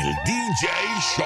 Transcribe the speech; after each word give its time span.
El 0.00 0.14
DJ 0.24 0.68
Show. 1.16 1.24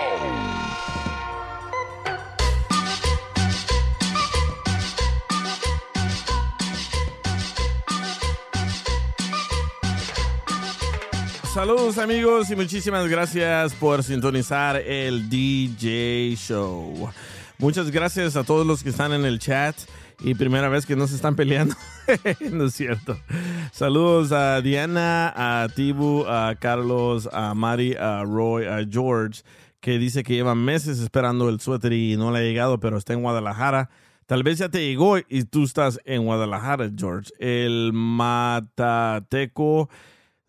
Saludos 11.52 11.98
amigos 11.98 12.50
y 12.50 12.56
muchísimas 12.56 13.06
gracias 13.08 13.74
por 13.74 14.02
sintonizar 14.02 14.76
el 14.76 15.28
DJ 15.28 16.34
Show. 16.36 17.10
Muchas 17.58 17.90
gracias 17.90 18.36
a 18.36 18.44
todos 18.44 18.66
los 18.66 18.82
que 18.82 18.88
están 18.88 19.12
en 19.12 19.26
el 19.26 19.38
chat 19.38 19.76
y 20.20 20.34
primera 20.34 20.68
vez 20.68 20.86
que 20.86 20.96
no 20.96 21.06
se 21.06 21.16
están 21.16 21.36
peleando. 21.36 21.74
no 22.52 22.64
es 22.66 22.74
cierto. 22.74 23.18
Saludos 23.72 24.32
a 24.32 24.60
Diana, 24.60 25.32
a 25.34 25.68
Tibu, 25.68 26.24
a 26.26 26.54
Carlos, 26.56 27.28
a 27.32 27.54
Mari, 27.54 27.94
a 27.94 28.24
Roy, 28.24 28.66
a 28.66 28.86
George, 28.88 29.42
que 29.80 29.98
dice 29.98 30.22
que 30.22 30.34
lleva 30.34 30.54
meses 30.54 31.00
esperando 31.00 31.48
el 31.48 31.60
suéter 31.60 31.92
y 31.92 32.16
no 32.16 32.30
le 32.30 32.38
ha 32.40 32.42
llegado, 32.42 32.80
pero 32.80 32.96
está 32.96 33.12
en 33.12 33.22
Guadalajara. 33.22 33.90
Tal 34.26 34.42
vez 34.42 34.58
ya 34.58 34.68
te 34.68 34.86
llegó 34.86 35.18
y 35.18 35.44
tú 35.44 35.64
estás 35.64 36.00
en 36.04 36.24
Guadalajara, 36.24 36.90
George. 36.96 37.30
El 37.38 37.92
Matateco. 37.92 39.88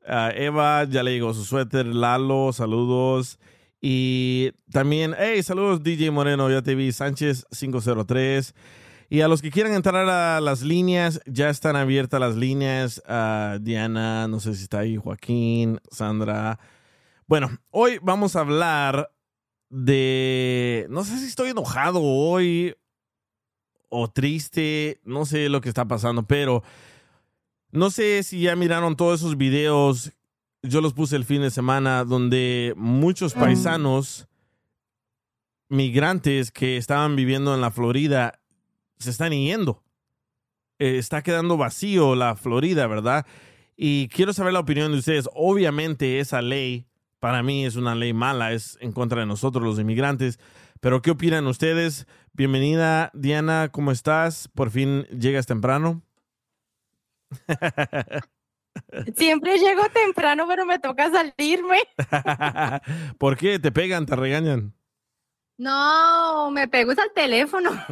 Eva 0.06 0.84
ya 0.86 1.04
le 1.04 1.12
llegó 1.12 1.34
su 1.34 1.44
suéter. 1.44 1.86
Lalo, 1.88 2.54
saludos. 2.54 3.40
Y 3.82 4.52
también, 4.72 5.14
hey, 5.18 5.44
saludos 5.44 5.84
DJ 5.84 6.12
Moreno, 6.12 6.50
ya 6.50 6.62
te 6.62 6.76
vi. 6.76 6.92
Sánchez 6.92 7.46
503. 7.52 8.56
Y 9.10 9.22
a 9.22 9.28
los 9.28 9.42
que 9.42 9.52
quieran 9.52 9.74
entrar 9.74 10.10
a 10.10 10.42
las 10.42 10.62
líneas, 10.62 11.22
ya 11.26 11.50
están 11.50 11.76
abiertas 11.76 12.20
las 12.20 12.36
líneas. 12.36 13.02
Uh, 13.08 13.60
Diana, 13.60 14.28
no 14.28 14.40
sé 14.40 14.56
si 14.56 14.64
está 14.64 14.80
ahí, 14.80 14.98
Joaquín, 14.98 15.80
Sandra. 15.92 16.60
Bueno, 17.28 17.50
hoy 17.70 18.00
vamos 18.02 18.36
a 18.36 18.42
hablar 18.42 19.12
de... 19.70 20.88
No 20.90 21.04
sé 21.04 21.18
si 21.20 21.26
estoy 21.26 21.52
enojado 21.52 22.02
hoy 22.02 22.76
o 23.90 24.10
triste, 24.10 25.00
no 25.04 25.26
sé 25.26 25.50
lo 25.50 25.62
que 25.62 25.70
está 25.70 25.86
pasando, 25.86 26.24
pero 26.24 26.64
no 27.72 27.92
sé 27.92 28.24
si 28.24 28.42
ya 28.42 28.56
miraron 28.56 28.96
todos 28.96 29.20
esos 29.20 29.38
videos, 29.38 30.12
yo 30.64 30.82
los 30.82 30.94
puse 30.94 31.16
el 31.16 31.26
fin 31.26 31.42
de 31.42 31.52
semana, 31.52 32.04
donde 32.04 32.74
muchos 32.76 33.34
paisanos 33.34 34.28
migrantes 35.70 36.52
que 36.52 36.78
estaban 36.78 37.16
viviendo 37.16 37.54
en 37.54 37.62
la 37.62 37.72
Florida 37.72 38.40
se 39.04 39.12
están 39.12 39.32
yendo. 39.32 39.84
Eh, 40.80 40.98
está 40.98 41.22
quedando 41.22 41.58
vacío 41.58 42.16
la 42.16 42.36
Florida, 42.36 42.88
¿verdad? 42.88 43.26
Y 43.76 44.08
quiero 44.10 44.34
saber 44.34 44.54
la 44.54 44.60
opinión 44.60 44.92
de 44.92 45.00
ustedes. 45.00 45.30
Obviamente 45.34 46.20
esa 46.20 46.42
ley 46.42 46.88
para 47.20 47.42
mí 47.42 47.66
es 47.66 47.78
una 47.78 47.96
ley 47.96 48.12
mala, 48.12 48.52
es 48.52 48.78
en 48.82 48.92
contra 48.92 49.22
de 49.22 49.26
nosotros 49.26 49.64
los 49.64 49.80
inmigrantes. 49.80 50.40
Pero 50.82 51.02
¿qué 51.02 51.12
opinan 51.12 51.48
ustedes? 51.48 52.06
Bienvenida, 52.34 53.12
Diana, 53.14 53.70
¿cómo 53.72 53.92
estás? 53.92 54.50
Por 54.50 54.72
fin 54.72 55.04
llegas 55.04 55.46
temprano. 55.46 56.02
Siempre 59.16 59.58
llego 59.58 59.84
temprano, 59.94 60.46
pero 60.50 60.66
me 60.66 60.80
toca 60.80 61.10
salirme. 61.12 61.80
¿Por 63.18 63.38
qué? 63.38 63.58
¿Te 63.58 63.72
pegan? 63.72 64.06
¿Te 64.06 64.18
regañan? 64.18 64.74
No, 65.58 66.50
me 66.52 66.68
pego 66.68 66.92
es 66.92 67.00
al 67.00 67.12
teléfono. 67.14 67.72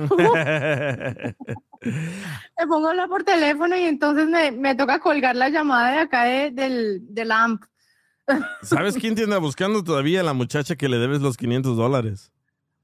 me 1.81 2.67
pongo 2.67 2.87
a 2.87 2.89
hablar 2.91 3.09
por 3.09 3.23
teléfono 3.23 3.75
y 3.77 3.83
entonces 3.83 4.27
me, 4.27 4.51
me 4.51 4.75
toca 4.75 4.99
colgar 4.99 5.35
la 5.35 5.49
llamada 5.49 5.91
de 5.91 5.99
acá 5.99 6.23
de, 6.23 6.51
del, 6.51 7.01
del 7.13 7.31
AMP. 7.31 7.63
¿Sabes 8.61 8.95
quién 8.95 9.15
te 9.15 9.23
anda 9.23 9.37
buscando 9.37 9.83
todavía? 9.83 10.23
La 10.23 10.33
muchacha 10.33 10.75
que 10.75 10.89
le 10.89 10.97
debes 10.97 11.21
los 11.21 11.37
500 11.37 11.77
dólares. 11.77 12.31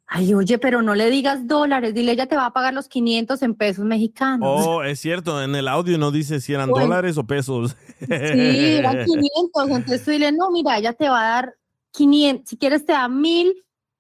Ay, 0.10 0.34
oye, 0.34 0.58
pero 0.58 0.82
no 0.82 0.96
le 0.96 1.10
digas 1.10 1.48
dólares, 1.48 1.94
dile, 1.94 2.14
ella 2.14 2.28
te 2.28 2.38
va 2.38 2.46
a 2.46 2.54
pagar 2.54 2.74
los 2.74 2.88
500 2.88 3.42
en 3.42 3.56
pesos 3.56 3.84
mexicanos. 3.84 4.48
Oh, 4.50 4.82
es 4.82 5.02
cierto, 5.02 5.44
en 5.44 5.54
el 5.54 5.68
audio 5.68 5.98
no 5.98 6.12
dice 6.12 6.40
si 6.40 6.54
eran 6.54 6.70
dólares 6.70 7.18
o 7.18 7.26
pesos. 7.28 7.76
Sí, 8.00 8.08
eran 8.10 9.04
500, 9.04 9.70
entonces 9.70 10.06
tú 10.06 10.12
dile, 10.12 10.32
no, 10.32 10.50
mira, 10.50 10.78
ella 10.78 10.94
te 10.94 11.10
va 11.10 11.20
a 11.20 11.30
dar 11.30 11.56
500, 11.92 12.50
si 12.50 12.58
quieres 12.58 12.86
te 12.86 12.94
da 12.94 13.10
mil 13.10 13.54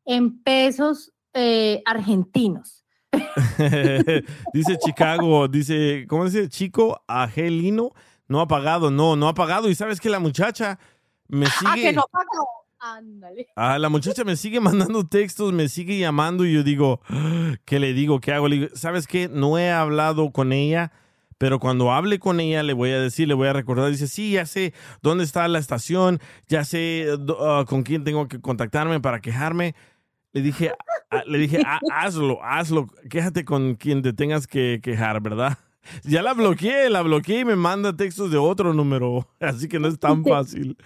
en 0.07 0.41
pesos 0.41 1.13
eh, 1.33 1.83
argentinos. 1.85 2.85
dice 4.53 4.77
Chicago, 4.83 5.47
dice, 5.47 6.05
¿cómo 6.09 6.25
dice? 6.25 6.49
Chico 6.49 7.01
Angelino, 7.07 7.91
no 8.27 8.41
ha 8.41 8.47
pagado, 8.47 8.89
no, 8.89 9.15
no 9.15 9.27
ha 9.27 9.33
pagado. 9.35 9.69
Y 9.69 9.75
sabes 9.75 9.99
que 9.99 10.09
la 10.09 10.19
muchacha 10.19 10.79
me 11.27 11.45
sigue... 11.45 11.69
Ah, 11.69 11.75
que 11.75 11.93
no 11.93 12.05
pagado. 12.11 12.47
Ándale. 12.79 13.47
Ah, 13.55 13.79
la 13.79 13.89
muchacha 13.89 14.23
me 14.23 14.35
sigue 14.35 14.59
mandando 14.59 15.05
textos, 15.05 15.51
me 15.51 15.67
sigue 15.67 15.97
llamando 15.97 16.45
y 16.45 16.53
yo 16.53 16.63
digo, 16.63 17.01
¿qué 17.65 17.79
le 17.79 17.93
digo? 17.93 18.19
¿Qué 18.19 18.33
hago? 18.33 18.47
Le 18.47 18.55
digo, 18.55 18.67
¿sabes 18.75 19.07
qué? 19.07 19.27
No 19.27 19.57
he 19.57 19.71
hablado 19.71 20.31
con 20.31 20.53
ella, 20.53 20.91
pero 21.37 21.59
cuando 21.59 21.91
hable 21.91 22.19
con 22.19 22.39
ella 22.39 22.63
le 22.63 22.73
voy 22.73 22.91
a 22.91 22.99
decir, 22.99 23.27
le 23.27 23.33
voy 23.33 23.47
a 23.47 23.53
recordar. 23.53 23.89
Dice, 23.91 24.07
sí, 24.07 24.31
ya 24.33 24.45
sé 24.45 24.73
dónde 25.01 25.23
está 25.23 25.47
la 25.47 25.59
estación, 25.59 26.19
ya 26.47 26.63
sé 26.65 27.07
uh, 27.13 27.65
con 27.65 27.83
quién 27.83 28.03
tengo 28.03 28.27
que 28.27 28.39
contactarme 28.39 28.99
para 28.99 29.21
quejarme. 29.21 29.75
Le 30.37 30.43
dije, 30.43 30.71
le 31.25 31.37
dije, 31.39 31.63
ah, 31.65 31.79
hazlo, 31.91 32.39
hazlo, 32.43 32.87
quéjate 33.09 33.43
con 33.43 33.73
quien 33.73 34.03
te 34.03 34.13
tengas 34.13 34.45
que 34.45 34.79
quejar, 34.83 35.19
¿verdad? 35.19 35.57
Ya 36.03 36.21
la 36.21 36.33
bloqueé, 36.33 36.89
la 36.89 37.01
bloqueé 37.01 37.39
y 37.39 37.45
me 37.45 37.55
manda 37.55 37.95
textos 37.95 38.29
de 38.29 38.37
otro 38.37 38.73
número, 38.73 39.25
así 39.39 39.69
que 39.69 39.79
no 39.79 39.87
es 39.87 39.97
tan 39.97 40.23
fácil. 40.23 40.77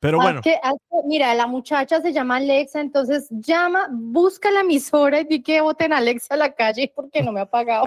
Pero 0.00 0.18
bueno. 0.18 0.42
Que, 0.42 0.58
mira, 1.06 1.32
la 1.34 1.46
muchacha 1.46 2.02
se 2.02 2.12
llama 2.12 2.36
Alexa, 2.36 2.80
entonces 2.80 3.28
llama, 3.30 3.86
busca 3.92 4.50
la 4.50 4.62
emisora 4.62 5.20
y 5.20 5.24
di 5.24 5.42
que 5.42 5.60
voten 5.60 5.92
a 5.92 5.98
Alexa 5.98 6.34
a 6.34 6.36
la 6.36 6.52
calle 6.52 6.92
porque 6.92 7.22
no 7.22 7.30
me 7.30 7.40
ha 7.40 7.46
pagado. 7.46 7.84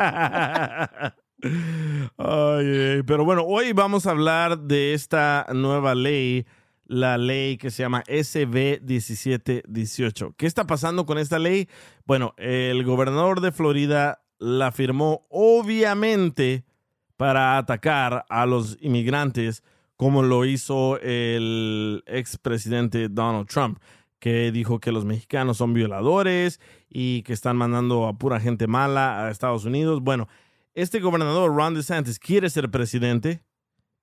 Ay, 2.17 3.03
pero 3.05 3.25
bueno, 3.25 3.43
hoy 3.43 3.73
vamos 3.73 4.07
a 4.07 4.11
hablar 4.11 4.57
de 4.57 4.93
esta 4.93 5.45
nueva 5.53 5.93
ley, 5.93 6.45
la 6.85 7.17
ley 7.17 7.57
que 7.57 7.71
se 7.71 7.83
llama 7.83 8.03
SB 8.07 8.81
1718. 8.81 10.33
¿Qué 10.37 10.45
está 10.45 10.65
pasando 10.65 11.05
con 11.05 11.17
esta 11.17 11.39
ley? 11.39 11.67
Bueno, 12.05 12.33
el 12.37 12.83
gobernador 12.83 13.41
de 13.41 13.51
Florida 13.51 14.21
la 14.37 14.71
firmó 14.71 15.25
obviamente 15.29 16.63
para 17.17 17.57
atacar 17.57 18.25
a 18.29 18.45
los 18.45 18.77
inmigrantes 18.81 19.63
como 19.95 20.23
lo 20.23 20.45
hizo 20.45 20.99
el 21.01 22.03
expresidente 22.05 23.07
Donald 23.07 23.47
Trump, 23.47 23.79
que 24.19 24.51
dijo 24.51 24.79
que 24.79 24.91
los 24.91 25.05
mexicanos 25.05 25.57
son 25.57 25.73
violadores 25.73 26.59
y 26.89 27.23
que 27.23 27.33
están 27.33 27.55
mandando 27.55 28.07
a 28.07 28.17
pura 28.17 28.39
gente 28.39 28.67
mala 28.67 29.25
a 29.25 29.31
Estados 29.31 29.63
Unidos. 29.65 30.01
Bueno, 30.01 30.27
este 30.73 30.99
gobernador, 30.99 31.55
Ron 31.55 31.75
DeSantis, 31.75 32.19
quiere 32.19 32.49
ser 32.49 32.69
presidente 32.69 33.41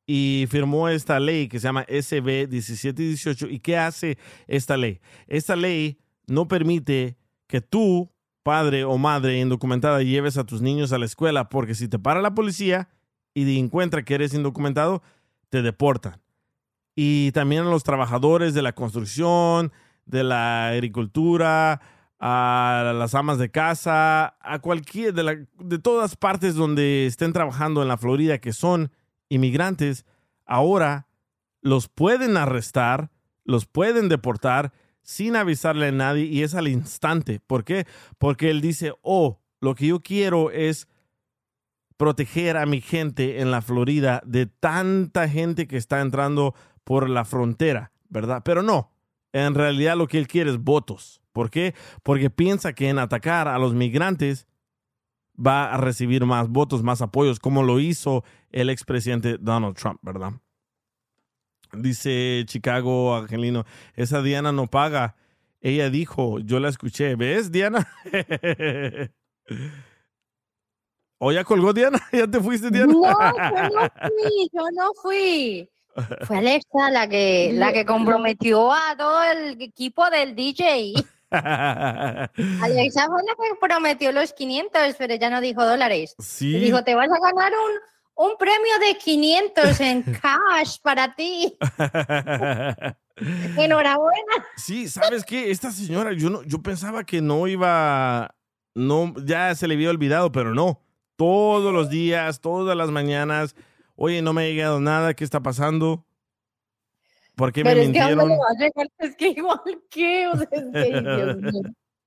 y 0.07 0.47
firmó 0.49 0.89
esta 0.89 1.21
ley 1.21 1.49
que 1.49 1.61
se 1.61 1.69
llama 1.69 1.87
SB 1.89 2.49
1718. 2.49 3.49
¿Y 3.49 3.61
qué 3.61 3.77
hace 3.77 4.19
esta 4.47 4.77
ley? 4.77 5.01
Esta 5.27 5.57
ley 5.57 5.99
no 6.27 6.49
permite 6.49 7.17
que 7.47 7.61
tú, 7.61 8.11
padre 8.43 8.85
o 8.85 8.99
madre 8.99 9.39
indocumentada, 9.39 10.03
lleves 10.03 10.37
a 10.39 10.45
tus 10.45 10.63
niños 10.63 10.93
a 10.93 10.99
la 10.99 11.07
escuela, 11.07 11.49
porque 11.49 11.75
si 11.75 11.89
te 11.89 11.99
para 11.99 12.21
la 12.21 12.35
policía 12.35 12.89
y 13.35 13.59
encuentra 13.59 14.05
que 14.05 14.15
eres 14.15 14.35
indocumentado, 14.35 15.03
te 15.49 15.63
deportan. 15.63 16.21
y 16.95 17.33
también 17.33 17.63
a 17.63 17.71
los 17.71 17.85
trabajadores 17.85 18.53
de 18.53 18.61
la 18.61 18.75
construcción, 18.75 19.73
de 20.05 20.25
la 20.25 20.69
agricultura, 20.69 21.81
a 22.19 22.93
las 22.95 23.15
amas 23.15 23.39
de 23.39 23.51
casa, 23.51 24.37
a 24.41 24.59
cualquier 24.61 25.13
de, 25.13 25.23
la, 25.23 25.37
de 25.59 25.79
todas 25.79 26.17
partes 26.17 26.55
donde 26.55 27.07
estén 27.07 27.33
trabajando 27.33 27.83
en 27.83 27.89
la 27.89 27.97
Florida 27.97 28.39
que 28.39 28.53
son 28.53 28.93
inmigrantes, 29.35 30.05
ahora 30.45 31.09
los 31.61 31.89
pueden 31.89 32.37
arrestar, 32.37 33.11
los 33.45 33.67
pueden 33.67 34.09
deportar 34.09 34.73
sin 35.03 35.37
avisarle 35.37 35.89
a 35.89 35.93
nadie 35.93 36.25
y 36.25 36.43
es 36.43 36.55
al 36.55 36.69
instante. 36.69 37.41
¿Por 37.41 37.65
qué? 37.65 37.87
Porque 38.19 38.51
él 38.51 38.61
dice, 38.61 38.93
oh, 39.03 39.41
lo 39.61 39.75
que 39.75 39.89
yo 39.89 40.01
quiero 40.01 40.51
es 40.51 40.89
proteger 41.97 42.57
a 42.57 42.67
mi 42.67 42.81
gente 42.81 43.41
en 43.41 43.51
la 43.51 43.63
Florida 43.63 44.23
de 44.27 44.47
tanta 44.47 45.29
gente 45.29 45.67
que 45.67 45.77
está 45.77 46.01
entrando 46.01 46.55
por 46.85 47.09
la 47.09 47.25
frontera, 47.25 47.93
¿verdad? 48.09 48.43
Pero 48.45 48.63
no, 48.63 48.91
en 49.33 49.55
realidad 49.55 49.97
lo 49.97 50.09
que 50.09 50.19
él 50.19 50.27
quiere 50.27 50.51
es 50.51 50.59
votos. 50.59 51.21
¿Por 51.33 51.51
qué? 51.51 51.75
Porque 52.03 52.29
piensa 52.29 52.73
que 52.73 52.89
en 52.89 52.99
atacar 52.99 53.49
a 53.49 53.59
los 53.59 53.75
migrantes 53.75 54.47
va 55.35 55.73
a 55.73 55.77
recibir 55.77 56.25
más 56.27 56.49
votos, 56.49 56.83
más 56.83 57.03
apoyos, 57.03 57.39
como 57.39 57.63
lo 57.63 57.81
hizo 57.81 58.25
el 58.51 58.71
expresidente 58.71 59.39
Donald 59.39 59.77
Trump, 59.77 59.99
¿verdad? 60.03 60.33
Dice 61.73 62.45
Chicago 62.47 63.17
Angelino, 63.17 63.65
esa 63.95 64.23
Diana 64.23 64.53
no 64.53 64.67
paga. 64.67 65.17
Ella 65.61 65.91
dijo, 65.91 66.39
yo 66.41 66.59
la 66.61 66.69
escuché, 66.69 67.15
¿ves, 67.15 67.51
Diana? 67.51 67.89
¿O 71.19 71.31
ya 71.31 71.45
colgó 71.45 71.73
Diana? 71.73 72.01
¿Ya 72.13 72.27
te 72.27 72.41
fuiste, 72.41 72.69
Diana? 72.71 72.93
No, 72.93 73.03
yo 73.03 73.11
no 73.71 73.89
fui, 74.09 74.51
yo 74.53 74.63
no 74.73 74.93
fui. 75.01 75.69
Fue 76.27 76.39
Alexa 76.39 76.91
la 76.91 77.09
que, 77.09 77.53
la 77.55 77.73
que 77.73 77.87
comprometió 77.87 78.73
a 78.73 78.97
todo 78.97 79.23
el 79.23 79.61
equipo 79.63 80.11
del 80.11 80.35
DJ. 80.35 80.95
Alexa 81.33 83.07
fue 83.07 83.23
la 83.23 83.35
que 83.35 83.57
prometió 83.61 84.13
los 84.13 84.33
500, 84.33 84.95
pero 84.99 85.15
ya 85.15 85.31
no 85.31 85.41
dijo 85.41 85.65
dólares. 85.65 86.15
Sí. 86.19 86.59
Dijo, 86.59 86.85
te 86.85 86.95
vas 86.95 87.09
a 87.11 87.19
ganar 87.19 87.53
un, 87.53 88.27
un 88.27 88.37
premio 88.39 88.79
de 88.81 88.97
500 88.99 89.81
en 89.81 90.03
cash 90.23 90.79
para 90.83 91.15
ti. 91.15 91.57
Enhorabuena. 93.57 94.47
Sí, 94.57 94.89
¿sabes 94.89 95.25
qué? 95.25 95.51
Esta 95.51 95.71
señora, 95.71 96.13
yo, 96.13 96.31
no, 96.31 96.43
yo 96.43 96.63
pensaba 96.63 97.05
que 97.05 97.21
no 97.21 97.47
iba, 97.47 98.35
no, 98.75 99.15
ya 99.25 99.55
se 99.55 99.69
le 99.69 99.75
había 99.75 99.91
olvidado, 99.91 100.33
pero 100.33 100.55
no. 100.55 100.81
Todos 101.17 101.73
los 101.73 101.91
días, 101.91 102.41
todas 102.41 102.77
las 102.77 102.91
mañanas, 102.91 103.55
oye, 103.97 104.23
no 104.23 104.33
me 104.33 104.43
ha 104.43 104.47
llegado 104.47 104.81
nada, 104.81 105.15
¿qué 105.15 105.25
está 105.25 105.41
pasando? 105.41 106.05
¿Por 107.35 107.53
qué 107.53 107.63
Pero 107.63 107.77
me 107.81 107.83
mintieron? 107.87 108.31
es 108.99 109.17
que 109.17 109.29
igual 109.29 109.61
que, 109.91 110.27
o 110.29 110.37
sea, 110.37 110.49
es 110.53 110.65
que, 110.73 111.01
Dios 111.01 111.37
mío. 111.37 111.63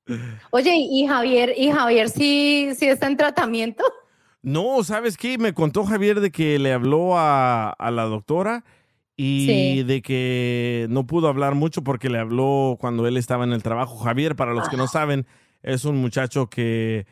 Oye, 0.51 0.75
y 0.75 1.07
Javier, 1.07 1.53
y 1.57 1.71
Javier 1.71 2.09
sí, 2.09 2.69
sí 2.75 2.85
está 2.85 3.07
en 3.07 3.17
tratamiento. 3.17 3.83
No, 4.41 4.83
¿sabes 4.83 5.17
qué? 5.17 5.39
Me 5.39 5.53
contó 5.53 5.83
Javier 5.83 6.19
de 6.19 6.31
que 6.31 6.59
le 6.59 6.71
habló 6.71 7.17
a, 7.17 7.69
a 7.71 7.91
la 7.91 8.03
doctora 8.03 8.63
y 9.17 9.45
Sí. 9.47 9.83
de 9.83 10.01
que 10.03 10.85
no 10.89 11.07
pudo 11.07 11.27
hablar 11.27 11.55
mucho 11.55 11.83
porque 11.83 12.09
le 12.09 12.19
habló 12.19 12.77
cuando 12.79 13.07
él 13.07 13.17
estaba 13.17 13.43
en 13.45 13.53
el 13.53 13.63
trabajo. 13.63 13.97
Javier, 13.97 14.35
para 14.35 14.53
los 14.53 14.69
que 14.69 14.77
no 14.77 14.87
saben, 14.87 15.25
es 15.63 15.85
un 15.85 15.97
muchacho 15.97 16.47
que, 16.47 17.07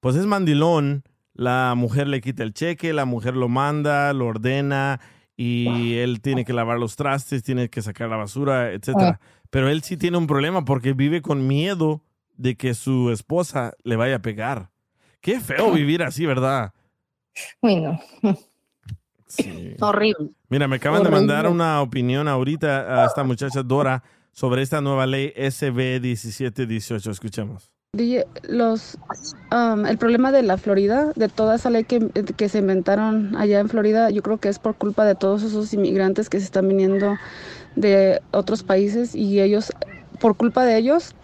pues 0.00 0.14
es 0.16 0.26
mandilón. 0.26 1.04
La 1.32 1.72
mujer 1.74 2.06
le 2.08 2.20
quita 2.20 2.42
el 2.42 2.52
cheque, 2.52 2.92
la 2.92 3.06
mujer 3.06 3.34
lo 3.34 3.48
manda, 3.48 4.12
lo 4.12 4.26
ordena 4.26 5.00
y 5.36 5.94
él 5.94 6.20
tiene 6.20 6.44
que 6.44 6.52
lavar 6.52 6.78
los 6.78 6.96
trastes, 6.96 7.42
tiene 7.42 7.68
que 7.68 7.82
sacar 7.82 8.08
la 8.08 8.16
basura, 8.16 8.72
etcétera. 8.72 9.20
Pero 9.50 9.68
él 9.68 9.82
sí 9.82 9.96
tiene 9.96 10.16
un 10.16 10.26
problema 10.26 10.64
porque 10.64 10.92
vive 10.92 11.22
con 11.22 11.46
miedo 11.46 12.02
de 12.36 12.56
que 12.56 12.74
su 12.74 13.10
esposa 13.10 13.74
le 13.82 13.96
vaya 13.96 14.16
a 14.16 14.22
pegar. 14.22 14.70
Qué 15.20 15.40
feo 15.40 15.72
vivir 15.72 16.02
así, 16.02 16.26
¿verdad? 16.26 16.72
Uy, 17.60 17.76
no, 17.76 18.00
Sí. 19.26 19.74
horrible. 19.80 20.30
Mira, 20.48 20.68
me 20.68 20.76
acaban 20.76 21.02
de 21.02 21.10
mandar 21.10 21.48
una 21.48 21.80
opinión 21.82 22.28
ahorita 22.28 23.02
a 23.02 23.06
esta 23.06 23.24
muchacha 23.24 23.62
Dora 23.62 24.02
sobre 24.32 24.62
esta 24.62 24.80
nueva 24.80 25.06
ley 25.06 25.32
SB 25.36 26.00
1718. 26.00 27.10
Escuchemos. 27.10 27.73
Los, 28.48 28.98
um, 29.52 29.86
el 29.86 29.98
problema 29.98 30.32
de 30.32 30.42
la 30.42 30.56
Florida, 30.58 31.12
de 31.14 31.28
toda 31.28 31.54
esa 31.54 31.70
ley 31.70 31.84
que, 31.84 32.00
que 32.36 32.48
se 32.48 32.58
inventaron 32.58 33.36
allá 33.36 33.60
en 33.60 33.68
Florida, 33.68 34.10
yo 34.10 34.22
creo 34.22 34.38
que 34.38 34.48
es 34.48 34.58
por 34.58 34.74
culpa 34.74 35.04
de 35.04 35.14
todos 35.14 35.42
esos 35.42 35.72
inmigrantes 35.72 36.28
que 36.28 36.40
se 36.40 36.44
están 36.46 36.66
viniendo 36.66 37.16
de 37.76 38.20
otros 38.32 38.62
países 38.64 39.14
y 39.14 39.40
ellos, 39.40 39.72
por 40.20 40.36
culpa 40.36 40.64
de 40.64 40.76
ellos, 40.76 41.14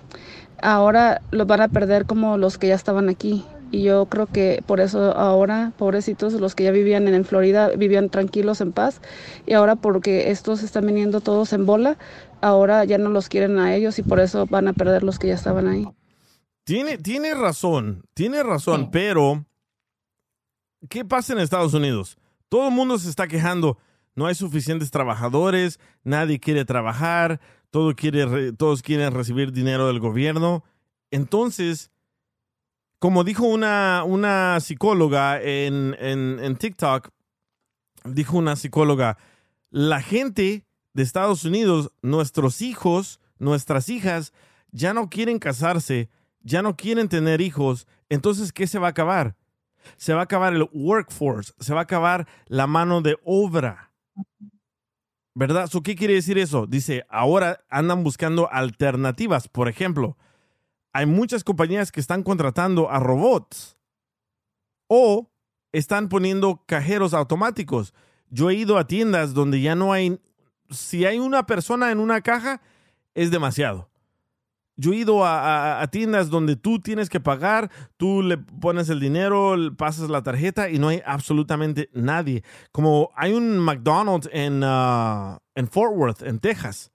ahora 0.63 1.23
los 1.31 1.47
van 1.47 1.61
a 1.63 1.69
perder 1.69 2.07
como 2.07 2.39
los 2.39 2.57
que 2.57 2.69
ya 2.69 2.75
estaban 2.75 3.09
aquí. 3.09 3.45
Y 3.73 3.83
yo 3.83 4.07
creo 4.07 4.27
que 4.27 4.63
por 4.67 4.81
eso 4.81 5.17
ahora, 5.17 5.73
pobrecitos, 5.79 6.33
los 6.35 6.55
que 6.55 6.65
ya 6.65 6.73
vivían 6.73 7.07
en 7.07 7.25
Florida, 7.25 7.69
vivían 7.77 8.11
tranquilos, 8.11 8.61
en 8.61 8.73
paz, 8.73 9.01
y 9.47 9.55
ahora 9.55 9.77
porque 9.77 10.31
estos 10.31 10.63
están 10.63 10.87
viniendo 10.87 11.21
todos 11.21 11.53
en 11.53 11.67
bola, 11.67 11.97
ahora 12.41 12.85
ya 12.85 12.99
no 12.99 13.11
los 13.11 13.29
quieren 13.29 13.59
a 13.59 13.75
ellos 13.75 13.99
y 13.99 14.03
por 14.03 14.19
eso 14.21 14.47
van 14.47 14.67
a 14.67 14.73
perder 14.73 15.05
los 15.05 15.19
que 15.19 15.29
ya 15.29 15.35
estaban 15.35 15.69
ahí. 15.69 15.87
Tiene, 16.71 16.99
tiene 16.99 17.35
razón, 17.35 18.05
tiene 18.15 18.45
razón, 18.45 18.93
pero 18.93 19.45
¿qué 20.89 21.05
pasa 21.05 21.33
en 21.33 21.41
Estados 21.41 21.75
Unidos? 21.75 22.17
Todo 22.49 22.69
el 22.69 22.75
mundo 22.75 22.97
se 22.97 23.11
está 23.11 23.27
quejando. 23.27 23.77
No 24.15 24.27
hay 24.27 24.37
suficientes 24.37 24.93
trabajadores, 24.93 25.81
nadie 26.05 26.39
quiere 26.39 26.65
trabajar, 26.65 27.41
todo 27.71 27.97
quiere 27.97 28.25
re- 28.25 28.53
todos 28.53 28.83
quieren 28.83 29.13
recibir 29.13 29.51
dinero 29.51 29.89
del 29.89 29.99
gobierno. 29.99 30.63
Entonces, 31.11 31.91
como 33.01 33.25
dijo 33.25 33.47
una, 33.49 34.05
una 34.07 34.61
psicóloga 34.61 35.43
en, 35.43 35.97
en, 35.99 36.39
en 36.39 36.55
TikTok, 36.55 37.09
dijo 38.05 38.39
una 38.39 38.55
psicóloga, 38.55 39.19
la 39.71 40.03
gente 40.03 40.65
de 40.93 41.03
Estados 41.03 41.45
Unidos, 41.45 41.91
nuestros 42.01 42.63
hijos, 42.63 43.19
nuestras 43.41 43.89
hijas, 43.89 44.33
ya 44.71 44.95
no 44.95 45.11
quieren 45.11 45.41
casarse, 45.41 46.09
ya 46.43 46.63
no 46.63 46.77
quieren 46.77 47.09
tener 47.09 47.41
hijos, 47.41 47.87
entonces, 48.09 48.53
¿qué 48.53 48.67
se 48.67 48.79
va 48.79 48.89
a 48.89 48.91
acabar? 48.91 49.37
Se 49.97 50.13
va 50.13 50.21
a 50.21 50.25
acabar 50.25 50.53
el 50.55 50.69
workforce, 50.73 51.53
se 51.59 51.73
va 51.73 51.81
a 51.81 51.85
acabar 51.85 52.27
la 52.47 52.67
mano 52.67 53.01
de 53.01 53.17
obra. 53.25 53.93
¿Verdad? 55.35 55.69
So, 55.69 55.83
¿Qué 55.83 55.95
quiere 55.95 56.15
decir 56.15 56.39
eso? 56.39 56.67
Dice, 56.67 57.07
ahora 57.09 57.65
andan 57.71 58.03
buscando 58.03 58.51
alternativas. 58.53 59.49
Por 59.49 59.69
ejemplo, 59.69 60.19
hay 60.93 61.07
muchas 61.07 61.45
compañías 61.45 61.93
que 61.93 62.01
están 62.01 62.23
contratando 62.23 62.91
a 62.91 62.99
robots 62.99 63.79
o 64.89 65.31
están 65.73 66.09
poniendo 66.09 66.65
cajeros 66.67 67.15
automáticos. 67.15 67.95
Yo 68.29 68.51
he 68.51 68.55
ido 68.55 68.77
a 68.77 68.87
tiendas 68.87 69.35
donde 69.35 69.61
ya 69.61 69.75
no 69.75 69.93
hay, 69.93 70.21
si 70.69 71.05
hay 71.05 71.19
una 71.19 71.47
persona 71.47 71.93
en 71.93 72.01
una 72.01 72.21
caja, 72.23 72.61
es 73.15 73.31
demasiado. 73.31 73.90
Yo 74.81 74.93
he 74.93 74.97
ido 74.97 75.25
a, 75.25 75.41
a- 75.41 75.83
a 75.83 75.87
tiendas 75.89 76.31
donde 76.31 76.57
tú 76.57 76.81
tienes 76.81 77.09
que 77.09 77.21
pagar, 77.21 77.71
tú 77.97 78.23
le 78.23 78.39
pones 78.39 78.89
el 78.89 78.99
dinero, 79.01 79.55
pasas 79.77 80.09
la 80.09 80.23
tarjeta 80.23 80.71
y 80.71 80.79
no 80.79 80.89
hay 80.89 81.03
absolutamente 81.05 81.91
nadie. 81.93 82.43
Como 82.73 83.11
hay 83.15 83.33
un 83.35 83.59
McDonald's 83.59 84.29
en, 84.33 84.63
ah, 84.65 85.39
en 85.55 85.69
Fort 85.69 85.93
Worth, 85.95 86.23
en 86.23 86.39
Texas. 86.39 86.91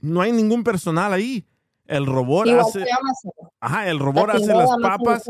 No 0.00 0.20
hay 0.20 0.32
ningún 0.32 0.64
personal 0.64 1.12
ahí. 1.12 1.44
El 1.86 2.04
robot 2.04 2.46
Igual 2.46 2.66
hace, 2.66 2.84
ajá, 3.60 3.88
el 3.88 3.98
robot 3.98 4.26
La 4.28 4.34
hace 4.34 4.46
las 4.54 4.68
papas. 4.82 5.22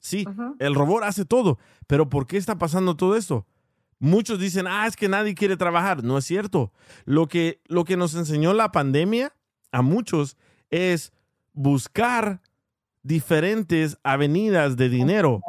Sí, 0.00 0.26
el 0.58 0.74
robot 0.74 1.02
hace 1.04 1.26
todo. 1.26 1.58
Pero 1.86 2.08
¿por 2.08 2.26
qué 2.26 2.38
está 2.38 2.56
pasando 2.56 2.96
todo 2.96 3.14
esto? 3.14 3.46
Muchos 3.98 4.38
dicen, 4.38 4.66
ah, 4.66 4.86
es 4.86 4.96
que 4.96 5.08
nadie 5.08 5.34
quiere 5.34 5.56
trabajar. 5.58 6.02
No 6.02 6.16
es 6.16 6.24
cierto. 6.24 6.72
Lo 7.04 7.26
que, 7.26 7.60
lo 7.66 7.84
que 7.84 7.96
nos 7.98 8.14
enseñó 8.14 8.54
la 8.54 8.72
pandemia 8.72 9.34
a 9.70 9.82
muchos 9.82 10.38
es 10.70 11.12
buscar 11.52 12.40
diferentes 13.02 13.98
avenidas 14.02 14.76
de 14.76 14.88
dinero. 14.88 15.40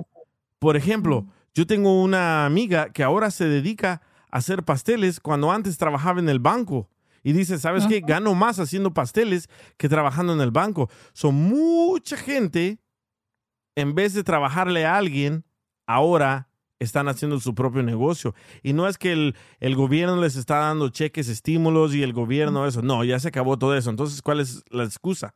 Por 0.59 0.77
ejemplo, 0.77 1.27
yo 1.53 1.65
tengo 1.67 2.01
una 2.01 2.45
amiga 2.45 2.89
que 2.91 3.03
ahora 3.03 3.31
se 3.31 3.45
dedica 3.45 4.01
a 4.31 4.37
hacer 4.37 4.63
pasteles 4.63 5.19
cuando 5.19 5.51
antes 5.51 5.77
trabajaba 5.77 6.19
en 6.19 6.29
el 6.29 6.39
banco. 6.39 6.89
Y 7.23 7.33
dice, 7.33 7.57
¿sabes 7.57 7.85
qué? 7.87 7.99
Gano 7.99 8.33
más 8.33 8.59
haciendo 8.59 8.93
pasteles 8.93 9.49
que 9.77 9.89
trabajando 9.89 10.33
en 10.33 10.41
el 10.41 10.51
banco. 10.51 10.89
Son 11.13 11.35
mucha 11.35 12.15
gente, 12.15 12.79
en 13.75 13.93
vez 13.93 14.13
de 14.13 14.23
trabajarle 14.23 14.85
a 14.85 14.97
alguien, 14.97 15.43
ahora 15.85 16.48
están 16.79 17.07
haciendo 17.07 17.39
su 17.39 17.53
propio 17.53 17.83
negocio. 17.83 18.33
Y 18.63 18.73
no 18.73 18.87
es 18.87 18.97
que 18.97 19.11
el, 19.11 19.35
el 19.59 19.75
gobierno 19.75 20.19
les 20.21 20.35
está 20.35 20.57
dando 20.59 20.89
cheques, 20.89 21.27
estímulos 21.27 21.93
y 21.93 22.03
el 22.03 22.13
gobierno 22.13 22.65
eso. 22.65 22.81
No, 22.81 23.03
ya 23.03 23.19
se 23.19 23.27
acabó 23.27 23.59
todo 23.59 23.75
eso. 23.75 23.89
Entonces, 23.89 24.21
¿cuál 24.21 24.39
es 24.39 24.63
la 24.69 24.85
excusa? 24.85 25.35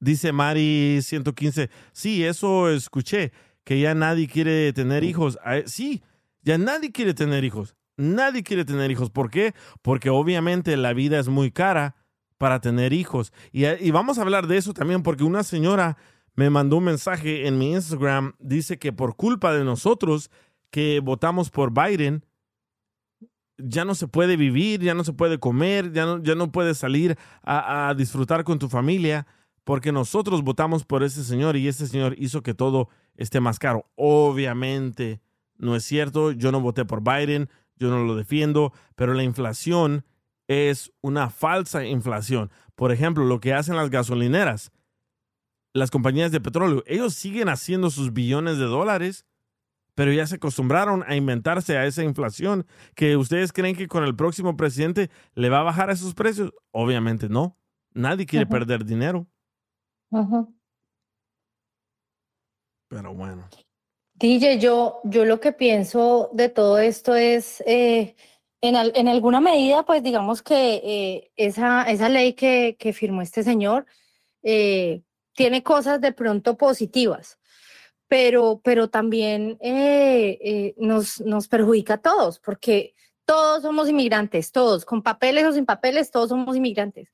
Dice 0.00 0.32
Mari 0.32 1.00
115, 1.02 1.70
sí, 1.92 2.24
eso 2.24 2.70
escuché, 2.70 3.32
que 3.64 3.80
ya 3.80 3.94
nadie 3.94 4.28
quiere 4.28 4.72
tener 4.72 5.02
hijos. 5.02 5.38
Ah, 5.44 5.58
Sí, 5.66 6.02
ya 6.42 6.56
nadie 6.56 6.92
quiere 6.92 7.14
tener 7.14 7.44
hijos. 7.44 7.74
Nadie 7.96 8.44
quiere 8.44 8.64
tener 8.64 8.90
hijos. 8.92 9.10
¿Por 9.10 9.28
qué? 9.28 9.54
Porque 9.82 10.08
obviamente 10.08 10.76
la 10.76 10.92
vida 10.92 11.18
es 11.18 11.28
muy 11.28 11.50
cara 11.50 11.96
para 12.38 12.60
tener 12.60 12.92
hijos. 12.92 13.32
Y, 13.50 13.66
y 13.66 13.90
vamos 13.90 14.18
a 14.18 14.22
hablar 14.22 14.46
de 14.46 14.56
eso 14.56 14.72
también 14.72 15.02
porque 15.02 15.24
una 15.24 15.42
señora 15.42 15.96
me 16.38 16.50
mandó 16.50 16.76
un 16.76 16.84
mensaje 16.84 17.48
en 17.48 17.58
mi 17.58 17.72
Instagram, 17.72 18.34
dice 18.38 18.78
que 18.78 18.92
por 18.92 19.16
culpa 19.16 19.52
de 19.52 19.64
nosotros 19.64 20.30
que 20.70 21.00
votamos 21.00 21.50
por 21.50 21.72
Biden, 21.72 22.24
ya 23.56 23.84
no 23.84 23.96
se 23.96 24.06
puede 24.06 24.36
vivir, 24.36 24.80
ya 24.80 24.94
no 24.94 25.02
se 25.02 25.12
puede 25.12 25.40
comer, 25.40 25.90
ya 25.92 26.06
no, 26.06 26.22
ya 26.22 26.36
no 26.36 26.52
puedes 26.52 26.78
salir 26.78 27.18
a, 27.42 27.88
a 27.88 27.94
disfrutar 27.96 28.44
con 28.44 28.60
tu 28.60 28.68
familia, 28.68 29.26
porque 29.64 29.90
nosotros 29.90 30.44
votamos 30.44 30.84
por 30.84 31.02
ese 31.02 31.24
señor 31.24 31.56
y 31.56 31.66
ese 31.66 31.88
señor 31.88 32.14
hizo 32.16 32.44
que 32.44 32.54
todo 32.54 32.88
esté 33.16 33.40
más 33.40 33.58
caro. 33.58 33.90
Obviamente 33.96 35.20
no 35.56 35.74
es 35.74 35.82
cierto, 35.82 36.30
yo 36.30 36.52
no 36.52 36.60
voté 36.60 36.84
por 36.84 37.02
Biden, 37.02 37.50
yo 37.74 37.90
no 37.90 38.04
lo 38.04 38.14
defiendo, 38.14 38.72
pero 38.94 39.12
la 39.12 39.24
inflación 39.24 40.04
es 40.46 40.92
una 41.00 41.30
falsa 41.30 41.84
inflación. 41.84 42.52
Por 42.76 42.92
ejemplo, 42.92 43.24
lo 43.24 43.40
que 43.40 43.54
hacen 43.54 43.74
las 43.74 43.90
gasolineras, 43.90 44.70
las 45.78 45.90
compañías 45.90 46.32
de 46.32 46.40
petróleo, 46.40 46.82
ellos 46.86 47.14
siguen 47.14 47.48
haciendo 47.48 47.90
sus 47.90 48.12
billones 48.12 48.58
de 48.58 48.64
dólares 48.64 49.24
pero 49.94 50.12
ya 50.12 50.24
se 50.28 50.36
acostumbraron 50.36 51.02
a 51.08 51.16
inventarse 51.16 51.76
a 51.76 51.84
esa 51.84 52.04
inflación 52.04 52.68
que 52.94 53.16
ustedes 53.16 53.52
creen 53.52 53.74
que 53.74 53.88
con 53.88 54.04
el 54.04 54.14
próximo 54.14 54.56
presidente 54.56 55.10
le 55.34 55.48
va 55.48 55.58
a 55.58 55.64
bajar 55.64 55.90
esos 55.90 56.14
precios. 56.14 56.52
Obviamente 56.70 57.28
no. 57.28 57.56
Nadie 57.94 58.24
quiere 58.24 58.46
perder 58.46 58.84
dinero. 58.84 59.26
Pero 62.88 63.12
bueno. 63.12 63.48
DJ, 64.14 64.60
yo, 64.60 65.00
yo 65.02 65.24
lo 65.24 65.40
que 65.40 65.50
pienso 65.50 66.30
de 66.32 66.48
todo 66.48 66.78
esto 66.78 67.16
es, 67.16 67.60
eh, 67.66 68.14
en, 68.60 68.76
al- 68.76 68.92
en 68.94 69.08
alguna 69.08 69.40
medida, 69.40 69.84
pues 69.84 70.04
digamos 70.04 70.42
que 70.42 70.74
eh, 70.76 71.32
esa, 71.34 71.82
esa 71.90 72.08
ley 72.08 72.34
que, 72.34 72.76
que 72.78 72.92
firmó 72.92 73.20
este 73.22 73.42
señor 73.42 73.84
eh, 74.44 75.02
tiene 75.38 75.62
cosas 75.62 76.00
de 76.00 76.10
pronto 76.10 76.56
positivas, 76.56 77.38
pero, 78.08 78.60
pero 78.64 78.90
también 78.90 79.56
eh, 79.60 80.36
eh, 80.42 80.74
nos, 80.78 81.20
nos 81.20 81.46
perjudica 81.46 81.94
a 81.94 81.98
todos, 81.98 82.40
porque 82.40 82.96
todos 83.24 83.62
somos 83.62 83.88
inmigrantes, 83.88 84.50
todos, 84.50 84.84
con 84.84 85.00
papeles 85.00 85.44
o 85.44 85.52
sin 85.52 85.64
papeles, 85.64 86.10
todos 86.10 86.30
somos 86.30 86.56
inmigrantes. 86.56 87.12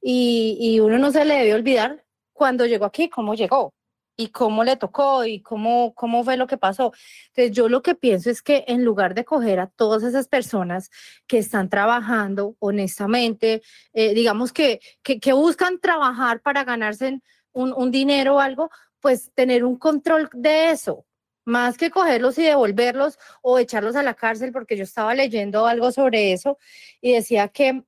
Y, 0.00 0.56
y 0.60 0.78
uno 0.78 1.00
no 1.00 1.10
se 1.10 1.24
le 1.24 1.34
debe 1.34 1.54
olvidar 1.54 2.04
cuando 2.32 2.64
llegó 2.64 2.84
aquí, 2.84 3.08
cómo 3.08 3.34
llegó 3.34 3.74
y 4.16 4.28
cómo 4.28 4.62
le 4.62 4.76
tocó 4.76 5.24
y 5.24 5.40
cómo, 5.40 5.94
cómo 5.94 6.22
fue 6.22 6.36
lo 6.36 6.46
que 6.46 6.56
pasó. 6.56 6.92
Entonces, 7.30 7.50
yo 7.56 7.68
lo 7.68 7.82
que 7.82 7.96
pienso 7.96 8.30
es 8.30 8.40
que 8.40 8.64
en 8.68 8.84
lugar 8.84 9.16
de 9.16 9.24
coger 9.24 9.58
a 9.58 9.66
todas 9.66 10.04
esas 10.04 10.28
personas 10.28 10.90
que 11.26 11.38
están 11.38 11.68
trabajando 11.68 12.54
honestamente, 12.60 13.62
eh, 13.94 14.14
digamos 14.14 14.52
que, 14.52 14.78
que, 15.02 15.18
que 15.18 15.32
buscan 15.32 15.80
trabajar 15.80 16.40
para 16.40 16.62
ganarse 16.62 17.20
un, 17.54 17.72
un 17.72 17.90
dinero 17.90 18.36
o 18.36 18.40
algo, 18.40 18.70
pues 19.00 19.32
tener 19.34 19.64
un 19.64 19.76
control 19.78 20.28
de 20.34 20.70
eso, 20.70 21.06
más 21.46 21.78
que 21.78 21.90
cogerlos 21.90 22.38
y 22.38 22.42
devolverlos 22.42 23.18
o 23.42 23.58
echarlos 23.58 23.96
a 23.96 24.02
la 24.02 24.14
cárcel, 24.14 24.52
porque 24.52 24.76
yo 24.76 24.84
estaba 24.84 25.14
leyendo 25.14 25.66
algo 25.66 25.90
sobre 25.92 26.32
eso 26.32 26.58
y 27.00 27.12
decía 27.12 27.48
que 27.48 27.84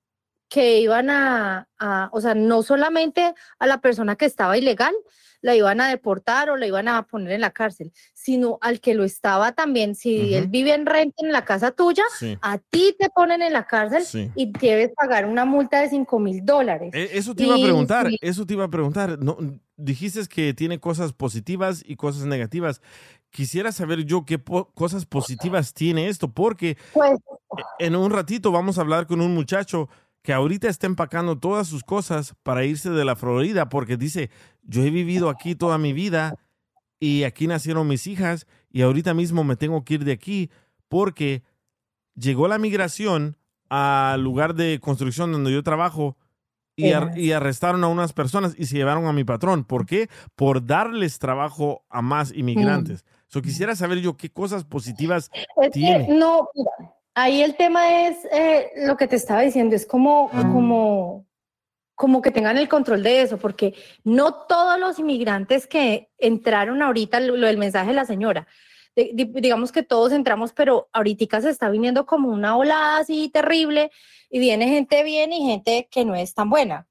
que 0.49 0.79
iban 0.81 1.11
a, 1.11 1.69
a, 1.79 2.09
o 2.13 2.21
sea, 2.21 2.35
no 2.35 2.63
solamente 2.63 3.35
a 3.59 3.67
la 3.67 3.81
persona 3.81 4.17
que 4.17 4.27
estaba 4.27 4.57
ilegal, 4.57 4.95
la 5.47 5.55
iban 5.55 5.81
a 5.81 5.89
deportar 5.89 6.51
o 6.51 6.57
la 6.57 6.67
iban 6.67 6.89
a 6.89 7.07
poner 7.07 7.31
en 7.31 7.41
la 7.41 7.53
cárcel, 7.53 7.93
sino 8.15 8.59
al 8.61 8.81
que 8.81 8.95
lo 8.95 9.05
estaba 9.05 9.53
también. 9.53 9.95
Si 9.95 10.35
él 10.35 10.49
vive 10.49 10.75
en 10.75 10.87
renta 10.87 11.25
en 11.25 11.31
la 11.31 11.45
casa 11.45 11.71
tuya, 11.71 12.03
Sí. 12.19 12.37
a 12.43 12.59
ti 12.59 12.97
te 12.99 13.09
ponen 13.11 13.43
en 13.43 13.53
la 13.53 13.65
cárcel 13.65 14.05
Sí. 14.05 14.29
y 14.35 14.51
debes 14.59 14.91
pagar 14.97 15.25
una 15.25 15.45
multa 15.45 15.81
de 15.81 15.89
5 15.89 16.19
mil 16.19 16.45
dólares. 16.45 16.91
E- 16.93 17.11
Eso 17.13 17.33
te 17.35 17.45
iba 17.45 17.55
a 17.55 17.59
preguntar, 17.63 18.09
sí. 18.09 18.19
eso 18.21 18.45
te 18.45 18.55
iba 18.55 18.65
a 18.65 18.69
preguntar. 18.71 19.19
No, 19.21 19.37
dijiste 19.77 20.21
que 20.29 20.53
tiene 20.53 20.81
cosas 20.81 21.13
positivas 21.13 21.85
y 21.87 21.95
cosas 21.95 22.25
negativas. 22.27 22.81
Quisiera 23.31 23.71
saber 23.71 24.05
yo 24.05 24.25
qué 24.25 24.41
po- 24.41 24.73
cosas 24.73 25.07
positivas 25.07 25.75
tiene 25.75 26.09
esto, 26.09 26.29
porque 26.33 26.77
Pues 26.93 27.13
en 27.79 27.95
un 27.95 28.11
ratito 28.11 28.51
vamos 28.51 28.79
a 28.79 28.81
hablar 28.81 29.07
con 29.07 29.21
un 29.21 29.33
muchacho 29.33 29.89
que 30.27 30.33
ahorita 30.33 30.69
está 30.69 30.89
empacando 30.89 31.39
todas 31.39 31.69
sus 31.69 31.85
cosas 31.85 32.35
para 32.43 32.65
irse 32.65 32.91
de 32.91 33.05
la 33.05 33.15
Florida, 33.15 33.69
porque 33.69 33.97
dice, 33.97 34.29
yo 34.65 34.83
he 34.83 34.91
vivido 34.91 35.29
aquí 35.31 35.55
toda 35.55 35.79
mi 35.79 35.93
vida 35.93 36.35
y 36.99 37.23
aquí 37.23 37.47
nacieron 37.47 37.87
mis 37.87 38.09
hijas 38.09 38.49
y 38.73 38.83
ahorita 38.83 39.15
mismo 39.15 39.45
me 39.45 39.55
tengo 39.55 39.85
que 39.85 39.95
ir 39.95 40.05
de 40.05 40.11
aquí 40.11 40.51
porque 40.89 41.45
llegó 42.17 42.49
la 42.49 42.59
migración 42.59 43.37
al 43.69 44.21
lugar 44.25 44.57
de 44.57 44.81
construcción 44.81 45.31
donde 45.31 45.53
yo 45.53 45.63
trabajo 45.63 46.17
y, 46.75 46.91
ar- 46.91 47.11
Ajá. 47.11 47.19
y 47.21 47.31
arrestaron 47.31 47.85
a 47.85 47.87
unas 47.87 48.13
personas 48.13 48.57
y 48.59 48.67
se 48.67 48.77
llevaron 48.77 49.07
a 49.07 49.13
mi 49.13 49.23
patrón. 49.23 49.63
¿Por 49.63 49.87
qué? 49.87 50.09
Por 50.35 50.67
darles 50.67 51.21
trabajo 51.21 51.85
a 51.89 52.03
más 52.03 52.33
inmigrantes. 52.35 53.05
So, 53.29 53.43
quisiera 53.43 53.77
saber 53.77 54.01
yo 54.01 54.17
qué 54.17 54.29
cosas 54.29 54.65
positivas 54.65 55.31
Es 55.33 55.47
que 55.63 55.71
tiene. 55.71 56.09
no, 56.19 56.49
mira, 56.53 56.71
ahí 57.17 57.43
el 57.43 57.57
tema 57.57 58.07
es 58.07 58.25
eh, 58.31 58.71
lo 58.77 58.97
que 58.97 59.09
te 59.09 59.17
estaba 59.17 59.41
diciendo, 59.41 59.75
es 59.75 59.87
como, 59.87 60.31
como, 60.53 61.27
como 61.95 62.21
que 62.23 62.31
tengan 62.31 62.59
el 62.59 62.69
control 62.69 63.03
de 63.03 63.23
eso, 63.23 63.39
porque 63.39 63.75
no 64.05 64.35
todos 64.47 64.79
los 64.79 64.99
inmigrantes 64.99 65.67
que 65.67 66.11
entraron 66.19 66.83
ahorita, 66.83 67.19
lo, 67.21 67.37
lo 67.37 67.47
del 67.47 67.57
mensaje 67.57 67.89
de 67.89 67.95
la 67.95 68.05
señora, 68.05 68.47
de- 68.95 69.13
digamos 69.15 69.73
que 69.73 69.83
todos 69.83 70.13
entramos, 70.13 70.53
pero 70.53 70.89
ahorita 70.93 71.41
se 71.41 71.51
está 71.51 71.71
viniendo 71.71 72.05
como 72.05 72.29
una 72.29 72.57
olada 72.57 72.99
así 72.99 73.31
terrible 73.31 73.91
y 74.31 74.39
viene 74.39 74.69
gente 74.69 75.03
bien 75.03 75.33
y 75.33 75.47
gente 75.47 75.89
que 75.91 76.05
no 76.05 76.15
es 76.15 76.35
tan 76.35 76.51
buena. 76.51 76.87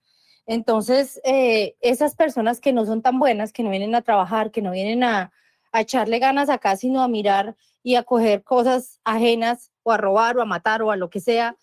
Entonces, 0.48 1.20
eh, 1.24 1.76
esas 1.82 2.16
personas 2.16 2.60
que 2.60 2.74
no 2.74 2.86
son 2.86 3.02
tan 3.02 3.20
buenas, 3.20 3.54
que 3.54 3.64
no 3.64 3.70
vienen 3.70 3.96
a 3.96 4.02
trabajar, 4.02 4.52
que 4.52 4.62
no 4.62 4.72
vienen 4.72 5.04
a, 5.04 5.32
a 5.72 5.82
echarle 5.82 6.20
ganas 6.20 6.50
acá, 6.50 6.76
sino 6.78 7.02
a 7.02 7.08
mirar 7.08 7.56
y 7.84 7.96
a 7.96 8.04
coger 8.04 8.44
cosas 8.44 9.00
ajenas 9.04 9.72
o 9.86 9.92
a 9.92 9.98
robar 9.98 10.36
o 10.38 10.42
a 10.42 10.46
matar 10.46 10.82
o 10.82 10.92
a 10.92 10.96
lo 10.98 11.10
que 11.10 11.20
sea, 11.20 11.56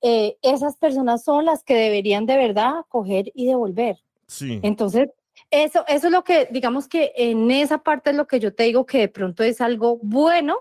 eh, 0.00 0.36
esas 0.42 0.76
personas 0.76 1.24
son 1.24 1.44
las 1.44 1.64
que 1.64 1.74
deberían 1.74 2.24
de 2.24 2.36
verdad 2.36 2.84
coger 2.88 3.32
y 3.34 3.46
devolver. 3.46 3.96
Sí. 4.26 4.60
Entonces, 4.62 5.08
eso, 5.50 5.84
eso 5.88 6.06
es 6.06 6.12
lo 6.12 6.22
que, 6.24 6.48
digamos 6.52 6.86
que 6.88 7.12
en 7.16 7.50
esa 7.50 7.78
parte 7.78 8.10
es 8.10 8.16
lo 8.16 8.26
que 8.26 8.38
yo 8.38 8.54
te 8.54 8.62
digo 8.64 8.86
que 8.86 8.98
de 8.98 9.08
pronto 9.08 9.42
es 9.42 9.60
algo 9.60 9.98
bueno, 10.02 10.58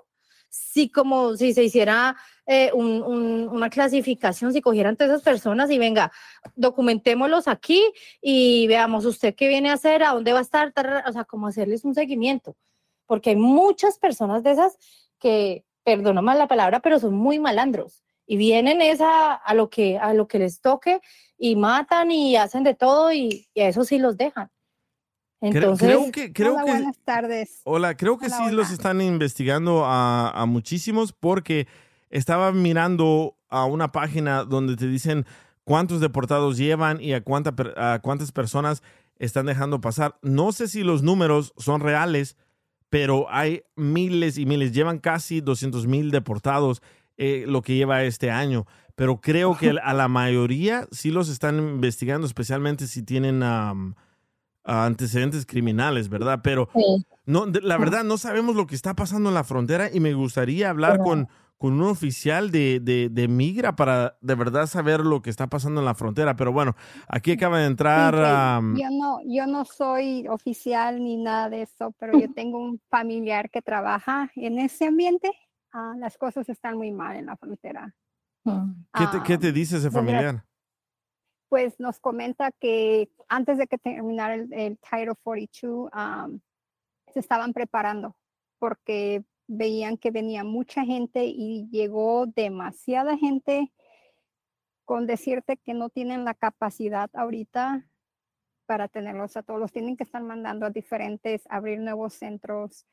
sí 0.49 0.89
como 0.89 1.35
si 1.35 1.53
se 1.53 1.63
hiciera 1.63 2.15
eh, 2.45 2.71
un- 2.73 3.01
un- 3.03 3.47
una 3.47 3.69
clasificación, 3.69 4.51
si 4.51 4.59
cogieran 4.61 4.97
todas 4.97 5.11
esas 5.13 5.23
personas 5.23 5.71
y 5.71 5.77
venga, 5.77 6.11
documentémoslos 6.55 7.47
aquí 7.47 7.81
y 8.21 8.67
veamos 8.67 9.05
usted 9.05 9.33
qué 9.35 9.47
viene 9.47 9.69
a 9.69 9.73
hacer, 9.73 10.03
a 10.03 10.11
dónde 10.13 10.33
va 10.33 10.39
a 10.39 10.41
estar, 10.41 10.73
o 11.07 11.11
sea, 11.13 11.23
como 11.25 11.47
hacerles 11.47 11.85
un 11.85 11.93
seguimiento, 11.95 12.55
porque 13.05 13.29
hay 13.31 13.35
muchas 13.37 13.97
personas 13.97 14.43
de 14.43 14.51
esas 14.51 14.77
que, 15.19 15.63
perdona 15.83 16.21
mal 16.21 16.37
la 16.37 16.47
palabra, 16.47 16.79
pero 16.79 16.99
son 16.99 17.13
muy 17.13 17.39
malandros 17.39 18.03
y 18.25 18.37
vienen 18.37 18.81
esa 18.81 19.33
a 19.33 19.53
lo 19.53 19.69
que 19.69 19.97
a 19.97 20.13
lo 20.13 20.27
que 20.27 20.39
les 20.39 20.61
toque 20.61 21.01
y 21.37 21.55
matan 21.55 22.11
y 22.11 22.35
hacen 22.37 22.63
de 22.63 22.73
todo 22.73 23.11
y, 23.11 23.47
y 23.53 23.61
a 23.61 23.67
eso 23.67 23.83
sí 23.83 23.99
los 23.99 24.15
dejan. 24.17 24.49
Entonces, 25.41 25.85
creo 25.87 26.09
que, 26.11 26.31
creo 26.31 26.53
Hola, 26.53 26.63
que, 26.63 26.71
buenas 26.71 26.97
tardes. 27.03 27.61
hola, 27.65 27.97
creo 27.97 28.17
que 28.17 28.27
Hola, 28.27 28.37
sí 28.37 28.43
hola. 28.43 28.51
los 28.53 28.71
están 28.71 29.01
investigando 29.01 29.83
a, 29.85 30.29
a 30.29 30.45
muchísimos 30.45 31.11
porque 31.11 31.67
estaba 32.09 32.53
mirando 32.53 33.35
a 33.49 33.65
una 33.65 33.91
página 33.91 34.45
donde 34.45 34.77
te 34.77 34.87
dicen 34.87 35.25
cuántos 35.65 35.99
deportados 35.99 36.57
llevan 36.57 37.01
y 37.01 37.11
a, 37.13 37.21
cuánta, 37.23 37.53
a 37.75 37.99
cuántas 38.01 38.31
personas 38.31 38.83
están 39.17 39.45
dejando 39.45 39.81
pasar. 39.81 40.17
No 40.21 40.53
sé 40.53 40.69
si 40.69 40.83
los 40.83 41.03
números 41.03 41.53
son 41.57 41.81
reales, 41.81 42.37
pero 42.93 43.25
hay 43.31 43.63
miles 43.75 44.37
y 44.37 44.45
miles. 44.45 44.71
Llevan 44.71 44.99
casi 44.99 45.41
200 45.41 45.87
mil 45.87 46.11
deportados 46.11 46.83
eh, 47.17 47.43
lo 47.47 47.63
que 47.63 47.75
lleva 47.75 48.03
este 48.03 48.29
año. 48.29 48.67
Pero 48.93 49.19
creo 49.19 49.57
que 49.57 49.71
a 49.83 49.93
la 49.95 50.07
mayoría 50.07 50.87
sí 50.91 51.09
los 51.09 51.27
están 51.27 51.57
investigando, 51.57 52.27
especialmente 52.27 52.85
si 52.85 53.01
tienen 53.01 53.41
antecedentes 54.63 55.47
criminales, 55.47 56.07
¿verdad? 56.07 56.41
Pero 56.43 56.69
sí. 56.71 57.03
no, 57.25 57.47
la 57.47 57.79
verdad 57.79 58.03
no 58.03 58.19
sabemos 58.19 58.55
lo 58.55 58.67
que 58.67 58.75
está 58.75 58.95
pasando 58.95 59.29
en 59.29 59.33
la 59.33 59.43
frontera 59.43 59.89
y 59.91 59.99
me 59.99 60.13
gustaría 60.13 60.69
hablar 60.69 60.99
con, 60.99 61.29
con 61.63 61.75
un 61.79 61.87
oficial 61.87 62.51
de, 62.51 62.81
de, 62.81 63.07
de 63.09 63.27
Migra 63.29 63.73
para 63.73 64.17
de 64.19 64.35
verdad 64.35 64.67
saber 64.67 64.99
lo 64.99 65.21
que 65.21 65.29
está 65.29 65.47
pasando 65.47 65.79
en 65.79 65.85
la 65.85 65.95
frontera. 65.95 66.35
Pero 66.35 66.51
bueno, 66.51 66.75
aquí 67.07 67.31
acaba 67.31 67.59
de 67.59 67.67
entrar... 67.67 68.15
Am, 68.15 68.75
yo 68.75 68.89
no, 68.91 69.21
yo 69.25 69.47
no 69.47 69.63
soy 69.63 70.27
oficial 70.27 71.01
ni 71.01 71.15
nada 71.15 71.49
de 71.49 71.61
eso, 71.61 71.95
pero 71.97 72.19
yo 72.19 72.33
tengo 72.33 72.57
un 72.57 72.81
familiar 72.89 73.49
que 73.49 73.61
trabaja 73.61 74.29
en 74.35 74.59
ese 74.59 74.87
ambiente. 74.87 75.31
Ah, 75.71 75.93
las 75.97 76.17
cosas 76.17 76.49
están 76.49 76.77
muy 76.77 76.91
mal 76.91 77.15
en 77.15 77.27
la 77.27 77.37
frontera. 77.37 77.95
Mm. 78.43 78.71
¿qué, 78.93 79.07
te, 79.07 79.23
qué 79.23 79.37
te 79.37 79.47
Ah, 79.47 79.51
dice 79.53 79.77
ese 79.77 79.89
familiar? 79.89 80.43
Pues 81.47 81.79
nos 81.79 81.97
comenta 81.97 82.51
que 82.51 83.09
antes 83.29 83.57
de 83.57 83.67
que 83.67 83.77
terminara 83.77 84.33
el, 84.33 84.51
el 84.51 84.77
Title 84.79 85.13
42, 85.23 85.89
am, 85.93 86.41
se 87.13 87.21
estaban 87.21 87.53
preparando 87.53 88.17
porque 88.59 89.23
veían 89.47 89.97
que 89.97 90.11
venía 90.11 90.43
mucha 90.43 90.83
gente 90.85 91.25
y 91.25 91.67
llegó 91.69 92.25
demasiada 92.27 93.17
gente 93.17 93.71
con 94.85 95.07
decirte 95.07 95.57
que 95.57 95.73
no 95.73 95.89
tienen 95.89 96.25
la 96.25 96.33
capacidad 96.33 97.09
ahorita 97.13 97.87
para 98.65 98.87
tenerlos 98.87 99.35
a 99.37 99.43
todos. 99.43 99.59
Los 99.59 99.71
tienen 99.71 99.97
que 99.97 100.03
estar 100.03 100.21
mandando 100.23 100.65
a 100.65 100.69
diferentes, 100.69 101.43
abrir 101.49 101.79
nuevos 101.79 102.13
centros. 102.13 102.85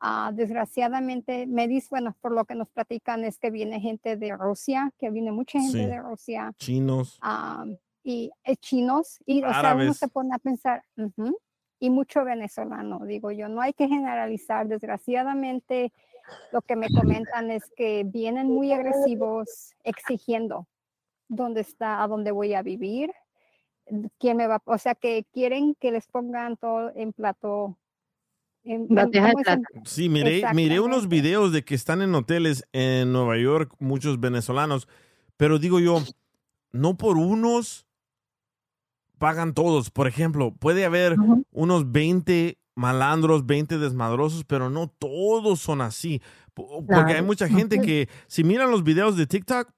Ah, 0.00 0.32
desgraciadamente, 0.34 1.46
me 1.46 1.66
dice, 1.68 1.86
bueno, 1.90 2.16
por 2.20 2.32
lo 2.32 2.44
que 2.44 2.54
nos 2.54 2.68
platican 2.68 3.24
es 3.24 3.38
que 3.38 3.50
viene 3.50 3.80
gente 3.80 4.16
de 4.16 4.36
Rusia, 4.36 4.92
que 4.98 5.10
viene 5.10 5.32
mucha 5.32 5.58
gente 5.60 5.78
Sí. 5.78 5.86
de 5.86 6.00
Rusia 6.00 6.52
Chinos. 6.58 7.18
ah, 7.22 7.64
y 8.02 8.30
eh, 8.44 8.56
chinos, 8.56 9.18
y 9.24 9.38
o 9.38 9.48
sea, 9.48 9.48
uno 9.48 9.58
Árabes. 9.68 9.96
se 9.96 10.08
pone 10.08 10.34
a 10.34 10.38
pensar, 10.38 10.84
y 11.84 11.90
mucho 11.90 12.24
venezolano, 12.24 13.04
digo 13.04 13.30
yo, 13.30 13.46
no 13.50 13.60
hay 13.60 13.74
que 13.74 13.88
generalizar, 13.88 14.66
desgraciadamente 14.68 15.92
lo 16.50 16.62
que 16.62 16.76
me 16.76 16.88
comentan 16.88 17.50
es 17.50 17.70
que 17.76 18.04
vienen 18.06 18.46
muy 18.46 18.72
agresivos 18.72 19.74
exigiendo 19.82 20.66
dónde 21.28 21.60
está, 21.60 22.02
a 22.02 22.08
dónde 22.08 22.30
voy 22.30 22.54
a 22.54 22.62
vivir, 22.62 23.12
quién 24.18 24.38
me 24.38 24.46
va, 24.46 24.62
o 24.64 24.78
sea, 24.78 24.94
que 24.94 25.26
quieren 25.30 25.74
que 25.74 25.92
les 25.92 26.06
pongan 26.06 26.56
todo 26.56 26.90
en 26.96 27.12
plato. 27.12 27.76
En. 28.62 28.88
Sí, 29.84 30.08
miré, 30.08 30.42
miré 30.54 30.80
unos 30.80 31.06
videos 31.06 31.52
de 31.52 31.66
que 31.66 31.74
están 31.74 32.00
en 32.00 32.14
hoteles 32.14 32.66
en 32.72 33.12
Nueva 33.12 33.36
York, 33.36 33.74
muchos 33.78 34.18
venezolanos, 34.20 34.88
pero 35.36 35.58
digo 35.58 35.80
yo, 35.80 35.98
no 36.72 36.96
por 36.96 37.18
unos 37.18 37.83
pagan 39.24 39.54
todos. 39.54 39.90
Por 39.90 40.06
ejemplo, 40.06 40.52
puede 40.54 40.84
haber 40.84 41.16
unos 41.50 41.90
20 41.90 42.58
malandros, 42.76 43.46
20 43.46 43.78
desmadrosos, 43.78 44.44
pero 44.44 44.68
no 44.68 44.88
todos 44.88 45.60
son 45.60 45.80
así. 45.80 46.20
Po- 46.52 46.84
Porque 46.86 47.14
hay 47.14 47.22
mucha 47.22 47.48
gente 47.48 47.80
que, 47.80 48.10
si 48.26 48.44
miran 48.44 48.70
los 48.70 48.82
videos 48.84 49.16
de 49.16 49.26
TikTok, 49.26 49.70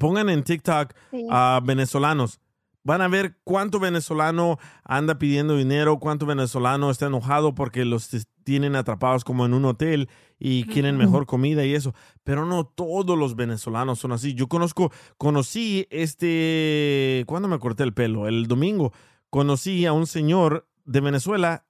pongan 0.00 0.28
en 0.28 0.42
TikTok 0.42 0.92
Sí. 1.12 1.24
a 1.30 1.60
venezolanos. 1.64 2.40
Van 2.88 3.02
a 3.02 3.08
ver 3.08 3.36
cuánto 3.44 3.80
venezolano 3.80 4.58
anda 4.82 5.18
pidiendo 5.18 5.58
dinero, 5.58 5.98
cuánto 5.98 6.24
venezolano 6.24 6.90
está 6.90 7.04
enojado 7.04 7.54
porque 7.54 7.84
los 7.84 8.08
tienen 8.44 8.76
atrapados 8.76 9.24
como 9.24 9.44
en 9.44 9.52
un 9.52 9.66
hotel 9.66 10.08
y 10.38 10.64
quieren 10.64 10.96
mejor 10.96 11.26
comida 11.26 11.66
y 11.66 11.74
eso. 11.74 11.94
Pero 12.24 12.46
no 12.46 12.64
todos 12.64 13.18
los 13.18 13.36
venezolanos 13.36 13.98
son 13.98 14.12
así. 14.12 14.32
Yo 14.32 14.48
conozco, 14.48 14.90
conocí 15.18 15.86
este, 15.90 17.24
¿cuándo 17.26 17.46
me 17.46 17.58
corté 17.58 17.82
el 17.82 17.92
pelo? 17.92 18.26
El 18.26 18.46
domingo. 18.46 18.94
Conocí 19.28 19.84
a 19.84 19.92
un 19.92 20.06
señor 20.06 20.66
de 20.86 21.02
Venezuela. 21.02 21.66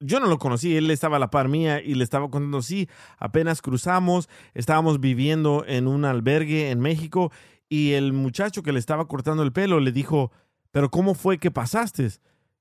Yo 0.00 0.18
no 0.18 0.28
lo 0.28 0.38
conocí, 0.38 0.74
él 0.78 0.90
estaba 0.90 1.18
a 1.18 1.20
la 1.20 1.30
par 1.30 1.48
mía 1.48 1.82
y 1.82 1.94
le 1.94 2.04
estaba 2.04 2.30
contando, 2.30 2.62
sí, 2.62 2.88
apenas 3.18 3.60
cruzamos, 3.60 4.30
estábamos 4.54 4.98
viviendo 4.98 5.62
en 5.66 5.86
un 5.86 6.06
albergue 6.06 6.70
en 6.70 6.80
México 6.80 7.30
y 7.68 7.92
el 7.92 8.12
muchacho 8.12 8.62
que 8.62 8.72
le 8.72 8.78
estaba 8.78 9.08
cortando 9.08 9.42
el 9.42 9.52
pelo 9.52 9.80
le 9.80 9.92
dijo, 9.92 10.32
pero 10.74 10.90
¿cómo 10.90 11.14
fue 11.14 11.38
que 11.38 11.52
pasaste? 11.52 12.08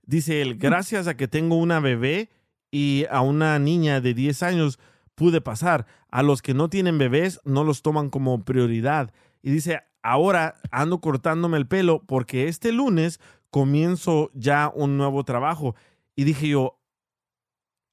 Dice 0.04 0.44
él, 0.44 0.60
gracias 0.60 1.08
a 1.08 1.18
que 1.18 1.28
tengo 1.28 1.56
una 1.56 1.80
bebé 1.80 2.30
y 2.70 3.06
a 3.10 3.22
una 3.22 3.58
niña 3.58 4.02
de 4.02 4.14
10 4.14 4.44
años 4.44 4.80
pude 5.16 5.42
pasar. 5.42 5.88
A 6.12 6.22
los 6.22 6.44
que 6.44 6.54
no 6.54 6.70
tienen 6.70 7.00
bebés 7.00 7.42
no 7.44 7.64
los 7.64 7.82
toman 7.82 8.12
como 8.12 8.46
prioridad. 8.46 9.12
Y 9.42 9.50
dice, 9.50 9.82
ahora 10.04 10.58
ando 10.70 11.02
cortándome 11.02 11.58
el 11.58 11.66
pelo 11.66 12.04
porque 12.06 12.48
este 12.48 12.72
lunes 12.72 13.20
comienzo 13.50 14.30
ya 14.36 14.72
un 14.76 14.96
nuevo 14.96 15.24
trabajo. 15.24 15.74
Y 16.16 16.26
dije 16.26 16.48
yo, 16.50 16.80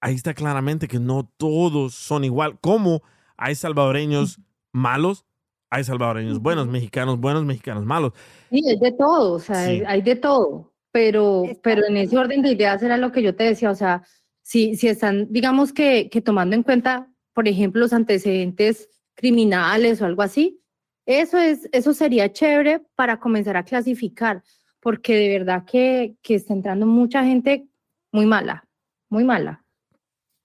ahí 0.02 0.16
está 0.16 0.34
claramente 0.34 0.86
que 0.86 1.00
no 1.00 1.32
todos 1.38 1.94
son 1.94 2.24
igual. 2.24 2.60
Como 2.60 3.02
hay 3.38 3.54
salvadoreños 3.54 4.38
malos, 4.70 5.24
hay 5.70 5.84
salvadoreños 5.84 6.40
buenos, 6.40 6.66
mexicanos 6.66 7.18
buenos, 7.18 7.44
mexicanos 7.44 7.84
malos. 7.86 8.12
Sí, 8.50 8.62
es 8.66 8.80
de 8.80 8.92
todo, 8.92 9.34
o 9.34 9.38
sea, 9.38 9.66
Sí. 9.66 9.82
hay 9.86 10.02
de 10.02 10.16
todo, 10.16 10.72
pero, 10.90 11.44
pero 11.62 11.87
en 11.87 11.96
ese 11.96 12.18
orden 12.18 12.42
de 12.42 12.52
ideas 12.52 12.83
era 12.83 12.96
lo 12.96 13.12
que 13.12 13.22
yo 13.22 13.35
te 13.37 13.44
decía, 13.44 13.70
o 13.70 13.74
sea, 13.74 14.02
si, 14.42 14.74
si 14.74 14.88
están, 14.88 15.28
digamos 15.30 15.72
que, 15.72 16.11
que 16.11 16.20
tomando 16.20 16.56
en 16.56 16.64
cuenta, 16.64 17.09
por 17.33 17.46
ejemplo, 17.46 17.80
los 17.80 17.92
antecedentes 17.92 18.88
criminales 19.14 20.02
o 20.02 20.06
algo 20.06 20.22
así, 20.22 20.61
eso 21.06 21.38
es, 21.38 21.68
eso 21.72 21.94
sería 21.94 22.33
chévere 22.33 22.83
para 22.96 23.18
comenzar 23.20 23.56
a 23.56 23.64
clasificar, 23.64 24.42
porque 24.80 25.14
de 25.14 25.28
verdad 25.38 25.64
que, 25.64 26.16
que 26.22 26.35
está 26.35 26.52
entrando 26.52 26.87
mucha 26.87 27.24
gente 27.24 27.68
muy 28.11 28.26
mala, 28.26 28.66
muy 29.09 29.22
mala. 29.24 29.64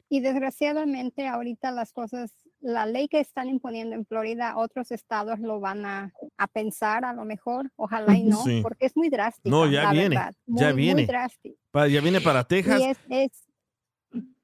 Y 0.07 0.19
desgraciadamente 0.19 1.27
ahorita 1.27 1.71
las 1.71 1.91
cosas, 1.91 2.31
la 2.65 2.87
ley 2.87 3.07
que 3.07 3.19
están 3.19 3.47
imponiendo 3.47 3.95
en 3.95 4.05
Florida, 4.07 4.57
otros 4.57 4.89
estados 4.91 5.39
lo 5.39 5.59
van 5.59 5.85
a, 5.85 6.11
a 6.37 6.47
pensar 6.47 7.05
a 7.05 7.13
lo 7.13 7.23
mejor, 7.23 7.71
ojalá 7.75 8.17
y 8.17 8.23
no, 8.23 8.37
Sí. 8.43 8.61
porque 8.63 8.87
es 8.87 8.97
muy 8.97 9.09
drástico. 9.09 9.55
No, 9.55 9.67
ya 9.69 9.83
la 9.83 9.91
viene, 9.91 10.09
verdad, 10.09 10.33
ya 10.47 10.67
muy, 10.69 10.75
viene. 10.75 11.07
Muy 11.73 11.91
Ya 11.91 12.01
viene 12.01 12.21
para 12.21 12.43
Texas. 12.43 12.79
Y 12.81 12.83
es, 12.85 12.97
es- 13.09 13.45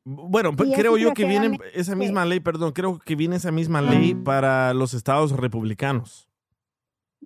Bueno, 0.03 0.55
pues 0.55 0.69
Y 0.69 0.73
creo 0.73 0.97
yo 0.97 1.13
que 1.15 1.25
viene 1.25 1.57
esa 1.73 1.95
misma 1.95 2.23
ley, 2.25 2.39
perdón, 2.39 2.73
creo 2.73 2.99
que 2.99 3.15
viene 3.15 3.37
esa 3.37 3.51
misma 3.51 3.81
ley 3.81 4.13
para 4.13 4.73
los 4.75 4.93
estados 4.93 5.31
republicanos. 5.31 6.27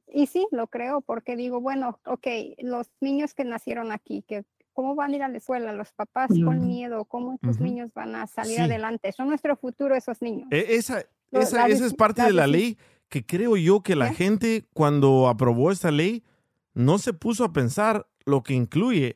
y 0.08 0.28
sí, 0.28 0.48
lo 0.52 0.68
creo, 0.68 1.02
porque 1.02 1.36
digo, 1.36 1.60
bueno, 1.60 2.00
ok, 2.06 2.28
los 2.60 2.90
niños 3.02 3.34
que 3.34 3.44
nacieron 3.44 3.92
aquí, 3.92 4.24
que 4.26 4.46
¿cómo 4.76 4.94
van 4.94 5.14
a 5.14 5.16
ir 5.16 5.24
a 5.24 5.28
la 5.30 5.38
escuela? 5.38 5.74
Los 5.74 5.92
papás 5.94 6.30
con 6.44 6.68
miedo, 6.68 7.06
¿cómo 7.06 7.34
estos 7.34 7.60
niños 7.60 7.90
van 7.96 8.14
a 8.14 8.28
salir 8.28 8.58
Sí. 8.58 8.62
adelante? 8.62 9.12
Son 9.14 9.28
nuestro 9.30 9.56
futuro 9.56 9.96
esos 9.96 10.22
niños. 10.22 10.48
E- 10.52 10.76
Esa, 10.76 11.04
esa, 11.32 11.68
la 11.68 11.74
esa 11.74 11.86
es 11.88 11.94
parte 11.96 12.22
la 12.22 12.28
de 12.28 12.34
la 12.34 12.46
ley 12.48 12.78
que 13.10 13.26
creo 13.26 13.56
yo 13.58 13.82
que 13.82 13.96
la 13.96 14.14
gente 14.14 14.68
cuando 14.74 15.28
aprobó 15.30 15.72
esta 15.72 15.90
ley 15.92 16.24
no 16.74 16.98
se 17.00 17.14
puso 17.14 17.44
a 17.46 17.54
pensar 17.54 18.06
lo 18.26 18.44
que 18.44 18.54
incluye. 18.54 19.16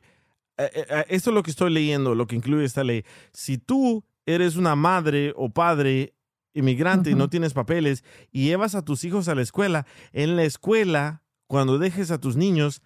Eh, 0.56 0.70
eh, 0.74 0.86
eh, 0.90 1.04
Esto 1.08 1.30
es 1.30 1.34
lo 1.34 1.42
que 1.42 1.50
estoy 1.50 1.70
leyendo, 1.70 2.14
lo 2.14 2.26
que 2.26 2.36
incluye 2.36 2.64
esta 2.64 2.82
ley. 2.84 3.04
Si 3.32 3.58
tú 3.58 4.02
eres 4.26 4.56
una 4.56 4.74
madre 4.76 5.32
o 5.36 5.50
padre 5.50 6.14
inmigrante 6.54 7.10
y 7.10 7.14
no 7.14 7.28
tienes 7.30 7.52
papeles 7.52 8.02
y 8.32 8.46
llevas 8.46 8.74
a 8.74 8.84
tus 8.84 9.04
hijos 9.04 9.28
a 9.28 9.34
la 9.34 9.42
escuela, 9.42 9.86
en 10.12 10.36
la 10.36 10.44
escuela, 10.44 11.22
cuando 11.46 11.78
dejes 11.78 12.10
a 12.10 12.18
tus 12.18 12.36
niños, 12.36 12.82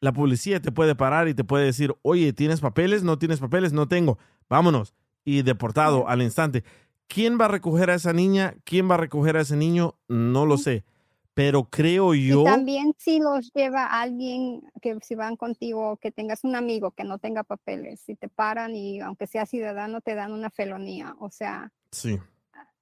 la 0.00 0.12
policía 0.12 0.60
te 0.60 0.72
puede 0.72 0.94
parar 0.94 1.28
y 1.28 1.34
te 1.34 1.44
puede 1.44 1.66
decir, 1.66 1.94
oye, 2.02 2.32
¿tienes 2.32 2.60
papeles? 2.60 3.02
¿No 3.02 3.18
tienes 3.18 3.38
papeles? 3.40 3.72
No 3.72 3.86
tengo. 3.88 4.18
Vámonos. 4.48 4.94
Y 5.24 5.42
deportado 5.42 6.08
al 6.08 6.22
instante. 6.22 6.64
¿Quién 7.06 7.38
va 7.40 7.46
a 7.46 7.48
recoger 7.48 7.90
a 7.90 7.94
esa 7.94 8.12
niña? 8.12 8.54
¿Quién 8.64 8.90
va 8.90 8.94
a 8.94 8.98
recoger 8.98 9.36
a 9.36 9.42
ese 9.42 9.56
niño? 9.56 9.96
No 10.08 10.46
lo 10.46 10.56
sé. 10.56 10.84
Pero 11.34 11.64
creo 11.64 12.14
yo... 12.14 12.42
Y 12.42 12.44
también 12.44 12.94
si 12.98 13.18
los 13.20 13.52
lleva 13.52 13.86
alguien 13.86 14.62
que 14.80 14.96
si 15.02 15.14
van 15.14 15.36
contigo, 15.36 15.96
que 15.98 16.10
tengas 16.10 16.44
un 16.44 16.56
amigo 16.56 16.90
que 16.92 17.04
no 17.04 17.18
tenga 17.18 17.44
papeles, 17.44 18.00
si 18.00 18.14
te 18.14 18.28
paran 18.28 18.74
y 18.74 19.00
aunque 19.00 19.26
sea 19.26 19.46
ciudadano 19.46 20.00
te 20.00 20.14
dan 20.14 20.32
una 20.32 20.50
felonía. 20.50 21.14
O 21.18 21.30
sea, 21.30 21.72
Sí. 21.92 22.18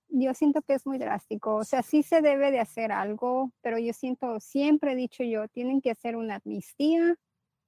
Yo 0.09 0.35
siento 0.35 0.63
que 0.63 0.75
es 0.75 0.87
muy 0.87 0.99
drástico. 0.99 1.57
O 1.57 1.65
sea, 1.65 1.83
sí 1.83 2.03
se 2.03 2.21
debe 2.23 2.51
de 2.51 2.61
hacer 2.61 2.93
algo, 2.93 3.53
pero 3.61 3.79
yo 3.79 3.93
siento, 3.93 4.41
siempre 4.41 4.93
he 4.93 4.97
dicho 4.97 5.23
yo, 5.25 5.49
tienen 5.49 5.81
que 5.81 5.91
hacer 5.91 6.17
una 6.17 6.37
amnistía, 6.37 7.17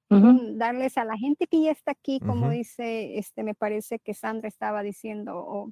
darles 0.09 0.99
a 0.99 1.05
la 1.05 1.17
gente 1.17 1.47
que 1.47 1.63
ya 1.63 1.71
está 1.71 1.93
aquí, 1.93 2.19
como 2.19 2.51
dice, 2.51 3.17
este, 3.17 3.45
me 3.45 3.55
parece 3.55 4.01
que 4.01 4.13
Sandra 4.13 4.49
estaba 4.49 4.83
diciendo, 4.83 5.39
o 5.39 5.71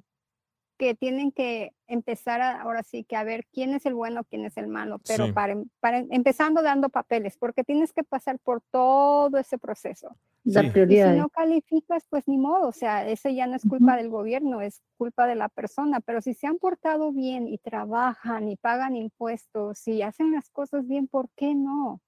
que 0.79 0.95
tienen 0.95 1.31
que 1.33 1.73
empezar 1.87 2.41
a- 2.41 2.61
ahora 2.61 2.83
sí 2.83 3.03
que 3.03 3.15
a 3.17 3.23
ver 3.25 3.45
quién 3.51 3.73
es 3.73 3.85
el 3.85 3.93
bueno, 3.93 4.23
quién 4.23 4.45
es 4.45 4.55
el 4.57 4.67
malo, 4.69 4.99
pero 5.05 5.25
Sí. 5.27 5.33
para, 5.33 5.51
em- 5.53 5.65
para 5.81 5.97
empezando 5.99 6.61
dando 6.63 6.87
papeles, 6.89 7.37
porque 7.37 7.65
tienes 7.65 7.91
que 7.91 8.03
pasar 8.03 8.39
por 8.39 8.61
todo 8.71 9.37
ese 9.37 9.57
proceso. 9.57 10.15
Sí. 10.45 10.57
Y 10.89 10.95
si 10.95 11.17
no 11.17 11.29
calificas, 11.29 12.05
pues 12.09 12.25
ni 12.29 12.37
modo, 12.37 12.69
o 12.69 12.71
sea, 12.71 13.05
eso 13.07 13.27
ya 13.29 13.45
no 13.45 13.55
es 13.57 13.63
culpa 13.67 13.97
del 13.97 14.09
gobierno, 14.09 14.61
es 14.61 14.81
culpa 14.97 15.27
de 15.27 15.35
la 15.35 15.49
persona, 15.49 15.99
pero 15.99 16.21
si 16.21 16.33
se 16.33 16.47
han 16.47 16.57
portado 16.57 17.11
bien 17.11 17.47
y 17.49 17.57
trabajan 17.57 18.47
y 18.47 18.55
pagan 18.55 18.95
impuestos 18.95 19.85
y 19.87 20.01
hacen 20.01 20.31
las 20.31 20.49
cosas 20.49 20.87
bien, 20.87 21.07
¿por 21.07 21.27
qué 21.35 21.53
no? 21.53 21.99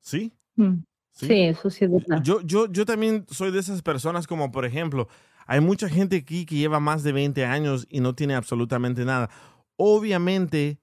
Sí. 0.00 0.32
Mm. 0.56 0.84
Sí. 1.12 1.26
Sí, 1.26 1.42
eso 1.44 1.68
sí 1.70 1.84
es 1.86 1.90
verdad. 1.90 2.22
Yo, 2.22 2.42
yo, 2.42 2.66
yo 2.70 2.84
también 2.84 3.24
soy 3.28 3.50
de 3.50 3.58
esas 3.58 3.82
personas 3.82 4.26
como, 4.28 4.52
por 4.52 4.64
ejemplo, 4.64 5.08
hay 5.48 5.60
mucha 5.60 5.88
gente 5.88 6.16
aquí 6.16 6.44
que 6.44 6.56
lleva 6.56 6.78
más 6.78 7.02
de 7.02 7.12
20 7.12 7.44
años 7.46 7.86
y 7.88 8.00
no 8.00 8.14
tiene 8.14 8.34
absolutamente 8.34 9.06
nada. 9.06 9.30
Obviamente, 9.76 10.78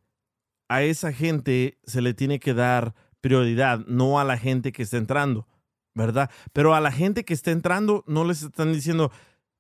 a 0.68 0.82
esa 0.82 1.14
gente 1.14 1.78
se 1.84 2.02
le 2.02 2.16
tiene 2.16 2.40
que 2.40 2.56
dar 2.56 2.96
prioridad, 3.22 3.86
no 3.86 4.20
a 4.20 4.24
la 4.24 4.40
gente 4.40 4.72
que 4.72 4.82
está 4.82 4.98
entrando, 4.98 5.48
¿verdad? 5.94 6.32
Pero 6.52 6.74
a 6.74 6.82
la 6.82 6.92
gente 6.92 7.24
que 7.26 7.36
está 7.36 7.52
entrando 7.52 8.04
no 8.08 8.26
les 8.26 8.42
están 8.42 8.74
diciendo, 8.74 9.12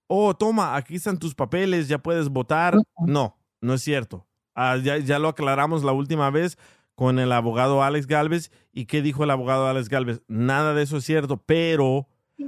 oh, 0.07 0.35
toma, 0.35 0.75
aquí 0.75 0.95
están 0.95 1.19
tus 1.19 1.35
papeles, 1.35 1.87
ya 1.87 1.99
puedes 1.99 2.29
votar. 2.29 2.75
No, 3.05 3.37
no 3.61 3.75
es 3.75 3.83
cierto. 3.83 4.25
Ah, 4.55 4.77
ya, 4.77 4.97
ya 4.97 5.19
lo 5.19 5.27
aclaramos 5.27 5.83
la 5.83 5.91
última 5.91 6.31
vez 6.31 6.57
con 6.95 7.19
el 7.19 7.31
abogado 7.31 7.83
Alex 7.83 8.07
Galvez. 8.07 8.51
¿Y 8.71 8.85
qué 8.85 9.03
dijo 9.03 9.23
el 9.23 9.29
abogado 9.29 9.67
Alex 9.67 9.87
Galvez? 9.87 10.23
Nada 10.27 10.73
de 10.73 10.81
eso 10.81 10.97
es 10.97 11.05
cierto, 11.05 11.37
pero. 11.37 12.07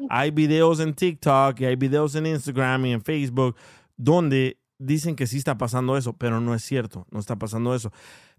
Hay 0.09 0.31
videos 0.31 0.79
en 0.79 0.93
TikTok 0.93 1.59
y 1.61 1.65
hay 1.65 1.75
videos 1.75 2.15
en 2.15 2.25
Instagram 2.25 2.85
y 2.85 2.93
en 2.93 3.01
Facebook 3.01 3.55
donde 3.95 4.57
dicen 4.77 5.15
que 5.15 5.27
sí 5.27 5.37
está 5.37 5.57
pasando 5.57 5.97
eso, 5.97 6.13
pero 6.13 6.39
no 6.39 6.53
es 6.53 6.63
cierto, 6.63 7.07
no 7.11 7.19
está 7.19 7.35
pasando 7.35 7.73
eso. 7.73 7.91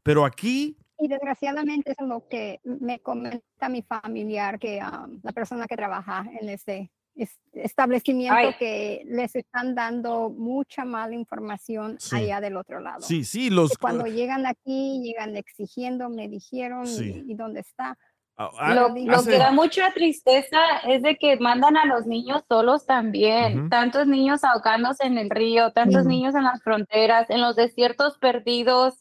Pero 0.02 0.24
aquí 0.24 0.76
Y 1.00 1.08
desgraciadamente 1.08 1.92
es 1.92 2.06
lo 2.06 2.26
que 2.28 2.60
me 2.64 2.98
comenta 3.00 3.68
mi 3.68 3.82
familiar, 3.82 4.58
que 4.58 4.80
um, 4.82 5.20
la 5.22 5.32
persona 5.32 5.66
que 5.66 5.76
trabaja 5.76 6.26
en 6.40 6.48
ese 6.48 6.90
es- 7.14 7.38
establecimiento, 7.52 8.34
Ay. 8.36 8.54
que 8.58 9.02
les 9.06 9.34
están 9.36 9.74
dando 9.74 10.30
mucha 10.30 10.84
mala 10.84 11.14
información 11.14 11.96
Sí. 11.98 12.16
allá 12.16 12.40
del 12.40 12.56
otro 12.56 12.80
lado. 12.80 13.00
sí, 13.00 13.24
sí, 13.24 13.50
los... 13.50 13.70
Que 13.70 13.76
cuando 13.80 14.06
llegan 14.06 14.46
aquí, 14.46 15.00
llegan 15.02 15.36
exigiendo, 15.36 16.08
me 16.10 16.28
dijeron, 16.28 16.86
y- 16.86 17.30
y, 17.30 17.34
dónde 17.34 17.60
está. 17.60 17.96
Ah, 18.38 18.50
ah, 18.58 18.74
Lo, 18.74 18.88
lo 18.88 19.12
hace- 19.16 19.30
que 19.32 19.38
da 19.38 19.50
mucha 19.50 19.90
tristeza 19.92 20.58
es 20.86 21.02
de 21.02 21.16
que 21.16 21.36
mandan 21.38 21.76
a 21.76 21.84
los 21.84 22.06
niños 22.06 22.42
solos 22.48 22.86
también. 22.86 23.68
Tantos 23.68 24.06
niños 24.06 24.44
ahogándose 24.44 25.04
en 25.06 25.18
el 25.18 25.28
río, 25.30 25.72
tantos 25.72 26.04
niños 26.06 26.34
en 26.34 26.44
las 26.44 26.62
fronteras, 26.62 27.28
en 27.30 27.40
los 27.40 27.56
desiertos 27.56 28.16
perdidos. 28.18 28.94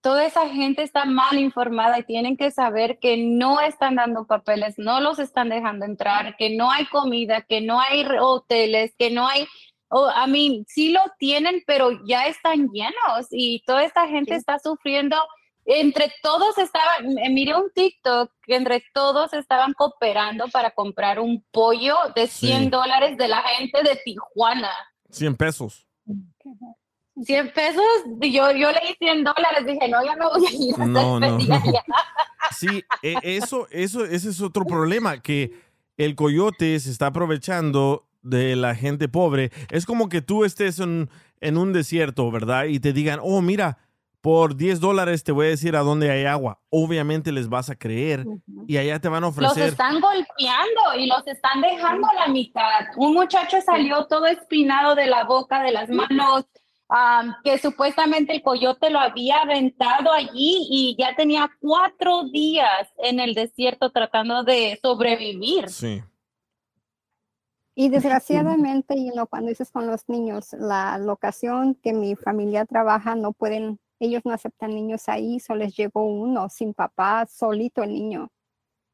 Toda 0.00 0.24
esa 0.24 0.48
gente 0.48 0.82
está 0.84 1.04
mal 1.06 1.38
informada 1.38 1.98
y 1.98 2.04
tienen 2.04 2.36
que 2.36 2.52
saber 2.52 2.98
que 3.00 3.16
no 3.16 3.60
están 3.60 3.96
dando 3.96 4.26
papeles, 4.26 4.74
no 4.78 5.00
los 5.00 5.18
están 5.18 5.48
dejando 5.48 5.84
entrar, 5.84 6.36
que 6.36 6.56
no 6.56 6.70
hay 6.70 6.86
comida, 6.86 7.42
que 7.42 7.60
no 7.60 7.80
hay 7.80 8.06
hoteles, 8.20 8.94
que 8.96 9.10
no 9.10 9.26
hay... 9.26 9.46
Oh, 9.90 10.08
I 10.08 10.30
mean, 10.30 10.64
sí 10.68 10.92
lo 10.92 11.00
tienen, 11.18 11.62
pero 11.66 11.90
ya 12.06 12.26
están 12.26 12.68
llenos 12.68 13.26
y 13.30 13.62
toda 13.66 13.82
esta 13.82 14.06
gente 14.06 14.34
Sí. 14.34 14.38
está 14.38 14.58
sufriendo 14.60 15.16
entre 15.70 16.10
todos 16.22 16.56
estaban, 16.56 17.14
miré 17.34 17.54
un 17.54 17.70
TikTok 17.74 18.30
que 18.42 18.56
entre 18.56 18.82
todos 18.94 19.32
estaban 19.34 19.74
cooperando 19.74 20.48
para 20.48 20.70
comprar 20.70 21.20
un 21.20 21.44
pollo 21.50 21.94
de 22.16 22.26
100 22.26 22.64
Sí. 22.64 22.68
dólares 22.70 23.18
de 23.18 23.28
la 23.28 23.42
gente 23.42 23.82
de 23.82 23.96
Tijuana. 24.04 24.70
100 25.10 25.36
pesos. 25.36 25.86
100 27.22 27.52
pesos, 27.52 27.82
yo, 28.20 28.50
yo 28.52 28.70
leí 28.70 28.94
100 28.98 29.24
dólares, 29.24 29.66
dije, 29.66 29.88
no, 29.88 30.04
ya 30.04 30.14
me 30.16 30.24
voy 30.26 30.46
a 30.46 30.50
ir 30.52 30.74
a 30.80 30.86
No, 30.86 31.18
no, 31.20 31.38
feria 31.38 31.58
no. 31.58 31.72
ya". 31.72 31.84
Sí, 32.56 32.82
e- 33.02 33.18
eso, 33.22 33.66
eso, 33.70 34.04
ese 34.04 34.30
es 34.30 34.40
otro 34.40 34.64
problema, 34.64 35.20
que 35.20 35.52
el 35.96 36.14
coyote 36.14 36.78
se 36.80 36.90
está 36.90 37.06
aprovechando 37.08 38.06
de 38.22 38.56
la 38.56 38.74
gente 38.74 39.08
pobre. 39.08 39.50
Es 39.70 39.84
como 39.84 40.08
que 40.08 40.22
tú 40.22 40.44
estés 40.44 40.78
en, 40.78 41.10
en 41.40 41.58
un 41.58 41.72
desierto, 41.72 42.30
¿verdad? 42.30 42.64
Y 42.64 42.78
te 42.80 42.92
digan, 42.92 43.18
oh, 43.22 43.42
mira, 43.42 43.78
por 44.20 44.56
10 44.56 44.80
dólares 44.80 45.22
te 45.24 45.32
voy 45.32 45.46
a 45.46 45.50
decir 45.50 45.76
a 45.76 45.80
dónde 45.80 46.10
hay 46.10 46.24
agua. 46.24 46.60
Obviamente 46.70 47.32
les 47.32 47.48
vas 47.48 47.70
a 47.70 47.76
creer 47.76 48.26
y 48.66 48.76
allá 48.76 49.00
te 49.00 49.08
van 49.08 49.22
a 49.24 49.28
Los 49.28 49.36
ofrecer. 49.36 49.68
están 49.68 50.00
golpeando 50.00 50.80
y 50.98 51.06
los 51.06 51.26
están 51.26 51.60
dejando 51.60 52.08
a 52.08 52.14
la 52.14 52.28
mitad. 52.28 52.86
Un 52.96 53.14
muchacho 53.14 53.58
salió 53.64 54.06
todo 54.06 54.26
espinado 54.26 54.94
de 54.94 55.06
la 55.06 55.24
boca, 55.24 55.62
de 55.62 55.72
las 55.72 55.88
manos, 55.88 56.46
que 57.44 57.58
supuestamente 57.58 58.34
el 58.34 58.42
coyote 58.42 58.90
lo 58.90 58.98
había 58.98 59.42
aventado 59.42 60.12
allí 60.12 60.66
y 60.70 60.96
ya 60.98 61.14
tenía 61.14 61.50
cuatro 61.60 62.24
días 62.24 62.88
en 62.98 63.20
el 63.20 63.34
desierto 63.34 63.90
tratando 63.90 64.42
de 64.42 64.78
sobrevivir. 64.82 65.68
Sí. 65.68 66.02
Y 67.74 67.90
desgraciadamente, 67.90 68.96
y 68.96 69.10
no, 69.10 69.28
cuando 69.28 69.50
dices 69.50 69.70
con 69.70 69.86
los 69.86 70.08
niños, 70.08 70.52
la 70.54 70.98
locación 70.98 71.76
que 71.76 71.92
mi 71.92 72.16
familia 72.16 72.64
trabaja, 72.64 73.14
no 73.14 73.32
pueden, 73.32 73.78
ellos 74.00 74.22
no 74.24 74.32
aceptan 74.32 74.70
niños 74.74 75.08
ahí, 75.08 75.40
solo 75.40 75.60
les 75.60 75.76
llegó 75.76 76.04
uno 76.04 76.48
sin 76.48 76.74
papá, 76.74 77.26
solito 77.26 77.82
el 77.82 77.92
niño. 77.92 78.30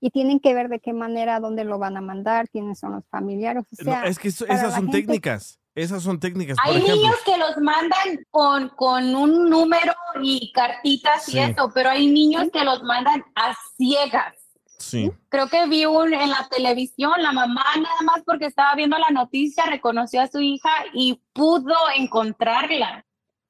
Y 0.00 0.10
tienen 0.10 0.38
que 0.40 0.52
ver 0.54 0.68
de 0.68 0.80
qué 0.80 0.92
manera, 0.92 1.40
dónde 1.40 1.64
lo 1.64 1.78
van 1.78 1.96
a 1.96 2.00
mandar, 2.02 2.48
quiénes 2.50 2.78
son 2.78 2.92
los 2.92 3.06
familiares. 3.08 3.64
O 3.80 3.84
No, 3.84 4.04
es 4.04 4.18
que 4.18 4.28
eso- 4.28 4.44
esas 4.46 4.74
son 4.74 4.84
gente- 4.84 4.98
técnicas. 5.00 5.58
Esas 5.74 6.02
son 6.04 6.20
técnicas. 6.20 6.56
Por 6.56 6.66
Hay 6.72 6.76
ejemplo, 6.76 6.94
niños 6.96 7.16
que 7.24 7.36
los 7.36 7.56
mandan 7.58 8.24
con, 8.30 8.68
con 8.70 9.14
un 9.16 9.50
número 9.50 9.92
y 10.22 10.52
cartitas 10.52 11.24
Sí. 11.24 11.36
y 11.36 11.40
eso, 11.40 11.70
pero 11.74 11.90
hay 11.90 12.06
niños 12.06 12.48
que 12.52 12.62
los 12.64 12.82
mandan 12.84 13.24
a 13.34 13.54
ciegas. 13.76 14.36
sí. 14.78 15.10
Creo 15.30 15.48
que 15.48 15.66
vi 15.66 15.86
un 15.86 16.12
en 16.12 16.28
la 16.30 16.46
televisión, 16.50 17.14
la 17.22 17.32
mamá 17.32 17.64
nada 17.76 18.00
más 18.04 18.22
porque 18.26 18.46
estaba 18.46 18.74
viendo 18.74 18.98
la 18.98 19.08
noticia 19.10 19.64
reconoció 19.66 20.20
a 20.20 20.26
su 20.28 20.40
hija 20.40 20.68
y 20.92 21.20
pudo 21.32 21.74
encontrarla. 21.96 23.04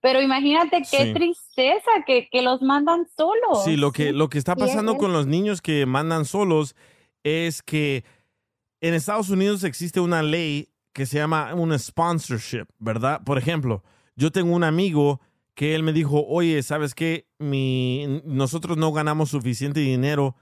Pero 0.04 0.20
imagínate 0.20 0.82
qué 0.90 1.06
Sí. 1.06 1.12
tristeza 1.14 1.90
que, 2.06 2.28
que 2.30 2.42
los 2.42 2.60
mandan 2.60 3.06
solos. 3.16 3.64
Sí, 3.64 3.78
lo 3.78 3.90
que, 3.90 4.12
lo 4.12 4.28
que 4.28 4.36
está 4.36 4.54
pasando 4.54 4.98
con 4.98 5.14
los 5.14 5.26
niños 5.26 5.62
que 5.62 5.86
mandan 5.86 6.26
solos 6.26 6.76
es 7.22 7.62
que 7.62 8.04
en 8.82 8.92
Estados 8.92 9.30
Unidos 9.30 9.64
existe 9.64 10.00
una 10.00 10.22
ley 10.22 10.68
que 10.92 11.06
se 11.06 11.16
llama 11.16 11.54
un 11.54 11.72
sponsorship, 11.78 12.66
¿verdad? 12.78 13.22
Por 13.24 13.38
ejemplo, 13.38 13.82
yo 14.14 14.30
tengo 14.30 14.54
un 14.54 14.62
amigo 14.62 15.22
que 15.54 15.74
él 15.74 15.82
me 15.82 15.94
dijo, 15.94 16.22
oye, 16.28 16.62
¿sabes 16.62 16.94
qué? 16.94 17.26
Mi, 17.38 18.20
nosotros 18.26 18.76
no 18.76 18.92
ganamos 18.92 19.30
suficiente 19.30 19.80
dinero, 19.80 20.36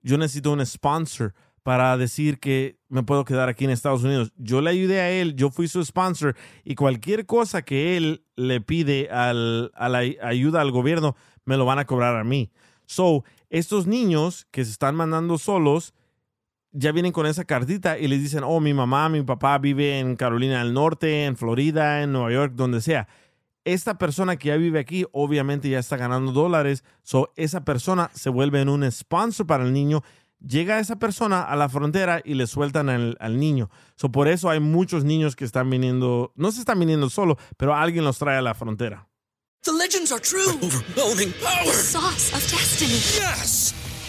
yo 0.00 0.16
necesito 0.16 0.52
un 0.52 0.64
sponsor 0.64 1.34
para 1.62 1.96
decir 1.96 2.38
que 2.38 2.78
me 2.88 3.02
puedo 3.02 3.24
quedar 3.24 3.48
aquí 3.48 3.64
en 3.64 3.70
Estados 3.70 4.04
Unidos. 4.04 4.32
Yo 4.36 4.60
le 4.60 4.70
ayudé 4.70 5.00
a 5.00 5.10
él, 5.10 5.34
yo 5.34 5.50
fui 5.50 5.68
su 5.68 5.84
sponsor 5.84 6.36
y 6.64 6.74
cualquier 6.74 7.26
cosa 7.26 7.62
que 7.62 7.96
él 7.96 8.24
le 8.36 8.60
pide 8.60 9.10
al, 9.10 9.70
a 9.74 9.88
la 9.88 9.98
ayuda 10.22 10.60
al 10.60 10.70
gobierno, 10.70 11.16
me 11.44 11.56
lo 11.56 11.64
van 11.64 11.78
a 11.78 11.86
cobrar 11.86 12.16
a 12.16 12.24
mí. 12.24 12.50
So, 12.86 13.24
estos 13.50 13.86
niños 13.86 14.46
que 14.50 14.64
se 14.64 14.70
están 14.70 14.94
mandando 14.94 15.38
solos, 15.38 15.94
ya 16.72 16.92
vienen 16.92 17.12
con 17.12 17.26
esa 17.26 17.44
cartita 17.44 17.98
y 17.98 18.08
les 18.08 18.22
dicen, 18.22 18.44
oh, 18.44 18.60
mi 18.60 18.74
mamá, 18.74 19.08
mi 19.08 19.22
papá 19.22 19.58
vive 19.58 19.98
en 19.98 20.16
Carolina 20.16 20.58
del 20.62 20.74
Norte, 20.74 21.24
en 21.24 21.36
Florida, 21.36 22.02
en 22.02 22.12
Nueva 22.12 22.32
York, 22.32 22.52
donde 22.54 22.80
sea. 22.80 23.08
Esta 23.64 23.98
persona 23.98 24.36
que 24.36 24.48
ya 24.48 24.56
vive 24.56 24.78
aquí, 24.78 25.04
obviamente 25.12 25.68
ya 25.68 25.78
está 25.78 25.96
ganando 25.96 26.32
dólares, 26.32 26.84
so 27.02 27.32
esa 27.36 27.64
persona 27.64 28.10
se 28.14 28.30
vuelve 28.30 28.60
en 28.60 28.68
un 28.68 28.90
sponsor 28.90 29.46
para 29.46 29.64
el 29.64 29.72
niño. 29.72 30.02
Llega 30.40 30.78
esa 30.78 30.96
persona 30.96 31.42
a 31.42 31.56
la 31.56 31.68
frontera 31.68 32.22
y 32.24 32.34
le 32.34 32.46
sueltan 32.46 32.88
al, 32.88 33.16
al 33.20 33.38
niño. 33.40 33.70
So, 33.96 34.12
por 34.12 34.28
eso 34.28 34.50
hay 34.50 34.60
muchos 34.60 35.04
niños 35.04 35.34
que 35.34 35.44
están 35.44 35.68
viniendo, 35.68 36.32
no 36.36 36.52
se 36.52 36.60
están 36.60 36.78
viniendo 36.78 37.10
solo, 37.10 37.38
pero 37.56 37.74
alguien 37.74 38.04
los 38.04 38.18
trae 38.18 38.38
a 38.38 38.42
la 38.42 38.54
frontera. 38.54 39.08
The 39.64 39.72
legends 39.72 40.12
are 40.12 40.20
true. 40.20 40.54
Overwhelming 40.62 41.32
power! 41.42 41.74
Sauce 41.74 42.32
of 42.32 42.42
destiny. 42.50 43.00
Yes! 43.18 43.74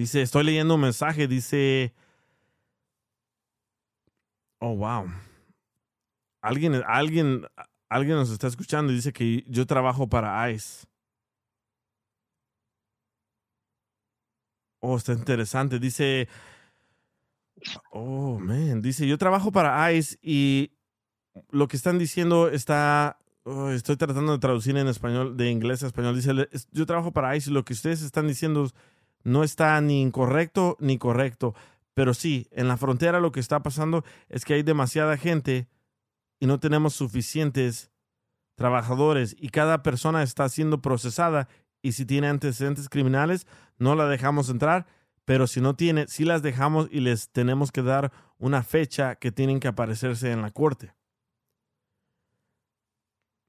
Dice, 0.00 0.22
estoy 0.22 0.44
leyendo 0.44 0.76
un 0.76 0.80
mensaje, 0.80 1.28
dice... 1.28 1.92
Oh, 4.58 4.74
wow. 4.74 5.12
Alguien, 6.40 6.82
alguien, 6.86 7.46
alguien 7.90 8.16
nos 8.16 8.30
está 8.30 8.46
escuchando 8.46 8.92
y 8.92 8.96
dice 8.96 9.12
que 9.12 9.44
yo 9.46 9.66
trabajo 9.66 10.08
para 10.08 10.50
ICE. 10.50 10.86
Oh, 14.80 14.96
está 14.96 15.12
interesante. 15.12 15.78
Dice... 15.78 16.28
Oh, 17.90 18.38
man. 18.38 18.80
Dice, 18.80 19.06
yo 19.06 19.18
trabajo 19.18 19.52
para 19.52 19.92
ICE 19.92 20.18
y 20.22 20.72
lo 21.50 21.68
que 21.68 21.76
están 21.76 21.98
diciendo 21.98 22.48
está... 22.48 23.18
oh, 23.42 23.68
estoy 23.68 23.98
tratando 23.98 24.32
de 24.32 24.38
traducir 24.38 24.78
en 24.78 24.88
español, 24.88 25.36
de 25.36 25.50
inglés 25.50 25.82
a 25.82 25.88
español. 25.88 26.16
Dice, 26.16 26.32
yo 26.70 26.86
trabajo 26.86 27.12
para 27.12 27.36
ICE 27.36 27.50
y 27.50 27.52
lo 27.52 27.66
que 27.66 27.74
ustedes 27.74 28.00
están 28.00 28.26
diciendo 28.26 28.66
no 29.22 29.44
está 29.44 29.80
ni 29.80 30.02
incorrecto 30.02 30.76
ni 30.80 30.98
correcto. 30.98 31.54
Pero 31.94 32.14
sí, 32.14 32.48
en 32.52 32.68
la 32.68 32.76
frontera 32.76 33.20
lo 33.20 33.32
que 33.32 33.40
está 33.40 33.62
pasando 33.62 34.04
es 34.28 34.44
que 34.44 34.54
hay 34.54 34.62
demasiada 34.62 35.16
gente 35.16 35.68
y 36.38 36.46
no 36.46 36.60
tenemos 36.60 36.94
suficientes 36.94 37.90
trabajadores 38.54 39.36
y 39.38 39.48
cada 39.48 39.82
persona 39.82 40.22
está 40.22 40.48
siendo 40.48 40.80
procesada 40.80 41.48
y 41.82 41.92
si 41.92 42.04
tiene 42.04 42.28
antecedentes 42.28 42.88
criminales, 42.88 43.46
no 43.78 43.94
la 43.94 44.06
dejamos 44.06 44.50
entrar, 44.50 44.86
pero 45.24 45.46
si 45.46 45.60
no 45.60 45.76
tiene, 45.76 46.06
sí 46.08 46.24
las 46.24 46.42
dejamos 46.42 46.88
y 46.90 47.00
les 47.00 47.30
tenemos 47.30 47.72
que 47.72 47.82
dar 47.82 48.12
una 48.38 48.62
fecha 48.62 49.16
que 49.16 49.32
tienen 49.32 49.60
que 49.60 49.68
aparecerse 49.68 50.32
en 50.32 50.42
la 50.42 50.50
corte. 50.50 50.94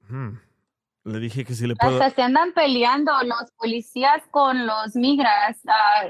Hmm. 0.08 0.36
Le 1.04 1.18
dije 1.18 1.44
que 1.44 1.54
si 1.54 1.66
le 1.66 1.74
puedo... 1.74 2.00
Hasta 2.00 2.14
se 2.14 2.22
andan 2.22 2.52
peleando 2.52 3.12
los 3.24 3.50
policías 3.56 4.22
con 4.30 4.66
los 4.66 4.94
migras. 4.94 5.58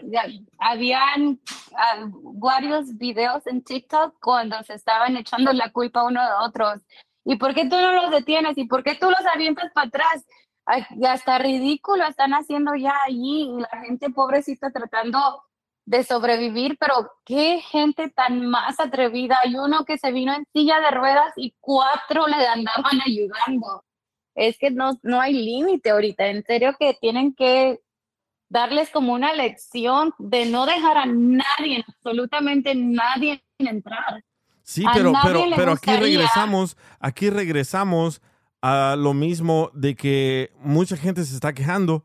Ya- 0.04 0.26
habían 0.58 1.40
ah, 1.74 2.08
varios 2.34 2.98
videos 2.98 3.46
en 3.46 3.62
TikTok 3.62 4.14
cuando 4.20 4.62
se 4.64 4.74
estaban 4.74 5.16
echando 5.16 5.52
la 5.52 5.70
culpa 5.70 6.04
uno 6.04 6.22
de 6.22 6.32
otros. 6.46 6.82
¿Y 7.24 7.36
por 7.36 7.54
qué 7.54 7.64
tú 7.64 7.76
no 7.76 7.92
los 7.92 8.10
detienes? 8.10 8.58
¿Y 8.58 8.66
por 8.66 8.82
qué 8.82 8.94
tú 8.94 9.08
los 9.10 9.24
avientas 9.32 9.72
para 9.72 9.88
atrás? 9.88 10.26
Hasta 11.08 11.38
ridículo 11.38 12.04
están 12.04 12.32
haciendo 12.32 12.74
ya 12.74 12.94
allí. 13.06 13.50
Y 13.50 13.60
la 13.60 13.80
gente 13.84 14.10
pobrecita 14.10 14.70
tratando 14.70 15.42
de 15.86 16.04
sobrevivir, 16.04 16.76
pero 16.78 17.10
qué 17.24 17.60
gente 17.60 18.10
tan 18.10 18.46
más 18.46 18.78
atrevida. 18.78 19.38
Hay 19.42 19.56
uno 19.56 19.84
que 19.86 19.96
se 19.96 20.12
vino 20.12 20.34
en 20.34 20.44
silla 20.52 20.80
de 20.80 20.90
ruedas 20.90 21.32
y 21.36 21.54
cuatro 21.60 22.26
le 22.26 22.46
andaban 22.46 23.00
ayudando. 23.04 23.84
Es 24.34 24.58
que 24.58 24.70
no, 24.70 24.98
no 25.02 25.20
hay 25.20 25.34
límite 25.34 25.90
ahorita. 25.90 26.28
En 26.28 26.44
serio 26.44 26.74
que 26.78 26.96
tienen 27.00 27.34
que 27.34 27.80
darles 28.48 28.90
como 28.90 29.12
una 29.12 29.32
lección 29.32 30.12
de 30.18 30.46
no 30.46 30.66
dejar 30.66 30.98
a 30.98 31.06
nadie, 31.06 31.84
absolutamente 31.86 32.74
nadie 32.74 33.42
entrar. 33.58 34.24
Sí, 34.62 34.84
A 34.86 34.92
pero, 34.92 35.12
pero, 35.22 35.44
pero 35.56 35.72
aquí 35.72 35.90
regresamos, 35.96 36.76
aquí 37.00 37.30
regresamos 37.30 38.22
a 38.60 38.94
lo 38.96 39.14
mismo 39.14 39.70
de 39.74 39.96
que 39.96 40.52
mucha 40.60 40.96
gente 40.96 41.24
se 41.24 41.34
está 41.34 41.52
quejando 41.52 42.04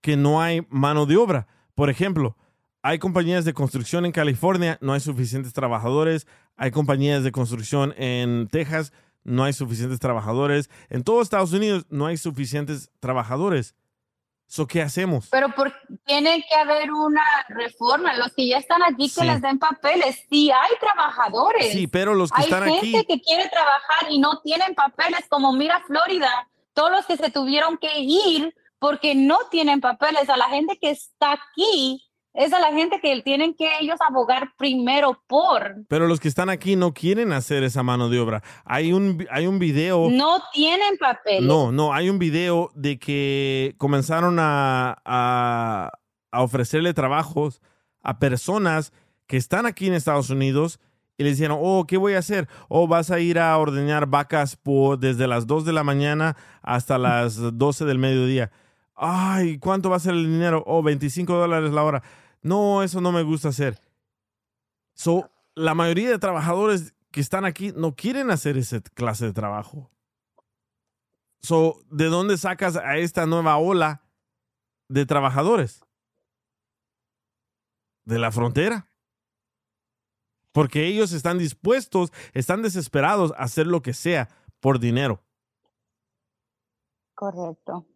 que 0.00 0.16
no 0.16 0.40
hay 0.40 0.66
mano 0.68 1.06
de 1.06 1.16
obra. 1.16 1.46
Por 1.74 1.90
ejemplo, 1.90 2.36
hay 2.82 2.98
compañías 2.98 3.44
de 3.44 3.54
construcción 3.54 4.06
en 4.06 4.12
California, 4.12 4.78
no 4.80 4.92
hay 4.92 5.00
suficientes 5.00 5.52
trabajadores. 5.52 6.26
Hay 6.56 6.70
compañías 6.72 7.24
de 7.24 7.32
construcción 7.32 7.94
en 7.96 8.46
Texas, 8.48 8.92
no 9.24 9.44
hay 9.44 9.52
suficientes 9.52 10.00
trabajadores. 10.00 10.70
En 10.88 11.04
todo 11.04 11.22
Estados 11.22 11.52
Unidos 11.52 11.86
no 11.90 12.06
hay 12.06 12.16
suficientes 12.16 12.90
trabajadores. 13.00 13.74
So, 14.46 14.66
¿Qué 14.66 14.82
hacemos? 14.82 15.28
Pero 15.30 15.54
por, 15.54 15.72
tiene 16.04 16.44
que 16.48 16.54
haber 16.56 16.90
una 16.90 17.22
reforma. 17.50 18.14
Los 18.16 18.34
que 18.34 18.48
ya 18.48 18.58
están 18.58 18.82
aquí, 18.82 19.08
Sí. 19.08 19.20
que 19.20 19.26
les 19.26 19.40
den 19.40 19.60
papeles. 19.60 20.26
Sí 20.28 20.50
hay 20.50 20.72
trabajadores. 20.80 21.70
Sí, 21.70 21.86
pero 21.86 22.14
los 22.14 22.32
que 22.32 22.40
hay 22.42 22.48
están 22.48 22.64
gente 22.64 22.98
aquí... 22.98 23.06
que 23.06 23.20
quiere 23.20 23.48
trabajar 23.48 24.10
y 24.10 24.18
no 24.18 24.40
tienen 24.40 24.74
papeles, 24.74 25.20
como 25.28 25.52
mira 25.52 25.80
Florida, 25.86 26.48
todos 26.72 26.90
los 26.90 27.06
que 27.06 27.16
se 27.16 27.30
tuvieron 27.30 27.78
que 27.78 28.00
ir 28.00 28.52
porque 28.80 29.14
no 29.14 29.38
tienen 29.52 29.80
papeles. 29.80 30.28
A 30.28 30.36
la 30.36 30.48
gente 30.48 30.78
que 30.80 30.90
está 30.90 31.32
aquí 31.34 32.09
es 32.34 32.52
a 32.52 32.58
la 32.60 32.72
gente 32.72 33.00
que 33.00 33.20
tienen 33.22 33.54
que 33.54 33.68
ellos 33.80 33.98
abogar 34.08 34.52
primero 34.56 35.20
por. 35.26 35.76
Pero 35.88 36.06
los 36.06 36.20
que 36.20 36.28
están 36.28 36.48
aquí 36.48 36.76
no 36.76 36.94
quieren 36.94 37.32
hacer 37.32 37.64
esa 37.64 37.82
mano 37.82 38.08
de 38.08 38.20
obra. 38.20 38.42
Hay 38.64 38.92
un, 38.92 39.26
hay 39.30 39.46
un 39.46 39.58
video... 39.58 40.08
No 40.10 40.40
tienen 40.52 40.96
papeles. 40.98 41.42
No, 41.42 41.72
no, 41.72 41.92
hay 41.92 42.08
un 42.08 42.18
video 42.18 42.70
de 42.74 42.98
que 42.98 43.74
comenzaron 43.78 44.38
a, 44.38 44.96
a- 45.04 45.90
a 46.32 46.42
ofrecerle 46.42 46.94
trabajos 46.94 47.60
a 48.02 48.18
personas 48.20 48.92
que 49.26 49.36
están 49.36 49.66
aquí 49.66 49.88
en 49.88 49.94
Estados 49.94 50.30
Unidos 50.30 50.78
y 51.18 51.24
les 51.24 51.36
dijeron, 51.36 51.58
oh, 51.60 51.84
¿qué 51.86 51.96
voy 51.96 52.14
a 52.14 52.18
hacer? 52.20 52.48
Oh, 52.68 52.86
vas 52.88 53.10
a 53.10 53.18
ir 53.20 53.38
a 53.38 53.58
ordeñar 53.58 54.06
vacas 54.06 54.56
por, 54.56 54.98
desde 54.98 55.26
las 55.26 55.46
2 55.46 55.64
de 55.66 55.72
la 55.72 55.82
mañana 55.84 56.36
hasta 56.62 56.96
las 56.96 57.36
12 57.58 57.84
del 57.84 57.98
mediodía. 57.98 58.50
Ay, 59.02 59.58
¿cuánto 59.58 59.88
va 59.88 59.96
a 59.96 60.00
ser 60.00 60.12
el 60.12 60.26
dinero? 60.26 60.62
Oh, 60.66 60.82
25 60.82 61.32
dólares 61.32 61.72
la 61.72 61.82
hora. 61.82 62.02
No, 62.42 62.82
eso 62.82 63.00
no 63.00 63.12
me 63.12 63.22
gusta 63.22 63.48
hacer. 63.48 63.80
So, 64.92 65.30
la 65.54 65.72
mayoría 65.72 66.10
de 66.10 66.18
trabajadores 66.18 66.94
que 67.10 67.22
están 67.22 67.46
aquí 67.46 67.72
no 67.74 67.94
quieren 67.94 68.30
hacer 68.30 68.58
esa 68.58 68.82
clase 68.82 69.24
de 69.24 69.32
trabajo. 69.32 69.90
So, 71.40 71.80
¿de 71.90 72.06
dónde 72.06 72.36
sacas 72.36 72.76
a 72.76 72.98
esta 72.98 73.24
nueva 73.24 73.56
ola 73.56 74.04
de 74.90 75.06
trabajadores? 75.06 75.82
De 78.04 78.18
la 78.18 78.30
frontera. 78.30 78.92
Porque 80.52 80.84
ellos 80.84 81.12
están 81.12 81.38
dispuestos, 81.38 82.12
están 82.34 82.60
desesperados 82.60 83.32
a 83.32 83.44
hacer 83.44 83.66
lo 83.66 83.80
que 83.80 83.94
sea 83.94 84.28
por 84.60 84.78
dinero. 84.78 85.24
Correcto. 87.14 87.86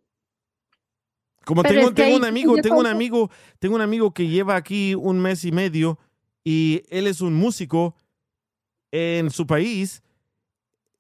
Como 1.44 1.62
Pero 1.62 1.92
tengo, 1.92 2.16
un 2.16 2.24
amigo, 2.24 2.56
tengo 2.56 2.78
un 2.78 2.86
amigo, 2.86 3.30
tengo 3.58 3.74
un 3.74 3.82
amigo 3.82 4.14
que 4.14 4.28
lleva 4.28 4.56
aquí 4.56 4.94
un 4.94 5.20
mes 5.20 5.44
y 5.44 5.52
medio 5.52 5.98
y 6.42 6.82
él 6.88 7.06
es 7.06 7.20
un 7.20 7.34
músico 7.34 7.94
en 8.90 9.30
su 9.30 9.46
país 9.46 10.02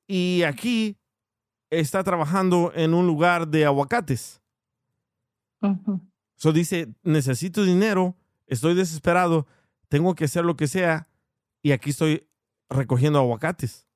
y 0.06 0.42
aquí 0.42 0.96
está 1.70 2.04
trabajando 2.04 2.72
en 2.74 2.92
un 2.92 3.06
lugar 3.06 3.48
de 3.48 3.64
aguacates. 3.64 4.42
So 6.36 6.52
dice, 6.52 6.92
necesito 7.02 7.62
dinero, 7.62 8.16
estoy 8.46 8.74
desesperado, 8.74 9.46
tengo 9.88 10.14
que 10.14 10.24
hacer 10.24 10.44
lo 10.44 10.56
que 10.56 10.66
sea 10.66 11.08
y 11.62 11.72
aquí 11.72 11.90
estoy 11.90 12.26
recogiendo 12.68 13.18
aguacates. 13.18 13.86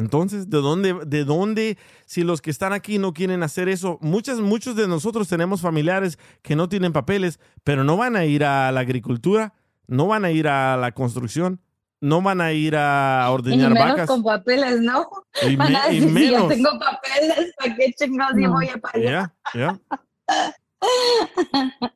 Entonces, 0.00 0.50
¿de 0.50 0.58
dónde, 0.58 0.94
¿de 1.06 1.24
dónde, 1.24 1.78
si 2.06 2.24
los 2.24 2.40
que 2.42 2.50
están 2.50 2.72
aquí 2.72 2.98
no 2.98 3.12
quieren 3.12 3.42
hacer 3.42 3.68
eso? 3.68 3.98
Muchas, 4.00 4.40
muchos 4.40 4.74
de 4.74 4.88
nosotros 4.88 5.28
tenemos 5.28 5.60
familiares 5.60 6.18
que 6.42 6.56
no 6.56 6.68
tienen 6.68 6.92
papeles, 6.92 7.38
pero 7.62 7.84
no 7.84 7.96
van 7.96 8.16
a 8.16 8.24
ir 8.24 8.44
a 8.44 8.72
la 8.72 8.80
agricultura, 8.80 9.54
no 9.86 10.06
van 10.06 10.24
a 10.24 10.30
ir 10.30 10.48
a 10.48 10.76
la 10.76 10.92
construcción, 10.92 11.60
no 12.00 12.22
van 12.22 12.40
a 12.40 12.52
ir 12.52 12.74
a 12.76 13.26
Y 13.28 13.30
ordeñar 13.32 13.72
menos 13.74 13.88
vacas. 13.90 14.06
con 14.08 14.22
papeles, 14.24 14.80
¿no? 14.80 15.06
Y 15.48 15.54
Van 15.56 15.76
a 15.76 15.86
me- 15.88 15.94
y 15.94 16.00
decir, 16.00 16.08
si 16.08 16.14
menos. 16.30 16.48
tengo 16.48 16.70
papeles, 16.78 17.52
¿para 17.58 17.76
qué 17.76 17.92
chingados 17.92 18.34
yo 18.40 18.50
voy 18.50 18.68
a 18.68 18.78
pagar? 18.78 19.02
Ya, 19.02 19.34
ya. 19.54 19.80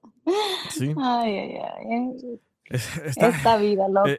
Sí. 0.71 0.93
Ay, 1.01 1.37
ay, 1.39 1.57
ay. 1.91 2.41
Es- 2.67 2.97
Está, 3.05 3.29
Esta 3.29 3.57
vida 3.57 3.89
loca. 3.89 4.11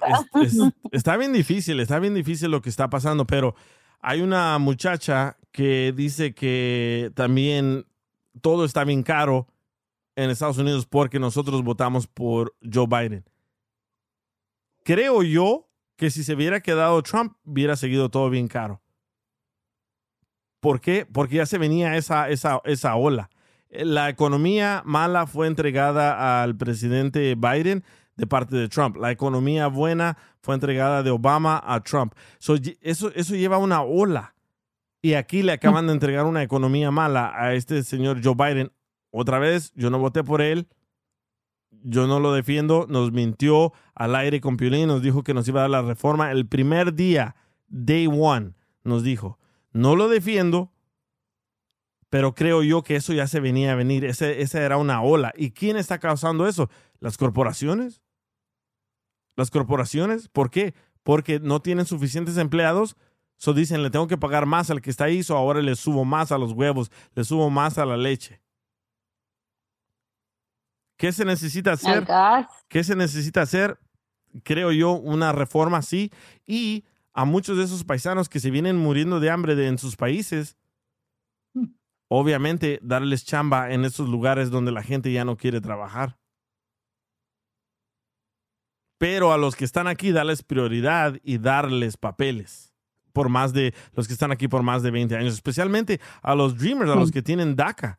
Es- 0.41 0.53
es- 0.53 0.73
está 0.91 1.17
bien 1.17 1.33
difícil, 1.33 1.79
está 1.79 1.99
bien 1.99 2.13
difícil 2.13 2.51
lo 2.51 2.61
que 2.61 2.69
está 2.69 2.89
pasando, 2.89 3.25
pero 3.25 3.55
hay 4.01 4.21
una 4.21 4.57
muchacha 4.59 5.37
que 5.51 5.93
dice 5.95 6.33
que 6.33 7.11
también 7.15 7.85
todo 8.41 8.65
está 8.65 8.83
bien 8.83 9.03
caro 9.03 9.47
en 10.15 10.29
Estados 10.29 10.57
Unidos 10.57 10.85
porque 10.85 11.19
nosotros 11.19 11.63
votamos 11.63 12.07
por 12.07 12.55
Joe 12.71 12.87
Biden. 12.87 13.25
Creo 14.83 15.23
yo 15.23 15.67
que 15.95 16.11
si 16.11 16.23
se 16.23 16.33
hubiera 16.35 16.59
quedado 16.61 17.01
Trump, 17.01 17.33
hubiera 17.45 17.75
seguido 17.75 18.09
todo 18.09 18.29
bien 18.29 18.47
caro. 18.47 18.81
¿Por 20.59 20.81
qué? 20.81 21.05
Porque 21.11 21.35
ya 21.35 21.45
se 21.45 21.57
venía 21.57 21.95
esa, 21.95 22.29
esa, 22.29 22.61
esa 22.65 22.95
ola. 22.95 23.29
La 23.69 24.09
economía 24.09 24.81
mala 24.85 25.27
fue 25.27 25.47
entregada 25.47 26.41
al 26.43 26.55
presidente 26.55 27.35
Biden 27.35 27.83
de 28.15 28.27
parte 28.27 28.55
de 28.55 28.67
Trump. 28.67 28.97
La 28.97 29.11
economía 29.11 29.67
buena 29.67 30.17
fue 30.41 30.55
entregada 30.55 31.03
de 31.03 31.11
Obama 31.11 31.61
a 31.65 31.81
Trump. 31.81 32.13
So, 32.39 32.55
eso, 32.81 33.11
eso 33.13 33.35
lleva 33.35 33.57
una 33.57 33.81
ola. 33.81 34.35
Y 35.01 35.13
aquí 35.13 35.43
le 35.43 35.51
acaban 35.51 35.87
de 35.87 35.93
entregar 35.93 36.25
una 36.25 36.41
economía 36.41 36.89
mala 36.89 37.31
a 37.35 37.53
este 37.53 37.83
señor 37.83 38.21
Joe 38.23 38.33
Biden. 38.35 38.71
Otra 39.11 39.37
vez, 39.37 39.71
yo 39.75 39.89
no 39.89 39.99
voté 39.99 40.23
por 40.23 40.41
él. 40.41 40.67
Yo 41.83 42.07
no 42.07 42.19
lo 42.19 42.33
defiendo. 42.33 42.87
Nos 42.89 43.11
mintió 43.11 43.73
al 43.93 44.15
aire 44.15 44.41
con 44.41 44.57
Piolín. 44.57 44.87
Nos 44.87 45.03
dijo 45.03 45.23
que 45.23 45.35
nos 45.35 45.47
iba 45.47 45.59
a 45.59 45.63
dar 45.63 45.69
la 45.69 45.81
reforma. 45.83 46.31
El 46.31 46.47
primer 46.47 46.95
día, 46.95 47.35
day 47.67 48.07
one, 48.07 48.53
nos 48.83 49.03
dijo, 49.03 49.37
no 49.71 49.95
lo 49.95 50.09
defiendo, 50.09 50.71
pero 52.09 52.33
creo 52.33 52.63
yo 52.63 52.81
que 52.81 52.95
eso 52.95 53.13
ya 53.13 53.27
se 53.27 53.39
venía 53.39 53.73
a 53.73 53.75
venir. 53.75 54.05
Ese, 54.05 54.41
esa 54.41 54.61
era 54.63 54.77
una 54.77 55.03
ola. 55.03 55.33
¿Y 55.37 55.51
quién 55.51 55.77
está 55.77 55.99
causando 55.99 56.47
eso? 56.47 56.69
¿Las 56.99 57.17
corporaciones? 57.17 58.01
¿Las 59.35 59.51
corporaciones? 59.51 60.27
¿Por 60.29 60.49
qué? 60.49 60.73
Porque 61.03 61.39
no 61.39 61.61
tienen 61.61 61.85
suficientes 61.85 62.37
empleados. 62.37 62.95
So 63.37 63.53
dicen, 63.53 63.83
le 63.83 63.89
tengo 63.89 64.07
que 64.07 64.17
pagar 64.17 64.45
más 64.45 64.69
al 64.69 64.81
que 64.81 64.89
está 64.89 65.05
ahí, 65.05 65.21
so 65.21 65.35
ahora 65.35 65.61
le 65.61 65.75
subo 65.75 66.05
más 66.05 66.31
a 66.31 66.37
los 66.37 66.53
huevos, 66.53 66.89
le 67.15 67.23
subo 67.25 67.49
más 67.49 67.77
a 67.77 67.85
la 67.85 67.97
leche. 67.97 68.41
¿Qué 70.97 71.11
se 71.11 71.25
necesita 71.25 71.73
hacer? 71.73 72.05
¿Qué 72.69 72.83
se 72.83 72.95
necesita 72.95 73.41
hacer? 73.41 73.77
Creo 74.43 74.71
yo, 74.71 74.91
una 74.93 75.33
reforma 75.33 75.77
así. 75.79 76.11
Y 76.45 76.85
a 77.13 77.25
muchos 77.25 77.57
de 77.57 77.65
esos 77.65 77.83
paisanos 77.83 78.29
que 78.29 78.39
se 78.39 78.49
vienen 78.51 78.77
muriendo 78.77 79.19
de 79.19 79.29
hambre 79.29 79.55
de- 79.55 79.67
en 79.67 79.77
sus 79.77 79.97
países, 79.97 80.57
obviamente 82.07 82.79
darles 82.81 83.25
chamba 83.25 83.71
en 83.71 83.83
esos 83.83 84.07
lugares 84.07 84.49
donde 84.51 84.71
la 84.71 84.83
gente 84.83 85.11
ya 85.11 85.25
no 85.25 85.35
quiere 85.35 85.59
trabajar. 85.59 86.17
Pero 88.97 89.33
a 89.33 89.37
los 89.37 89.55
que 89.55 89.65
están 89.65 89.87
aquí, 89.87 90.11
darles 90.11 90.43
prioridad 90.43 91.17
y 91.23 91.37
darles 91.37 91.97
papeles. 91.97 92.71
por 93.13 93.29
más 93.29 93.53
de 93.53 93.73
los 93.93 94.07
que 94.07 94.13
están 94.13 94.33
aquí 94.33 94.49
por 94.49 94.61
más 94.61 94.83
de 94.83 94.91
20 94.91 95.15
años, 95.15 95.33
especialmente 95.33 96.01
a 96.21 96.35
los 96.35 96.57
Dreamers, 96.57 96.91
a 96.91 96.95
los 96.95 97.11
que 97.11 97.21
tienen 97.21 97.55
DACA. 97.55 97.97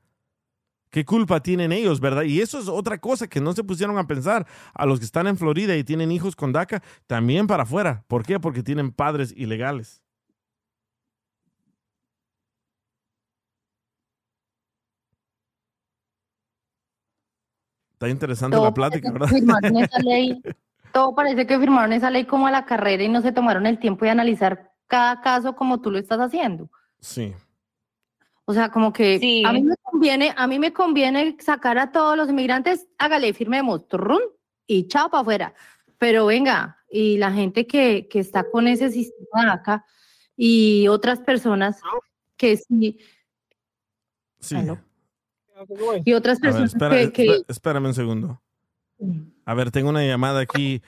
¿Qué 0.90 1.04
culpa 1.06 1.40
tienen 1.42 1.72
ellos, 1.72 2.00
verdad? 2.00 2.22
Y 2.24 2.40
eso 2.40 2.58
es 2.58 2.68
otra 2.68 2.98
cosa 2.98 3.26
que 3.26 3.40
no 3.40 3.52
se 3.54 3.64
pusieron 3.64 3.98
a 3.98 4.06
pensar. 4.06 4.46
A 4.74 4.86
los 4.86 4.98
que 4.98 5.04
están 5.06 5.26
en 5.26 5.36
Florida 5.38 5.74
y 5.76 5.84
tienen 5.84 6.12
hijos 6.12 6.36
con 6.36 6.52
DACA, 6.52 6.82
también 7.06 7.46
para 7.46 7.64
afuera. 7.64 8.04
¿Por 8.08 8.24
qué? 8.24 8.38
Porque 8.40 8.62
tienen 8.62 8.92
padres 8.92 9.32
ilegales. 9.36 10.02
Está 17.96 18.10
interesante 18.10 18.58
la 18.58 18.74
plática, 18.74 19.10
¿verdad? 19.10 19.30
Esa 19.32 19.98
ley, 20.04 20.40
todo 20.92 21.14
parece 21.14 21.46
que 21.46 21.58
firmaron 21.58 21.92
esa 21.92 22.10
ley 22.10 22.24
como 22.24 22.46
a 22.46 22.50
la 22.50 22.64
carrera 22.64 23.02
y 23.02 23.08
no 23.08 23.20
se 23.22 23.32
tomaron 23.32 23.66
el 23.66 23.78
tiempo 23.78 24.04
de 24.04 24.10
analizar 24.12 24.72
cada 24.86 25.20
caso 25.20 25.54
como 25.56 25.80
tú 25.80 25.90
lo 25.90 25.98
estás 25.98 26.18
haciendo. 26.20 26.70
Sí. 27.00 27.34
O 28.44 28.52
sea, 28.54 28.70
como 28.70 28.92
que 28.92 29.18
Sí. 29.18 29.42
a 29.44 29.52
mí 29.52 29.62
me 29.62 29.74
conviene, 29.82 30.32
a 30.36 30.46
mí 30.46 30.58
me 30.58 30.72
conviene 30.72 31.36
sacar 31.40 31.78
a 31.78 31.90
todos 31.90 32.16
los 32.16 32.28
inmigrantes, 32.28 32.86
hágale, 32.98 33.34
firmemos, 33.34 33.88
turrún, 33.88 34.20
y 34.66 34.86
chao 34.88 35.10
para 35.10 35.20
afuera. 35.22 35.54
Pero 35.98 36.26
venga, 36.26 36.78
y 36.90 37.16
la 37.18 37.32
gente 37.32 37.66
que, 37.66 38.06
que 38.08 38.20
está 38.20 38.48
con 38.50 38.68
ese 38.68 38.90
sistema 38.90 39.44
de 39.46 39.50
acá 39.50 39.84
y 40.36 40.86
otras 40.88 41.20
personas 41.20 41.80
que 42.36 42.56
sí, 42.56 42.98
Sí. 44.38 44.54
Aló. 44.54 44.78
y 46.04 46.12
otras 46.12 46.38
ver, 46.38 46.50
personas 46.52 46.74
espera- 46.74 47.10
que, 47.12 47.42
espérame 47.48 47.86
un 47.86 47.94
segundo. 47.94 48.42
A 49.46 49.54
ver, 49.54 49.70
tengo 49.70 49.88
una 49.90 50.04
llamada 50.04 50.40
aquí. 50.40 50.82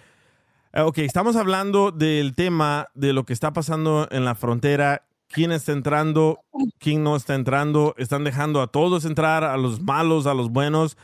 Eh, 0.72 0.82
Ok, 0.82 0.98
estamos 0.98 1.36
hablando 1.36 1.92
del 1.92 2.34
tema 2.34 2.88
de 2.94 3.12
lo 3.12 3.24
que 3.24 3.32
está 3.32 3.52
pasando 3.52 4.06
en 4.10 4.24
la 4.24 4.34
frontera. 4.34 5.06
¿Quién 5.28 5.52
está 5.52 5.72
entrando? 5.72 6.40
¿Quién 6.78 7.02
no 7.04 7.14
está 7.16 7.34
entrando? 7.34 7.94
¿Están 7.98 8.24
dejando 8.24 8.60
a 8.60 8.66
todos 8.66 9.04
entrar? 9.04 9.44
¿A 9.44 9.56
los 9.56 9.80
malos? 9.80 10.26
¿A 10.26 10.34
los 10.34 10.50
buenos? 10.50 10.96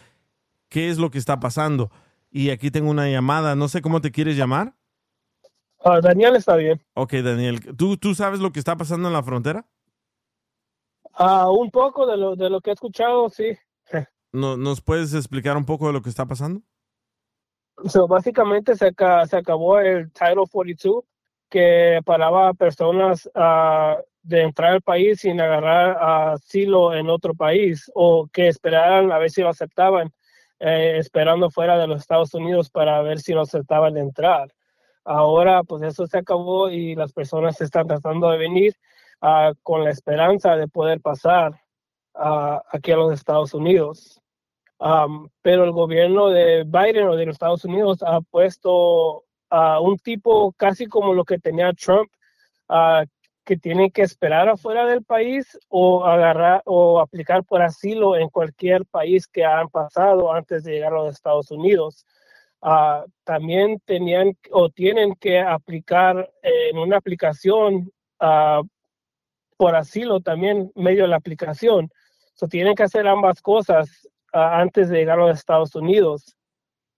¿Qué 0.68 0.90
es 0.90 0.98
lo 0.98 1.10
que 1.10 1.18
está 1.18 1.40
pasando? 1.40 1.90
Y 2.30 2.50
aquí 2.50 2.70
tengo 2.70 2.90
una 2.90 3.08
llamada. 3.08 3.54
No 3.54 3.68
sé 3.68 3.80
cómo 3.82 4.00
te 4.00 4.10
quieres 4.10 4.36
llamar. 4.36 4.74
Ah, 5.84 6.00
Daniel 6.00 6.36
está 6.36 6.56
bien. 6.56 6.82
Ok, 6.94 7.12
Daniel. 7.14 7.76
¿Tú, 7.76 7.96
¿Tú 7.96 8.14
sabes 8.14 8.40
lo 8.40 8.50
que 8.52 8.58
está 8.58 8.76
pasando 8.76 9.08
en 9.08 9.14
la 9.14 9.22
frontera? 9.22 9.66
Ah, 11.12 11.48
un 11.50 11.70
poco 11.70 12.06
de 12.06 12.16
lo, 12.16 12.34
de 12.34 12.50
lo 12.50 12.60
que 12.60 12.70
he 12.70 12.72
escuchado, 12.72 13.28
sí. 13.28 13.52
No- 14.32 14.56
¿Nos 14.56 14.80
puedes 14.80 15.14
explicar 15.14 15.56
un 15.56 15.64
poco 15.64 15.86
de 15.86 15.92
lo 15.92 16.02
que 16.02 16.08
está 16.08 16.26
pasando? 16.26 16.60
So, 17.86 18.06
básicamente 18.06 18.76
se, 18.76 18.86
aca- 18.88 19.26
se 19.26 19.36
acabó 19.36 19.78
el 19.80 20.10
Title 20.12 20.44
42 20.50 21.04
que 21.50 22.00
paraba 22.04 22.48
a 22.48 22.54
personas 22.54 23.30
ah, 23.34 23.98
de 24.22 24.42
entrar 24.42 24.72
al 24.72 24.82
país 24.82 25.20
sin 25.20 25.40
agarrar 25.40 25.96
asilo 26.34 26.94
en 26.94 27.10
otro 27.10 27.34
país 27.34 27.90
o 27.94 28.26
que 28.32 28.48
esperaran 28.48 29.12
a 29.12 29.18
ver 29.18 29.30
si 29.30 29.42
lo 29.42 29.50
aceptaban, 29.50 30.12
eh, 30.60 30.96
esperando 30.98 31.50
fuera 31.50 31.76
de 31.78 31.86
los 31.86 32.00
Estados 32.00 32.32
Unidos 32.34 32.70
para 32.70 33.02
ver 33.02 33.20
si 33.20 33.32
lo 33.34 33.42
aceptaban 33.42 33.94
de 33.94 34.00
entrar. 34.00 34.48
Ahora, 35.04 35.62
pues 35.64 35.82
eso 35.82 36.06
se 36.06 36.18
acabó 36.18 36.70
y 36.70 36.94
las 36.94 37.12
personas 37.12 37.60
están 37.60 37.86
tratando 37.86 38.30
de 38.30 38.38
venir 38.38 38.74
ah, 39.20 39.52
con 39.62 39.84
la 39.84 39.90
esperanza 39.90 40.56
de 40.56 40.66
poder 40.68 41.00
pasar 41.00 41.60
ah, 42.14 42.62
aquí 42.72 42.92
a 42.92 42.96
los 42.96 43.12
Estados 43.12 43.52
Unidos. 43.52 44.20
Um, 44.78 45.28
pero 45.40 45.64
el 45.64 45.70
gobierno 45.70 46.28
de 46.28 46.64
Biden 46.64 47.08
o 47.08 47.16
de 47.16 47.26
los 47.26 47.34
Estados 47.34 47.64
Unidos 47.64 48.02
ha 48.02 48.20
puesto 48.20 49.24
a 49.50 49.80
un 49.80 49.98
tipo 49.98 50.52
casi 50.52 50.86
como 50.86 51.14
lo 51.14 51.24
que 51.24 51.38
tenía 51.38 51.72
Trump, 51.72 52.10
ah, 52.68 53.04
que 53.44 53.56
tienen 53.56 53.90
que 53.90 54.02
esperar 54.02 54.48
afuera 54.48 54.86
del 54.86 55.04
país 55.04 55.58
o 55.68 56.04
agarrar 56.04 56.62
o 56.64 57.00
aplicar 57.00 57.44
por 57.44 57.62
asilo 57.62 58.16
en 58.16 58.28
cualquier 58.30 58.84
país 58.86 59.28
que 59.28 59.44
han 59.44 59.68
pasado 59.68 60.32
antes 60.32 60.64
de 60.64 60.72
llegar 60.72 60.92
a 60.94 61.04
los 61.04 61.14
Estados 61.14 61.50
Unidos. 61.50 62.04
Ah, 62.62 63.04
también 63.24 63.78
tenían 63.84 64.36
o 64.50 64.70
tienen 64.70 65.14
que 65.16 65.38
aplicar 65.40 66.30
en 66.42 66.78
una 66.78 66.96
aplicación 66.96 67.90
por 69.56 69.76
asilo 69.76 70.20
también 70.20 70.72
medio 70.74 71.02
de 71.02 71.08
la 71.08 71.16
aplicación. 71.16 71.90
So, 72.34 72.48
tienen 72.48 72.74
que 72.74 72.82
hacer 72.82 73.06
ambas 73.06 73.40
cosas 73.40 74.08
antes 74.34 74.88
de 74.88 74.98
llegar 74.98 75.18
a 75.18 75.28
los 75.28 75.38
Estados 75.38 75.74
Unidos. 75.74 76.36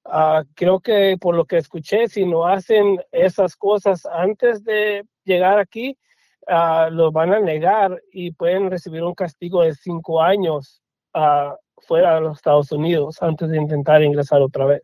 Ah, 0.04 0.44
creo 0.54 0.80
que 0.80 1.16
por 1.20 1.34
lo 1.34 1.44
que 1.44 1.58
escuché, 1.58 2.08
si 2.08 2.24
no 2.24 2.46
hacen 2.46 3.00
esas 3.12 3.56
cosas 3.56 4.06
antes 4.06 4.64
de 4.64 5.04
llegar 5.24 5.58
aquí, 5.58 5.98
ah, 6.46 6.88
los 6.90 7.12
van 7.12 7.32
a 7.34 7.40
negar 7.40 8.00
y 8.12 8.32
pueden 8.32 8.70
recibir 8.70 9.02
un 9.02 9.14
castigo 9.14 9.62
de 9.62 9.74
cinco 9.74 10.22
años 10.22 10.80
ah, 11.12 11.56
fuera 11.86 12.14
de 12.14 12.20
los 12.22 12.38
Estados 12.38 12.72
Unidos 12.72 13.18
antes 13.20 13.50
de 13.50 13.58
intentar 13.58 14.02
ingresar 14.02 14.40
otra 14.40 14.64
vez. 14.64 14.82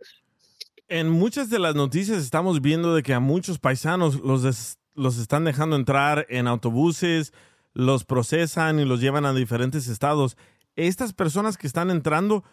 En 0.89 1.09
muchas 1.09 1.49
de 1.49 1.59
las 1.59 1.75
noticias 1.75 2.19
estamos 2.19 2.61
viendo 2.61 2.95
de 2.95 3.03
que 3.03 3.15
a 3.15 3.21
muchos 3.21 3.59
paisanos 3.59 4.21
los, 4.21 4.77
los 4.95 5.19
están 5.19 5.45
dejando 5.45 5.77
entrar 5.77 6.27
en 6.29 6.47
autobuses, 6.49 7.33
los 7.73 8.05
procesan 8.05 8.79
y 8.79 8.85
los 8.85 9.01
llevan 9.01 9.25
a 9.25 9.33
diferentes 9.33 9.89
estados. 9.89 10.37
Estas 10.77 11.13
personas 11.13 11.59
que 11.59 11.67
están 11.67 11.91
entrando, 11.91 12.45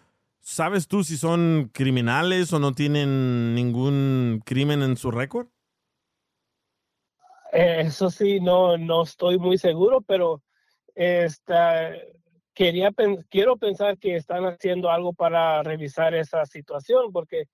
¿sabes 0.41 0.87
tú 0.87 1.03
si 1.03 1.17
son 1.17 1.69
criminales 1.73 2.51
o 2.51 2.59
no 2.59 2.73
tienen 2.73 3.55
ningún 3.55 4.41
crimen 4.45 4.81
en 4.81 4.97
su 4.97 5.11
récord? 5.11 5.47
Eh, 7.51 7.81
Eso 7.85 8.09
sí, 8.09 8.39
no, 8.39 8.77
no 8.77 9.03
estoy 9.03 9.39
muy 9.39 9.57
seguro, 9.57 10.01
pero 10.01 10.41
esta, 10.95 11.91
quería, 12.53 12.91
quiero 13.29 13.55
pensar 13.55 13.97
que 13.97 14.17
están 14.17 14.43
haciendo 14.45 14.91
algo 14.91 15.13
para 15.13 15.63
revisar 15.63 16.13
esa 16.13 16.45
situación, 16.45 17.13
porque 17.13 17.45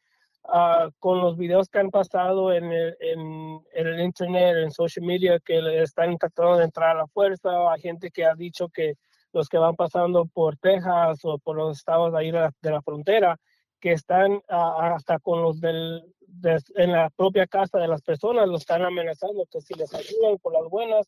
ah, 0.45 0.89
con 0.97 1.19
los 1.19 1.38
videos 1.38 1.69
que 1.69 1.78
han 1.78 1.91
pasado 1.91 2.51
en 2.51 2.71
el, 2.71 3.99
internet, 3.99 4.56
en 4.63 4.71
social 4.71 5.06
media, 5.06 5.39
que 5.39 5.84
están 5.84 6.17
tratando 6.17 6.58
de 6.58 6.65
entrar 6.65 6.89
a 6.95 7.01
la 7.01 7.08
fuerza, 7.08 7.71
hay 7.71 7.82
gente 7.82 8.10
que 8.10 8.25
ha 8.25 8.34
dicho 8.34 8.67
que 8.69 8.95
los 9.35 9.49
que 9.49 9.57
van 9.57 9.75
pasando 9.75 10.25
por 10.25 10.55
Texas 10.55 11.19
o 11.23 11.37
por 11.37 11.57
los 11.57 11.77
estados 11.77 12.13
de 12.13 12.19
ahí 12.19 12.31
de 12.31 12.39
la, 12.39 12.53
la 12.61 12.81
frontera, 12.81 13.37
que 13.81 13.91
están 13.91 14.41
ah, 14.49 14.93
hasta 14.95 15.19
con 15.19 15.41
los 15.41 15.59
del, 15.59 16.03
de- 16.21 16.63
en 16.75 16.93
la 16.93 17.09
propia 17.09 17.45
casa 17.45 17.77
de 17.77 17.89
las 17.89 18.01
personas, 18.01 18.47
los 18.47 18.61
están 18.61 18.83
amenazando 18.83 19.45
que 19.51 19.59
si 19.59 19.73
les 19.73 19.93
ayudan 19.93 20.37
por 20.41 20.53
las 20.53 20.69
buenas 20.69 21.05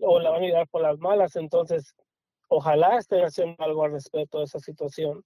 o 0.00 0.18
le 0.18 0.30
van 0.30 0.42
a 0.42 0.46
ayudar 0.46 0.66
por 0.68 0.80
las 0.80 0.98
malas. 0.98 1.36
Entonces, 1.36 1.94
ojalá 2.48 2.96
estén 2.96 3.22
haciendo 3.24 3.62
algo 3.62 3.84
al 3.84 3.92
respecto 3.92 4.38
de 4.38 4.44
esa 4.44 4.58
situación. 4.58 5.22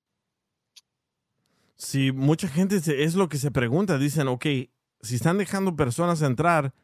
Si 1.77 2.11
mucha 2.11 2.49
gente 2.49 2.77
es 2.77 3.15
lo 3.15 3.29
que 3.29 3.39
se 3.39 3.53
pregunta, 3.53 3.97
dicen, 3.97 4.27
ok, 4.27 4.45
si 5.03 5.15
están 5.15 5.39
dejando 5.39 5.77
personas 5.77 6.21
entrar, 6.21 6.75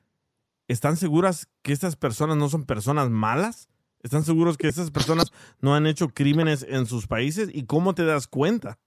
¿están 0.68 0.96
seguras 0.96 1.48
que 1.62 1.72
estas 1.72 1.96
personas 1.96 2.36
no 2.36 2.48
son 2.48 2.64
personas 2.66 3.10
malas? 3.10 3.68
¿Están 4.06 4.22
seguros 4.22 4.56
que 4.56 4.68
estas 4.68 4.92
personas 4.92 5.32
no 5.60 5.74
han 5.74 5.84
hecho 5.84 6.10
crímenes 6.10 6.64
en 6.68 6.86
sus 6.86 7.08
países? 7.08 7.50
¿Y 7.52 7.64
cómo 7.64 7.92
te 7.92 8.04
das 8.04 8.28
cuenta? 8.28 8.78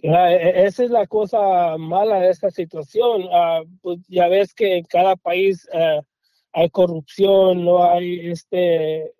Ya, 0.00 0.30
e- 0.30 0.36
e- 0.36 0.66
esa 0.66 0.84
es 0.84 0.90
la 0.90 1.08
cosa 1.08 1.76
mala 1.76 2.20
de 2.20 2.30
esta 2.30 2.52
situación. 2.52 3.24
Ah, 3.32 3.62
pues 3.82 3.98
ya 4.06 4.28
ves 4.28 4.54
que 4.54 4.76
en 4.76 4.84
cada 4.84 5.16
país 5.16 5.68
eh, 5.72 6.00
hay 6.52 6.70
corrupción, 6.70 7.64
no 7.64 7.82
hay 7.82 8.30
este 8.30 9.12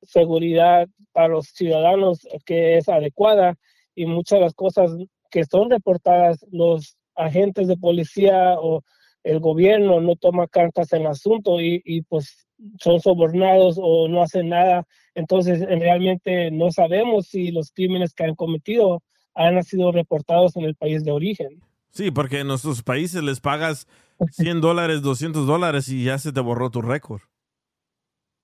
seguridad 0.00 0.88
para 1.12 1.28
los 1.28 1.48
ciudadanos 1.48 2.26
que 2.46 2.78
es 2.78 2.88
adecuada 2.88 3.54
y 3.94 4.06
muchas 4.06 4.38
de 4.38 4.44
las 4.46 4.54
cosas 4.54 4.92
que 5.30 5.44
son 5.44 5.68
reportadas 5.68 6.42
los 6.50 6.96
agentes 7.14 7.68
de 7.68 7.76
policía 7.76 8.54
o 8.58 8.82
el 9.24 9.40
gobierno 9.40 10.00
no 10.00 10.16
toma 10.16 10.48
cartas 10.48 10.90
en 10.94 11.02
el 11.02 11.08
asunto 11.08 11.60
y, 11.60 11.82
y, 11.84 12.00
pues 12.00 12.45
son 12.78 13.00
sobornados 13.00 13.78
o 13.80 14.08
no 14.08 14.22
hacen 14.22 14.48
nada. 14.48 14.86
Entonces 15.14 15.60
eh, 15.62 15.76
realmente 15.78 16.50
no 16.50 16.70
sabemos 16.70 17.26
si 17.26 17.50
los 17.50 17.70
crímenes 17.72 18.14
que 18.14 18.24
han 18.24 18.34
cometido 18.34 19.02
han 19.34 19.62
sido 19.64 19.92
reportados 19.92 20.56
en 20.56 20.64
el 20.64 20.74
país 20.74 21.04
de 21.04 21.12
origen. 21.12 21.60
Sí, 21.90 22.10
porque 22.10 22.40
en 22.40 22.48
nuestros 22.48 22.82
países 22.82 23.22
les 23.22 23.40
pagas 23.40 23.86
100 24.30 24.60
dólares, 24.60 25.02
200 25.02 25.46
dólares 25.46 25.88
y 25.88 26.04
ya 26.04 26.18
se 26.18 26.32
te 26.32 26.40
borró 26.40 26.70
tu 26.70 26.82
récord. 26.82 27.20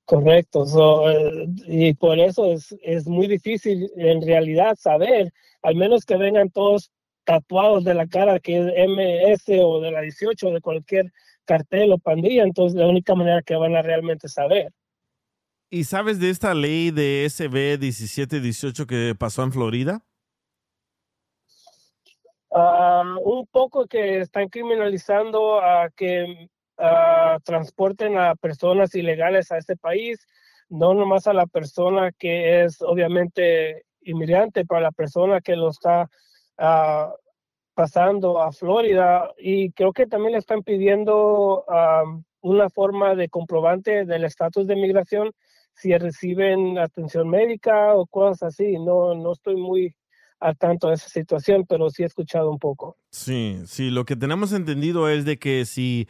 Correcto. 0.05 0.67
So, 0.67 1.11
eh, 1.11 1.49
y 1.67 1.95
por 1.95 2.19
eso 2.19 2.53
es, 2.53 2.75
es 2.83 3.07
muy 3.07 3.27
difícil 3.27 3.91
en 3.97 4.21
realidad 4.23 4.77
saber, 4.79 5.33
al 5.63 5.77
menos 5.77 6.05
que 6.05 6.17
vengan 6.17 6.51
todos 6.51 6.91
tatuados 7.25 7.85
de 7.85 7.95
la 7.95 8.07
cara 8.07 8.41
que 8.41 8.59
es 8.59 8.89
MS 8.89 9.61
o 9.63 9.81
de 9.81 9.93
la 9.93 10.01
18 10.01 10.49
o 10.49 10.53
de 10.53 10.61
cualquier 10.61 11.13
cartel 11.45 11.93
o 11.93 11.99
pandilla, 11.99 12.43
entonces 12.43 12.79
la 12.79 12.89
única 12.89 13.15
manera 13.15 13.43
que 13.43 13.57
van 13.57 13.77
a 13.77 13.83
realmente 13.83 14.29
saber. 14.29 14.73
¿Y 15.71 15.85
sabes 15.85 16.21
de 16.21 16.31
esta 16.31 16.55
ley 16.55 16.91
de 16.91 17.25
SB 17.29 17.79
1718 17.79 18.87
que 18.87 19.15
pasó 19.19 19.43
en 19.43 19.53
Florida? 19.53 20.03
Ah, 22.55 23.03
un 23.25 23.47
poco 23.47 23.87
que 23.87 24.21
están 24.21 24.49
criminalizando 24.51 25.63
a 25.63 25.89
que 25.97 26.49
transporten 27.45 28.19
a 28.19 28.35
personas 28.35 28.95
ilegales 28.95 29.53
a 29.53 29.59
este 29.59 29.77
país, 29.77 30.27
no 30.69 30.95
nomás 30.95 31.27
a 31.27 31.33
la 31.33 31.47
persona 31.47 32.13
que 32.13 32.65
es 32.65 32.83
obviamente 32.83 33.85
inmigrante, 34.03 34.65
para 34.65 34.81
la 34.81 34.91
persona 34.91 35.41
que 35.41 35.55
lo 35.55 35.71
está 35.71 36.11
ah, 36.59 37.15
pasando 37.75 38.43
a 38.43 38.53
Florida. 38.53 39.31
Y 39.39 39.73
creo 39.73 39.93
que 39.93 40.07
también 40.07 40.33
le 40.33 40.39
están 40.39 40.63
pidiendo 40.63 41.65
ah, 41.69 42.05
una 42.41 42.71
forma 42.71 43.15
de 43.15 43.29
comprobante 43.29 44.05
del 44.05 44.25
estatus 44.25 44.67
de 44.67 44.77
migración 44.77 45.33
si 45.75 45.97
reciben 45.97 46.79
atención 46.79 47.29
médica 47.29 47.95
o 47.95 48.07
cosas 48.07 48.55
así. 48.55 48.79
No, 48.79 49.15
no 49.15 49.33
estoy 49.33 49.57
muy 49.57 49.95
al 50.41 50.57
tanto 50.59 50.89
de 50.89 50.95
esa 50.95 51.09
situación, 51.09 51.65
pero 51.69 51.89
sí 51.89 52.03
he 52.03 52.07
escuchado 52.07 52.51
un 52.51 52.59
poco. 52.59 52.97
Sí, 53.11 53.61
sí, 53.67 53.91
lo 53.91 54.05
que 54.05 54.17
tenemos 54.17 54.53
entendido 54.53 55.09
es 55.09 55.25
de 55.25 55.39
que 55.39 55.65
si 55.65 56.09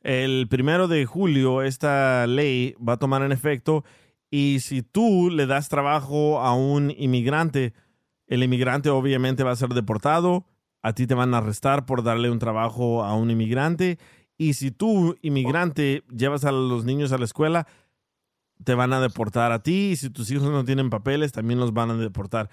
el 0.00 0.48
primero 0.48 0.88
de 0.88 1.04
julio 1.04 1.62
esta 1.62 2.26
ley 2.26 2.74
va 2.76 2.94
a 2.94 2.98
tomar 2.98 3.22
en 3.22 3.32
efecto 3.32 3.84
y 4.30 4.60
si 4.60 4.82
tú 4.82 5.30
le 5.30 5.46
das 5.46 5.68
trabajo 5.68 6.40
a 6.40 6.54
un 6.54 6.90
inmigrante, 6.96 7.74
el 8.26 8.42
inmigrante 8.42 8.88
obviamente 8.88 9.44
va 9.44 9.52
a 9.52 9.56
ser 9.56 9.70
deportado, 9.70 10.46
a 10.84 10.92
ti 10.92 11.06
te 11.06 11.14
van 11.14 11.32
a 11.32 11.38
arrestar 11.38 11.86
por 11.86 12.02
darle 12.02 12.30
un 12.30 12.38
trabajo 12.38 13.04
a 13.04 13.14
un 13.14 13.30
inmigrante 13.30 13.98
y 14.36 14.52
si 14.52 14.70
tú, 14.70 15.16
inmigrante, 15.22 16.04
llevas 16.14 16.44
a 16.44 16.52
los 16.52 16.84
niños 16.84 17.10
a 17.10 17.16
la 17.16 17.24
escuela, 17.24 17.66
te 18.62 18.74
van 18.74 18.92
a 18.92 19.00
deportar 19.00 19.50
a 19.50 19.62
ti 19.62 19.92
y 19.92 19.96
si 19.96 20.10
tus 20.10 20.30
hijos 20.30 20.50
no 20.50 20.62
tienen 20.62 20.90
papeles, 20.90 21.32
también 21.32 21.58
los 21.58 21.72
van 21.72 21.90
a 21.90 21.96
deportar. 21.96 22.50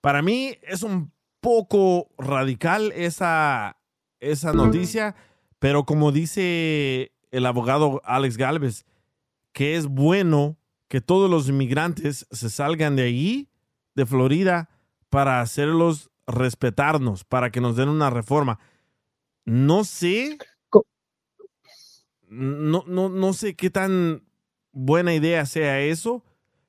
Para 0.00 0.20
mí 0.20 0.56
es 0.62 0.82
un 0.82 1.12
poco 1.40 2.08
radical 2.18 2.90
esa, 2.90 3.76
esa 4.18 4.52
noticia, 4.52 5.14
pero 5.60 5.84
como 5.84 6.10
dice 6.10 7.12
el 7.30 7.46
abogado 7.46 8.02
Alex 8.04 8.36
Galvez, 8.36 8.84
que 9.52 9.76
es 9.76 9.86
bueno 9.86 10.56
que 10.88 11.00
todos 11.00 11.30
los 11.30 11.48
inmigrantes 11.48 12.26
se 12.32 12.50
salgan 12.50 12.96
de 12.96 13.04
ahí, 13.04 13.48
de 13.94 14.06
Florida, 14.06 14.70
para 15.08 15.40
hacerlos 15.40 16.09
respetarnos, 16.26 17.24
para 17.24 17.50
que 17.50 17.60
nos 17.60 17.76
den 17.76 17.88
una 17.88 18.10
reforma. 18.10 18.58
No 19.44 19.84
sé, 19.84 20.38
no, 22.28 22.84
no, 22.86 23.08
no 23.08 23.32
sé 23.32 23.56
qué 23.56 23.70
tan 23.70 24.22
buena 24.72 25.14
idea 25.14 25.46
sea 25.46 25.80
eso, 25.80 26.22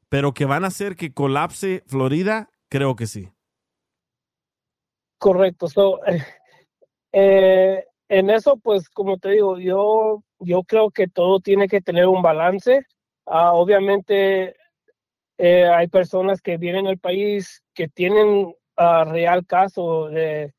pero 0.09 0.33
que 0.33 0.45
van 0.45 0.63
a 0.63 0.67
hacer 0.67 0.95
que 0.95 1.13
colapse 1.13 1.83
Florida, 1.87 2.49
Creo 2.71 2.95
que 2.95 3.05
sí. 3.05 3.27
Correcto. 5.17 5.67
So, 5.67 5.99
eh, 7.11 7.85
en 8.07 8.29
eso, 8.29 8.55
pues, 8.55 8.89
como 8.89 9.17
te 9.17 9.31
digo, 9.31 9.59
yo, 9.59 10.23
yo 10.39 10.63
creo 10.63 10.89
que 10.89 11.09
todo 11.09 11.41
tiene 11.41 11.67
que 11.67 11.81
tener 11.81 12.07
un 12.07 12.21
balance. 12.21 12.85
Ah, 13.25 13.51
obviamente, 13.51 14.55
eh, 15.37 15.67
hay 15.67 15.87
personas 15.89 16.41
que 16.41 16.55
vienen 16.55 16.87
al 16.87 16.97
país 16.97 17.61
que 17.73 17.89
tienen 17.89 18.55
uh, 18.81 19.09
real 19.09 19.45
caso 19.45 20.09
de 20.09 20.53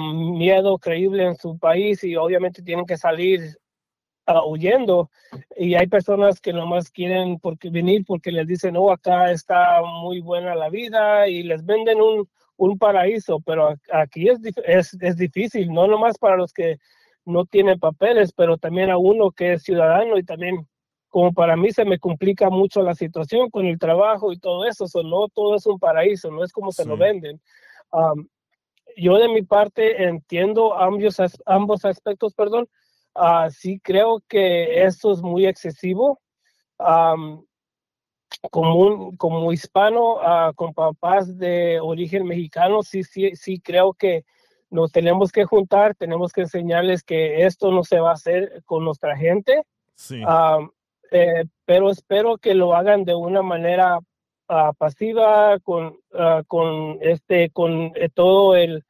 miedo 0.00 0.78
creíble 0.78 1.24
en 1.24 1.36
su 1.36 1.58
país 1.58 2.04
y 2.04 2.14
obviamente 2.14 2.62
tienen 2.62 2.86
que 2.86 2.96
salir 2.96 3.56
uh, 4.28 4.48
huyendo. 4.48 5.10
Y 5.56 5.74
hay 5.74 5.86
personas 5.88 6.40
que 6.40 6.52
nomás 6.52 6.90
quieren 6.90 7.38
porque, 7.40 7.70
venir 7.70 8.04
porque 8.06 8.30
les 8.30 8.46
dicen, 8.46 8.76
oh, 8.76 8.92
acá 8.92 9.32
está 9.32 9.82
muy 9.82 10.20
buena 10.20 10.54
la 10.54 10.68
vida 10.70 11.28
y 11.28 11.42
les 11.42 11.64
venden 11.64 12.00
un, 12.00 12.28
un 12.56 12.78
paraíso, 12.78 13.40
pero 13.40 13.74
aquí 13.92 14.28
es, 14.28 14.38
es, 14.64 14.96
es 15.00 15.16
difícil, 15.16 15.72
no 15.72 15.86
nomás 15.86 16.18
para 16.18 16.36
los 16.36 16.52
que 16.52 16.78
no 17.24 17.44
tienen 17.46 17.78
papeles, 17.78 18.32
pero 18.32 18.58
también 18.58 18.90
a 18.90 18.98
uno 18.98 19.30
que 19.30 19.54
es 19.54 19.62
ciudadano 19.62 20.18
y 20.18 20.24
también 20.24 20.68
como 21.14 21.32
para 21.32 21.54
mí 21.54 21.70
se 21.70 21.84
me 21.84 22.00
complica 22.00 22.50
mucho 22.50 22.82
la 22.82 22.96
situación 22.96 23.48
con 23.48 23.66
el 23.66 23.78
trabajo 23.78 24.32
y 24.32 24.38
todo 24.38 24.64
eso, 24.64 24.88
so, 24.88 25.04
no 25.04 25.28
todo 25.28 25.54
es 25.54 25.64
un 25.64 25.78
paraíso, 25.78 26.28
no 26.32 26.42
es 26.42 26.52
como 26.52 26.72
se 26.72 26.84
lo 26.84 26.96
venden. 26.96 27.40
yo 28.96 29.16
de 29.18 29.28
mi 29.28 29.42
parte 29.42 30.04
entiendo 30.08 30.74
ambos, 30.74 31.16
ambos 31.46 31.84
aspectos, 31.84 32.34
perdón, 32.34 32.68
Uh, 33.16 33.48
sí 33.48 33.78
creo 33.78 34.24
que 34.28 34.84
esto 34.84 35.12
es 35.12 35.22
muy 35.22 35.46
excesivo. 35.46 36.20
como, 38.50 39.16
como 39.16 39.52
hispano, 39.52 40.14
uh, 40.16 40.52
con 40.56 40.74
papás 40.74 41.38
de 41.38 41.78
origen 41.80 42.26
mexicano, 42.26 42.82
sí, 42.82 43.04
sí, 43.04 43.36
sí 43.36 43.60
creo 43.60 43.92
que 43.94 44.24
nos 44.68 44.90
tenemos 44.90 45.30
que 45.30 45.44
juntar, 45.44 45.94
tenemos 45.94 46.32
que 46.32 46.40
enseñarles 46.40 47.04
que 47.04 47.46
esto 47.46 47.70
no 47.70 47.84
se 47.84 48.00
va 48.00 48.10
a 48.10 48.14
hacer 48.14 48.64
con 48.66 48.84
nuestra 48.84 49.16
gente. 49.16 49.62
Sí. 49.94 50.20
Eh, 51.14 51.44
pero 51.64 51.90
espero 51.90 52.38
que 52.38 52.54
lo 52.54 52.74
hagan 52.74 53.04
de 53.04 53.14
una 53.14 53.40
manera 53.40 53.98
uh, 53.98 54.74
pasiva, 54.76 55.58
con, 55.60 55.96
con, 56.48 56.98
este, 57.00 57.50
con 57.50 57.92
eh, 57.94 58.08
todo 58.12 58.56
el 58.56 58.84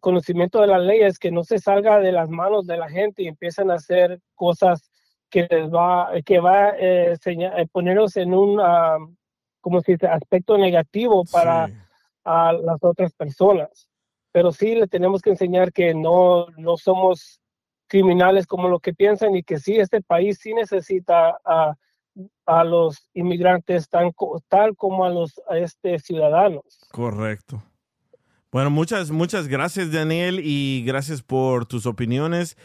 conocimiento 0.00 0.60
de 0.60 0.66
las 0.66 0.82
leyes, 0.82 1.18
que 1.18 1.30
no 1.30 1.44
se 1.44 1.58
salga 1.58 2.00
de 2.00 2.12
las 2.12 2.28
manos 2.28 2.66
de 2.66 2.76
la 2.76 2.88
gente 2.88 3.22
y 3.22 3.28
empiezan 3.28 3.70
a 3.70 3.74
hacer 3.74 4.20
cosas 4.34 4.90
que 5.30 5.48
les 5.50 5.70
va, 5.70 6.10
que 6.26 6.40
va 6.40 6.66
a 6.66 6.76
eh, 6.78 7.16
eh, 7.24 7.66
ponernos 7.72 8.16
en 8.16 8.34
un, 8.34 8.60
como 9.60 9.80
si 9.80 9.96
aspecto 10.06 10.58
negativo 10.58 11.24
para 11.30 11.70
a 12.24 12.52
las 12.52 12.78
otras 12.82 13.14
personas. 13.14 13.88
Pero 14.32 14.52
sí 14.52 14.74
le 14.74 14.86
tenemos 14.86 15.22
que 15.22 15.30
enseñar 15.30 15.72
que 15.72 15.94
no, 15.94 16.46
no 16.58 16.76
somos 16.76 17.41
criminales 17.92 18.46
como 18.46 18.68
lo 18.68 18.80
que 18.80 18.94
piensan 18.94 19.36
y 19.36 19.42
que 19.42 19.58
sí, 19.58 19.76
este 19.76 20.00
país 20.00 20.38
sí 20.40 20.54
necesita 20.54 21.36
a, 21.44 21.74
a 22.46 22.64
los 22.64 23.10
inmigrantes 23.12 23.90
tan, 23.90 24.12
tal 24.48 24.74
como 24.76 25.04
a 25.04 25.10
los 25.10 25.38
a 25.46 25.58
este, 25.58 25.98
ciudadanos. 25.98 26.64
Correcto. 26.90 27.62
Bueno, 28.50 28.70
muchas, 28.70 29.10
muchas 29.10 29.46
gracias, 29.46 29.92
Daniel, 29.92 30.40
y 30.42 30.84
gracias 30.86 31.20
por 31.20 31.66
tus 31.66 31.84
opiniones. 31.84 32.56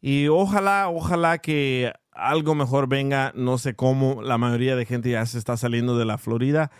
Y 0.00 0.28
ojalá, 0.28 0.88
ojalá 0.88 1.36
que 1.36 1.92
algo 2.12 2.54
mejor 2.54 2.88
venga. 2.88 3.32
No 3.34 3.58
sé 3.58 3.76
cómo, 3.76 4.22
la 4.22 4.38
mayoría 4.38 4.76
de 4.76 4.86
gente 4.86 5.10
ya 5.10 5.26
se 5.26 5.36
está 5.36 5.58
saliendo 5.58 5.98
de 5.98 6.06
la 6.06 6.16
Florida. 6.16 6.70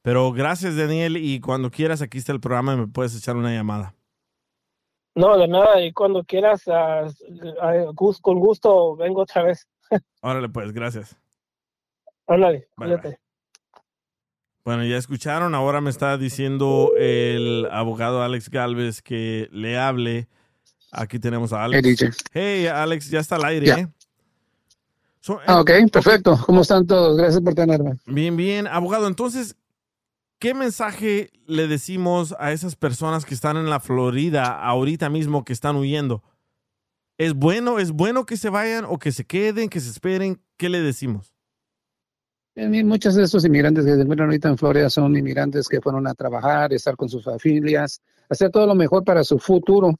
Pero 0.00 0.32
gracias, 0.32 0.76
Daniel, 0.76 1.18
y 1.18 1.40
cuando 1.40 1.70
quieras, 1.70 2.00
aquí 2.00 2.16
está 2.16 2.32
el 2.32 2.40
programa 2.40 2.74
me 2.74 2.86
puedes 2.86 3.14
echar 3.14 3.36
una 3.36 3.52
llamada. 3.52 3.94
No, 5.14 5.36
de 5.36 5.48
nada, 5.48 5.82
y 5.82 5.92
cuando 5.92 6.24
quieras, 6.24 6.62
con 8.22 8.38
gusto, 8.38 8.96
vengo 8.96 9.22
otra 9.22 9.42
vez. 9.42 9.68
Órale, 10.22 10.48
pues, 10.48 10.72
gracias. 10.72 11.16
Órale, 12.26 12.68
cuídate. 12.76 13.18
Bueno, 14.64 14.84
ya 14.84 14.98
escucharon, 14.98 15.54
ahora 15.54 15.80
me 15.80 15.90
está 15.90 16.16
diciendo 16.18 16.92
el 16.96 17.66
abogado 17.72 18.22
Alex 18.22 18.50
Galvez 18.50 19.02
que 19.02 19.48
le 19.52 19.78
hable. 19.78 20.28
Aquí 20.92 21.18
tenemos 21.18 21.52
a 21.52 21.64
Alex. 21.64 22.24
Hey, 22.32 22.66
Alex, 22.66 23.10
ya 23.10 23.20
está 23.20 23.36
al 23.36 23.44
aire. 23.46 23.70
¿eh? 23.70 23.88
ah, 25.46 25.60
ok, 25.60 25.70
perfecto. 25.90 26.38
¿Cómo 26.46 26.60
están 26.60 26.86
todos? 26.86 27.16
Gracias 27.16 27.40
por 27.42 27.54
tenerme. 27.54 27.98
Bien, 28.06 28.36
bien. 28.36 28.66
Abogado, 28.66 29.06
entonces, 29.06 29.56
¿qué 30.40 30.54
mensaje 30.54 31.30
le 31.46 31.68
decimos 31.68 32.34
a 32.40 32.50
esas 32.50 32.74
personas 32.74 33.24
que 33.24 33.34
están 33.34 33.56
en 33.56 33.70
la 33.70 33.78
Florida 33.78 34.60
ahorita 34.60 35.08
mismo, 35.08 35.44
que 35.44 35.52
están 35.52 35.76
huyendo? 35.76 36.24
¿Es 37.18 37.34
bueno, 37.34 37.78
es 37.78 37.92
bueno 37.92 38.24
que 38.26 38.36
se 38.36 38.48
vayan 38.48 38.84
o 38.88 38.98
que 38.98 39.12
se 39.12 39.24
queden, 39.24 39.68
que 39.68 39.78
se 39.78 39.90
esperen? 39.90 40.40
¿Qué 40.56 40.68
le 40.70 40.80
decimos? 40.80 41.34
Muchos 42.56 43.14
de 43.14 43.22
estos 43.22 43.44
inmigrantes 43.44 43.84
que 43.84 43.94
se 43.94 44.00
encuentran 44.00 44.28
ahorita 44.28 44.48
en 44.48 44.58
Florida 44.58 44.90
son 44.90 45.16
inmigrantes 45.16 45.68
que 45.68 45.80
fueron 45.80 46.06
a 46.06 46.14
trabajar, 46.14 46.72
estar 46.72 46.96
con 46.96 47.08
sus 47.08 47.22
familias, 47.24 48.02
hacer 48.28 48.50
todo 48.50 48.66
lo 48.66 48.74
mejor 48.74 49.04
para 49.04 49.22
su 49.22 49.38
futuro. 49.38 49.94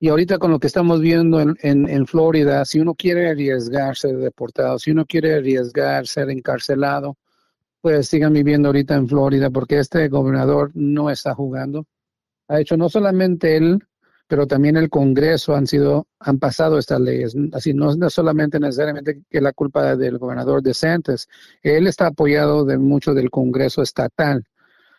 Y 0.00 0.08
ahorita 0.08 0.38
con 0.38 0.50
lo 0.50 0.58
que 0.58 0.66
estamos 0.66 1.00
viendo 1.00 1.40
en, 1.40 1.56
en, 1.62 2.06
Florida, 2.06 2.64
si 2.64 2.80
uno 2.80 2.94
quiere 2.94 3.30
arriesgar 3.30 3.96
ser 3.96 4.16
deportado, 4.16 4.78
si 4.78 4.90
uno 4.90 5.06
quiere 5.06 5.34
arriesgar 5.34 6.06
ser 6.06 6.30
encarcelado, 6.30 7.16
pues 7.84 8.08
sigan 8.08 8.32
viviendo 8.32 8.68
ahorita 8.68 8.94
en 8.94 9.06
Florida 9.06 9.50
porque 9.50 9.78
este 9.78 10.08
gobernador 10.08 10.70
no 10.72 11.10
está 11.10 11.34
jugando. 11.34 11.84
Ha 12.48 12.58
hecho 12.58 12.78
no 12.78 12.88
solamente 12.88 13.58
él 13.58 13.78
pero 14.26 14.46
también 14.46 14.78
el 14.78 14.88
Congreso 14.88 15.54
han 15.54 15.66
sido, 15.66 16.08
han 16.18 16.38
pasado 16.38 16.78
estas 16.78 16.98
leyes. 16.98 17.36
Así 17.52 17.74
no 17.74 17.90
es 17.90 18.12
solamente 18.12 18.58
necesariamente 18.58 19.22
que 19.28 19.40
la 19.42 19.52
culpa 19.52 19.96
del 19.96 20.16
gobernador 20.16 20.62
de 20.62 20.72
Santos, 20.72 21.28
él 21.62 21.86
está 21.86 22.06
apoyado 22.06 22.64
de 22.64 22.78
mucho 22.78 23.12
del 23.12 23.30
Congreso 23.30 23.82
estatal. 23.82 24.42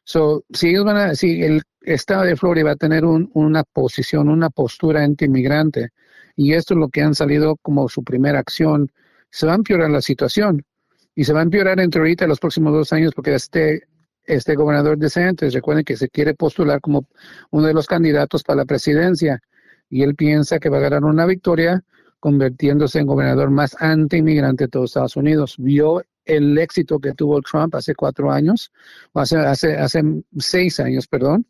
So, 0.04 0.44
si 0.54 0.70
ellos 0.70 0.86
van 0.86 0.98
a, 0.98 1.16
si 1.16 1.42
el 1.42 1.64
estado 1.82 2.24
de 2.24 2.36
Florida 2.36 2.66
va 2.66 2.72
a 2.74 2.76
tener 2.76 3.04
una 3.04 3.64
posición, 3.64 4.30
una 4.30 4.52
postura 4.52 5.04
anti-inmigrante, 5.04 5.90
y 6.36 6.54
esto 6.54 6.76
es 6.76 6.80
lo 6.80 6.90
que 6.90 7.02
han 7.02 7.16
salido 7.16 7.56
como 7.58 7.90
su 7.90 8.04
primera 8.04 8.38
acción, 8.38 8.92
se 9.32 9.48
va 9.48 9.54
a 9.54 9.56
empeorar 9.56 9.90
la 9.90 10.02
situación. 10.02 10.64
Y 11.16 11.24
se 11.24 11.34
va 11.34 11.39
a 11.39 11.43
empeorar 11.43 11.80
entre 11.80 11.99
ahorita 11.99 12.26
y 12.26 12.28
los 12.28 12.39
próximos 12.39 12.74
dos 12.74 12.93
años 12.93 13.13
porque 13.16 13.34
este 13.34 13.88
este 14.26 14.55
gobernador 14.55 14.97
de 14.97 15.09
Santos, 15.09 15.53
recuerden 15.53 15.86
que 15.86 15.97
se 15.97 16.09
quiere 16.09 16.34
postular 16.34 16.82
como 16.82 17.07
uno 17.51 17.68
de 17.68 17.74
los 17.74 17.88
candidatos 17.88 18.43
para 18.43 18.57
la 18.57 18.66
presidencia 18.66 19.41
y 19.89 20.03
él 20.03 20.16
piensa 20.16 20.59
que 20.59 20.70
va 20.70 20.78
a 20.78 20.82
ganar 20.82 21.03
una 21.03 21.26
victoria 21.26 21.84
convirtiéndose 22.20 22.99
en 22.99 23.05
gobernador 23.05 23.51
más 23.51 23.76
anti-inmigrante 23.80 24.63
de 24.66 24.68
todos 24.70 24.91
Estados 24.91 25.16
Unidos. 25.16 25.55
Vio 25.59 26.03
el 26.26 26.57
éxito 26.57 26.99
que 26.99 27.13
tuvo 27.13 27.39
Trump 27.41 27.76
hace 27.76 27.93
cuatro 27.93 28.32
años, 28.32 28.72
o 29.13 29.20
hace, 29.20 29.38
hace, 29.38 29.78
hace 29.78 30.01
seis 30.39 30.80
años, 30.80 31.07
perdón, 31.07 31.45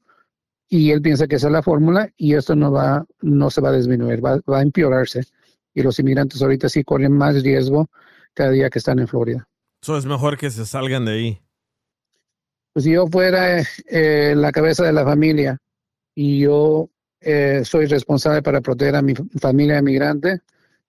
y 0.68 0.92
él 0.92 1.02
piensa 1.02 1.28
que 1.28 1.38
esa 1.38 1.48
es 1.48 1.54
la 1.54 1.64
fórmula 1.64 2.10
y 2.18 2.34
esto 2.34 2.56
no 2.56 2.72
va, 2.72 3.06
no 3.22 3.50
se 3.50 3.62
va 3.62 3.70
a 3.70 3.78
disminuir, 3.78 4.24
va, 4.24 4.42
va 4.50 4.60
a 4.60 4.64
empeorarse. 4.64 5.22
Y 5.74 5.82
los 5.82 6.00
inmigrantes 6.00 6.42
ahorita 6.42 6.68
sí 6.68 6.84
corren 6.84 7.14
más 7.14 7.42
riesgo 7.42 7.90
cada 8.34 8.50
día 8.50 8.70
que 8.70 8.80
están 8.80 9.00
en 9.00 9.08
Florida. 9.08 9.48
Eso 9.86 10.00
es 10.00 10.08
mejor 10.08 10.36
que 10.36 10.50
se 10.50 10.66
salgan 10.66 11.06
de 11.06 11.12
ahí. 11.12 11.42
Pues 12.74 12.86
si 12.86 12.94
yo 12.94 13.06
fuera 13.06 13.62
eh, 13.88 14.34
la 14.36 14.52
cabeza 14.52 14.84
de 14.84 14.92
la 14.92 15.04
familia 15.04 15.60
y 16.16 16.40
yo 16.40 16.90
eh, 17.22 17.62
soy 17.64 17.86
responsable 17.86 18.42
para 18.42 18.62
proteger 18.62 18.96
a 18.96 19.04
mi 19.04 19.14
familia 19.40 19.78
inmigrante, 19.78 20.40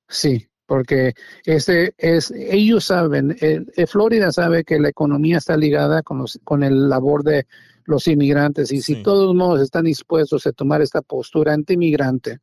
sí, 0.09 0.49
porque 0.65 1.13
este 1.45 1.93
es, 1.99 2.31
ellos 2.31 2.87
saben, 2.87 3.37
eh, 3.43 3.87
Florida 3.87 4.33
sabe 4.33 4.65
que 4.65 4.81
la 4.81 4.89
economía 4.89 5.37
está 5.37 5.59
ligada 5.59 6.03
con, 6.03 6.17
los, 6.17 6.41
con 6.43 6.63
el 6.63 6.89
labor 6.89 7.23
de 7.23 7.47
los 7.85 8.09
inmigrantes 8.09 8.73
y 8.73 8.81
si 8.81 9.03
todos 9.03 9.35
modos 9.35 9.61
están 9.61 9.85
dispuestos 9.85 10.47
a 10.47 10.53
tomar 10.53 10.81
esta 10.81 11.03
postura 11.03 11.53
anti-inmigrante, 11.53 12.39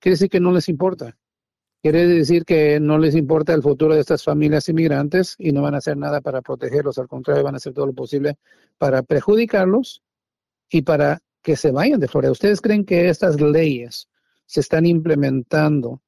quiere 0.00 0.14
decir 0.14 0.30
que 0.30 0.40
no 0.40 0.50
les 0.50 0.70
importa. 0.70 1.14
Quiere 1.80 2.06
decir 2.08 2.44
que 2.44 2.80
no 2.80 2.98
les 2.98 3.14
importa 3.14 3.54
el 3.54 3.62
futuro 3.62 3.94
de 3.94 4.00
estas 4.00 4.24
familias 4.24 4.68
inmigrantes 4.68 5.36
y 5.38 5.52
no 5.52 5.62
van 5.62 5.74
a 5.74 5.78
hacer 5.78 5.96
nada 5.96 6.20
para 6.20 6.42
protegerlos, 6.42 6.98
al 6.98 7.06
contrario, 7.06 7.44
van 7.44 7.54
a 7.54 7.58
hacer 7.58 7.72
todo 7.72 7.86
lo 7.86 7.92
posible 7.92 8.36
para 8.78 9.02
perjudicarlos 9.02 10.02
y 10.70 10.82
para 10.82 11.20
que 11.40 11.54
se 11.56 11.70
vayan 11.70 12.00
de 12.00 12.08
Florida. 12.08 12.32
¿Ustedes 12.32 12.60
creen 12.60 12.84
que 12.84 13.08
estas 13.08 13.40
leyes 13.40 14.08
se 14.44 14.60
están 14.60 14.86
implementando 14.86 16.02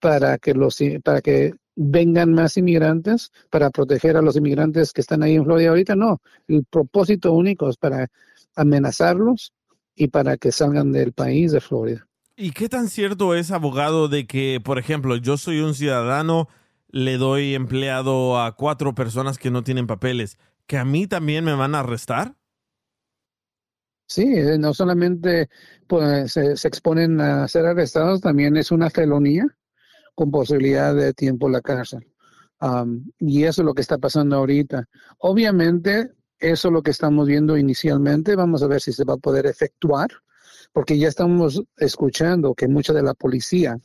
para 0.00 0.38
que 0.38 0.54
los 0.54 0.78
para 1.02 1.20
que 1.20 1.54
vengan 1.74 2.32
más 2.32 2.56
inmigrantes, 2.56 3.32
para 3.50 3.70
proteger 3.70 4.16
a 4.16 4.22
los 4.22 4.36
inmigrantes 4.36 4.92
que 4.92 5.00
están 5.00 5.24
ahí 5.24 5.34
en 5.34 5.44
Florida 5.44 5.70
ahorita? 5.70 5.96
No, 5.96 6.20
el 6.46 6.64
propósito 6.64 7.32
único 7.32 7.68
es 7.68 7.76
para 7.76 8.08
amenazarlos 8.54 9.52
y 9.96 10.08
para 10.08 10.36
que 10.36 10.52
salgan 10.52 10.92
del 10.92 11.12
país 11.12 11.50
de 11.50 11.60
Florida. 11.60 12.06
¿Y 12.38 12.50
qué 12.50 12.68
tan 12.68 12.88
cierto 12.88 13.34
es, 13.34 13.50
abogado, 13.50 14.08
de 14.08 14.26
que, 14.26 14.60
por 14.62 14.78
ejemplo, 14.78 15.16
yo 15.16 15.38
soy 15.38 15.60
un 15.60 15.74
ciudadano, 15.74 16.48
le 16.90 17.16
doy 17.16 17.54
empleado 17.54 18.38
a 18.38 18.56
cuatro 18.56 18.94
personas 18.94 19.38
que 19.38 19.50
no 19.50 19.64
tienen 19.64 19.86
papeles, 19.86 20.38
que 20.66 20.76
a 20.76 20.84
mí 20.84 21.06
también 21.06 21.46
me 21.46 21.54
van 21.54 21.74
a 21.74 21.80
arrestar? 21.80 22.36
Sí, 24.06 24.24
eh, 24.36 24.58
no 24.58 24.74
solamente 24.74 25.48
pues, 25.86 26.32
se, 26.32 26.52
exponen 26.52 27.22
a 27.22 27.48
ser 27.48 27.64
arrestados, 27.64 28.20
también 28.20 28.58
es 28.58 28.70
una 28.70 28.90
felonía 28.90 29.46
con 30.14 30.30
posibilidad 30.30 30.94
de 30.94 31.14
tiempo 31.14 31.46
en 31.46 31.52
la 31.54 31.62
cárcel. 31.62 32.06
y 33.18 33.44
eso 33.44 33.62
es 33.62 33.66
lo 33.66 33.72
que 33.72 33.80
está 33.80 33.96
pasando 33.96 34.36
ahorita. 34.36 34.84
Obviamente, 35.18 36.12
eso 36.38 36.68
es 36.68 36.72
lo 36.72 36.82
que 36.82 36.90
estamos 36.90 37.26
viendo 37.26 37.56
inicialmente. 37.56 38.36
Vamos 38.36 38.62
a 38.62 38.66
ver 38.66 38.82
si 38.82 38.92
se 38.92 39.04
va 39.04 39.14
a 39.14 39.18
poder 39.18 39.46
efectuar 39.46 40.10
porque 40.72 40.98
ya 40.98 41.08
estamos 41.08 41.62
escuchando 41.76 42.54
que 42.54 42.68
mucha 42.68 42.92
de 42.92 43.02
la 43.02 43.14
policía, 43.14 43.78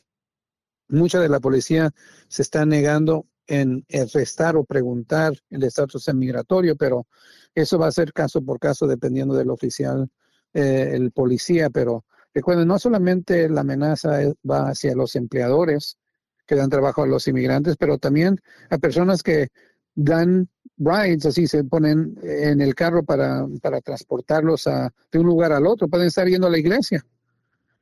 mucha 0.89 1.19
de 1.19 1.29
la 1.29 1.39
policía 1.39 1.91
se 2.27 2.41
está 2.41 2.65
negando 2.65 3.25
en 3.47 3.85
arrestar 3.93 4.55
o 4.55 4.63
preguntar 4.63 5.33
el 5.49 5.63
estatus 5.63 6.13
migratorio, 6.13 6.75
pero 6.75 7.07
eso 7.53 7.77
va 7.77 7.87
a 7.87 7.91
ser 7.91 8.13
caso 8.13 8.41
por 8.41 8.59
caso 8.59 8.87
dependiendo 8.87 9.35
del 9.35 9.49
oficial, 9.49 10.09
eh, 10.53 10.91
el 10.93 11.11
policía, 11.11 11.69
pero 11.69 12.05
recuerden, 12.33 12.67
no 12.67 12.79
solamente 12.79 13.49
la 13.49 13.61
amenaza 13.61 14.19
va 14.49 14.69
hacia 14.69 14.95
los 14.95 15.15
empleadores 15.15 15.97
que 16.45 16.55
dan 16.55 16.69
trabajo 16.69 17.03
a 17.03 17.07
los 17.07 17.27
inmigrantes, 17.27 17.77
pero 17.77 17.97
también 17.97 18.39
a 18.69 18.77
personas 18.77 19.23
que 19.23 19.49
dan 19.95 20.49
rides, 20.77 21.25
así 21.25 21.47
se 21.47 21.63
ponen 21.63 22.17
en 22.23 22.61
el 22.61 22.75
carro 22.75 23.03
para, 23.03 23.45
para 23.61 23.81
transportarlos 23.81 24.65
de 25.11 25.19
un 25.19 25.25
lugar 25.25 25.51
al 25.51 25.67
otro. 25.67 25.87
Pueden 25.87 26.07
estar 26.07 26.27
yendo 26.27 26.47
a 26.47 26.51
la 26.51 26.59
iglesia. 26.59 27.05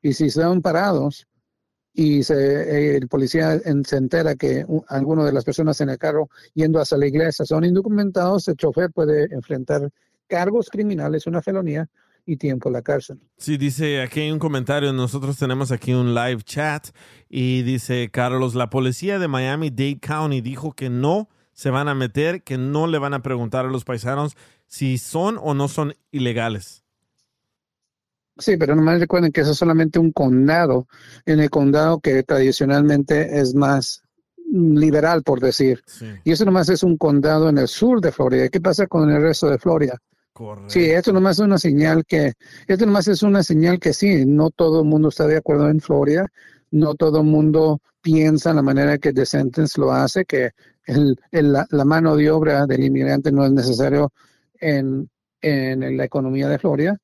Y 0.02 0.14
si 0.14 0.26
están 0.26 0.62
parados 0.62 1.28
y 1.94 2.24
se, 2.24 2.96
el 2.96 3.08
policía 3.08 3.60
se 3.86 3.98
entera 3.98 4.36
que 4.36 4.66
alguna 4.88 5.26
de 5.26 5.34
las 5.34 5.44
personas 5.44 5.82
en 5.82 5.90
el 5.90 5.98
carro 5.98 6.30
yendo 6.54 6.80
hacia 6.80 6.98
la 6.98 7.08
iglesia 7.08 7.46
son 7.46 7.66
indocumentados, 7.66 8.48
el 8.48 8.56
chofer 8.56 8.92
puede 8.92 9.26
enfrentar 9.34 9.90
cargos 10.28 10.70
criminales, 10.70 11.28
una 11.28 11.42
felonía 11.42 11.90
y 12.26 12.38
tiempo 12.38 12.70
en 12.70 12.74
la 12.74 12.82
cárcel. 12.82 13.20
Sí, 13.38 13.58
dice 13.58 14.02
aquí 14.02 14.30
un 14.30 14.40
comentario, 14.40 14.94
nosotros 14.94 15.38
tenemos 15.38 15.72
aquí 15.72 15.94
un 15.94 16.14
live 16.14 16.44
chat 16.44 16.90
y 17.28 17.64
dice 17.64 18.10
Carlos, 18.12 18.56
la 18.56 18.70
policía 18.70 19.20
de 19.20 19.28
Miami-Dade 19.28 20.00
County 20.00 20.42
dijo 20.42 20.74
que 20.74 20.90
no 20.90 21.28
se 21.60 21.72
van 21.72 21.89
a 21.89 21.93
meter 21.93 22.41
que 22.41 22.57
no 22.57 22.88
le 22.88 22.99
van 22.99 23.14
a 23.14 23.22
preguntar 23.22 23.66
a 23.66 23.70
los 23.70 23.84
paisanos 23.84 24.38
si 24.66 24.97
son 24.97 25.38
o 25.38 25.53
no 25.53 25.68
son 25.68 25.93
ilegales. 26.10 26.86
Sí, 28.38 28.55
pero 28.55 28.78
nomás 28.78 29.01
recuerden 29.01 29.34
que 29.34 29.41
eso 29.41 29.51
es 29.51 29.57
solamente 29.57 29.99
un 29.99 30.14
condado, 30.14 30.88
en 31.26 31.41
el 31.41 31.49
condado 31.49 31.99
que 31.99 32.24
tradicionalmente 32.24 33.41
es 33.41 33.55
más 33.55 34.03
liberal, 34.49 35.22
por 35.22 35.41
decir. 35.41 35.84
Y 36.24 36.32
eso 36.32 36.45
nomás 36.45 36.70
es 36.70 36.82
un 36.82 36.97
condado 36.97 37.49
en 37.49 37.57
el 37.57 37.68
sur 37.68 37.99
de 37.99 38.14
Florida. 38.14 38.47
¿Qué 38.47 38.62
pasa 38.62 38.88
con 38.88 39.10
el 39.10 39.22
resto 39.22 39.49
de 39.49 39.60
Florida? 39.60 39.97
Sí, 40.68 40.89
esto 40.89 41.12
nomás 41.12 41.39
es 41.39 41.45
una 41.45 41.57
señal 41.57 42.05
que, 42.05 42.32
esto 42.68 42.86
nomás 42.86 43.10
es 43.10 43.22
una 43.22 43.43
señal 43.43 43.82
que 43.82 43.91
sí, 43.91 44.26
no 44.26 44.49
todo 44.49 44.84
el 44.84 44.88
mundo 44.88 45.10
está 45.10 45.28
de 45.28 45.36
acuerdo 45.36 45.68
en 45.68 45.82
Florida, 45.82 46.26
no 46.72 46.95
todo 46.95 47.20
el 47.20 47.26
mundo 47.26 47.82
piensa 48.01 48.51
en 48.51 48.55
la 48.55 48.62
manera 48.62 48.97
que 48.97 49.12
The 49.12 49.26
Sentence 49.26 49.78
lo 49.78 49.91
hace, 49.91 50.24
que 50.24 50.51
la, 51.32 51.86
mano 51.86 52.16
de 52.16 52.32
obra 52.32 52.66
del 52.66 52.84
inmigrante 52.84 53.32
no 53.32 53.46
es 53.46 53.52
necesario 53.52 54.12
en, 54.60 55.10
la 55.42 56.04
economía 56.04 56.50
de 56.50 56.60
Florida, 56.60 56.98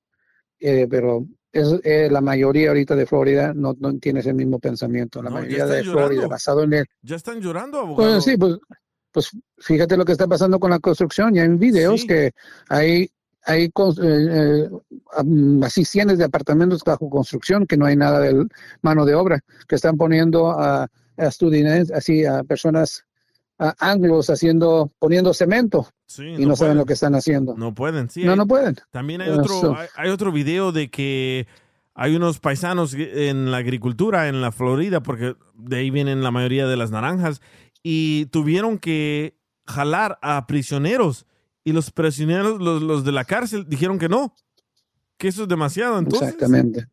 eh, 0.59 0.87
pero 0.89 1.25
es, 1.51 1.79
eh, 1.83 2.09
la 2.11 2.21
mayoría 2.21 2.69
ahorita 2.69 2.95
de 2.95 3.05
Florida 3.05 3.53
no, 3.53 3.75
tiene 3.99 4.19
ese 4.19 4.33
mismo 4.33 4.59
pensamiento. 4.59 5.23
La 5.23 5.29
mayoría 5.29 5.65
de 5.65 5.83
Florida, 5.83 6.27
basado 6.27 6.63
en 6.63 6.73
él. 6.73 6.85
Ya 7.01 7.15
están 7.15 7.39
llorando, 7.39 7.79
abogado. 7.79 8.11
Pues 8.11 8.23
sí, 8.25 8.37
pues, 8.37 8.57
pues 9.11 9.31
fíjate 9.59 9.95
lo 9.95 10.03
que 10.03 10.11
está 10.11 10.27
pasando 10.27 10.59
con 10.59 10.71
la 10.71 10.79
construcción. 10.79 11.33
Ya 11.33 11.43
en 11.43 11.57
videos 11.57 12.03
que 12.05 12.31
hay 12.67 13.09
hay 13.45 13.71
eh, 14.01 14.69
así 15.61 15.85
cientos 15.85 16.17
de 16.17 16.25
apartamentos 16.25 16.81
bajo 16.83 17.09
construcción 17.09 17.67
que 17.67 17.77
no 17.77 17.85
hay 17.85 17.95
nada 17.95 18.19
de 18.19 18.47
mano 18.81 19.05
de 19.05 19.13
obra, 19.13 19.39
que 19.67 19.75
están 19.75 19.97
poniendo 19.97 20.49
a, 20.49 20.83
a 20.83 21.25
estudiantes, 21.25 21.91
así 21.91 22.25
a 22.25 22.43
personas 22.43 23.04
anglos 23.57 24.29
haciendo, 24.29 24.91
poniendo 24.99 25.33
cemento 25.33 25.87
y 26.17 26.45
no, 26.45 26.55
saben 26.55 26.77
lo 26.77 26.85
que 26.85 26.93
están 26.93 27.15
haciendo. 27.15 27.55
No 27.55 27.73
pueden, 27.73 28.09
sí. 28.09 28.23
No, 28.23 28.35
no 28.35 28.45
pueden. 28.47 28.75
También 28.91 29.21
hay 29.21 29.29
otro, 29.29 29.77
hay, 29.95 30.09
otro 30.09 30.31
video 30.31 30.71
de 30.71 30.89
que 30.89 31.47
hay 31.93 32.15
unos 32.15 32.39
paisanos 32.39 32.93
en 32.93 33.51
la 33.51 33.57
agricultura 33.57 34.27
en 34.27 34.41
la 34.41 34.51
Florida, 34.51 35.01
porque 35.01 35.35
de 35.53 35.77
ahí 35.77 35.89
vienen 35.89 36.23
la 36.23 36.31
mayoría 36.31 36.67
de 36.67 36.77
las 36.77 36.91
naranjas, 36.91 37.41
y 37.81 38.25
tuvieron 38.27 38.77
que 38.77 39.37
jalar 39.65 40.19
a 40.21 40.45
prisioneros 40.47 41.25
y 41.63 41.71
los 41.71 41.91
prisioneros, 41.91 42.61
los, 42.61 42.81
los 42.81 43.03
de 43.03 43.11
la 43.11 43.25
cárcel, 43.25 43.65
dijeron 43.67 43.97
que 43.97 44.09
no, 44.09 44.35
que 45.17 45.29
eso 45.29 45.43
es 45.43 45.49
demasiado. 45.49 45.97
Entonces. 45.97 46.29
Exactamente. 46.29 46.87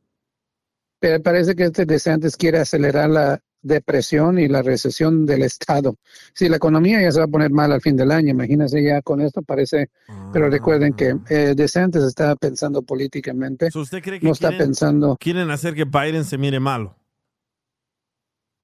Pero 0.98 1.20
parece 1.22 1.54
que 1.56 1.64
este 1.64 1.84
DeSantis 1.84 2.36
quiere 2.36 2.58
acelerar 2.58 3.10
la, 3.10 3.40
depresión 3.62 4.38
y 4.38 4.48
la 4.48 4.62
recesión 4.62 5.24
del 5.24 5.42
Estado. 5.42 5.96
Si 6.34 6.48
la 6.48 6.56
economía 6.56 7.00
ya 7.00 7.12
se 7.12 7.20
va 7.20 7.26
a 7.26 7.28
poner 7.28 7.50
mal 7.50 7.72
al 7.72 7.80
fin 7.80 7.96
del 7.96 8.10
año, 8.10 8.30
imagínense 8.30 8.82
ya 8.82 9.00
con 9.02 9.20
esto 9.20 9.42
parece, 9.42 9.90
pero 10.32 10.50
recuerden 10.50 10.94
que 10.94 11.10
ah. 11.10 11.20
eh, 11.30 11.54
DeSantis 11.56 12.02
está 12.02 12.36
pensando 12.36 12.82
políticamente. 12.82 13.68
¿Usted 13.74 14.02
cree 14.02 14.20
que 14.20 14.26
no 14.26 14.32
está 14.32 14.50
pensando... 14.50 15.16
quieren 15.18 15.50
hacer 15.50 15.74
que 15.74 15.84
Biden 15.84 16.24
se 16.24 16.36
mire 16.38 16.60
malo? 16.60 16.96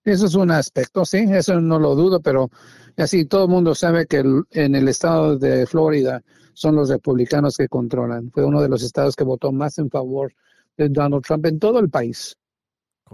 Eso 0.05 0.27
es 0.27 0.35
un 0.35 0.51
aspecto, 0.51 1.05
sí, 1.05 1.27
eso 1.31 1.61
no 1.61 1.79
lo 1.79 1.95
dudo, 1.95 2.21
pero 2.21 2.51
así 2.97 3.27
todo 3.27 3.45
el 3.45 3.51
mundo 3.51 3.75
sabe 3.75 4.07
que 4.07 4.25
en 4.53 4.75
el 4.75 4.89
estado 4.89 5.37
de 5.37 5.67
Florida 5.67 6.23
son 6.55 6.77
los 6.77 6.89
republicanos 6.89 7.57
que 7.57 7.69
controlan. 7.69 8.31
Fue 8.33 8.45
uno 8.45 8.63
de 8.63 8.69
los 8.69 8.83
estados 8.83 9.15
que 9.15 9.25
votó 9.25 9.53
más 9.53 9.79
en 9.79 9.91
favor 9.91 10.33
de 10.77 10.89
Donald 10.89 11.23
Trump 11.25 11.45
en 11.47 11.59
todo 11.59 11.79
el 11.79 11.91
país. 11.91 12.37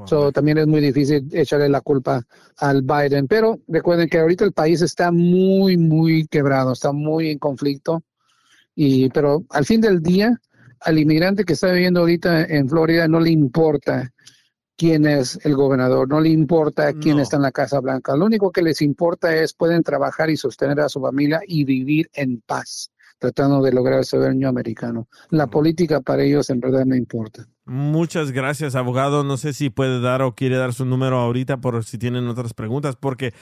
So, 0.07 0.33
también 0.33 0.59
es 0.59 0.67
muy 0.67 0.81
difícil 0.81 1.29
echarle 1.33 1.69
la 1.69 1.81
culpa 1.81 2.23
al 2.59 2.83
Biden. 2.83 3.27
Pero 3.29 3.61
recuerden 3.69 4.09
que 4.09 4.19
ahorita 4.19 4.45
el 4.45 4.53
país 4.53 4.83
está 4.83 5.11
muy, 5.11 5.77
muy 5.77 6.27
quebrado, 6.27 6.73
está 6.73 6.93
muy 6.93 7.31
en 7.31 7.39
conflicto. 7.39 8.03
Y, 8.75 9.09
pero 9.11 9.45
al 9.51 9.65
fin 9.65 9.81
del 9.81 10.03
día, 10.03 10.41
al 10.81 10.99
inmigrante 10.99 11.45
que 11.45 11.53
está 11.53 11.73
viviendo 11.73 12.01
ahorita 12.01 12.45
en 12.45 12.69
Florida 12.69 13.09
no 13.09 13.21
le 13.21 13.31
importa 13.31 14.13
quién 14.77 15.07
es 15.07 15.39
el 15.45 15.55
gobernador, 15.55 16.09
no 16.09 16.21
le 16.21 16.31
importa 16.31 16.93
quién 16.95 17.21
está 17.21 17.37
en 17.37 17.43
la 17.43 17.53
Casa 17.53 17.79
Blanca. 17.81 18.17
Lo 18.17 18.27
único 18.27 18.51
que 18.51 18.63
les 18.63 18.83
importa 18.83 19.35
es 19.35 19.55
pueden 19.55 19.83
trabajar 19.83 20.31
y 20.31 20.37
sostener 20.37 20.81
a 20.81 20.89
su 20.89 21.01
familia 21.01 21.41
y 21.47 21.65
vivir 21.65 22.11
en 22.13 22.41
paz 22.41 22.91
tratando 23.25 23.63
de 23.63 23.73
lograr 23.73 24.01
el 24.01 24.05
sueño 24.05 24.49
americano. 24.49 25.09
La 25.31 25.47
política 25.47 26.03
para 26.03 26.23
ellos 26.23 26.51
en 26.51 26.61
verdad 26.61 26.85
no 26.85 26.95
importa. 26.95 27.49
Muchas 27.65 28.33
gracias, 28.33 28.75
abogado. 28.75 29.25
No 29.25 29.39
sé 29.39 29.55
si 29.55 29.71
puede 29.71 30.01
dar 30.03 30.21
o 30.21 30.35
quiere 30.35 30.57
dar 30.57 30.75
su 30.75 30.85
número 30.85 31.19
ahorita 31.19 31.59
por 31.63 31.83
si 31.85 31.97
tienen 31.97 32.29
otras 32.29 32.53
preguntas, 32.53 32.97
porque 32.97 33.33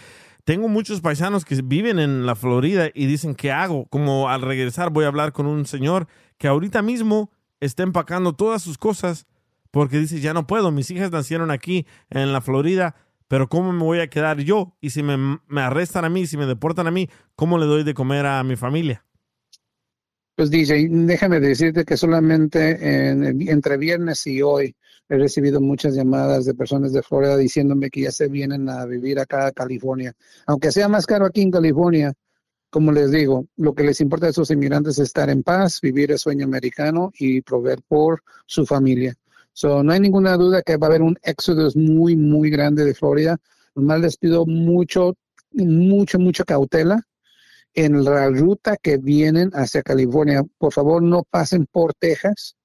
tengo 0.44 0.68
muchos 0.68 1.00
paisanos 1.00 1.44
que 1.44 1.60
viven 1.64 1.98
en 1.98 2.26
la 2.26 2.36
Florida 2.36 2.90
y 2.94 3.06
dicen, 3.06 3.34
¿qué 3.34 3.50
hago? 3.50 3.86
Como 3.86 4.28
al 4.28 4.42
regresar 4.42 4.90
voy 4.90 5.04
a 5.04 5.08
hablar 5.08 5.32
con 5.32 5.46
un 5.46 5.66
señor 5.66 6.06
que 6.38 6.46
ahorita 6.46 6.80
mismo 6.80 7.32
está 7.58 7.82
empacando 7.82 8.34
todas 8.34 8.62
sus 8.62 8.78
cosas 8.78 9.26
porque 9.72 9.98
dice, 9.98 10.20
ya 10.20 10.32
no 10.32 10.46
puedo, 10.46 10.70
mis 10.70 10.92
hijas 10.92 11.10
nacieron 11.10 11.50
aquí 11.50 11.86
en 12.08 12.32
la 12.32 12.40
Florida, 12.40 12.94
pero 13.26 13.48
¿cómo 13.48 13.72
me 13.72 13.82
voy 13.82 13.98
a 13.98 14.08
quedar 14.08 14.38
yo? 14.42 14.76
Y 14.80 14.90
si 14.90 15.02
me, 15.02 15.16
me 15.48 15.60
arrestan 15.60 16.04
a 16.04 16.08
mí, 16.08 16.28
si 16.28 16.36
me 16.36 16.46
deportan 16.46 16.86
a 16.86 16.92
mí, 16.92 17.08
¿cómo 17.34 17.58
le 17.58 17.66
doy 17.66 17.82
de 17.82 17.94
comer 17.94 18.26
a 18.26 18.44
mi 18.44 18.54
familia? 18.54 19.04
Pues 20.34 20.50
DJ, 20.50 20.88
déjame 21.06 21.40
decirte 21.40 21.84
que 21.84 21.96
solamente 21.96 23.10
en- 23.10 23.48
entre 23.48 23.76
viernes 23.76 24.26
y 24.26 24.40
hoy 24.42 24.74
he 25.08 25.16
recibido 25.18 25.60
muchas 25.60 25.94
llamadas 25.94 26.46
de 26.46 26.54
personas 26.54 26.92
de 26.92 27.02
Florida 27.02 27.36
diciéndome 27.36 27.90
que 27.90 28.02
ya 28.02 28.10
se 28.12 28.28
vienen 28.28 28.68
a 28.70 28.86
vivir 28.86 29.18
acá 29.20 29.46
a 29.46 29.52
California. 29.52 30.14
Aunque 30.46 30.72
sea 30.72 30.88
más 30.88 31.04
caro 31.06 31.26
aquí 31.26 31.42
en 31.42 31.50
California, 31.50 32.14
como 32.70 32.92
les 32.92 33.10
digo, 33.10 33.46
lo 33.56 33.74
que 33.74 33.84
les 33.84 34.00
importa 34.00 34.26
a 34.26 34.30
esos 34.30 34.50
inmigrantes 34.50 34.98
es 34.98 35.08
estar 35.08 35.28
en 35.28 35.42
paz, 35.42 35.80
vivir 35.82 36.10
el 36.12 36.18
sueño 36.18 36.46
americano 36.46 37.12
y 37.18 37.42
proveer 37.42 37.80
por 37.86 38.22
su 38.46 38.64
familia. 38.64 39.14
So, 39.52 39.82
no 39.82 39.92
hay 39.92 40.00
ninguna 40.00 40.36
duda 40.38 40.62
que 40.62 40.78
va 40.78 40.86
a 40.86 40.90
haber 40.90 41.02
un 41.02 41.18
éxodo 41.22 41.68
muy, 41.74 42.16
muy 42.16 42.48
grande 42.48 42.84
de 42.86 42.94
Florida. 42.94 43.36
Nomás 43.74 44.00
les 44.00 44.16
pido 44.16 44.46
mucho, 44.46 45.14
mucho, 45.52 46.18
mucha 46.18 46.44
cautela 46.44 47.02
en 47.74 48.04
la 48.04 48.28
ruta 48.28 48.76
que 48.76 48.98
vienen 48.98 49.50
hacia 49.54 49.82
California. 49.82 50.42
Por 50.58 50.72
favor, 50.72 51.02
no 51.02 51.24
pasen 51.24 51.66
por 51.70 51.94
Texas. 51.94 52.56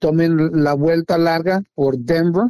Tomen 0.00 0.62
la 0.62 0.74
vuelta 0.74 1.18
larga 1.18 1.62
por 1.74 1.98
Denver 1.98 2.48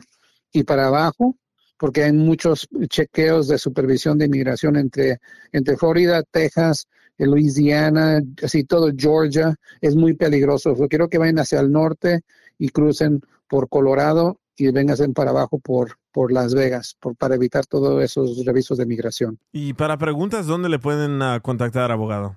y 0.52 0.62
para 0.62 0.86
abajo, 0.86 1.36
porque 1.78 2.04
hay 2.04 2.12
muchos 2.12 2.68
chequeos 2.88 3.48
de 3.48 3.58
supervisión 3.58 4.18
de 4.18 4.26
inmigración 4.26 4.76
entre, 4.76 5.18
entre 5.52 5.76
Florida, 5.76 6.22
Texas, 6.22 6.86
Louisiana, 7.18 8.22
así 8.42 8.64
todo 8.64 8.90
Georgia. 8.96 9.54
Es 9.80 9.96
muy 9.96 10.14
peligroso. 10.14 10.74
Quiero 10.88 11.08
que 11.08 11.18
vayan 11.18 11.38
hacia 11.38 11.60
el 11.60 11.70
norte 11.70 12.20
y 12.58 12.68
crucen 12.70 13.20
por 13.48 13.68
Colorado 13.68 14.40
y 14.58 14.70
vengan 14.72 15.14
para 15.14 15.30
abajo 15.30 15.58
por, 15.58 15.98
por 16.12 16.30
Las 16.32 16.54
Vegas, 16.54 16.96
por, 17.00 17.16
para 17.16 17.36
evitar 17.36 17.64
todos 17.66 18.02
esos 18.02 18.44
revisos 18.44 18.76
de 18.78 18.86
migración. 18.86 19.38
Y 19.52 19.74
para 19.74 19.96
preguntas, 19.96 20.46
¿dónde 20.46 20.68
le 20.68 20.78
pueden 20.78 21.22
ah, 21.22 21.40
contactar, 21.40 21.90
abogado? 21.92 22.36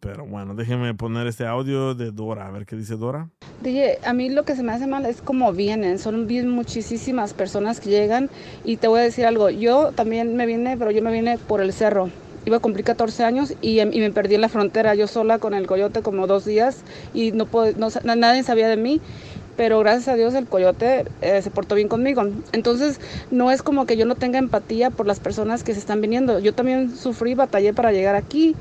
Pero 0.00 0.26
bueno, 0.26 0.54
déjenme 0.54 0.94
poner 0.94 1.26
este 1.26 1.46
audio 1.46 1.94
de 1.94 2.10
Dora, 2.12 2.46
a 2.46 2.50
ver 2.50 2.64
qué 2.64 2.76
dice 2.76 2.96
Dora. 2.96 3.28
DJ, 3.60 3.98
a 4.04 4.12
mí 4.12 4.30
lo 4.30 4.44
que 4.44 4.56
se 4.56 4.62
me 4.62 4.72
hace 4.72 4.86
mal 4.86 5.04
es 5.06 5.20
cómo 5.20 5.52
vienen. 5.52 5.98
Son 5.98 6.26
bien 6.26 6.48
muchísimas 6.48 7.34
personas 7.34 7.78
que 7.80 7.90
llegan 7.90 8.30
y 8.64 8.78
te 8.78 8.88
voy 8.88 9.00
a 9.00 9.04
decir 9.04 9.26
algo. 9.26 9.50
Yo 9.50 9.92
también 9.92 10.34
me 10.36 10.46
vine, 10.46 10.76
pero 10.76 10.90
yo 10.90 11.02
me 11.02 11.12
vine 11.12 11.38
por 11.38 11.60
el 11.60 11.72
cerro. 11.72 12.10
Iba 12.44 12.56
a 12.56 12.60
cumplir 12.60 12.84
14 12.84 13.24
años 13.24 13.54
y, 13.60 13.80
y 13.80 14.00
me 14.00 14.10
perdí 14.10 14.34
en 14.34 14.40
la 14.40 14.48
frontera 14.48 14.94
yo 14.94 15.06
sola 15.06 15.38
con 15.38 15.54
el 15.54 15.66
coyote 15.66 16.02
como 16.02 16.26
dos 16.26 16.44
días 16.44 16.82
y 17.14 17.32
no, 17.32 17.48
no 17.76 18.16
nadie 18.16 18.42
sabía 18.42 18.68
de 18.68 18.76
mí. 18.76 19.00
Pero 19.56 19.78
gracias 19.80 20.08
a 20.08 20.14
Dios 20.14 20.34
el 20.34 20.46
coyote 20.46 21.04
eh, 21.20 21.42
se 21.42 21.50
portó 21.50 21.74
bien 21.74 21.88
conmigo. 21.88 22.22
Entonces 22.52 23.00
no 23.30 23.50
es 23.50 23.62
como 23.62 23.84
que 23.84 23.96
yo 23.96 24.06
no 24.06 24.14
tenga 24.14 24.38
empatía 24.38 24.90
por 24.90 25.06
las 25.06 25.20
personas 25.20 25.62
que 25.62 25.74
se 25.74 25.80
están 25.80 26.00
viniendo. 26.00 26.38
Yo 26.38 26.54
también 26.54 26.96
sufrí, 26.96 27.34
batallé 27.34 27.74
para 27.74 27.92
llegar 27.92 28.14
aquí 28.14 28.56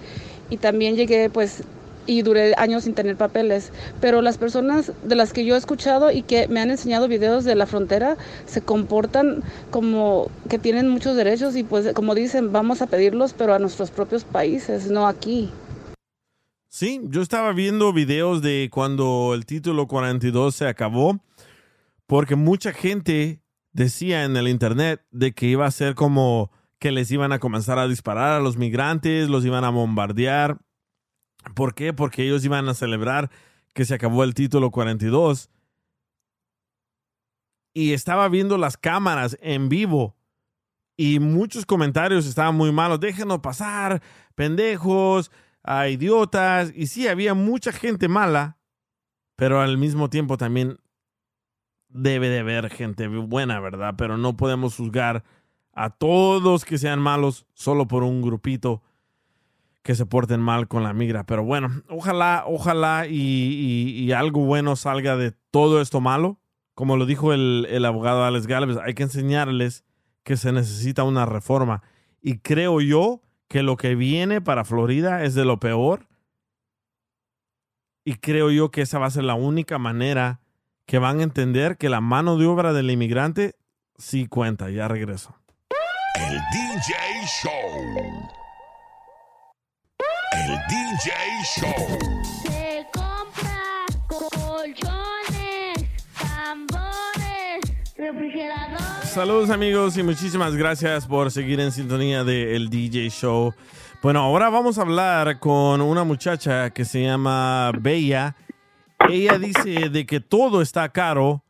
y 0.49 0.57
también 0.57 0.95
llegué 0.95 1.29
pues 1.29 1.63
y 2.05 2.21
duré 2.21 2.53
años 2.57 2.83
sin 2.83 2.93
tener 2.93 3.15
papeles. 3.15 3.71
Pero 3.99 4.21
las 4.21 4.37
personas 4.37 4.91
de 5.03 5.15
las 5.15 5.33
que 5.33 5.45
yo 5.45 5.55
he 5.55 5.57
escuchado 5.57 6.11
y 6.11 6.21
que 6.21 6.47
me 6.47 6.59
han 6.59 6.71
enseñado 6.71 7.07
videos 7.07 7.43
de 7.43 7.55
la 7.55 7.65
frontera 7.65 8.17
se 8.45 8.61
comportan 8.61 9.43
como 9.69 10.29
que 10.49 10.59
tienen 10.59 10.89
muchos 10.89 11.15
derechos 11.15 11.55
y 11.55 11.63
pues 11.63 11.93
como 11.93 12.15
dicen, 12.15 12.51
vamos 12.51 12.81
a 12.81 12.87
pedirlos, 12.87 13.33
pero 13.33 13.53
a 13.53 13.59
nuestros 13.59 13.91
propios 13.91 14.23
países, 14.23 14.89
no 14.89 15.07
aquí. 15.07 15.49
Sí, 16.67 17.01
yo 17.03 17.21
estaba 17.21 17.51
viendo 17.51 17.91
videos 17.91 18.41
de 18.41 18.69
cuando 18.71 19.33
el 19.33 19.45
título 19.45 19.87
42 19.87 20.55
se 20.55 20.67
acabó, 20.67 21.19
porque 22.07 22.35
mucha 22.35 22.71
gente 22.71 23.41
decía 23.73 24.23
en 24.23 24.37
el 24.37 24.47
internet 24.47 25.01
de 25.11 25.33
que 25.33 25.47
iba 25.47 25.65
a 25.65 25.71
ser 25.71 25.95
como 25.95 26.49
que 26.79 26.91
les 26.91 27.11
iban 27.11 27.31
a 27.31 27.39
comenzar 27.39 27.77
a 27.77 27.87
disparar 27.87 28.33
a 28.33 28.39
los 28.39 28.57
migrantes, 28.57 29.29
los 29.29 29.45
iban 29.45 29.63
a 29.63 29.69
bombardear. 29.69 30.59
¿Por 31.55 31.73
qué? 31.73 31.93
Porque 31.93 32.23
ellos 32.23 32.45
iban 32.45 32.67
a 32.69 32.73
celebrar 32.73 33.29
que 33.73 33.85
se 33.85 33.93
acabó 33.93 34.23
el 34.23 34.33
título 34.33 34.71
42. 34.71 35.49
Y 37.73 37.93
estaba 37.93 38.27
viendo 38.27 38.57
las 38.57 38.77
cámaras 38.77 39.37
en 39.41 39.69
vivo 39.69 40.15
y 40.97 41.19
muchos 41.19 41.65
comentarios 41.65 42.27
estaban 42.27 42.55
muy 42.55 42.71
malos. 42.71 42.99
Déjenos 42.99 43.39
pasar, 43.39 44.01
pendejos, 44.35 45.31
a 45.63 45.87
idiotas. 45.87 46.71
Y 46.75 46.87
sí, 46.87 47.07
había 47.07 47.33
mucha 47.33 47.71
gente 47.71 48.07
mala, 48.07 48.57
pero 49.35 49.61
al 49.61 49.77
mismo 49.77 50.09
tiempo 50.09 50.37
también 50.37 50.77
debe 51.89 52.29
de 52.29 52.39
haber 52.39 52.69
gente 52.69 53.07
buena, 53.07 53.59
¿verdad? 53.59 53.95
Pero 53.97 54.17
no 54.17 54.37
podemos 54.37 54.75
juzgar 54.75 55.23
a 55.73 55.89
todos 55.89 56.65
que 56.65 56.77
sean 56.77 56.99
malos 56.99 57.45
solo 57.53 57.87
por 57.87 58.03
un 58.03 58.21
grupito 58.21 58.83
que 59.83 59.95
se 59.95 60.05
porten 60.05 60.39
mal 60.39 60.67
con 60.67 60.83
la 60.83 60.93
migra. 60.93 61.25
Pero 61.25 61.43
bueno, 61.43 61.69
ojalá, 61.89 62.43
ojalá 62.47 63.07
y, 63.07 64.11
algo 64.11 64.45
bueno 64.45 64.75
salga 64.75 65.15
de 65.17 65.31
todo 65.51 65.81
esto 65.81 66.01
malo. 66.01 66.39
Como 66.73 66.97
lo 66.97 67.05
dijo 67.05 67.33
el, 67.33 67.67
el 67.69 67.85
abogado 67.85 68.23
Alex 68.23 68.47
Galvez, 68.47 68.77
hay 68.77 68.93
que 68.93 69.03
enseñarles 69.03 69.83
que 70.23 70.37
se 70.37 70.51
necesita 70.51 71.03
una 71.03 71.25
reforma. 71.25 71.81
Y 72.21 72.39
creo 72.39 72.81
yo 72.81 73.21
que 73.47 73.63
lo 73.63 73.77
que 73.77 73.95
viene 73.95 74.41
para 74.41 74.63
Florida 74.63 75.23
es 75.23 75.35
de 75.35 75.45
lo 75.45 75.59
peor. 75.59 76.07
Y 78.03 78.15
creo 78.15 78.49
yo 78.51 78.71
que 78.71 78.81
esa 78.81 78.99
va 78.99 79.07
a 79.07 79.11
ser 79.11 79.23
la 79.23 79.35
única 79.35 79.77
manera 79.77 80.41
que 80.85 80.99
van 80.99 81.19
a 81.19 81.23
entender 81.23 81.77
que 81.77 81.89
la 81.89 82.01
mano 82.01 82.37
de 82.37 82.45
obra 82.45 82.73
del 82.73 82.89
inmigrante 82.89 83.55
sí 83.97 84.27
cuenta. 84.27 84.69
Ya 84.69 84.87
regreso. 84.87 85.35
El 86.15 86.37
DJ 86.51 86.95
Show. 87.43 88.40
El 90.31 90.57
DJ 90.69 91.11
Show. 91.43 91.99
Se 92.43 92.87
compra 92.93 93.85
colchones, 94.07 95.85
tambores, 96.17 97.95
refrigeradores. 97.97 99.09
Saludos 99.09 99.49
amigos 99.49 99.97
y 99.97 100.03
muchísimas 100.03 100.55
gracias 100.55 101.05
por 101.05 101.31
seguir 101.31 101.59
en 101.59 101.73
sintonía 101.73 102.23
de 102.23 102.55
El 102.55 102.69
DJ 102.69 103.09
Show. 103.09 103.53
Bueno, 104.01 104.21
ahora 104.21 104.49
vamos 104.49 104.77
a 104.77 104.83
hablar 104.83 105.39
con 105.39 105.81
una 105.81 106.05
muchacha 106.05 106.69
que 106.69 106.85
se 106.85 107.03
llama 107.03 107.73
Bella. 107.77 108.37
Ella 109.09 109.37
dice 109.37 109.89
de 109.89 110.05
que 110.05 110.21
todo 110.21 110.61
está 110.61 110.87
caro. 110.93 111.43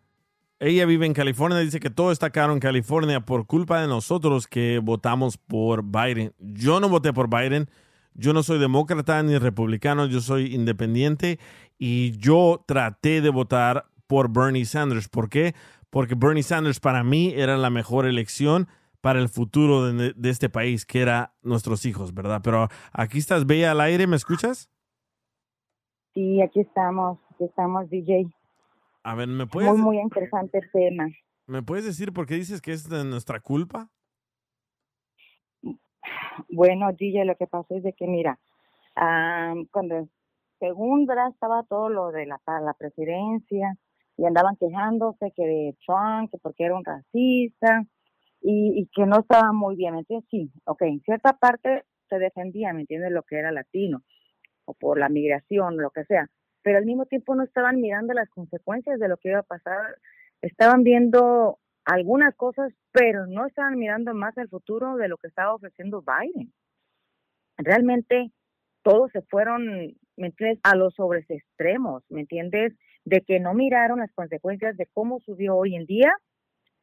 Ella 0.60 0.88
vive 0.88 1.06
en 1.06 1.14
California, 1.14 1.60
dice 1.60 1.80
que 1.80 1.92
todo 1.92 2.12
está 2.12 2.32
caro 2.32 2.54
en 2.54 2.60
California 2.60 3.20
por 3.20 3.46
culpa 3.46 3.80
de 3.80 3.88
nosotros 3.88 4.48
que 4.48 4.80
votamos 4.82 5.38
por 5.38 5.84
Biden. 5.84 6.34
Yo 6.40 6.80
no 6.80 6.90
voté 6.90 7.14
por 7.14 7.30
Biden. 7.30 7.70
Yo 8.14 8.34
no 8.34 8.44
soy 8.44 8.60
demócrata 8.60 9.22
ni 9.24 9.38
republicano, 9.38 10.06
yo 10.06 10.20
soy 10.22 10.54
independiente 10.54 11.40
y 11.78 12.12
yo 12.18 12.64
traté 12.68 13.22
de 13.22 13.30
votar 13.30 13.86
por 14.08 14.32
Bernie 14.32 14.66
Sanders. 14.66 15.08
¿Por 15.08 15.30
qué? 15.30 15.56
Porque 15.90 16.16
Bernie 16.16 16.44
Sanders 16.44 16.80
para 16.80 17.04
mí 17.04 17.34
era 17.36 17.58
la 17.58 17.70
mejor 17.70 18.06
elección 18.06 18.68
para 19.02 19.20
el 19.20 19.30
futuro 19.30 19.92
de, 19.92 20.14
de 20.16 20.30
este 20.30 20.50
país, 20.50 20.86
que 20.86 21.02
era 21.02 21.34
nuestros 21.42 21.86
hijos, 21.86 22.14
¿verdad? 22.14 22.42
Pero 22.44 22.68
aquí 22.92 23.18
estás, 23.18 23.46
Bella, 23.46 23.72
al 23.72 23.82
aire, 23.82 24.06
¿me 24.08 24.16
escuchas? 24.16 24.70
Sí, 26.14 26.42
aquí 26.42 26.60
estamos, 26.60 27.20
aquí 27.34 27.46
estamos, 27.46 27.90
DJ. 27.90 28.28
A 29.04 29.16
ver, 29.16 29.28
¿me 29.28 29.48
puedes, 29.48 29.72
Muy, 29.72 29.82
muy 29.82 30.00
interesante 30.00 30.60
el 30.60 30.72
tema. 30.72 31.08
¿me 31.48 31.64
puedes 31.64 31.86
decir 31.86 32.14
por 32.14 32.28
qué 32.28 32.36
dices 32.36 32.62
que 32.62 32.72
es 32.72 32.88
de 32.88 33.04
nuestra 33.04 33.40
culpa? 33.40 33.90
Bueno, 36.50 36.92
DJ, 36.94 37.26
lo 37.26 37.36
que 37.36 37.48
pasó 37.48 37.76
es 37.76 37.84
de 37.84 37.94
que, 37.94 38.08
mira, 38.08 38.40
ah, 38.96 39.54
cuando 39.72 40.08
según 40.60 41.08
¿verdad? 41.08 41.30
estaba 41.30 41.64
todo 41.64 41.90
lo 41.90 42.12
de 42.12 42.28
la, 42.28 42.40
la 42.48 42.74
presidencia 42.74 43.76
y 44.16 44.26
andaban 44.26 44.56
quejándose 44.58 45.32
que 45.36 45.44
de 45.44 45.76
Trump, 45.86 46.30
que 46.32 46.38
porque 46.38 46.66
era 46.66 46.76
un 46.76 46.86
racista 46.86 47.84
y, 48.42 48.80
y 48.80 48.88
que 48.94 49.06
no 49.06 49.20
estaba 49.20 49.52
muy 49.54 49.76
bien, 49.76 49.94
¿me 49.94 50.00
entiendes? 50.00 50.30
Sí, 50.30 50.52
ok, 50.66 50.84
en 50.84 51.02
cierta 51.02 51.34
parte 51.34 51.84
se 52.10 52.20
defendía, 52.20 52.74
¿me 52.74 52.82
entiendes? 52.82 53.12
Lo 53.12 53.24
que 53.24 53.38
era 53.38 53.52
latino 53.52 54.04
o 54.66 54.76
por 54.76 55.00
la 55.00 55.10
migración, 55.10 55.78
lo 55.78 55.90
que 55.90 56.06
sea, 56.06 56.30
pero 56.62 56.78
al 56.78 56.86
mismo 56.86 57.06
tiempo 57.06 57.36
no 57.36 57.44
estaban 57.44 57.82
mirando 57.82 58.14
las 58.14 58.30
consecuencias 58.30 59.00
de 59.00 59.08
lo 59.08 59.18
que 59.18 59.30
iba 59.30 59.40
a 59.40 59.44
pasar, 59.44 59.96
estaban 60.42 60.84
viendo 60.84 61.58
algunas 61.86 62.36
cosas, 62.36 62.74
pero 62.92 63.28
no 63.28 63.46
estaban 63.48 63.78
mirando 63.78 64.14
más 64.14 64.38
el 64.38 64.50
futuro 64.50 64.96
de 64.98 65.08
lo 65.08 65.18
que 65.18 65.28
estaba 65.28 65.54
ofreciendo 65.56 66.04
Biden. 66.04 66.54
Realmente 67.58 68.32
todos 68.84 69.12
se 69.12 69.22
fueron, 69.24 69.66
¿me 70.18 70.28
entiendes?, 70.28 70.60
a 70.64 70.76
los 70.76 70.96
sobres 70.96 71.30
extremos, 71.30 72.04
¿me 72.10 72.22
entiendes? 72.22 72.74
De 73.06 73.22
que 73.22 73.40
no 73.40 73.54
miraron 73.54 74.00
las 74.00 74.12
consecuencias 74.14 74.78
de 74.78 74.88
cómo 74.94 75.20
subió 75.20 75.56
hoy 75.56 75.76
en 75.76 75.86
día 75.86 76.12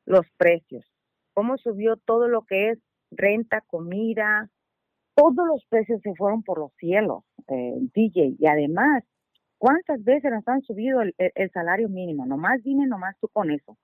los 0.07 0.27
precios, 0.37 0.85
cómo 1.35 1.59
subió 1.59 1.97
todo 1.97 2.29
lo 2.29 2.43
que 2.43 2.71
es 2.71 2.79
renta, 3.11 3.63
comida, 3.69 4.49
todos 5.17 5.47
los 5.49 5.65
precios 5.69 6.01
se 6.03 6.15
fueron 6.15 6.43
por 6.43 6.59
los 6.59 6.73
cielos, 6.79 7.25
eh, 7.49 7.75
DJ, 7.95 8.37
y 8.39 8.47
además, 8.47 9.05
¿cuántas 9.59 10.03
veces 10.05 10.33
nos 10.33 10.47
han 10.49 10.63
subido 10.63 11.03
el, 11.03 11.15
el- 11.19 11.33
el 11.35 11.51
salario 11.53 11.89
mínimo? 11.89 12.27
Nomás 12.27 12.63
dime 12.65 12.87
nomás 12.87 13.17
tú 13.21 13.29
con 13.29 13.51
eso. 13.51 13.77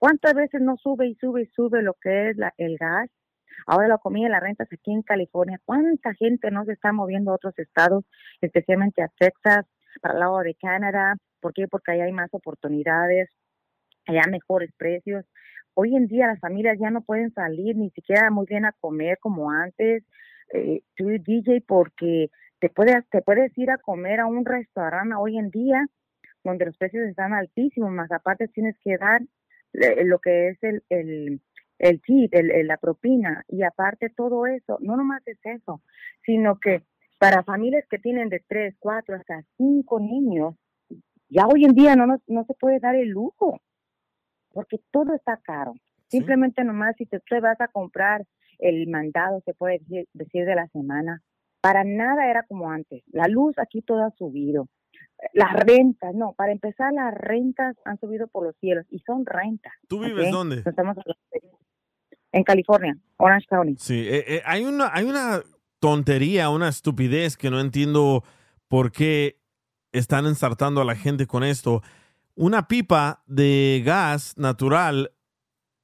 ¿Cuántas 0.00 0.32
veces 0.32 0.62
no 0.62 0.78
sube 0.78 1.08
y 1.08 1.14
sube 1.16 1.42
y 1.42 1.46
sube 1.48 1.82
lo 1.82 1.92
que 2.00 2.30
es 2.30 2.36
la, 2.38 2.54
el 2.56 2.78
gas? 2.78 3.10
Ahora 3.66 3.86
la 3.86 3.98
comida 3.98 4.28
y 4.28 4.30
las 4.30 4.40
rentas 4.40 4.66
aquí 4.72 4.92
en 4.92 5.02
California. 5.02 5.60
¿Cuánta 5.66 6.14
gente 6.14 6.50
no 6.50 6.64
se 6.64 6.72
está 6.72 6.90
moviendo 6.90 7.30
a 7.30 7.34
otros 7.34 7.58
estados, 7.58 8.06
especialmente 8.40 9.02
a 9.02 9.10
Texas, 9.18 9.66
para 10.00 10.14
el 10.14 10.20
lado 10.20 10.38
de 10.38 10.54
Canadá? 10.54 11.16
¿Por 11.40 11.52
qué? 11.52 11.68
Porque 11.68 11.92
ahí 11.92 12.00
hay 12.00 12.12
más 12.12 12.30
oportunidades, 12.32 13.28
allá 14.06 14.22
mejores 14.30 14.70
precios. 14.78 15.26
Hoy 15.74 15.94
en 15.94 16.06
día 16.06 16.28
las 16.28 16.40
familias 16.40 16.78
ya 16.80 16.90
no 16.90 17.02
pueden 17.02 17.30
salir 17.34 17.76
ni 17.76 17.90
siquiera 17.90 18.30
muy 18.30 18.46
bien 18.46 18.64
a 18.64 18.72
comer 18.80 19.18
como 19.20 19.50
antes. 19.50 20.02
Eh, 20.54 20.80
tú, 20.96 21.08
DJ, 21.10 21.62
porque 21.68 22.30
te 22.58 22.70
puedes, 22.70 23.06
te 23.10 23.20
puedes 23.20 23.56
ir 23.58 23.70
a 23.70 23.76
comer 23.76 24.20
a 24.20 24.26
un 24.26 24.46
restaurante 24.46 25.14
hoy 25.14 25.36
en 25.36 25.50
día 25.50 25.84
donde 26.42 26.64
los 26.64 26.78
precios 26.78 27.06
están 27.06 27.34
altísimos, 27.34 27.90
más 27.90 28.10
aparte 28.10 28.48
tienes 28.48 28.74
que 28.82 28.96
dar 28.96 29.20
lo 29.72 30.18
que 30.18 30.48
es 30.48 30.62
el, 30.62 30.82
el, 30.88 31.40
el 31.78 32.00
tip, 32.02 32.34
el- 32.34 32.50
el- 32.50 32.66
la 32.66 32.76
propina, 32.76 33.44
y 33.48 33.62
aparte 33.62 34.10
todo 34.10 34.46
eso, 34.46 34.78
no 34.80 34.96
nomás 34.96 35.22
es 35.26 35.38
eso, 35.44 35.82
sino 36.24 36.58
que 36.58 36.82
para 37.18 37.42
familias 37.42 37.84
que 37.90 37.98
tienen 37.98 38.28
de 38.28 38.42
tres, 38.46 38.74
cuatro, 38.78 39.14
hasta 39.16 39.42
cinco 39.56 40.00
niños, 40.00 40.54
ya 41.28 41.46
hoy 41.46 41.64
en 41.64 41.74
día 41.74 41.94
no, 41.96 42.06
nos- 42.06 42.22
no 42.28 42.44
se 42.44 42.54
puede 42.54 42.80
dar 42.80 42.96
el 42.96 43.08
lujo, 43.10 43.60
porque 44.52 44.78
todo 44.90 45.14
está 45.14 45.36
caro. 45.36 45.74
Simplemente 46.08 46.64
nomás 46.64 46.96
si 46.96 47.06
te, 47.06 47.20
te 47.20 47.40
vas 47.40 47.60
a 47.60 47.68
comprar 47.68 48.24
el 48.58 48.88
mandado, 48.88 49.40
se 49.44 49.54
puede 49.54 49.78
decir, 49.78 50.08
decir 50.12 50.44
de 50.44 50.56
la 50.56 50.66
semana, 50.68 51.22
para 51.60 51.84
nada 51.84 52.28
era 52.28 52.42
como 52.42 52.70
antes. 52.70 53.02
La 53.12 53.28
luz 53.28 53.56
aquí 53.58 53.80
todo 53.82 54.02
ha 54.04 54.10
subido. 54.12 54.66
Las 55.34 55.52
rentas, 55.52 56.14
no, 56.14 56.32
para 56.32 56.52
empezar 56.52 56.92
las 56.92 57.12
rentas 57.14 57.76
han 57.84 57.98
subido 58.00 58.26
por 58.28 58.46
los 58.46 58.56
cielos 58.56 58.86
y 58.90 59.00
son 59.00 59.26
rentas. 59.26 59.72
¿Tú 59.86 60.00
vives 60.00 60.30
dónde? 60.30 60.62
Estamos 60.64 60.96
en 62.32 62.44
California, 62.44 62.96
Orange 63.18 63.46
County. 63.48 63.76
Sí, 63.78 64.06
eh, 64.08 64.24
eh, 64.26 64.42
hay, 64.46 64.64
una, 64.64 64.90
hay 64.92 65.04
una 65.04 65.42
tontería, 65.78 66.48
una 66.50 66.68
estupidez 66.68 67.36
que 67.36 67.50
no 67.50 67.60
entiendo 67.60 68.24
por 68.68 68.92
qué 68.92 69.38
están 69.92 70.26
ensartando 70.26 70.80
a 70.80 70.84
la 70.84 70.94
gente 70.94 71.26
con 71.26 71.44
esto. 71.44 71.82
Una 72.34 72.68
pipa 72.68 73.22
de 73.26 73.82
gas 73.84 74.38
natural 74.38 75.12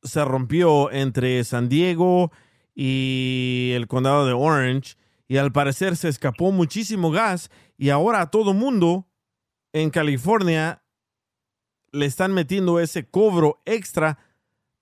se 0.02 0.24
rompió 0.24 0.90
entre 0.92 1.42
San 1.44 1.68
Diego 1.68 2.30
y 2.74 3.72
el 3.74 3.88
condado 3.88 4.26
de 4.26 4.32
Orange 4.32 4.96
y 5.28 5.38
al 5.38 5.52
parecer 5.52 5.96
se 5.96 6.08
escapó 6.08 6.52
muchísimo 6.52 7.10
gas 7.10 7.50
y 7.76 7.90
ahora 7.90 8.20
a 8.20 8.30
todo 8.30 8.54
mundo 8.54 9.06
en 9.72 9.90
California 9.90 10.82
le 11.92 12.06
están 12.06 12.32
metiendo 12.32 12.80
ese 12.80 13.08
cobro 13.08 13.60
extra 13.64 14.18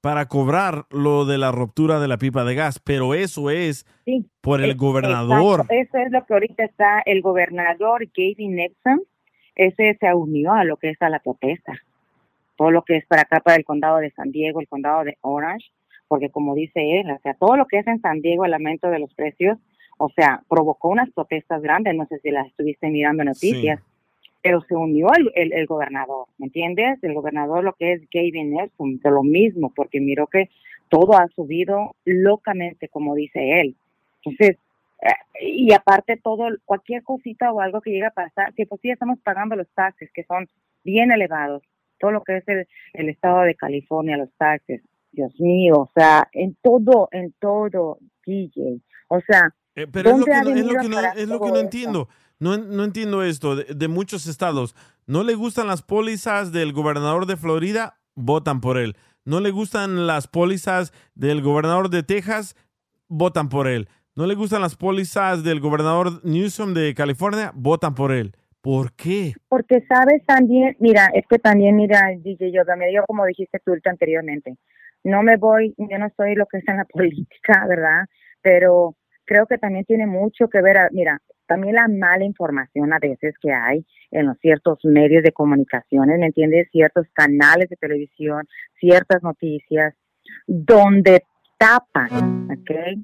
para 0.00 0.26
cobrar 0.28 0.84
lo 0.90 1.24
de 1.24 1.38
la 1.38 1.50
ruptura 1.50 1.98
de 1.98 2.08
la 2.08 2.18
pipa 2.18 2.44
de 2.44 2.54
gas, 2.54 2.78
pero 2.78 3.14
eso 3.14 3.48
es 3.50 3.86
Sí, 4.04 4.26
por 4.42 4.60
el 4.62 4.74
gobernador. 4.76 5.60
exacto. 5.62 5.74
Eso 5.74 5.98
es 6.06 6.12
lo 6.12 6.26
que 6.26 6.34
ahorita 6.34 6.64
está 6.64 7.00
el 7.06 7.22
gobernador 7.22 8.06
Gavin 8.14 8.54
Newsom, 8.56 9.00
ese 9.54 9.96
se 9.98 10.12
unió 10.14 10.52
a 10.52 10.64
lo 10.64 10.76
que 10.76 10.90
es 10.90 11.00
a 11.00 11.08
la 11.08 11.20
protesta. 11.20 11.72
Todo 12.56 12.70
lo 12.70 12.82
que 12.82 12.96
es 12.96 13.06
para 13.06 13.22
acá, 13.22 13.40
para 13.40 13.56
el 13.56 13.64
condado 13.64 13.96
de 13.98 14.10
San 14.10 14.30
Diego, 14.30 14.60
el 14.60 14.68
condado 14.68 15.04
de 15.04 15.16
Orange, 15.22 15.70
porque 16.06 16.28
como 16.30 16.54
dice 16.54 17.00
él, 17.00 17.10
o 17.10 17.18
sea, 17.22 17.34
todo 17.34 17.56
lo 17.56 17.66
que 17.66 17.78
es 17.78 17.86
en 17.86 18.00
San 18.00 18.20
Diego, 18.20 18.44
el 18.44 18.52
aumento 18.54 18.88
de 18.90 18.98
los 18.98 19.12
precios, 19.14 19.56
o 19.98 20.08
sea, 20.10 20.42
provocó 20.48 20.88
unas 20.88 21.10
protestas 21.10 21.62
grandes, 21.62 21.94
no 21.94 22.06
sé 22.06 22.18
si 22.18 22.30
las 22.30 22.46
estuviste 22.46 22.88
mirando 22.88 23.22
en 23.22 23.28
noticias, 23.28 23.80
pero 24.42 24.60
se 24.62 24.74
unió 24.74 25.08
el, 25.14 25.30
el, 25.34 25.52
el 25.52 25.66
gobernador, 25.66 26.26
¿me 26.38 26.46
entiendes? 26.46 27.02
El 27.02 27.14
gobernador 27.14 27.64
lo 27.64 27.72
que 27.72 27.92
es 27.92 28.02
Gavin 28.12 28.50
Newsom, 28.50 28.98
de 28.98 29.10
lo 29.10 29.22
mismo, 29.22 29.72
porque 29.74 30.00
miró 30.00 30.26
que 30.26 30.50
todo 30.88 31.16
ha 31.16 31.28
subido 31.28 31.94
locamente, 32.04 32.88
como 32.88 33.14
dice 33.14 33.60
él. 33.60 33.76
Entonces, 34.22 34.58
eh, 35.02 35.46
y 35.46 35.72
aparte 35.72 36.16
todo, 36.16 36.46
cualquier 36.64 37.02
cosita 37.02 37.52
o 37.52 37.60
algo 37.60 37.80
que 37.80 37.90
llegue 37.90 38.06
a 38.06 38.10
pasar, 38.10 38.54
que 38.54 38.66
pues 38.66 38.80
sí 38.80 38.90
estamos 38.90 39.18
pagando 39.20 39.56
los 39.56 39.68
taxes, 39.74 40.10
que 40.12 40.24
son 40.24 40.48
bien 40.84 41.10
elevados, 41.10 41.62
todo 41.98 42.10
lo 42.10 42.22
que 42.22 42.36
es 42.36 42.48
el, 42.48 42.66
el 42.92 43.08
estado 43.08 43.42
de 43.42 43.54
California, 43.54 44.16
los 44.16 44.32
taxes, 44.36 44.82
Dios 45.12 45.38
mío, 45.40 45.74
o 45.74 45.90
sea, 45.94 46.28
en 46.32 46.56
todo, 46.60 47.08
en 47.12 47.32
todo, 47.40 47.98
DJ, 48.26 48.80
o 49.08 49.20
sea, 49.20 49.54
Eh, 49.76 49.86
Pero 49.90 50.10
es 50.10 50.18
lo 50.18 50.24
¿dónde 50.24 50.52
que 50.52 50.60
es 50.60 50.66
lo 50.66 50.80
que 50.80 50.88
no, 50.88 51.00
es 51.00 51.28
lo 51.28 51.40
que 51.40 51.50
no 51.50 51.58
entiendo. 51.58 52.08
No, 52.38 52.56
no 52.56 52.84
entiendo 52.84 53.22
esto 53.22 53.56
de, 53.56 53.74
de 53.74 53.88
muchos 53.88 54.26
estados. 54.26 54.74
¿No 55.06 55.22
le 55.22 55.34
gustan 55.34 55.66
las 55.66 55.82
pólizas 55.82 56.52
del 56.52 56.72
gobernador 56.72 57.26
de 57.26 57.36
Florida? 57.36 57.98
Votan 58.14 58.60
por 58.60 58.78
él. 58.78 58.96
¿No 59.24 59.40
le 59.40 59.50
gustan 59.50 60.06
las 60.06 60.28
pólizas 60.28 60.92
del 61.14 61.42
gobernador 61.42 61.90
de 61.90 62.02
Texas? 62.02 62.56
Votan 63.08 63.48
por 63.48 63.68
él. 63.68 63.88
¿No 64.16 64.26
le 64.26 64.34
gustan 64.34 64.62
las 64.62 64.76
pólizas 64.76 65.42
del 65.42 65.60
gobernador 65.60 66.24
Newsom 66.24 66.74
de 66.74 66.94
California? 66.94 67.50
Votan 67.54 67.94
por 67.94 68.12
él. 68.12 68.36
¿Por 68.60 68.92
qué? 68.94 69.34
Porque 69.48 69.84
sabes 69.88 70.24
también, 70.24 70.76
mira, 70.78 71.10
es 71.12 71.26
que 71.28 71.38
también, 71.38 71.76
mira, 71.76 72.00
DJ 72.16 72.52
Yoga, 72.52 72.76
me 72.76 72.88
dio 72.88 73.04
como 73.06 73.26
dijiste 73.26 73.60
tú 73.64 73.72
anteriormente, 73.84 74.56
no 75.02 75.22
me 75.22 75.36
voy, 75.36 75.74
yo 75.76 75.98
no 75.98 76.08
soy 76.16 76.34
lo 76.34 76.46
que 76.46 76.58
es 76.58 76.68
en 76.68 76.78
la 76.78 76.84
política, 76.92 77.66
¿verdad? 77.68 78.06
Pero 78.40 78.94
creo 79.24 79.46
que 79.46 79.58
también 79.58 79.84
tiene 79.84 80.06
mucho 80.06 80.48
que 80.48 80.62
ver, 80.62 80.76
a- 80.78 80.88
mira, 80.92 81.20
también 81.46 81.74
la 81.74 81.88
mala 81.88 82.24
información 82.24 82.92
a 82.92 82.98
veces 82.98 83.34
que 83.40 83.52
hay 83.52 83.84
en 84.10 84.26
los 84.26 84.38
ciertos 84.38 84.78
medios 84.84 85.22
de 85.22 85.32
comunicaciones, 85.32 86.18
¿me 86.18 86.26
entiendes? 86.26 86.68
Ciertos 86.70 87.06
canales 87.12 87.68
de 87.68 87.76
televisión, 87.76 88.46
ciertas 88.80 89.22
noticias, 89.22 89.94
donde 90.46 91.24
tapan, 91.58 92.48
¿ok? 92.50 92.98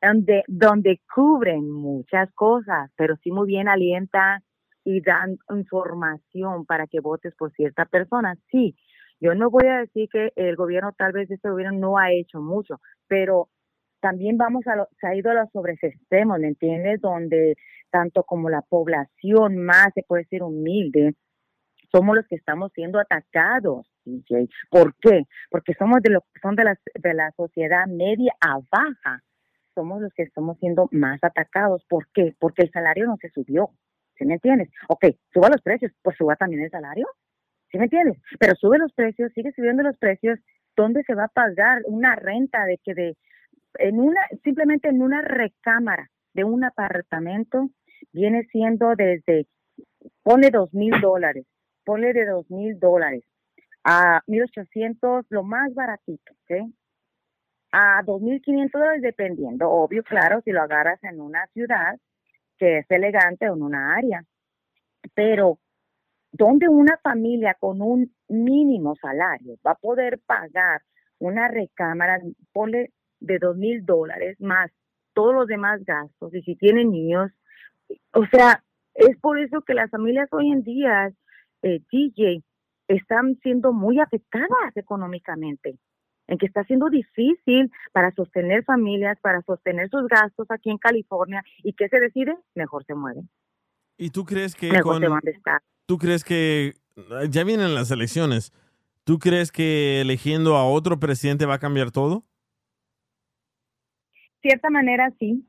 Donde, 0.00 0.44
donde 0.46 1.00
cubren 1.14 1.70
muchas 1.70 2.32
cosas, 2.34 2.90
pero 2.96 3.16
sí 3.22 3.30
muy 3.30 3.46
bien 3.46 3.68
alientan 3.68 4.42
y 4.84 5.00
dan 5.00 5.38
información 5.50 6.64
para 6.66 6.86
que 6.86 7.00
votes 7.00 7.34
por 7.36 7.52
cierta 7.52 7.84
persona. 7.84 8.36
Sí, 8.50 8.76
yo 9.20 9.34
no 9.34 9.50
voy 9.50 9.66
a 9.66 9.80
decir 9.80 10.08
que 10.10 10.32
el 10.36 10.56
gobierno, 10.56 10.92
tal 10.96 11.12
vez 11.12 11.30
este 11.30 11.50
gobierno 11.50 11.78
no 11.78 11.98
ha 11.98 12.12
hecho 12.12 12.40
mucho, 12.40 12.80
pero 13.08 13.48
también 14.00 14.36
vamos 14.36 14.66
a, 14.66 14.76
lo- 14.76 14.88
se 15.00 15.06
ha 15.06 15.14
ido 15.14 15.30
a 15.30 15.34
los 15.34 15.50
sobresextremos, 15.52 16.38
¿me 16.38 16.48
entiendes? 16.48 17.00
Donde 17.00 17.56
tanto 17.90 18.22
como 18.24 18.50
la 18.50 18.62
población 18.62 19.58
más, 19.58 19.88
se 19.94 20.02
puede 20.02 20.22
decir 20.24 20.42
humilde, 20.42 21.14
somos 21.90 22.14
los 22.16 22.26
que 22.26 22.36
estamos 22.36 22.70
siendo 22.74 22.98
atacados, 23.00 23.90
DJ. 24.04 24.48
¿Por 24.70 24.94
qué? 24.96 25.24
Porque 25.50 25.74
somos 25.74 26.00
de 26.02 26.10
los 26.10 26.22
que 26.34 26.40
son 26.40 26.54
de 26.54 26.64
la, 26.64 26.78
de 26.94 27.14
la 27.14 27.30
sociedad 27.32 27.86
media 27.86 28.32
a 28.40 28.58
baja. 28.70 29.22
somos 29.74 30.00
los 30.02 30.12
que 30.12 30.24
estamos 30.24 30.58
siendo 30.58 30.88
más 30.92 31.18
atacados. 31.22 31.84
¿Por 31.88 32.08
qué? 32.12 32.34
Porque 32.38 32.62
el 32.62 32.70
salario 32.72 33.06
no 33.06 33.16
se 33.20 33.30
subió. 33.30 33.70
¿Sí 34.16 34.24
me 34.26 34.34
entiendes? 34.34 34.68
Ok, 34.88 35.06
suba 35.32 35.48
los 35.48 35.62
precios, 35.62 35.92
pues 36.02 36.16
suba 36.16 36.34
también 36.36 36.62
el 36.62 36.70
salario. 36.70 37.06
¿Sí 37.70 37.78
me 37.78 37.84
entiendes? 37.84 38.18
Pero 38.40 38.54
sube 38.56 38.76
los 38.78 38.92
precios, 38.92 39.32
sigue 39.34 39.52
subiendo 39.52 39.82
los 39.82 39.96
precios. 39.98 40.38
¿Dónde 40.76 41.02
se 41.04 41.14
va 41.14 41.24
a 41.24 41.28
pagar 41.28 41.82
una 41.86 42.16
renta 42.16 42.64
de 42.66 42.78
que 42.84 42.94
de 42.94 43.16
en 43.78 44.00
una 44.00 44.20
simplemente 44.44 44.88
en 44.88 45.02
una 45.02 45.22
recámara 45.22 46.10
de 46.34 46.44
un 46.44 46.64
apartamento 46.64 47.70
viene 48.12 48.44
siendo 48.52 48.94
desde 48.96 49.46
pone 50.22 50.50
dos 50.50 50.72
mil 50.74 51.00
dólares, 51.00 51.46
ponle 51.84 52.12
de 52.12 52.26
dos 52.26 52.50
mil 52.50 52.78
dólares 52.78 53.24
a 53.84 54.20
mil 54.26 54.42
ochocientos, 54.42 55.24
lo 55.30 55.44
más 55.44 55.72
baratito, 55.74 56.32
¿ok? 56.44 56.70
A 57.72 58.02
dos 58.04 58.20
mil 58.20 58.42
quinientos 58.42 58.80
dólares 58.80 59.02
dependiendo, 59.02 59.70
obvio, 59.70 60.02
claro, 60.02 60.40
si 60.44 60.52
lo 60.52 60.62
agarras 60.62 61.02
en 61.04 61.20
una 61.20 61.46
ciudad 61.48 61.98
que 62.58 62.78
es 62.78 62.86
elegante 62.90 63.48
o 63.48 63.54
en 63.54 63.62
una 63.62 63.94
área. 63.94 64.24
Pero 65.14 65.58
donde 66.32 66.68
una 66.68 66.98
familia 66.98 67.54
con 67.58 67.80
un 67.80 68.14
mínimo 68.28 68.94
salario 68.96 69.56
va 69.66 69.72
a 69.72 69.76
poder 69.76 70.20
pagar 70.26 70.82
una 71.18 71.48
recámara, 71.48 72.20
ponle 72.52 72.92
de 73.20 73.38
dos 73.38 73.56
mil 73.56 73.84
dólares 73.84 74.40
más 74.40 74.70
todos 75.18 75.34
los 75.34 75.46
demás 75.48 75.84
gastos 75.84 76.32
y 76.34 76.42
si 76.42 76.54
tienen 76.54 76.92
niños, 76.92 77.32
o 78.12 78.24
sea, 78.26 78.62
es 78.94 79.16
por 79.18 79.38
eso 79.38 79.62
que 79.62 79.74
las 79.74 79.90
familias 79.90 80.28
hoy 80.32 80.52
en 80.52 80.62
día, 80.62 81.12
eh, 81.62 81.80
DJ, 81.90 82.42
están 82.88 83.36
siendo 83.42 83.72
muy 83.72 83.98
afectadas 84.00 84.76
económicamente, 84.76 85.76
en 86.26 86.38
que 86.38 86.46
está 86.46 86.62
siendo 86.64 86.88
difícil 86.88 87.70
para 87.92 88.12
sostener 88.12 88.64
familias, 88.64 89.18
para 89.20 89.42
sostener 89.42 89.90
sus 89.90 90.06
gastos 90.06 90.46
aquí 90.50 90.70
en 90.70 90.78
California 90.78 91.42
y 91.64 91.72
que 91.72 91.88
se 91.88 91.98
decide, 91.98 92.36
mejor 92.54 92.84
se 92.84 92.94
mueven. 92.94 93.28
¿Y 93.96 94.10
tú 94.10 94.24
crees 94.24 94.54
que 94.54 94.70
Mejor 94.70 95.04
con, 95.04 95.20
tú 95.86 95.98
crees 95.98 96.22
que 96.22 96.74
ya 97.28 97.42
vienen 97.42 97.74
las 97.74 97.90
elecciones? 97.90 98.52
¿Tú 99.02 99.18
crees 99.18 99.50
que 99.50 100.00
eligiendo 100.02 100.56
a 100.56 100.64
otro 100.64 101.00
presidente 101.00 101.46
va 101.46 101.54
a 101.54 101.58
cambiar 101.58 101.90
todo? 101.90 102.24
Cierta 104.40 104.70
manera 104.70 105.12
sí, 105.18 105.44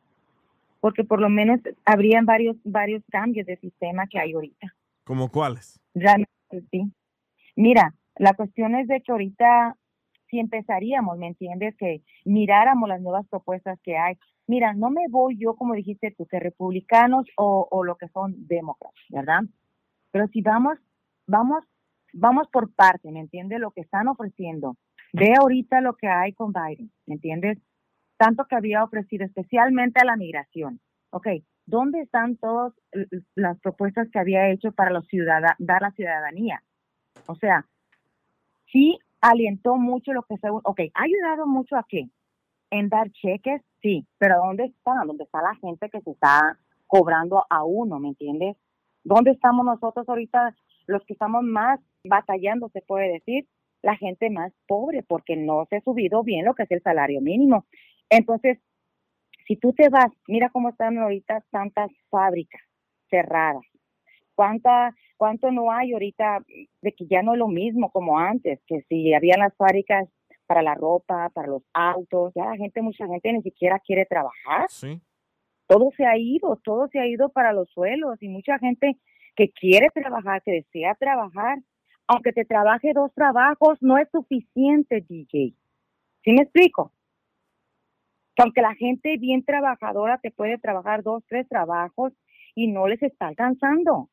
porque 0.80 1.04
por 1.04 1.22
lo 1.22 1.30
menos 1.30 1.60
habrían 1.86 2.26
varios 2.26 2.56
varios 2.64 3.04
cambios 3.12 3.46
de 3.46 3.58
sistema 3.58 4.08
que 4.08 4.20
hay 4.20 4.34
ahorita. 4.34 4.74
¿Como 5.04 5.30
cuáles? 5.30 5.80
Realmente 5.94 6.64
sí. 6.72 6.92
Mira, 7.56 7.94
la 8.16 8.34
cuestión 8.34 8.76
es 8.76 8.88
de 8.88 9.02
que 9.02 9.12
ahorita 9.12 9.76
si 10.30 10.40
empezaríamos, 10.40 11.18
¿me 11.18 11.28
entiendes? 11.28 11.76
Que 11.78 12.04
miráramos 12.24 12.88
las 12.88 13.02
nuevas 13.02 13.28
propuestas 13.28 13.80
que 13.82 13.98
hay. 13.98 14.16
Mira, 14.48 14.74
no 14.74 14.90
me 14.90 15.08
voy 15.10 15.38
yo, 15.38 15.56
como 15.56 15.74
dijiste 15.74 16.14
tú, 16.18 16.26
que 16.26 16.40
republicanos 16.40 17.26
o, 17.36 17.68
o 17.70 17.84
lo 17.84 17.96
que 17.96 18.08
son 18.10 18.48
demócratas, 18.48 19.04
¿verdad? 19.10 19.42
Pero 20.12 20.28
si 20.28 20.42
vamos, 20.42 20.78
vamos, 21.28 21.64
vamos 22.14 22.48
por 22.52 22.74
parte, 22.74 23.12
¿me 23.12 23.20
entiendes? 23.20 23.60
Lo 23.60 23.72
que 23.72 23.82
están 23.82 24.08
ofreciendo. 24.08 24.76
Ve 25.14 25.34
ahorita 25.40 25.82
lo 25.82 25.96
que 25.96 26.08
hay 26.08 26.34
con 26.34 26.54
Biden, 26.54 26.92
¿me 27.06 27.16
entiendes? 27.16 27.58
Tanto 28.20 28.46
que 28.46 28.56
había 28.56 28.84
ofrecido 28.84 29.26
especialmente 29.26 30.02
a 30.02 30.06
la 30.06 30.18
migración. 30.18 30.82
Ok, 31.12 31.28
¿dónde 31.66 32.02
están 32.02 32.36
todas 32.36 32.74
las 33.34 33.58
propuestas 33.62 34.10
que 34.12 34.20
había 34.20 34.50
hecho 34.50 34.74
para 34.74 34.92
los 34.92 35.08
ciudadanos, 35.08 35.56
dar 35.58 35.82
la 35.82 35.92
ciudadanía? 35.92 36.62
O 37.28 37.36
sea, 37.36 37.66
sí 38.72 39.00
alientó 39.22 39.78
mucho 39.78 40.12
lo 40.12 40.24
que 40.24 40.38
se, 40.38 40.50
ok, 40.50 40.82
ha 40.94 41.04
ayudado 41.04 41.48
mucho 41.48 41.78
a 41.78 41.86
qué? 41.88 42.10
En 42.72 42.90
dar 42.90 43.10
cheques, 43.12 43.62
sí, 43.82 44.06
pero 44.18 44.36
¿dónde 44.38 44.66
está? 44.66 45.02
¿Dónde 45.08 45.24
está 45.24 45.42
la 45.42 45.56
gente 45.56 45.90
que 45.90 46.02
se 46.02 46.12
está 46.12 46.60
cobrando 46.88 47.46
a 47.50 47.64
uno, 47.64 48.00
me 48.00 48.10
entiendes? 48.10 48.58
¿Dónde 49.06 49.32
estamos 49.32 49.66
nosotros 49.66 50.08
ahorita, 50.10 50.54
los 50.88 51.04
que 51.06 51.14
estamos 51.14 51.44
más 51.44 51.80
batallando, 52.04 52.68
se 52.70 52.82
puede 52.82 53.14
decir? 53.14 53.48
La 53.82 53.96
gente 53.96 54.30
más 54.30 54.52
pobre, 54.68 55.04
porque 55.04 55.38
no 55.38 55.66
se 55.70 55.78
ha 55.78 55.82
subido 55.82 56.22
bien 56.22 56.44
lo 56.44 56.54
que 56.54 56.64
es 56.64 56.72
el 56.72 56.82
salario 56.82 57.22
mínimo. 57.22 57.66
Entonces, 58.10 58.60
si 59.48 59.56
tú 59.56 59.74
te 59.74 59.90
vas, 59.90 60.12
mira 60.28 60.50
cómo 60.50 60.70
están 60.70 60.98
ahorita 60.98 61.44
tantas 61.50 61.92
fábricas 62.10 62.62
cerradas. 63.10 63.64
¿Cuánta, 64.36 64.96
¿Cuánto 65.18 65.52
no 65.52 65.72
hay 65.72 65.94
ahorita 65.94 66.46
de 66.82 66.92
que 66.94 67.08
ya 67.08 67.22
no 67.24 67.34
es 67.34 67.40
lo 67.40 67.48
mismo 67.48 67.92
como 67.92 68.20
antes? 68.20 68.62
Que 68.68 68.84
si 68.84 69.14
habían 69.14 69.40
las 69.40 69.56
fábricas 69.58 70.08
para 70.46 70.62
la 70.62 70.76
ropa, 70.76 71.30
para 71.30 71.48
los 71.48 71.64
autos, 71.74 72.32
ya 72.36 72.46
la 72.46 72.56
gente, 72.56 72.82
mucha 72.82 73.06
gente 73.08 73.34
ni 73.34 73.42
siquiera 73.42 73.80
quiere 73.80 74.06
trabajar. 74.06 74.70
Sí. 74.70 75.02
Todo 75.68 75.92
se 75.96 76.06
ha 76.06 76.18
ido, 76.18 76.56
todo 76.64 76.88
se 76.88 77.00
ha 77.00 77.06
ido 77.06 77.30
para 77.30 77.54
los 77.54 77.70
suelos 77.70 78.22
y 78.22 78.30
mucha 78.30 78.58
gente 78.60 78.98
que 79.36 79.50
quiere 79.52 79.90
trabajar, 79.90 80.42
que 80.42 80.52
desea 80.52 80.96
trabajar, 80.96 81.60
aunque 82.08 82.34
te 82.34 82.46
trabaje 82.46 82.94
dos 82.94 83.14
trabajos, 83.14 83.78
no 83.82 83.98
es 83.98 84.10
suficiente, 84.10 85.06
DJ. 85.08 85.54
¿Sí 86.24 86.34
me 86.34 86.42
explico? 86.42 86.92
Que 88.40 88.44
aunque 88.44 88.62
la 88.62 88.74
gente 88.76 89.18
bien 89.18 89.44
trabajadora 89.44 90.18
te 90.18 90.32
puede 90.32 90.58
trabajar 90.58 91.04
dos, 91.04 91.24
tres 91.28 91.46
trabajos 91.50 92.14
y 92.56 92.68
no 92.68 92.88
les 92.88 93.04
está 93.04 93.28
alcanzando. 93.28 94.10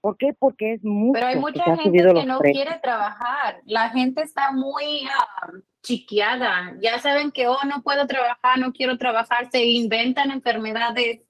¿Por 0.00 0.16
qué? 0.16 0.32
Porque 0.32 0.72
es 0.72 0.82
mucho. 0.82 1.12
Pero 1.12 1.26
hay 1.26 1.34
que 1.34 1.40
mucha 1.40 1.64
han 1.66 1.78
gente 1.78 1.98
que 1.98 2.24
no 2.24 2.38
precios. 2.38 2.64
quiere 2.64 2.80
trabajar. 2.80 3.60
La 3.66 3.90
gente 3.90 4.22
está 4.22 4.52
muy 4.52 5.06
ah, 5.06 5.50
chiqueada. 5.82 6.74
Ya 6.80 6.98
saben 6.98 7.30
que, 7.30 7.46
oh, 7.46 7.58
no 7.66 7.82
puedo 7.82 8.06
trabajar, 8.06 8.58
no 8.58 8.72
quiero 8.72 8.96
trabajar. 8.96 9.50
Se 9.50 9.62
inventan 9.64 10.30
enfermedades, 10.30 11.20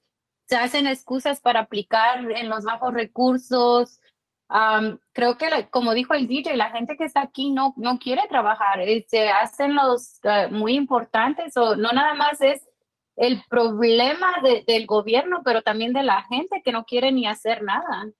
se 0.47 0.55
hacen 0.55 0.87
excusas 0.87 1.41
para 1.41 1.61
aplicar 1.61 2.31
en 2.31 2.49
los 2.49 2.64
bajos 2.64 2.95
recursos. 2.95 4.01
Am, 4.55 4.98
creo 5.12 5.38
que, 5.38 5.48
la- 5.48 5.68
como 5.70 5.94
dijo 5.94 6.12
el 6.12 6.26
DJ, 6.28 6.57
la 6.57 6.70
gente 6.70 6.96
que 6.96 7.05
está 7.05 7.22
aquí 7.22 7.50
no, 7.50 7.72
no 7.78 7.98
quiere 7.98 8.22
trabajar. 8.28 8.80
Se 9.07 9.30
hacen 9.30 9.74
los 9.74 10.20
eh, 10.24 10.48
muy 10.50 10.74
importantes 10.74 11.57
o 11.57 11.74
no 11.74 11.90
nada 11.92 12.12
más 12.14 12.40
es 12.42 12.68
el 13.16 13.42
problema 13.48 14.34
de- 14.42 14.62
del 14.66 14.86
gobierno, 14.86 15.40
pero 15.42 15.62
también 15.62 15.92
de 15.94 16.03
la 16.03 16.22
gente 16.24 16.61
que 16.62 16.72
no 16.72 16.84
quiere 16.84 17.12
ni 17.12 17.26
hacer 17.26 17.62
nada. 17.62 18.11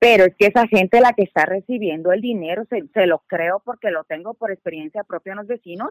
Pero 0.00 0.24
es 0.24 0.34
que 0.36 0.46
esa 0.46 0.66
gente 0.66 1.00
la 1.00 1.12
que 1.12 1.22
está 1.22 1.46
recibiendo 1.46 2.12
el 2.12 2.20
dinero, 2.20 2.64
se, 2.68 2.88
se 2.92 3.06
lo 3.06 3.20
creo 3.26 3.62
porque 3.64 3.90
lo 3.92 4.02
tengo 4.04 4.34
por 4.34 4.50
experiencia 4.50 5.04
propia 5.04 5.32
en 5.32 5.38
los 5.38 5.46
vecinos, 5.46 5.90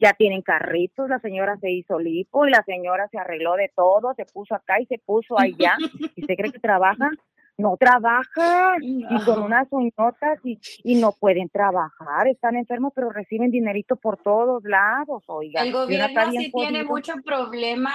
ya 0.00 0.14
tienen 0.14 0.42
carritos, 0.42 1.08
la 1.08 1.20
señora 1.20 1.56
se 1.58 1.70
hizo 1.70 1.98
lipo 1.98 2.46
y 2.46 2.50
la 2.50 2.62
señora 2.64 3.08
se 3.08 3.18
arregló 3.18 3.54
de 3.56 3.70
todo, 3.76 4.14
se 4.14 4.24
puso 4.24 4.54
acá 4.54 4.80
y 4.80 4.86
se 4.86 4.98
puso 4.98 5.38
allá, 5.38 5.76
y 6.16 6.22
se 6.22 6.36
cree 6.36 6.50
que 6.50 6.58
trabaja, 6.58 7.10
no 7.56 7.76
trabaja, 7.78 8.76
y 8.80 9.04
con 9.24 9.42
unas 9.42 9.68
uñotas 9.70 10.40
y, 10.44 10.58
y 10.82 10.96
no 10.96 11.12
pueden 11.12 11.48
trabajar, 11.48 12.26
están 12.26 12.56
enfermos 12.56 12.92
pero 12.94 13.10
reciben 13.10 13.50
dinerito 13.50 13.96
por 13.96 14.16
todos 14.16 14.64
lados, 14.64 15.24
oiga. 15.26 15.62
El 15.62 15.72
gobierno 15.72 16.30
sí 16.32 16.50
tiene 16.52 16.84
mucho 16.84 17.14
problema 17.24 17.92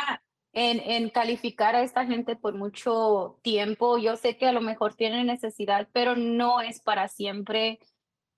en, 0.53 0.80
en 0.80 1.10
calificar 1.10 1.76
a 1.76 1.82
esta 1.82 2.05
gente 2.05 2.36
por 2.36 2.55
mucho 2.55 3.39
tiempo. 3.41 3.97
Yo 3.97 4.16
sé 4.16 4.38
que 4.38 4.47
a 4.47 4.51
lo 4.53 4.62
mejor 4.62 4.95
tienen 4.95 5.28
necesidad, 5.28 5.88
pero 5.91 6.16
no 6.16 6.62
es 6.62 6.82
para 6.82 7.07
siempre. 7.07 7.80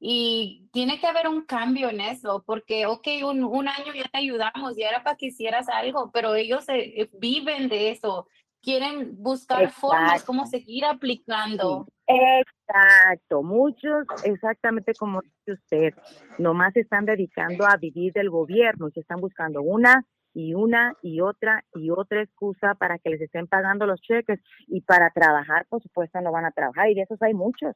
Y 0.04 0.68
tiene 0.74 1.00
que 1.00 1.06
haber 1.06 1.28
un 1.28 1.46
cambio 1.46 1.90
en 1.90 2.02
eso, 2.02 2.44
porque, 2.48 2.88
ok, 2.88 3.08
un, 3.24 3.44
un 3.44 3.68
año 3.68 3.94
ya 3.94 4.10
te 4.12 4.18
ayudamos, 4.18 4.76
ya 4.76 4.90
era 4.90 5.04
para 5.04 5.16
que 5.16 5.28
hicieras 5.28 5.70
algo, 5.70 6.10
pero 6.12 6.34
ellos 6.34 6.68
eh, 6.70 7.08
viven 7.14 7.70
de 7.70 7.92
eso. 7.92 8.28
Quieren 8.62 9.16
buscar 9.18 9.72
formas 9.72 10.24
como 10.24 10.46
seguir 10.46 10.86
aplicando. 10.86 11.88
Exacto, 12.08 13.42
muchos, 13.42 14.06
exactamente 14.24 14.94
como 14.94 15.22
dice 15.22 15.54
usted, 15.54 15.94
nomás 16.38 16.74
se 16.74 16.82
están 16.82 17.06
dedicando 17.06 17.66
a 17.66 17.78
vivir 17.78 18.14
del 18.14 18.30
gobierno 18.30 18.88
y 18.88 18.92
se 18.92 19.00
están 19.00 19.20
buscando 19.20 19.62
una 19.62 20.06
y 20.34 20.54
una 20.54 20.94
y 21.02 21.22
otra 21.22 21.64
y 21.74 21.90
otra 21.90 22.22
excusa 22.22 22.76
para 22.76 23.00
que 23.00 23.10
les 23.10 23.22
estén 23.22 23.48
pagando 23.48 23.86
los 23.86 24.02
cheques 24.02 24.40
y 24.68 24.82
para 24.82 25.10
trabajar, 25.10 25.66
por 25.70 25.82
supuesto, 25.82 26.22
no 26.22 26.32
van 26.32 26.46
a 26.46 26.52
trabajar 26.52 26.90
y 26.90 26.96
de 26.96 27.02
esos 27.02 27.22
hay 27.22 27.34
muchos. 27.34 27.76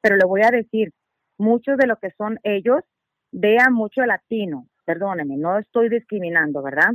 Pero 0.00 0.16
le 0.16 0.24
voy 0.24 0.42
a 0.42 0.50
decir, 0.50 0.92
muchos 1.38 1.76
de 1.76 1.86
lo 1.86 1.96
que 1.96 2.10
son 2.16 2.38
ellos, 2.42 2.80
vean 3.30 3.72
mucho 3.72 4.02
latino, 4.02 4.68
perdónenme, 4.84 5.36
no 5.36 5.58
estoy 5.58 5.88
discriminando, 5.88 6.62
¿verdad? 6.62 6.94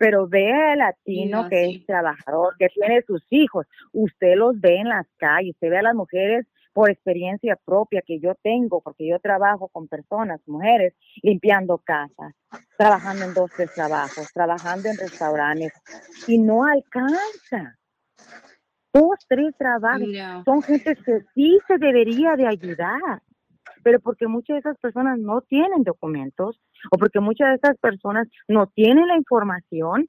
Pero 0.00 0.26
vea 0.26 0.72
el 0.72 0.78
latino 0.78 1.42
No, 1.42 1.48
que 1.50 1.66
sí. 1.66 1.76
es 1.76 1.86
trabajador, 1.86 2.54
que 2.58 2.68
tiene 2.68 3.02
sus 3.02 3.22
hijos. 3.28 3.66
Usted 3.92 4.34
los 4.34 4.58
ve 4.58 4.76
en 4.78 4.88
las 4.88 5.06
calles, 5.18 5.52
usted 5.54 5.68
ve 5.68 5.78
a 5.78 5.82
las 5.82 5.94
mujeres 5.94 6.46
por 6.72 6.88
experiencia 6.88 7.56
propia 7.66 8.00
que 8.00 8.18
yo 8.18 8.34
tengo, 8.42 8.80
porque 8.80 9.06
yo 9.06 9.18
trabajo 9.18 9.68
con 9.68 9.88
personas, 9.88 10.40
mujeres, 10.46 10.94
limpiando 11.22 11.76
casas, 11.84 12.32
trabajando 12.78 13.26
en 13.26 13.34
dos, 13.34 13.50
tres 13.54 13.74
trabajos, 13.74 14.32
trabajando 14.32 14.88
en 14.88 14.96
restaurantes, 14.96 15.72
y 16.26 16.38
no 16.38 16.64
alcanza. 16.64 17.76
Dos, 18.94 19.18
tres 19.28 19.54
trabajos. 19.58 20.08
No. 20.08 20.44
Son 20.44 20.62
gente 20.62 20.96
que 21.04 21.20
sí 21.34 21.58
se 21.68 21.76
debería 21.78 22.36
de 22.36 22.46
ayudar. 22.46 23.20
pero 23.82 24.00
porque 24.00 24.26
muchas 24.26 24.54
de 24.54 24.60
esas 24.60 24.78
personas 24.78 25.18
no 25.18 25.42
tienen 25.42 25.82
documentos 25.84 26.60
o 26.90 26.98
porque 26.98 27.20
muchas 27.20 27.48
de 27.48 27.54
esas 27.56 27.78
personas 27.78 28.28
no 28.48 28.66
tienen 28.66 29.06
la 29.08 29.16
información 29.16 30.08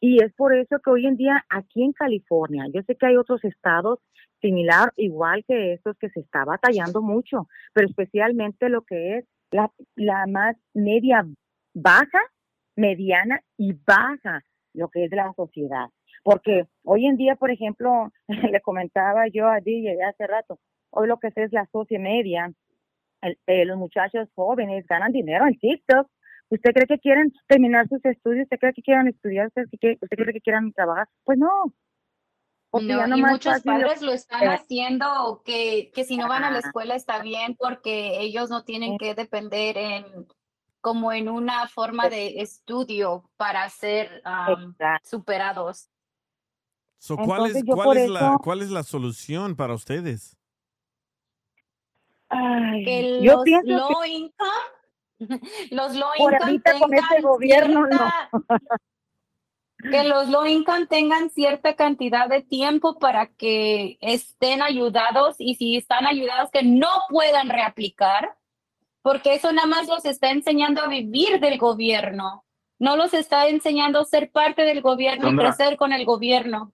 y 0.00 0.22
es 0.22 0.32
por 0.34 0.54
eso 0.54 0.78
que 0.82 0.90
hoy 0.90 1.06
en 1.06 1.16
día 1.16 1.44
aquí 1.50 1.82
en 1.82 1.92
California, 1.92 2.64
yo 2.72 2.82
sé 2.82 2.96
que 2.96 3.06
hay 3.06 3.16
otros 3.16 3.44
estados 3.44 3.98
similar, 4.40 4.92
igual 4.96 5.44
que 5.46 5.74
estos, 5.74 5.96
que 5.98 6.08
se 6.08 6.20
está 6.20 6.44
batallando 6.44 7.02
mucho, 7.02 7.46
pero 7.74 7.86
especialmente 7.86 8.70
lo 8.70 8.82
que 8.82 9.18
es 9.18 9.24
la, 9.50 9.70
la 9.96 10.26
más 10.26 10.56
media 10.72 11.26
baja, 11.74 12.20
mediana 12.76 13.40
y 13.58 13.74
baja, 13.86 14.40
lo 14.72 14.88
que 14.88 15.04
es 15.04 15.10
la 15.12 15.32
sociedad. 15.34 15.88
Porque 16.22 16.64
hoy 16.84 17.06
en 17.06 17.16
día, 17.16 17.36
por 17.36 17.50
ejemplo, 17.50 18.10
le 18.28 18.60
comentaba 18.60 19.28
yo 19.28 19.48
a 19.48 19.60
DJ 19.60 20.02
hace 20.02 20.26
rato, 20.26 20.58
hoy 20.90 21.08
lo 21.08 21.18
que 21.18 21.28
es 21.34 21.52
la 21.52 21.66
socia 21.66 21.98
media, 21.98 22.50
el- 23.22 23.38
eh, 23.46 23.64
los 23.64 23.78
muchachos 23.78 24.28
jóvenes 24.34 24.86
ganan 24.86 25.12
dinero 25.12 25.46
en 25.46 25.58
TikTok. 25.58 26.08
¿Usted 26.48 26.72
cree 26.72 26.86
que 26.86 26.98
quieren 26.98 27.32
terminar 27.46 27.88
sus 27.88 28.04
estudios? 28.04 28.44
¿Usted 28.44 28.58
cree 28.58 28.72
que 28.72 28.82
quieran 28.82 29.06
estudiar? 29.08 29.46
¿Usted 29.48 29.64
cree, 29.80 29.98
usted 30.00 30.16
cree 30.16 30.32
que 30.32 30.40
quieran 30.40 30.72
trabajar? 30.72 31.08
Pues 31.24 31.38
no. 31.38 31.72
Porque 32.70 32.86
No, 32.86 33.16
y 33.16 33.22
muchos 33.22 33.62
padres 33.62 34.00
lo 34.00 34.12
están 34.12 34.44
eh, 34.44 34.48
haciendo 34.48 35.42
que, 35.44 35.90
que 35.92 36.04
si 36.04 36.16
no 36.16 36.28
van 36.28 36.44
a 36.44 36.50
la 36.50 36.60
escuela 36.60 36.94
está 36.94 37.20
bien 37.20 37.56
porque 37.56 38.20
ellos 38.20 38.48
no 38.48 38.64
tienen 38.64 38.96
que 38.96 39.14
depender 39.14 39.76
en 39.76 40.04
como 40.80 41.12
en 41.12 41.28
una 41.28 41.68
forma 41.68 42.08
de 42.08 42.40
estudio 42.40 43.30
para 43.36 43.68
ser 43.68 44.22
superados. 45.02 45.90
So, 46.98 47.16
¿cuál, 47.16 47.50
es, 47.50 47.56
Entonces, 47.56 47.84
cuál, 47.84 47.96
es 47.96 48.08
la, 48.10 48.38
¿Cuál 48.42 48.62
es 48.62 48.70
la 48.70 48.82
solución 48.82 49.56
para 49.56 49.74
ustedes? 49.74 50.36
Ay, 52.30 52.84
Que 52.84 53.20
yo 53.22 53.34
los 53.36 53.44
que- 53.44 53.60
low 53.64 54.04
income, 54.04 54.50
los 55.70 55.94
low 55.96 56.08
Por 56.16 56.32
income 56.32 56.44
ahorita 56.44 56.78
con 56.78 56.94
este 56.94 57.06
tengan 57.16 57.22
gobierno, 57.22 57.86
no. 57.86 58.10
que 59.90 60.04
los 60.04 60.28
low 60.28 60.46
income 60.46 60.86
tengan 60.86 61.30
cierta 61.30 61.74
cantidad 61.74 62.28
de 62.28 62.42
tiempo 62.42 62.98
para 62.98 63.26
que 63.26 63.96
estén 64.00 64.62
ayudados 64.62 65.36
y 65.38 65.54
si 65.56 65.76
están 65.76 66.06
ayudados 66.06 66.50
que 66.50 66.62
no 66.62 66.88
puedan 67.08 67.48
reaplicar, 67.48 68.36
porque 69.02 69.34
eso 69.34 69.52
nada 69.52 69.66
más 69.66 69.88
los 69.88 70.04
está 70.04 70.30
enseñando 70.30 70.82
a 70.82 70.88
vivir 70.88 71.40
del 71.40 71.58
gobierno, 71.58 72.44
no 72.78 72.96
los 72.96 73.14
está 73.14 73.48
enseñando 73.48 74.00
a 74.00 74.04
ser 74.04 74.30
parte 74.30 74.62
del 74.62 74.82
gobierno 74.82 75.26
Sandra. 75.28 75.44
y 75.44 75.48
crecer 75.48 75.76
con 75.78 75.92
el 75.92 76.04
gobierno. 76.04 76.72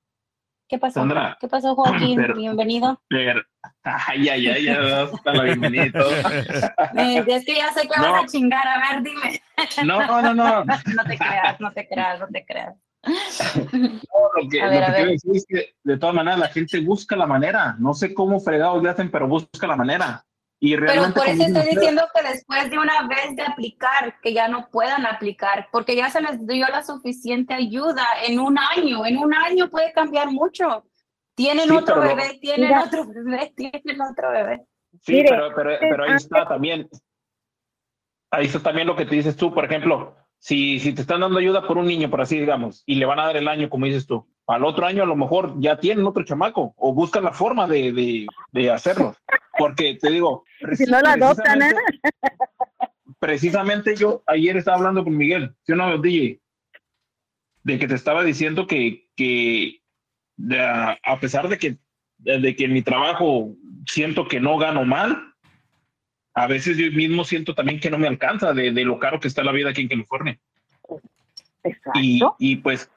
¿Qué 0.69 0.79
pasó? 0.79 1.01
Sandra. 1.01 1.37
¿Qué 1.41 1.47
pasó, 1.47 1.75
Joaquín? 1.77 2.17
Pero- 2.17 2.35
Bienvenido. 2.35 3.01
Pero, 3.09 3.41
ay, 3.85 4.29
ay, 4.29 4.49
ay, 4.49 4.65
ya 4.65 4.81
vas 4.81 5.13
a 5.25 5.33
dar 5.33 5.57
la 5.59 5.93
todo. 5.93 6.11
Eh, 6.99 7.25
es 7.27 7.45
que 7.45 7.55
ya 7.55 7.73
sé 7.73 7.83
que 7.83 7.97
No. 8.01 8.13
vas 8.13 8.25
a 8.25 8.27
chingar, 8.27 8.67
a 8.67 8.93
ver, 8.93 9.03
dime. 9.03 9.41
No, 9.85 10.23
no, 10.23 10.35
no. 10.35 10.65
No 10.97 11.05
te 11.05 11.17
creas, 11.19 11.61
no 11.61 11.73
te 11.73 11.89
creas, 11.89 12.21
no 12.21 12.27
te 12.29 12.45
creas. 12.45 12.75
No, 13.73 14.43
lo 14.43 14.49
que, 14.51 14.61
A 14.61 14.69
ver, 14.69 14.81
lo 14.81 14.87
a 14.87 14.87
que 14.87 14.93
ver. 14.93 14.95
quiero 14.97 15.11
decir 15.13 15.37
es 15.37 15.47
que 15.49 15.75
de 15.85 15.99
todas 15.99 16.15
maneras 16.17 16.41
la 16.41 16.49
gente 16.49 16.81
busca 16.81 17.15
la 17.15 17.27
manera. 17.27 17.77
No 17.79 17.95
sé 17.95 18.13
cómo 18.13 18.41
fregados 18.41 18.83
le 18.83 18.91
hacen, 18.91 19.11
pero 19.11 19.29
busca 19.29 19.67
la 19.69 19.77
manera. 19.77 20.25
Y 20.59 20.75
Pero 20.75 20.87
realmente. 20.87 21.21
por 21.21 21.29
eso 21.29 21.43
estoy 21.43 21.75
diciendo 21.75 22.03
que 22.15 22.29
después 22.29 22.71
de 22.71 22.79
una 22.79 23.07
vez 23.07 23.37
de 23.37 23.43
aplicar, 23.43 24.19
que 24.23 24.33
ya 24.33 24.49
no 24.49 24.69
puedan 24.71 25.05
aplicar, 25.05 25.69
porque 25.71 25.95
ya 25.95 26.09
se 26.11 26.21
les 26.21 26.47
dio 26.47 26.67
la 26.69 26.83
suficiente 26.83 27.53
ayuda 27.55 28.07
en 28.27 28.41
un 28.41 28.59
año. 28.59 29.05
En 29.05 29.19
un 29.19 29.35
año 29.35 29.69
puede 29.69 29.93
cambiar 29.93 30.31
mucho. 30.31 30.85
Tienen 31.35 31.69
Sí, 31.69 31.77
otro 31.77 31.97
pero 32.01 32.17
bebé, 32.17 32.39
tienen 32.41 32.69
Mira. 32.69 32.85
otro 32.85 33.07
bebé, 33.07 33.53
tienen 33.57 34.01
otro 34.01 34.31
bebé. 34.31 34.67
Sí, 35.03 35.13
Mire, 35.13 35.29
pero, 35.29 35.55
pero, 35.55 35.71
pero 35.79 36.05
ahí 36.05 36.13
ah, 36.13 36.17
está 36.17 36.49
también. 36.49 36.89
Ahí 38.31 38.47
está 38.47 38.61
también 38.61 38.87
lo 38.87 38.97
que 38.97 39.05
te 39.05 39.15
dices 39.15 39.37
tú, 39.37 39.53
por 39.53 39.65
ejemplo, 39.67 40.17
si, 40.39 40.81
si 40.81 40.95
te 40.95 41.03
están 41.03 41.21
dando 41.21 41.39
ayuda 41.39 41.67
por 41.67 41.77
un 41.77 41.87
niño, 41.87 42.09
por 42.11 42.23
así 42.23 42.39
digamos, 42.41 42.83
y 42.87 42.95
le 42.95 43.05
van 43.05 43.19
a 43.21 43.27
dar 43.27 43.37
el 43.37 43.49
año, 43.49 43.69
como 43.69 43.87
dices 43.87 44.07
tú, 44.07 44.27
al 44.47 44.65
otro 44.65 44.87
año 44.87 45.03
a 45.03 45.07
lo 45.07 45.17
mejor 45.17 45.55
ya 45.59 45.79
tienen 45.79 46.07
otro 46.07 46.25
chamaco 46.25 46.73
o 46.77 46.95
buscan 46.95 47.25
la 47.25 47.33
forma 47.33 47.67
de, 47.67 47.93
de, 47.93 48.27
de 48.53 48.71
hacerlo. 48.71 49.15
Porque 49.59 49.97
te 50.01 50.11
digo, 50.11 50.45
Si 50.75 50.85
no 50.85 51.01
la 51.01 51.13
adoptan, 51.13 51.63
¿eh? 51.63 51.75
precisamente 53.19 53.97
yo 53.97 54.23
ayer 54.27 54.57
estaba 54.57 54.79
hablando 54.79 55.05
con 55.05 55.17
Miguel, 55.17 55.55
¿sí 55.65 55.73
o 55.73 55.77
no, 55.77 55.99
DJ? 55.99 56.41
De 57.63 57.79
que 57.79 57.89
te 57.89 57.95
estaba 57.95 58.23
diciendo 58.23 58.67
que, 58.67 59.09
que 59.17 59.83
de 60.37 60.61
a, 60.61 61.21
pesar 61.21 61.49
de 61.49 61.59
que, 61.59 61.79
de, 62.19 62.55
que 62.55 62.65
en 62.65 62.73
mi 62.73 62.83
trabajo 62.83 63.55
siento 63.87 64.29
que 64.29 64.41
no 64.41 64.59
gano 64.59 64.85
mal, 64.85 65.35
a 66.35 66.47
veces 66.47 66.77
yo 66.77 66.91
mismo 66.93 67.25
siento 67.25 67.55
también 67.55 67.81
que 67.81 67.91
no 67.91 67.99
me 67.99 68.09
alcanza 68.09 68.53
de, 68.53 68.71
de 68.71 68.85
lo 68.85 68.99
caro 68.99 69.19
que 69.19 69.29
está 69.29 69.43
la 69.43 69.53
vida 69.53 69.71
aquí 69.71 69.81
en 69.81 69.89
California. 69.89 70.39
Y, 71.95 72.21
y 72.39 72.57
pues, 72.57 72.91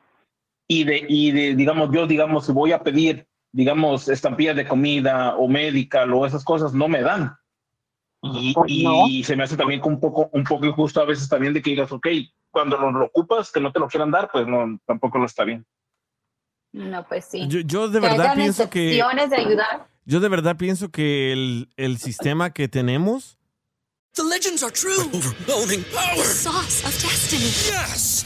y 0.68 0.84
de, 0.84 1.06
y 1.08 1.32
de, 1.32 1.56
digamos, 1.56 1.90
yo, 1.92 2.06
digamos, 2.06 2.46
si 2.46 2.52
voy 2.52 2.72
a 2.72 2.84
pedir, 2.84 3.26
digamos, 3.52 4.08
estampillas 4.10 4.56
de 4.56 4.68
comida 4.68 5.36
o 5.36 5.48
medical 5.48 6.14
o 6.14 6.26
esas 6.28 6.44
cosas, 6.44 6.74
no 6.74 6.88
me 6.88 7.02
dan. 7.02 7.39
Y, 8.22 8.54
y 9.08 9.24
se 9.24 9.36
me 9.36 9.44
hace 9.44 9.56
también 9.56 9.82
un 9.84 10.00
poco, 10.00 10.30
un 10.34 10.44
poco 10.44 10.66
injusto 10.66 11.02
a 11.02 11.06
veces 11.06 11.30
también 11.30 11.54
de 11.54 11.62
que 11.62 11.70
digas, 11.70 11.92
ok, 11.92 12.08
cuando 12.52 12.78
lo, 12.78 12.92
lo 12.92 13.06
ocupas, 13.06 13.52
que 13.52 13.62
no 13.62 13.72
te 13.72 13.80
lo 13.80 13.88
quieran 13.88 14.12
dar, 14.12 14.30
pues 14.32 14.46
no, 14.48 14.80
tampoco 14.86 15.18
lo 15.18 15.26
está 15.26 15.44
bien. 15.44 15.66
No, 16.72 17.08
pues 17.08 17.26
sí. 17.26 17.48
Yo, 17.48 17.62
yo 17.62 17.88
de 17.88 18.00
verdad 18.00 18.36
pienso 18.36 18.70
que... 18.70 18.92
de 18.92 19.02
ayudar. 19.36 19.88
Yo 20.06 20.20
de 20.20 20.30
verdad 20.30 20.58
pienso 20.58 20.90
que 20.90 21.32
el, 21.32 21.70
el 21.78 21.98
sistema 21.98 22.52
que 22.52 22.68
tenemos 22.68 23.38
The 24.14 24.24
legends 24.24 24.64
are 24.64 24.72
true. 24.72 25.06
Overwhelming 25.14 25.84
power! 25.94 26.18
The 26.18 26.24
sauce 26.24 26.84
of 26.84 26.92
destiny. 27.02 27.46
Yes! 27.70 28.26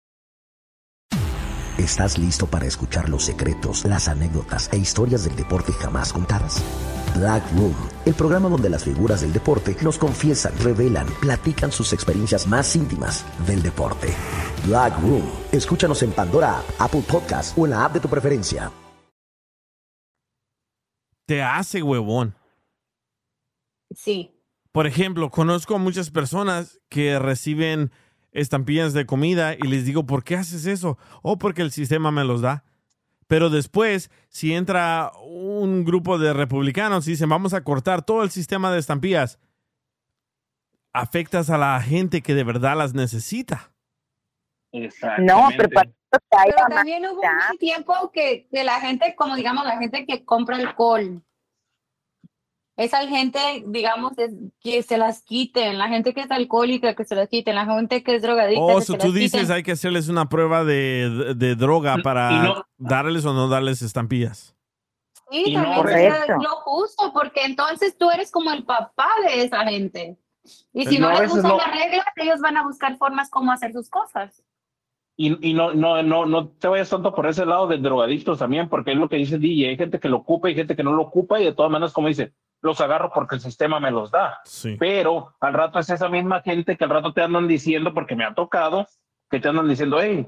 ¿Estás 1.81 2.19
listo 2.19 2.45
para 2.45 2.67
escuchar 2.67 3.09
los 3.09 3.23
secretos, 3.25 3.85
las 3.85 4.07
anécdotas 4.07 4.71
e 4.71 4.77
historias 4.77 5.23
del 5.23 5.35
deporte 5.35 5.71
jamás 5.73 6.13
contadas? 6.13 6.61
Black 7.17 7.43
Room, 7.53 7.73
el 8.05 8.13
programa 8.13 8.49
donde 8.49 8.69
las 8.69 8.83
figuras 8.83 9.21
del 9.21 9.33
deporte 9.33 9.75
nos 9.81 9.97
confiesan, 9.97 10.53
revelan, 10.59 11.07
platican 11.19 11.71
sus 11.71 11.91
experiencias 11.91 12.45
más 12.45 12.75
íntimas 12.75 13.25
del 13.47 13.63
deporte. 13.63 14.13
Black 14.67 14.95
Room, 14.99 15.27
escúchanos 15.51 16.03
en 16.03 16.11
Pandora 16.11 16.59
App, 16.59 16.65
Apple 16.77 17.03
Podcast 17.09 17.57
o 17.57 17.65
en 17.65 17.71
la 17.71 17.85
app 17.85 17.93
de 17.93 17.99
tu 17.99 18.07
preferencia. 18.07 18.71
te 21.25 21.41
hace 21.41 21.81
huevón. 21.81 22.35
Sí. 23.95 24.35
Por 24.71 24.85
ejemplo, 24.85 25.31
conozco 25.31 25.75
a 25.75 25.79
muchas 25.79 26.11
personas 26.11 26.79
que 26.89 27.17
reciben 27.17 27.91
estampillas 28.31 28.93
de 28.93 29.05
comida 29.05 29.55
y 29.55 29.67
les 29.67 29.85
digo, 29.85 30.05
¿por 30.05 30.23
qué 30.23 30.35
haces 30.35 30.65
eso? 30.65 30.97
O 31.21 31.37
porque 31.37 31.61
el 31.61 31.71
sistema 31.71 32.11
me 32.11 32.23
los 32.23 32.41
da. 32.41 32.63
Pero 33.27 33.49
después, 33.49 34.11
si 34.27 34.53
entra 34.53 35.11
un 35.23 35.85
grupo 35.85 36.17
de 36.17 36.33
republicanos 36.33 37.07
y 37.07 37.11
dicen, 37.11 37.29
vamos 37.29 37.53
a 37.53 37.63
cortar 37.63 38.03
todo 38.03 38.23
el 38.23 38.29
sistema 38.29 38.71
de 38.71 38.79
estampillas, 38.79 39.39
afectas 40.91 41.49
a 41.49 41.57
la 41.57 41.81
gente 41.81 42.21
que 42.21 42.35
de 42.35 42.43
verdad 42.43 42.77
las 42.77 42.93
necesita. 42.93 43.71
No, 44.71 45.49
pero 45.57 45.69
Pero 45.69 45.87
más 46.09 46.69
también 46.69 47.05
hubo 47.05 47.21
un 47.51 47.57
tiempo 47.57 48.11
que, 48.13 48.47
que 48.51 48.63
la 48.63 48.81
gente, 48.81 49.15
como 49.15 49.35
digamos, 49.35 49.65
la 49.65 49.77
gente 49.77 50.05
que 50.05 50.25
compra 50.25 50.57
alcohol, 50.57 51.21
esa 52.83 53.05
gente, 53.07 53.63
digamos, 53.67 54.17
es- 54.17 54.33
que 54.61 54.81
se 54.83 54.97
las 54.97 55.21
quiten, 55.23 55.77
la 55.77 55.87
gente 55.87 56.13
que 56.13 56.21
es 56.21 56.31
alcohólica, 56.31 56.95
que 56.95 57.05
se 57.05 57.15
las 57.15 57.29
quiten, 57.29 57.55
la 57.55 57.65
gente 57.65 58.03
que 58.03 58.15
es 58.15 58.21
drogadicta, 58.21 58.61
O 58.61 58.75
que 58.75 58.81
si 58.81 58.87
se 58.87 58.93
Oh, 58.93 58.97
tú 58.97 59.05
las 59.07 59.13
dices, 59.15 59.41
quiten. 59.41 59.55
hay 59.55 59.63
que 59.63 59.71
hacerles 59.73 60.09
una 60.09 60.27
prueba 60.29 60.63
de, 60.63 61.33
de 61.35 61.55
droga 61.55 61.97
para 62.03 62.43
no- 62.43 62.65
darles 62.77 63.25
o 63.25 63.33
no 63.33 63.47
darles 63.47 63.81
estampillas. 63.81 64.55
Sí, 65.29 65.43
y 65.47 65.53
no- 65.55 65.61
también 65.63 65.81
Correcto. 65.81 66.33
es 66.33 66.43
lo 66.43 66.49
justo, 66.63 67.13
porque 67.13 67.45
entonces 67.45 67.97
tú 67.97 68.09
eres 68.11 68.31
como 68.31 68.51
el 68.51 68.63
papá 68.65 69.07
de 69.25 69.43
esa 69.43 69.63
gente. 69.65 70.17
Y 70.73 70.85
si 70.87 70.97
No, 70.99 71.09
no, 71.09 71.17
a 71.17 71.21
les 71.21 71.29
gustan 71.31 71.51
no. 71.51 71.57
las 71.57 71.67
reglas, 71.71 72.05
ellos 72.17 72.39
van 72.41 72.57
a 72.57 72.63
buscar 72.63 72.97
formas 72.97 73.29
como 73.29 73.51
hacer 73.51 73.71
sus 73.73 73.89
cosas. 73.89 74.43
Y, 75.15 75.49
y 75.49 75.53
no, 75.53 75.73
no, 75.73 76.01
no, 76.01 76.25
no 76.25 76.47
te 76.47 76.67
vayas 76.67 76.89
tanto 76.89 77.13
por 77.13 77.27
ese 77.27 77.45
lado 77.45 77.67
de 77.67 77.77
drogadictos 77.77 78.39
también, 78.39 78.67
porque 78.69 78.91
es 78.91 78.97
lo 78.97 79.07
que 79.07 79.17
dice 79.17 79.37
DJ, 79.37 79.69
hay 79.69 79.77
gente 79.77 79.99
que 79.99 80.09
lo 80.09 80.17
ocupa 80.17 80.49
y 80.49 80.55
gente 80.55 80.75
que 80.75 80.83
no 80.83 80.93
lo 80.93 81.03
ocupa, 81.03 81.39
y 81.39 81.45
de 81.45 81.53
todas 81.53 81.71
maneras, 81.71 81.93
como 81.93 82.07
dice, 82.07 82.33
los 82.61 82.79
agarro 82.81 83.11
porque 83.13 83.35
el 83.35 83.41
sistema 83.41 83.79
me 83.79 83.91
los 83.91 84.11
da. 84.11 84.39
Sí. 84.45 84.75
Pero 84.79 85.35
al 85.39 85.53
rato 85.53 85.79
es 85.79 85.89
esa 85.89 86.09
misma 86.09 86.41
gente 86.41 86.77
que 86.77 86.83
al 86.83 86.89
rato 86.91 87.13
te 87.13 87.21
andan 87.21 87.47
diciendo, 87.47 87.93
porque 87.93 88.15
me 88.15 88.23
ha 88.23 88.33
tocado, 88.33 88.87
que 89.29 89.39
te 89.39 89.47
andan 89.49 89.67
diciendo, 89.67 89.99
hey, 90.01 90.27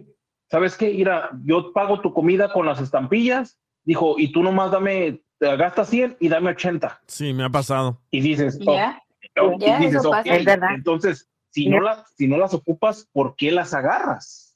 ¿sabes 0.50 0.76
qué? 0.76 0.92
Mira, 0.94 1.30
yo 1.46 1.72
pago 1.74 2.02
tu 2.02 2.14
comida 2.14 2.52
con 2.52 2.66
las 2.66 2.80
estampillas, 2.82 3.60
dijo, 3.84 4.16
y 4.18 4.32
tú 4.32 4.42
nomás 4.44 4.72
dame, 4.72 5.22
te 5.38 5.56
gastas 5.58 5.90
100 5.90 6.18
y 6.20 6.28
dame 6.30 6.52
80. 6.52 7.02
Sí, 7.08 7.34
me 7.34 7.44
ha 7.44 7.50
pasado. 7.50 8.02
Y 8.12 8.22
dices, 8.22 8.60
oh, 8.66 8.74
Ya. 8.76 9.02
oh, 9.42 9.54
y 9.60 9.72
dices, 9.84 9.96
eso 9.96 10.10
ok, 10.10 10.16
pasa. 10.18 10.36
Es 10.36 10.46
verdad. 10.46 10.70
entonces, 10.74 11.30
si 11.50 11.68
no, 11.70 11.82
las, 11.82 12.12
si 12.16 12.28
no 12.28 12.38
las 12.38 12.54
ocupas, 12.56 13.08
¿por 13.14 13.36
qué 13.36 13.52
las 13.52 13.74
agarras? 13.76 14.50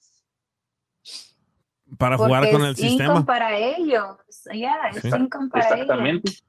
Para 1.97 2.17
jugar 2.17 2.49
con 2.51 2.63
el 2.63 2.71
es 2.71 2.77
sistema. 2.77 3.25
para 3.25 3.55
ellos. 3.57 4.17
Ya, 4.53 4.75
es 4.93 5.01
Sí. 5.01 5.07
income 5.09 5.49
para 5.49 5.75
ellos. 5.79 6.43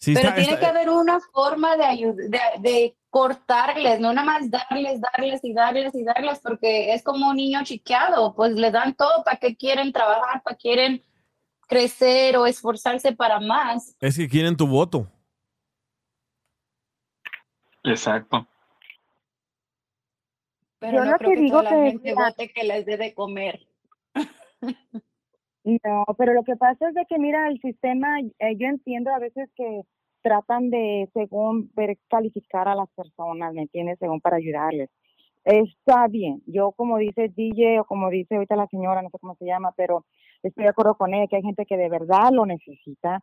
Sí, 0.00 0.14
Pero 0.14 0.28
está- 0.30 0.40
tiene 0.40 0.54
está- 0.54 0.60
que 0.60 0.66
haber 0.78 0.88
una 0.90 1.20
forma 1.20 1.76
de, 1.76 2.12
de, 2.28 2.40
de 2.60 2.96
cortarles, 3.10 4.00
no 4.00 4.12
nada 4.14 4.24
más 4.24 4.50
darles, 4.50 4.98
darles 5.00 5.40
y 5.44 5.52
darles 5.52 5.94
y 5.94 6.04
darles, 6.04 6.38
porque 6.40 6.94
es 6.94 7.02
como 7.02 7.28
un 7.28 7.36
niño 7.36 7.62
chiqueado, 7.64 8.34
pues 8.34 8.52
le 8.52 8.70
dan 8.70 8.94
todo 8.94 9.22
para 9.24 9.36
que 9.36 9.56
quieren 9.56 9.92
trabajar, 9.92 10.42
para 10.42 10.56
quieren 10.56 11.04
crecer 11.68 12.36
o 12.38 12.46
esforzarse 12.46 13.12
para 13.12 13.40
más. 13.40 13.94
Es 14.00 14.16
que 14.16 14.26
quieren 14.28 14.56
tu 14.56 14.66
voto. 14.66 15.06
Exacto. 17.84 18.46
Pero 20.78 20.98
Yo 20.98 21.04
no 21.04 21.10
lo 21.12 21.18
creo 21.18 21.30
que 21.30 21.36
que, 21.36 21.40
digo 21.42 21.58
toda 21.58 21.70
la 21.70 21.76
que, 21.84 21.90
gente 21.90 22.14
vote 22.14 22.52
que 22.52 22.64
les 22.64 22.86
dé 22.86 22.96
de 22.96 23.12
comer. 23.14 23.66
No, 25.64 26.04
pero 26.16 26.32
lo 26.32 26.42
que 26.42 26.56
pasa 26.56 26.88
es 26.88 26.94
de 26.94 27.04
que, 27.06 27.18
mira, 27.18 27.48
el 27.48 27.60
sistema, 27.60 28.18
eh, 28.20 28.56
yo 28.56 28.66
entiendo 28.66 29.12
a 29.12 29.18
veces 29.18 29.50
que 29.54 29.82
tratan 30.22 30.70
de, 30.70 31.08
según, 31.12 31.70
ver, 31.74 31.98
calificar 32.08 32.68
a 32.68 32.74
las 32.74 32.88
personas, 32.90 33.52
¿me 33.52 33.62
entiendes? 33.62 33.98
Según 33.98 34.20
para 34.20 34.36
ayudarles. 34.36 34.90
Está 35.44 36.06
bien. 36.08 36.42
Yo, 36.46 36.72
como 36.72 36.98
dice 36.98 37.28
DJ 37.34 37.80
o 37.80 37.84
como 37.84 38.10
dice 38.10 38.34
ahorita 38.34 38.56
la 38.56 38.66
señora, 38.66 39.02
no 39.02 39.10
sé 39.10 39.18
cómo 39.18 39.34
se 39.36 39.46
llama, 39.46 39.72
pero 39.76 40.04
estoy 40.42 40.64
de 40.64 40.70
acuerdo 40.70 40.94
con 40.96 41.14
ella 41.14 41.26
que 41.28 41.36
hay 41.36 41.42
gente 41.42 41.64
que 41.66 41.76
de 41.76 41.88
verdad 41.88 42.30
lo 42.32 42.44
necesita. 42.46 43.22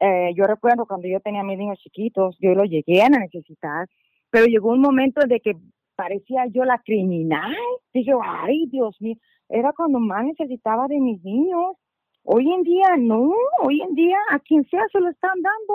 Eh, 0.00 0.32
yo 0.36 0.44
recuerdo 0.44 0.86
cuando 0.86 1.08
yo 1.08 1.20
tenía 1.20 1.42
mis 1.42 1.58
niños 1.58 1.78
chiquitos, 1.80 2.36
yo 2.40 2.54
lo 2.54 2.64
llegué 2.64 3.02
a 3.02 3.08
necesitar, 3.08 3.88
pero 4.30 4.46
llegó 4.46 4.70
un 4.72 4.80
momento 4.80 5.22
de 5.26 5.40
que 5.40 5.54
parecía 5.96 6.46
yo 6.46 6.64
la 6.64 6.78
criminal. 6.78 7.56
Dije, 7.92 8.12
ay, 8.22 8.66
Dios 8.66 9.00
mío, 9.00 9.16
era 9.48 9.72
cuando 9.72 9.98
más 9.98 10.24
necesitaba 10.24 10.88
de 10.88 11.00
mis 11.00 11.22
niños. 11.22 11.76
Hoy 12.22 12.50
en 12.50 12.62
día 12.62 12.96
no, 12.98 13.32
hoy 13.62 13.82
en 13.82 13.94
día 13.94 14.16
a 14.30 14.38
quien 14.38 14.64
sea 14.68 14.84
se 14.90 15.00
lo 15.00 15.10
están 15.10 15.40
dando. 15.42 15.74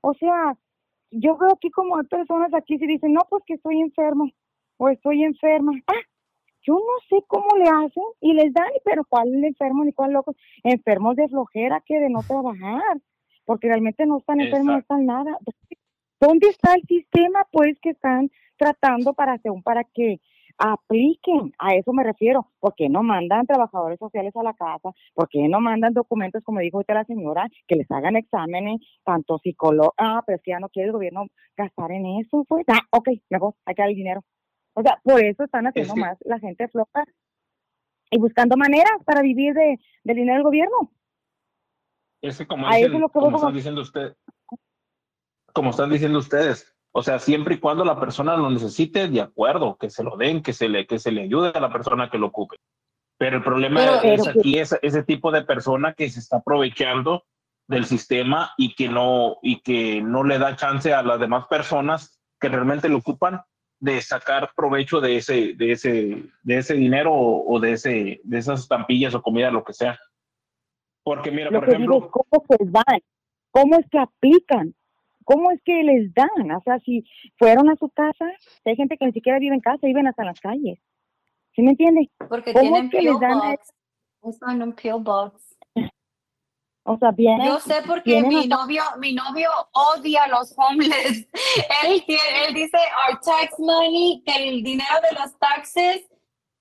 O 0.00 0.14
sea, 0.14 0.56
yo 1.10 1.36
veo 1.36 1.52
aquí 1.52 1.70
como 1.70 1.96
hay 1.96 2.06
personas 2.06 2.52
aquí 2.54 2.78
se 2.78 2.86
dicen, 2.86 3.12
no, 3.12 3.22
pues 3.28 3.42
que 3.46 3.54
estoy 3.54 3.80
enfermo 3.80 4.30
o 4.78 4.88
estoy 4.88 5.24
enferma. 5.24 5.72
Ah, 5.86 6.02
yo 6.62 6.74
no 6.74 7.08
sé 7.08 7.22
cómo 7.28 7.46
le 7.56 7.68
hacen 7.68 8.02
y 8.20 8.32
les 8.32 8.52
dan, 8.52 8.68
pero 8.84 9.04
cuál 9.04 9.44
enfermo 9.44 9.84
ni 9.84 9.92
cuál 9.92 10.12
loco. 10.12 10.34
Enfermos 10.62 11.16
de 11.16 11.28
flojera 11.28 11.82
que 11.84 12.00
de 12.00 12.08
no 12.08 12.22
trabajar, 12.22 13.00
porque 13.44 13.68
realmente 13.68 14.06
no 14.06 14.18
están 14.18 14.40
enfermos, 14.40 14.66
no 14.74 14.78
están 14.78 15.06
nada. 15.06 15.38
¿Dónde 16.20 16.48
está 16.48 16.74
el 16.74 16.82
sistema, 16.86 17.46
pues, 17.52 17.78
que 17.80 17.90
están 17.90 18.30
tratando 18.56 19.14
para 19.14 19.34
hacer, 19.34 19.52
para 19.64 19.84
que 19.84 20.20
apliquen? 20.56 21.52
A 21.58 21.74
eso 21.74 21.92
me 21.92 22.04
refiero. 22.04 22.50
¿Por 22.60 22.74
qué 22.74 22.88
no 22.88 23.02
mandan 23.02 23.46
trabajadores 23.46 23.98
sociales 23.98 24.34
a 24.36 24.42
la 24.42 24.54
casa? 24.54 24.90
¿Por 25.14 25.28
qué 25.28 25.48
no 25.48 25.60
mandan 25.60 25.92
documentos, 25.94 26.42
como 26.44 26.60
dijo 26.60 26.76
ahorita 26.78 26.94
la 26.94 27.04
señora, 27.04 27.48
que 27.66 27.74
les 27.76 27.90
hagan 27.90 28.16
exámenes, 28.16 28.80
tanto 29.04 29.38
psicólogo? 29.38 29.94
Ah, 29.98 30.22
pero 30.26 30.38
si 30.44 30.50
ya 30.52 30.60
no 30.60 30.68
quiere 30.68 30.86
el 30.88 30.92
gobierno 30.92 31.26
gastar 31.56 31.90
en 31.92 32.06
eso, 32.20 32.44
pues, 32.48 32.64
ah, 32.68 32.80
ok, 32.90 33.08
mejor, 33.30 33.54
hay 33.64 33.74
que 33.74 33.82
dar 33.82 33.88
el 33.90 33.96
dinero. 33.96 34.22
O 34.74 34.82
sea, 34.82 35.00
por 35.02 35.20
eso 35.24 35.44
están 35.44 35.66
haciendo 35.66 35.94
que- 35.94 36.00
más 36.00 36.18
la 36.24 36.38
gente 36.38 36.68
floja 36.68 37.04
y 38.10 38.18
buscando 38.18 38.56
maneras 38.56 38.92
para 39.04 39.22
vivir 39.22 39.54
de, 39.54 39.78
del 40.04 40.16
dinero 40.16 40.34
del 40.36 40.44
gobierno. 40.44 40.90
Es 42.22 42.38
que 42.38 42.46
como, 42.46 42.66
dicen- 42.68 42.94
es 42.94 43.00
lo 43.00 43.08
que 43.08 43.12
como 43.18 43.36
están 43.36 43.54
diciendo 43.54 43.80
ustedes, 43.82 44.16
como 45.52 45.70
están 45.70 45.90
diciendo 45.90 46.18
ustedes, 46.18 46.73
o 46.96 47.02
sea, 47.02 47.18
siempre 47.18 47.56
y 47.56 47.58
cuando 47.58 47.84
la 47.84 47.98
persona 47.98 48.36
lo 48.36 48.48
necesite, 48.50 49.08
de 49.08 49.20
acuerdo, 49.20 49.76
que 49.76 49.90
se 49.90 50.04
lo 50.04 50.16
den, 50.16 50.42
que 50.42 50.52
se 50.52 50.68
le, 50.68 50.86
que 50.86 51.00
se 51.00 51.10
le 51.10 51.22
ayude 51.22 51.50
a 51.52 51.58
la 51.60 51.72
persona 51.72 52.08
que 52.08 52.18
lo 52.18 52.28
ocupe. 52.28 52.56
Pero 53.18 53.38
el 53.38 53.42
problema 53.42 53.80
Pero- 54.00 54.14
es 54.14 54.28
aquí 54.28 54.58
ese, 54.58 54.78
ese 54.80 55.02
tipo 55.02 55.32
de 55.32 55.42
persona 55.42 55.94
que 55.94 56.08
se 56.08 56.20
está 56.20 56.36
aprovechando 56.36 57.24
del 57.66 57.84
sistema 57.86 58.52
y 58.56 58.74
que 58.74 58.88
no 58.88 59.38
y 59.42 59.60
que 59.62 60.02
no 60.02 60.22
le 60.22 60.38
da 60.38 60.54
chance 60.54 60.92
a 60.92 61.02
las 61.02 61.18
demás 61.18 61.46
personas 61.48 62.20
que 62.38 62.48
realmente 62.50 62.88
lo 62.90 62.98
ocupan 62.98 63.40
de 63.80 64.00
sacar 64.02 64.52
provecho 64.54 65.00
de 65.00 65.16
ese 65.16 65.54
de 65.54 65.72
ese 65.72 66.22
de 66.42 66.58
ese 66.58 66.74
dinero 66.74 67.12
o, 67.14 67.54
o 67.54 67.60
de 67.60 67.72
ese 67.72 68.20
de 68.22 68.38
esas 68.38 68.60
estampillas 68.60 69.14
o 69.14 69.22
comida 69.22 69.50
lo 69.50 69.64
que 69.64 69.72
sea. 69.72 69.98
Porque 71.02 71.30
mira, 71.30 71.50
Lo 71.50 71.60
por 71.60 71.68
que 71.70 71.76
digo 71.78 71.96
ejemplo, 71.96 72.06
es 72.06 72.12
cómo 72.12 72.44
se 72.48 72.56
dan, 72.70 73.00
cómo 73.50 73.76
es 73.78 73.86
que 73.90 73.98
aplican, 73.98 74.74
cómo 75.24 75.50
es 75.50 75.60
que 75.64 75.82
les 75.82 76.12
dan. 76.14 76.50
O 76.56 76.60
sea, 76.62 76.78
si 76.80 77.04
fueron 77.38 77.68
a 77.70 77.76
su 77.76 77.88
casa, 77.90 78.26
hay 78.64 78.76
gente 78.76 78.96
que 78.96 79.06
ni 79.06 79.12
siquiera 79.12 79.38
vive 79.38 79.54
en 79.54 79.60
casa, 79.60 79.86
viven 79.86 80.06
hasta 80.06 80.22
en 80.22 80.26
las 80.28 80.40
calles. 80.40 80.78
¿Sí 81.54 81.62
me 81.62 81.70
entiende? 81.70 82.10
Porque 82.28 82.52
¿Cómo 82.52 82.62
tienen 82.62 82.84
es 82.86 82.90
que 82.90 83.02
les 83.02 83.20
dan? 83.20 83.38
box. 84.20 84.38
En 84.48 84.62
un 84.62 84.72
PO 84.72 85.00
box. 85.00 85.56
O 86.86 86.98
sea, 86.98 87.12
vienen. 87.12 87.46
Yo 87.46 87.60
sé 87.60 87.76
porque 87.86 88.22
mi 88.22 88.40
hasta- 88.40 88.56
novio, 88.56 88.82
mi 88.98 89.14
novio 89.14 89.48
odia 89.72 90.24
a 90.24 90.28
los 90.28 90.54
homeless. 90.56 91.26
Él, 91.84 92.04
él 92.06 92.54
dice, 92.54 92.76
our 93.08 93.18
tax 93.20 93.58
money, 93.58 94.22
que 94.26 94.48
el 94.48 94.62
dinero 94.62 94.94
de 95.10 95.18
los 95.18 95.38
taxes 95.38 96.06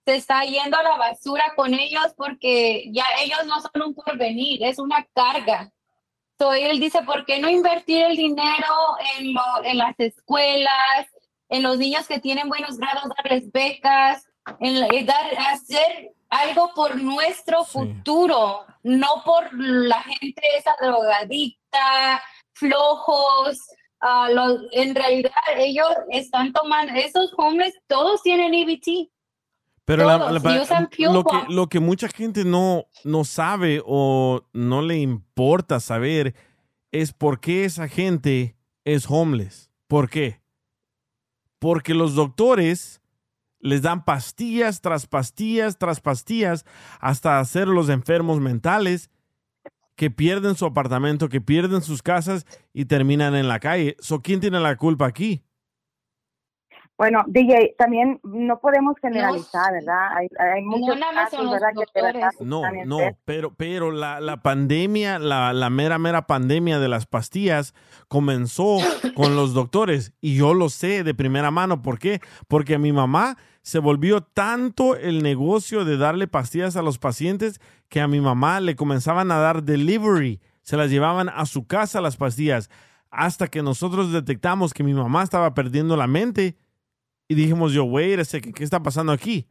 se 0.05 0.15
está 0.15 0.43
yendo 0.43 0.77
a 0.77 0.83
la 0.83 0.97
basura 0.97 1.43
con 1.55 1.73
ellos 1.73 2.13
porque 2.15 2.89
ya 2.93 3.03
ellos 3.21 3.39
no 3.47 3.59
son 3.59 3.89
un 3.89 3.93
porvenir, 3.93 4.63
es 4.63 4.79
una 4.79 5.05
carga. 5.13 5.71
So, 6.39 6.51
él 6.53 6.79
dice, 6.79 7.01
¿por 7.03 7.25
qué 7.25 7.39
no 7.39 7.49
invertir 7.49 8.03
el 8.05 8.17
dinero 8.17 8.73
en, 9.17 9.33
lo- 9.33 9.63
en 9.63 9.77
las 9.77 9.97
escuelas, 9.99 11.07
en 11.49 11.63
los 11.63 11.77
niños 11.77 12.07
que 12.07 12.19
tienen 12.19 12.49
buenos 12.49 12.77
grados, 12.77 13.03
darles 13.17 13.51
becas, 13.51 14.25
en, 14.59 14.83
en 14.93 15.05
dar, 15.05 15.25
hacer 15.51 16.11
algo 16.29 16.71
por 16.75 16.95
nuestro 16.95 17.63
futuro, 17.63 18.65
no 18.81 19.21
por 19.23 19.53
la 19.53 20.01
gente 20.01 20.41
esa 20.57 20.75
drogadicta, 20.81 22.21
flojos. 22.53 23.59
ah, 24.01 24.27
los- 24.31 24.61
en 24.71 24.95
realidad 24.95 25.31
ellos 25.55 25.87
están 26.09 26.51
tomando, 26.51 26.93
esos 26.93 27.31
hombres 27.37 27.73
todos 27.87 28.21
tienen 28.21 28.53
EBT. 28.53 29.09
Pero 29.85 30.03
la- 30.17 30.25
la- 30.33 30.39
lo, 31.13 31.23
que, 31.23 31.53
lo 31.53 31.67
que 31.67 31.79
mucha 31.79 32.07
gente 32.07 32.45
no, 32.45 32.85
no 33.03 33.23
sabe 33.25 33.81
o 33.85 34.47
no 34.53 34.81
le 34.81 34.97
importa 34.97 35.79
saber 35.79 36.35
es 36.91 37.11
por 37.11 37.39
qué 37.39 37.65
esa 37.65 37.87
gente 37.87 38.55
es 38.85 39.05
homeless. 39.09 39.71
¿Por 39.87 40.09
qué? 40.09 40.41
Porque 41.59 41.93
los 41.93 42.15
doctores 42.15 43.01
les 43.59 43.81
dan 43.81 44.03
pastillas 44.03 44.81
tras 44.81 45.07
pastillas 45.07 45.77
tras 45.77 46.01
pastillas 46.01 46.65
hasta 46.99 47.39
hacerlos 47.39 47.89
enfermos 47.89 48.39
mentales 48.41 49.09
que 49.95 50.09
pierden 50.11 50.55
su 50.55 50.65
apartamento, 50.65 51.29
que 51.29 51.39
pierden 51.39 51.81
sus 51.81 52.01
casas 52.01 52.45
y 52.73 52.85
terminan 52.85 53.35
en 53.35 53.47
la 53.47 53.59
calle. 53.59 53.95
So, 53.99 54.21
¿Quién 54.21 54.39
tiene 54.39 54.59
la 54.59 54.75
culpa 54.75 55.05
aquí? 55.05 55.43
Bueno, 56.97 57.23
DJ, 57.27 57.75
también 57.77 58.19
no 58.23 58.59
podemos 58.59 58.95
generalizar, 59.01 59.73
¿verdad? 59.73 60.09
Hay, 60.15 60.27
hay 60.37 60.61
muchos 60.61 60.99
son 60.99 61.15
casos, 61.15 61.51
¿verdad? 61.51 61.69
Que 61.73 61.99
de 61.99 62.05
verdad 62.05 62.29
No, 62.39 62.61
no, 62.61 62.67
enfermos. 62.99 63.19
pero, 63.25 63.53
pero 63.55 63.91
la, 63.91 64.19
la 64.21 64.41
pandemia, 64.43 65.17
la, 65.17 65.53
la 65.53 65.69
mera, 65.71 65.97
mera 65.97 66.27
pandemia 66.27 66.79
de 66.79 66.87
las 66.89 67.07
pastillas 67.07 67.73
comenzó 68.07 68.77
con 69.15 69.35
los 69.35 69.53
doctores 69.53 70.13
y 70.21 70.35
yo 70.35 70.53
lo 70.53 70.69
sé 70.69 71.03
de 71.03 71.15
primera 71.15 71.49
mano. 71.49 71.81
¿Por 71.81 71.97
qué? 71.97 72.21
Porque 72.47 72.75
a 72.75 72.79
mi 72.79 72.91
mamá 72.93 73.37
se 73.63 73.79
volvió 73.79 74.21
tanto 74.21 74.95
el 74.95 75.23
negocio 75.23 75.85
de 75.85 75.97
darle 75.97 76.27
pastillas 76.27 76.75
a 76.75 76.83
los 76.83 76.99
pacientes 76.99 77.59
que 77.89 78.01
a 78.01 78.07
mi 78.07 78.21
mamá 78.21 78.59
le 78.59 78.75
comenzaban 78.75 79.31
a 79.31 79.37
dar 79.37 79.63
delivery. 79.63 80.41
Se 80.61 80.77
las 80.77 80.89
llevaban 80.91 81.29
a 81.29 81.45
su 81.45 81.65
casa 81.65 82.01
las 82.01 82.17
pastillas 82.17 82.69
hasta 83.09 83.47
que 83.47 83.61
nosotros 83.61 84.11
detectamos 84.11 84.73
que 84.73 84.83
mi 84.83 84.93
mamá 84.93 85.23
estaba 85.23 85.53
perdiendo 85.53 85.95
la 85.95 86.07
mente 86.07 86.57
y 87.27 87.35
dijimos 87.35 87.73
yo, 87.73 87.85
wait 87.85 88.19
a 88.19 88.25
second, 88.25 88.53
¿qué 88.53 88.63
está 88.63 88.81
pasando 88.81 89.11
aquí? 89.11 89.47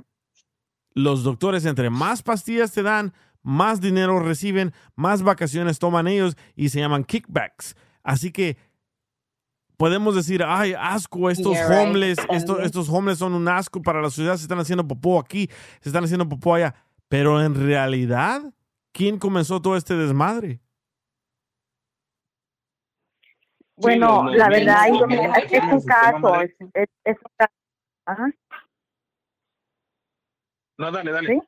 los 0.95 1.23
doctores 1.23 1.65
entre 1.65 1.91
más 1.91 2.23
pastillas 2.23 2.73
te 2.73 2.83
dan, 2.83 3.13
más 3.43 3.81
dinero 3.81 4.21
reciben, 4.21 4.73
más 4.95 5.23
vacaciones 5.23 5.79
toman 5.79 6.07
ellos 6.07 6.37
y 6.55 6.69
se 6.69 6.81
llaman 6.81 7.05
kickbacks. 7.05 7.77
Así 8.03 8.31
que 8.31 8.57
podemos 9.77 10.15
decir, 10.15 10.43
ay, 10.47 10.75
asco, 10.79 11.31
estos 11.31 11.55
Yeah, 11.55 11.69
right. 11.69 11.89
homeless, 11.89 12.19
estos, 12.31 12.61
estos 12.61 12.89
homeless 12.89 13.19
son 13.19 13.35
un 13.35 13.49
asco 13.49 13.83
para 13.83 14.01
la 14.01 14.11
sociedad, 14.11 14.37
se 14.37 14.43
están 14.43 14.59
haciendo 14.59 14.87
popó 14.87 15.19
aquí, 15.19 15.49
se 15.81 15.89
están 15.89 16.05
haciendo 16.05 16.29
popó 16.29 16.55
allá. 16.55 16.75
Pero 17.09 17.43
en 17.43 17.55
realidad, 17.55 18.43
¿quién 18.93 19.19
comenzó 19.19 19.61
todo 19.61 19.77
este 19.77 19.95
desmadre? 19.95 20.61
Bueno, 23.77 24.29
la 24.31 24.49
verdad, 24.49 24.87
es, 24.89 24.95
un 24.95 25.85
caso, 25.85 26.41
es 26.41 26.53
un 26.61 27.33
caso. 27.37 27.62
Ajá. 28.07 28.31
No, 30.79 30.91
dale, 30.91 31.13
dale. 31.13 31.29
¿Sí? 31.29 31.41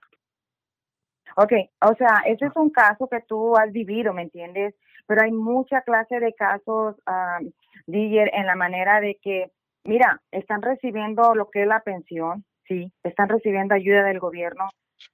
Ok, 1.36 1.52
o 1.80 1.94
sea, 1.96 2.22
ese 2.26 2.46
es 2.46 2.56
un 2.56 2.70
caso 2.70 3.08
que 3.08 3.20
tú 3.20 3.56
has 3.56 3.72
vivido, 3.72 4.12
¿me 4.12 4.22
entiendes? 4.22 4.74
Pero 5.06 5.22
hay 5.22 5.32
mucha 5.32 5.82
clase 5.82 6.20
de 6.20 6.32
casos, 6.34 6.96
ah, 7.06 7.40
DJ, 7.86 8.30
en 8.32 8.46
la 8.46 8.54
manera 8.54 9.00
de 9.00 9.18
que, 9.20 9.50
mira, 9.84 10.22
están 10.30 10.62
recibiendo 10.62 11.34
lo 11.34 11.50
que 11.50 11.62
es 11.62 11.66
la 11.66 11.80
pensión, 11.80 12.44
sí, 12.68 12.92
están 13.02 13.28
recibiendo 13.28 13.74
ayuda 13.74 14.04
del 14.04 14.20
gobierno, 14.20 14.68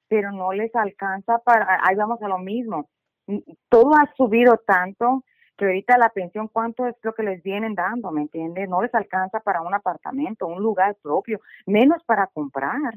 pero 0.08 0.30
no 0.32 0.52
les 0.52 0.74
alcanza 0.76 1.38
para, 1.38 1.80
ahí 1.82 1.96
vamos 1.96 2.20
a 2.22 2.28
lo 2.28 2.38
mismo. 2.38 2.90
Todo 3.68 3.94
ha 3.94 4.12
subido 4.16 4.58
tanto 4.58 5.24
que 5.61 5.66
ahorita 5.66 5.99
la 5.99 6.09
pensión, 6.09 6.49
¿cuánto 6.49 6.87
es 6.87 6.97
lo 7.03 7.15
que 7.15 7.23
les 7.23 7.43
vienen 7.43 7.74
dando? 7.74 8.11
¿Me 8.11 8.23
entiendes? 8.23 8.66
No 8.66 8.81
les 8.81 8.95
alcanza 8.95 9.41
para 9.41 9.61
un 9.61 9.74
apartamento, 9.74 10.47
un 10.47 10.62
lugar 10.62 10.97
propio, 11.03 11.39
menos 11.66 12.03
para 12.05 12.28
comprar. 12.28 12.95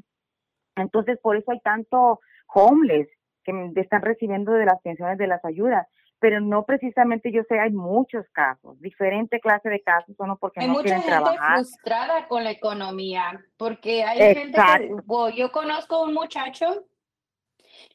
Entonces, 0.77 1.19
por 1.21 1.35
eso 1.35 1.51
hay 1.51 1.59
tanto 1.59 2.21
homeless 2.47 3.09
que 3.43 3.73
están 3.75 4.01
recibiendo 4.01 4.53
de 4.53 4.65
las 4.65 4.81
pensiones 4.81 5.17
de 5.17 5.27
las 5.27 5.43
ayudas. 5.43 5.85
Pero 6.19 6.39
no 6.39 6.63
precisamente, 6.65 7.33
yo 7.33 7.43
sé, 7.49 7.59
hay 7.59 7.71
muchos 7.71 8.25
casos, 8.29 8.79
diferente 8.79 9.41
clase 9.41 9.67
de 9.67 9.81
casos, 9.81 10.15
uno 10.17 10.37
porque 10.37 10.61
Hay 10.61 10.67
no 10.67 10.73
mucha 10.75 10.83
quieren 10.83 11.01
gente 11.01 11.17
trabajar. 11.17 11.57
frustrada 11.57 12.27
con 12.29 12.45
la 12.45 12.51
economía, 12.51 13.43
porque 13.57 14.05
hay 14.05 14.33
gente 14.33 14.57
que, 14.57 15.35
yo 15.35 15.51
conozco 15.51 16.01
un 16.01 16.13
muchacho 16.13 16.85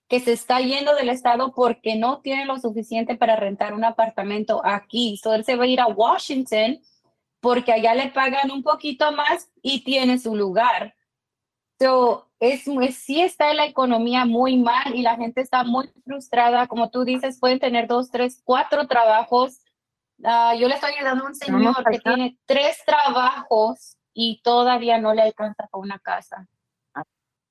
que 0.09 0.21
se 0.21 0.33
está 0.33 0.61
yendo 0.61 0.95
del 0.95 1.09
estado 1.11 1.53
porque 1.53 1.97
no 1.97 2.21
tiene 2.21 2.47
lo 2.47 2.59
suficiente 2.59 3.17
para 3.17 3.37
rentar 3.37 3.75
un 3.75 3.85
apartamento 3.85 4.61
aquí. 4.65 5.17
So 5.23 5.35
él 5.35 5.45
se 5.45 5.57
va 5.57 5.65
a 5.65 5.69
ir 5.69 5.81
a 5.81 5.87
Washington 5.89 6.81
porque 7.41 7.73
allá 7.73 7.95
le 7.95 8.09
pagan 8.09 8.51
un 8.51 8.63
poquito 8.63 9.13
más 9.13 9.51
y 9.63 9.85
tiene 9.85 10.19
su 10.19 10.35
lugar. 10.35 10.95
So, 11.81 12.29
es, 12.41 12.67
es- 12.67 12.97
sí 12.97 13.21
está 13.21 13.55
la 13.55 13.67
economía 13.67 14.25
muy 14.25 14.57
mal 14.57 14.95
y 14.95 15.03
la 15.03 15.17
gente 15.17 15.41
está 15.41 15.63
muy 15.65 15.89
frustrada. 16.05 16.67
Como 16.67 16.91
tú 16.91 17.05
dices, 17.05 17.39
pueden 17.39 17.61
tener 17.61 17.87
dos, 17.87 18.11
tres, 18.11 18.41
cuatro 18.45 18.87
trabajos. 18.89 19.61
Ah, 20.25 20.55
yo 20.59 20.67
le 20.67 20.75
estoy 20.75 20.95
ayudando 20.95 21.25
a 21.25 21.27
un 21.29 21.35
señor 21.37 21.77
que 21.77 21.99
tiene 22.17 22.39
tres 22.47 22.79
trabajos 22.85 23.97
y 24.13 24.41
todavía 24.43 24.99
no 24.99 25.15
le 25.15 25.23
alcanza 25.23 25.69
para 25.71 25.81
una 25.81 25.99
casa. 26.01 26.49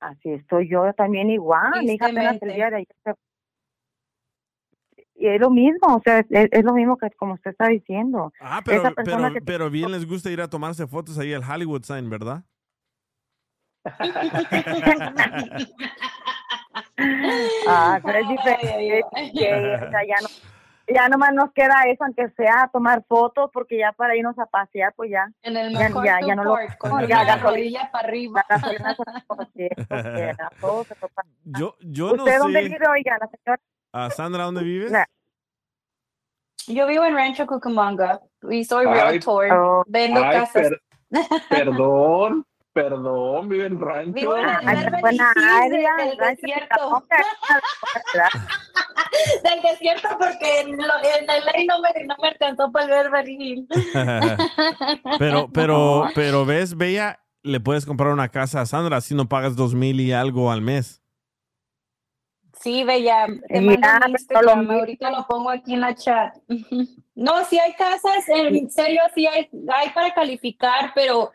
Así 0.00 0.30
estoy 0.30 0.68
yo 0.68 0.92
también 0.94 1.30
igual. 1.30 1.82
Mi 1.84 1.92
hija 1.94 2.06
apenas 2.06 2.40
el 2.42 2.54
día 2.54 2.70
de 2.70 2.76
ayer 2.76 2.86
se- 3.04 3.14
Y 5.16 5.26
es 5.26 5.40
lo 5.40 5.50
mismo, 5.50 5.96
o 5.96 6.00
sea, 6.04 6.20
es, 6.20 6.26
es 6.30 6.64
lo 6.64 6.72
mismo 6.72 6.96
que 6.96 7.10
como 7.12 7.34
usted 7.34 7.50
está 7.50 7.66
diciendo. 7.68 8.32
Ah, 8.40 8.62
pero, 8.64 8.78
Esa 8.82 8.90
persona 8.92 9.22
pero, 9.28 9.32
que- 9.34 9.40
pero 9.42 9.70
bien 9.70 9.90
les 9.90 10.06
gusta 10.06 10.30
ir 10.30 10.40
a 10.40 10.48
tomarse 10.48 10.86
fotos 10.86 11.18
ahí 11.18 11.32
al 11.34 11.42
Hollywood 11.42 11.82
Sign, 11.82 12.08
¿verdad? 12.08 12.44
Ah, 17.66 18.00
pero 18.04 18.18
es 18.18 18.28
diferente. 18.28 19.02
que, 19.34 19.54
o 19.54 19.90
sea, 19.90 20.04
ya 20.06 20.16
no, 20.22 20.28
ya 20.92 21.08
nomás 21.08 21.32
nos 21.34 21.52
queda 21.52 21.82
eso, 21.86 22.04
aunque 22.04 22.28
sea 22.30 22.68
tomar 22.72 23.04
fotos, 23.08 23.50
porque 23.52 23.78
ya 23.78 23.92
para 23.92 24.16
irnos 24.16 24.38
a 24.38 24.46
pasear, 24.46 24.92
pues 24.96 25.10
ya. 25.10 25.26
En 25.42 25.56
el 25.56 25.72
ya, 25.72 25.78
MacArthur 25.90 26.04
ya, 26.04 26.18
ya 26.26 26.34
no 26.34 26.44
lo. 26.44 26.56
Con 26.78 26.90
no, 26.90 27.00
ya 27.06 27.24
gasolina, 27.24 27.36
rodilla 27.50 27.90
para 27.92 28.08
arriba. 28.08 28.44
la 28.48 28.56
gasolina 28.56 28.96
la- 30.38 30.50
todo 30.60 30.84
se. 30.84 30.98
Yo, 31.44 31.74
yo 31.80 32.16
no 32.16 32.24
¿Usted 32.24 32.38
dónde 32.38 32.62
sé. 32.62 32.68
vive, 32.68 32.86
oiga, 32.88 33.18
la 33.20 33.28
señora? 33.28 33.62
Ah, 33.92 34.10
Sandra, 34.10 34.44
¿dónde 34.44 34.62
vives? 34.62 34.92
Yo 36.66 36.86
vivo 36.86 37.04
en 37.04 37.14
Rancho 37.14 37.46
Cucamonga 37.46 38.20
y 38.50 38.64
soy 38.64 38.84
realtor. 38.86 39.50
oh. 39.52 39.84
Vendo 39.86 40.22
Ay, 40.22 40.38
casas. 40.40 40.68
per- 40.70 40.82
perdón, 41.48 42.44
perdón, 42.72 43.48
vive 43.48 43.66
en 43.66 43.80
rancho. 43.80 44.12
Vivo 44.12 44.36
en 44.36 44.48
el 44.48 44.56
área, 44.56 45.94
del, 45.98 46.16
desierto. 46.16 47.04
del 49.42 49.62
desierto 49.62 50.08
porque 50.18 50.60
en, 50.60 50.76
lo- 50.76 50.98
en 51.18 51.30
el 51.30 51.44
ley 51.54 51.66
no 51.66 51.80
me, 51.80 51.88
no 52.04 52.14
me 52.20 52.28
alcanzó 52.28 52.70
para 52.70 53.00
el 53.02 53.10
Beverly 53.10 53.36
Hills. 53.40 53.68
pero, 55.18 55.48
pero, 55.52 56.04
pero 56.14 56.44
ves, 56.46 56.76
Bella, 56.76 57.20
le 57.42 57.60
puedes 57.60 57.86
comprar 57.86 58.12
una 58.12 58.28
casa 58.28 58.60
a 58.60 58.66
Sandra 58.66 59.00
si 59.00 59.14
no 59.14 59.28
pagas 59.28 59.56
dos 59.56 59.74
mil 59.74 60.00
y 60.00 60.12
algo 60.12 60.50
al 60.52 60.60
mes. 60.62 61.02
Sí, 62.60 62.82
Bella, 62.82 63.26
te 63.48 63.60
mando 63.60 63.88
un 64.04 64.10
Instagram, 64.10 64.68
ahorita 64.70 65.10
lo 65.12 65.24
pongo 65.28 65.50
aquí 65.50 65.74
en 65.74 65.80
la 65.80 65.94
chat. 65.94 66.34
No, 67.20 67.44
sí 67.46 67.58
hay 67.58 67.72
casas, 67.72 68.28
en 68.28 68.70
serio, 68.70 69.00
sí 69.12 69.26
hay, 69.26 69.50
hay 69.74 69.90
para 69.90 70.14
calificar, 70.14 70.92
pero 70.94 71.32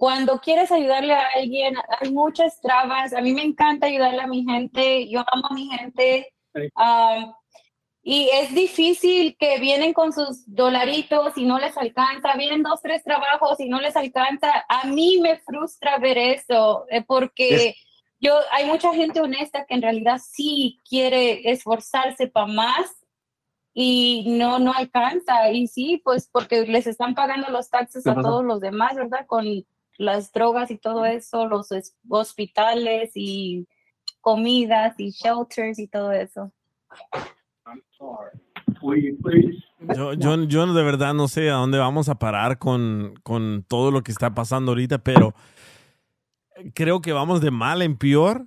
cuando 0.00 0.40
quieres 0.40 0.72
ayudarle 0.72 1.12
a 1.12 1.28
alguien, 1.36 1.74
hay 2.00 2.10
muchas 2.10 2.58
trabas. 2.62 3.12
A 3.12 3.20
mí 3.20 3.34
me 3.34 3.42
encanta 3.42 3.86
ayudarle 3.86 4.22
a 4.22 4.26
mi 4.26 4.46
gente, 4.46 5.06
yo 5.10 5.22
amo 5.30 5.48
a 5.50 5.52
mi 5.52 5.68
gente. 5.68 6.32
ah, 6.74 7.30
y 8.02 8.30
es 8.32 8.54
difícil 8.54 9.36
que 9.38 9.58
vienen 9.58 9.92
con 9.92 10.14
sus 10.14 10.42
dolaritos 10.46 11.36
y 11.36 11.44
no 11.44 11.58
les 11.58 11.76
alcanza, 11.76 12.34
vienen 12.38 12.62
dos, 12.62 12.80
tres 12.80 13.04
trabajos 13.04 13.60
y 13.60 13.68
no 13.68 13.78
les 13.78 13.94
alcanza. 13.94 14.64
A 14.70 14.86
mí 14.86 15.20
me 15.20 15.38
frustra 15.40 15.98
ver 15.98 16.16
eso, 16.16 16.86
eh, 16.88 17.02
porque 17.02 17.74
yo, 18.20 18.38
hay 18.52 18.64
mucha 18.64 18.94
gente 18.94 19.20
honesta 19.20 19.66
que 19.66 19.74
en 19.74 19.82
realidad 19.82 20.18
sí 20.26 20.80
quiere 20.88 21.50
esforzarse 21.50 22.26
para 22.26 22.46
más 22.46 22.90
y 23.74 24.24
no, 24.38 24.58
no 24.60 24.72
alcanza. 24.72 25.50
Y 25.52 25.66
sí, 25.66 26.00
pues 26.02 26.26
porque 26.32 26.62
les 26.62 26.86
están 26.86 27.14
pagando 27.14 27.50
los 27.50 27.68
taxes 27.68 28.04
¿Qué 28.04 28.10
a 28.10 28.14
todos 28.14 28.42
los 28.42 28.62
demás, 28.62 28.94
¿verdad? 28.94 29.26
Con 29.26 29.44
las 30.00 30.32
drogas 30.32 30.70
y 30.70 30.78
todo 30.78 31.04
eso, 31.04 31.46
los 31.46 31.70
es- 31.72 31.94
hospitales 32.08 33.12
y 33.14 33.68
comidas 34.22 34.94
y 34.98 35.10
shelters 35.10 35.78
y 35.78 35.88
todo 35.88 36.10
eso. 36.12 36.50
Yo, 39.94 40.14
yo, 40.14 40.44
yo 40.44 40.72
de 40.72 40.82
verdad 40.82 41.12
no 41.12 41.28
sé 41.28 41.50
a 41.50 41.54
dónde 41.54 41.78
vamos 41.78 42.08
a 42.08 42.14
parar 42.18 42.58
con, 42.58 43.14
con 43.22 43.62
todo 43.68 43.90
lo 43.90 44.02
que 44.02 44.10
está 44.10 44.34
pasando 44.34 44.70
ahorita, 44.72 44.98
pero 44.98 45.34
creo 46.74 47.02
que 47.02 47.12
vamos 47.12 47.42
de 47.42 47.50
mal 47.50 47.82
en 47.82 47.98
peor. 47.98 48.46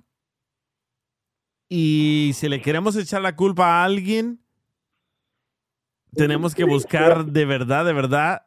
Y 1.68 2.32
si 2.34 2.48
le 2.48 2.60
queremos 2.60 2.96
echar 2.96 3.22
la 3.22 3.36
culpa 3.36 3.66
a 3.66 3.84
alguien, 3.84 4.40
tenemos 6.16 6.52
que 6.54 6.64
buscar 6.64 7.26
de 7.26 7.44
verdad, 7.44 7.84
de 7.84 7.92
verdad, 7.92 8.46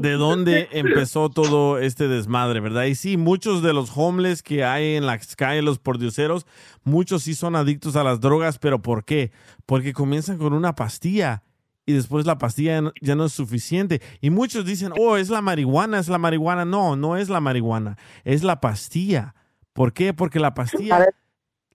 de 0.00 0.12
dónde 0.12 0.68
empezó 0.72 1.30
todo 1.30 1.78
este 1.78 2.08
desmadre, 2.08 2.60
¿verdad? 2.60 2.84
Y 2.84 2.94
sí, 2.94 3.16
muchos 3.16 3.62
de 3.62 3.72
los 3.72 3.90
homeless 3.94 4.42
que 4.42 4.64
hay 4.64 4.96
en 4.96 5.06
las 5.06 5.36
calles, 5.36 5.64
los 5.64 5.78
pordioseros, 5.78 6.46
muchos 6.84 7.22
sí 7.22 7.34
son 7.34 7.56
adictos 7.56 7.96
a 7.96 8.04
las 8.04 8.20
drogas, 8.20 8.58
pero 8.58 8.82
¿por 8.82 9.04
qué? 9.04 9.32
Porque 9.64 9.92
comienzan 9.92 10.38
con 10.38 10.52
una 10.52 10.74
pastilla 10.74 11.42
y 11.86 11.92
después 11.92 12.26
la 12.26 12.38
pastilla 12.38 12.92
ya 13.00 13.14
no 13.14 13.26
es 13.26 13.32
suficiente. 13.32 14.02
Y 14.20 14.30
muchos 14.30 14.64
dicen, 14.64 14.92
oh, 14.98 15.16
es 15.16 15.30
la 15.30 15.40
marihuana, 15.40 16.00
es 16.00 16.08
la 16.08 16.18
marihuana. 16.18 16.64
No, 16.64 16.96
no 16.96 17.16
es 17.16 17.28
la 17.28 17.40
marihuana, 17.40 17.96
es 18.24 18.42
la 18.42 18.60
pastilla. 18.60 19.34
¿Por 19.72 19.92
qué? 19.92 20.12
Porque 20.12 20.40
la 20.40 20.52
pastilla... 20.52 21.06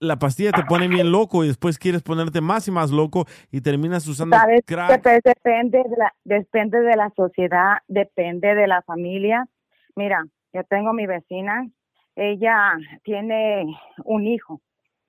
La 0.02 0.16
pastilla 0.18 0.50
te 0.50 0.64
pone 0.64 0.88
bien 0.88 1.12
loco 1.12 1.44
y 1.44 1.46
después 1.46 1.78
quieres 1.78 2.02
ponerte 2.02 2.40
más 2.40 2.66
y 2.66 2.72
más 2.72 2.90
loco 2.90 3.24
y 3.52 3.60
terminas 3.60 4.04
usando 4.08 4.36
¿Sabes? 4.36 4.62
crack. 4.66 4.90
Que 4.90 4.98
pues, 4.98 5.20
depende, 5.22 5.78
de 5.78 5.96
la, 5.96 6.12
depende 6.24 6.80
de 6.80 6.96
la 6.96 7.08
sociedad, 7.14 7.78
depende 7.86 8.52
de 8.56 8.66
la 8.66 8.82
familia. 8.82 9.46
Mira, 9.94 10.24
yo 10.52 10.64
tengo 10.64 10.92
mi 10.92 11.06
vecina, 11.06 11.68
ella 12.16 12.72
tiene 13.04 13.64
un 14.04 14.26
hijo. 14.26 14.60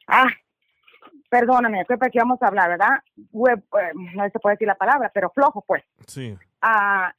Ah, 0.07 0.27
perdóname, 1.27 1.83
creo 1.85 1.97
que 1.97 2.05
aquí 2.05 2.19
vamos 2.19 2.39
a 2.43 2.47
hablar, 2.47 2.69
¿verdad? 2.69 2.99
Hue- 3.31 3.63
eh, 3.81 3.91
no 4.13 4.29
se 4.29 4.39
puede 4.39 4.53
decir 4.57 4.67
la 4.67 4.75
palabra, 4.75 5.09
pero 5.11 5.31
flojo, 5.31 5.63
pues. 5.67 5.83
Sí. 6.05 6.37
Ah, 6.61 7.11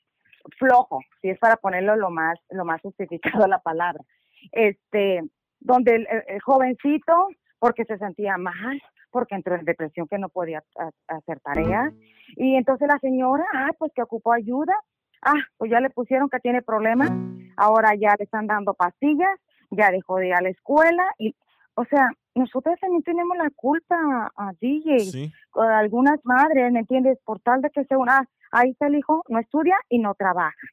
flojo, 0.61 1.01
si 1.21 1.31
es 1.31 1.41
para 1.41 1.57
ponerlo 1.57 1.97
lo 1.97 2.11
más, 2.11 2.39
lo 2.51 2.65
más 2.65 2.81
justificado 2.83 3.49
la 3.49 3.59
palabra. 3.59 4.05
Este, 4.53 5.25
donde 5.59 6.07
el 6.29 6.41
jovencito, 6.41 7.31
porque 7.59 7.85
se 7.85 7.99
sentía 7.99 8.37
mal, 8.37 8.81
porque 9.11 9.35
entró 9.35 9.55
en 9.55 9.65
depresión 9.65 10.07
que 10.09 10.19
no 10.19 10.29
podía 10.29 10.63
ha- 10.79 10.91
hacer 11.17 11.41
tareas, 11.41 11.93
y 12.37 12.57
entonces 12.57 12.89
la 12.89 12.99
señora, 12.99 13.45
ah, 13.55 13.71
pues 13.79 13.93
que 13.95 14.03
ocupó 14.03 14.33
ayuda, 14.33 14.75
ah, 15.23 15.35
pues 15.57 15.71
ya 15.71 15.81
le 15.81 15.91
pusieron 15.91 16.29
que 16.29 16.41
tiene 16.41 16.63
problemas, 16.63 17.11
ahora 17.57 17.95
ya 17.95 18.15
le 18.19 18.25
están 18.25 18.47
dando 18.47 18.75
pastillas, 18.75 19.39
ya 19.71 19.91
dejó 19.91 20.17
de 20.17 20.29
ir 20.29 20.35
a 20.35 20.41
la 20.43 20.51
escuela, 20.51 21.05
y, 21.19 21.35
o 21.75 21.85
sea, 21.87 22.09
nosotros 22.35 22.79
también 22.81 23.03
tenemos 23.03 23.37
la 23.37 23.51
culpa 23.55 23.97
a 24.37 24.53
DJ, 24.61 24.99
Sí. 25.01 25.33
algunas 25.55 26.19
madres, 26.25 26.71
¿me 26.73 26.81
entiendes? 26.81 27.19
Por 27.25 27.41
tal 27.41 27.63
de 27.63 27.71
que 27.71 27.85
sea 27.85 27.97
una, 27.99 28.19
ah, 28.19 28.25
ahí 28.51 28.71
está 28.71 28.89
el 28.89 28.97
hijo, 28.97 29.23
no 29.29 29.39
estudia 29.39 29.77
y 29.89 29.99
no 29.99 30.15
trabaja. 30.15 30.67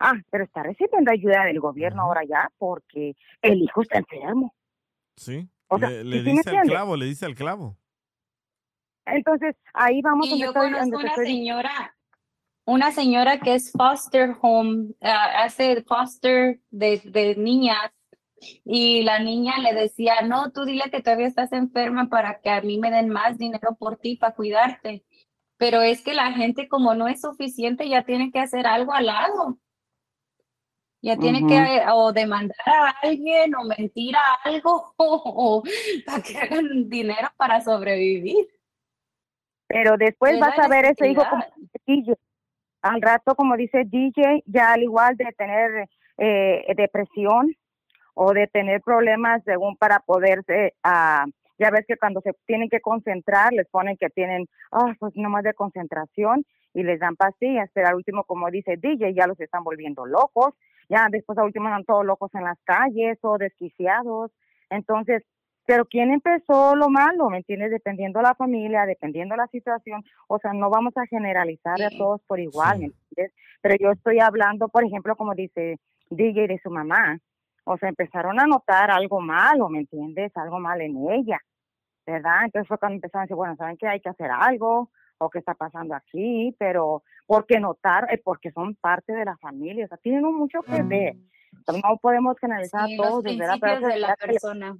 Ah, 0.00 0.14
pero 0.30 0.42
está 0.44 0.64
recibiendo 0.64 1.12
ayuda 1.12 1.44
del 1.44 1.60
gobierno 1.60 2.02
ahora 2.02 2.22
ya 2.24 2.50
porque 2.58 3.14
el 3.42 3.62
hijo 3.62 3.82
está 3.82 3.98
enfermo. 3.98 4.52
Sí. 5.16 5.48
O 5.74 5.78
sea, 5.78 5.90
le 5.90 6.04
le 6.04 6.18
¿sí 6.18 6.24
me 6.24 6.32
dice 6.32 6.56
al 6.56 6.66
clavo, 6.66 6.96
le 6.96 7.06
dice 7.06 7.26
al 7.26 7.34
clavo. 7.34 7.76
Entonces, 9.06 9.56
ahí 9.74 10.00
vamos 10.02 10.26
Y 10.28 10.40
yo 10.40 10.46
estoy- 10.48 10.72
conozco 10.72 10.96
una 10.98 11.08
estoy- 11.08 11.26
señora, 11.26 11.96
una 12.66 12.90
señora 12.92 13.38
que 13.40 13.54
es 13.54 13.70
foster 13.72 14.34
home, 14.40 14.94
ah, 15.02 15.42
hace 15.44 15.82
foster 15.82 16.60
de, 16.70 17.02
de 17.04 17.36
niñas 17.36 17.90
y 18.64 19.02
la 19.02 19.18
niña 19.20 19.58
le 19.58 19.74
decía, 19.74 20.22
no, 20.22 20.50
tú 20.52 20.64
dile 20.64 20.90
que 20.90 21.02
todavía 21.02 21.26
estás 21.26 21.52
enferma 21.52 22.08
para 22.08 22.40
que 22.40 22.50
a 22.50 22.60
mí 22.62 22.78
me 22.78 22.90
den 22.90 23.08
más 23.10 23.36
dinero 23.38 23.76
por 23.78 23.96
ti, 23.98 24.16
para 24.16 24.34
cuidarte. 24.34 25.04
Pero 25.56 25.82
es 25.82 26.02
que 26.02 26.14
la 26.14 26.32
gente 26.32 26.66
como 26.68 26.94
no 26.94 27.06
es 27.08 27.20
suficiente, 27.20 27.88
ya 27.88 28.04
tiene 28.04 28.30
que 28.32 28.40
hacer 28.40 28.66
algo 28.66 28.92
al 28.92 29.06
lado. 29.06 29.58
Ya 31.04 31.18
tiene 31.18 31.46
que 31.46 31.82
o 31.92 32.14
demandar 32.14 32.56
a 32.66 32.94
alguien 33.02 33.54
o 33.56 33.64
mentir 33.64 34.16
a 34.16 34.36
algo 34.42 34.94
o, 34.96 35.62
para 36.06 36.22
que 36.22 36.38
hagan 36.38 36.88
dinero 36.88 37.28
para 37.36 37.60
sobrevivir. 37.60 38.48
Pero 39.66 39.98
después 39.98 40.32
Es 40.32 40.40
vas 40.40 40.58
a 40.58 40.66
ver 40.66 40.86
ese 40.86 41.10
hijo 41.10 41.22
como 41.28 41.44
DJ. 41.86 42.14
Al 42.80 43.02
rato, 43.02 43.34
como 43.34 43.54
dice 43.58 43.84
DJ, 43.84 44.44
ya 44.46 44.72
al 44.72 44.82
igual 44.82 45.14
de 45.18 45.26
tener 45.36 45.90
eh, 46.16 46.72
depresión 46.74 47.54
o 48.14 48.32
de 48.32 48.46
tener 48.46 48.80
problemas 48.80 49.42
según 49.44 49.76
para 49.76 50.00
poderse, 50.00 50.72
ah, 50.84 51.26
ya 51.58 51.70
ves 51.70 51.84
que 51.86 51.98
cuando 51.98 52.22
se 52.22 52.32
tienen 52.46 52.70
que 52.70 52.80
concentrar, 52.80 53.52
les 53.52 53.68
ponen 53.68 53.98
que 53.98 54.08
tienen, 54.08 54.46
ah, 54.72 54.94
pues 54.98 55.12
nomás 55.16 55.44
de 55.44 55.52
concentración 55.52 56.46
y 56.72 56.82
les 56.82 56.98
dan 56.98 57.14
pastillas, 57.14 57.68
pero 57.74 57.88
al 57.88 57.96
último, 57.96 58.24
como 58.24 58.50
dice 58.50 58.78
DJ, 58.78 59.12
ya 59.12 59.26
los 59.26 59.38
están 59.38 59.64
volviendo 59.64 60.06
locos, 60.06 60.54
ya 60.88 61.08
después 61.10 61.38
al 61.38 61.46
último 61.46 61.68
están 61.68 61.84
todos 61.84 62.04
locos 62.04 62.34
en 62.34 62.44
las 62.44 62.58
calles 62.64 63.18
o 63.22 63.38
desquiciados. 63.38 64.30
Entonces, 64.70 65.22
pero 65.66 65.86
¿quién 65.86 66.10
empezó 66.10 66.76
lo 66.76 66.90
malo? 66.90 67.30
¿Me 67.30 67.38
entiendes? 67.38 67.70
Dependiendo 67.70 68.18
de 68.18 68.24
la 68.24 68.34
familia, 68.34 68.84
dependiendo 68.84 69.34
de 69.34 69.38
la 69.38 69.46
situación. 69.48 70.04
O 70.28 70.38
sea, 70.38 70.52
no 70.52 70.68
vamos 70.68 70.94
a 70.96 71.06
generalizar 71.06 71.80
a 71.82 71.90
todos 71.90 72.20
por 72.26 72.38
igual, 72.38 72.78
¿me 72.80 72.84
entiendes? 72.86 73.34
Pero 73.62 73.76
yo 73.80 73.90
estoy 73.92 74.20
hablando, 74.20 74.68
por 74.68 74.84
ejemplo, 74.84 75.16
como 75.16 75.34
dice 75.34 75.78
DJ 76.10 76.48
de 76.48 76.60
su 76.62 76.70
mamá. 76.70 77.18
O 77.64 77.78
sea, 77.78 77.88
empezaron 77.88 78.38
a 78.38 78.46
notar 78.46 78.90
algo 78.90 79.20
malo, 79.20 79.70
¿me 79.70 79.80
entiendes? 79.80 80.36
Algo 80.36 80.60
mal 80.60 80.82
en 80.82 81.10
ella, 81.10 81.40
¿verdad? 82.06 82.44
Entonces 82.44 82.68
fue 82.68 82.78
cuando 82.78 82.96
empezaron 82.96 83.22
a 83.22 83.24
decir, 83.24 83.36
bueno, 83.36 83.56
¿saben 83.56 83.78
que 83.78 83.88
hay 83.88 84.00
que 84.00 84.10
hacer 84.10 84.30
algo? 84.30 84.90
¿O 85.18 85.30
qué 85.30 85.38
está 85.38 85.54
pasando 85.54 85.94
aquí? 85.94 86.54
Pero, 86.58 87.02
porque 87.26 87.60
notar, 87.60 88.12
eh, 88.12 88.20
porque 88.22 88.50
son 88.50 88.74
parte 88.74 89.12
de 89.12 89.24
la 89.24 89.36
familia, 89.38 89.84
o 89.84 89.88
sea, 89.88 89.98
tienen 89.98 90.22
mucho 90.22 90.62
que 90.62 90.82
ver. 90.82 91.16
No 91.68 91.96
podemos 91.98 92.36
generalizar 92.38 92.88
Sí, 92.88 92.96
todos. 92.96 93.22
Pero 93.22 93.38
principios 93.38 93.80
de 93.82 93.98
la 93.98 94.16
persona. 94.16 94.76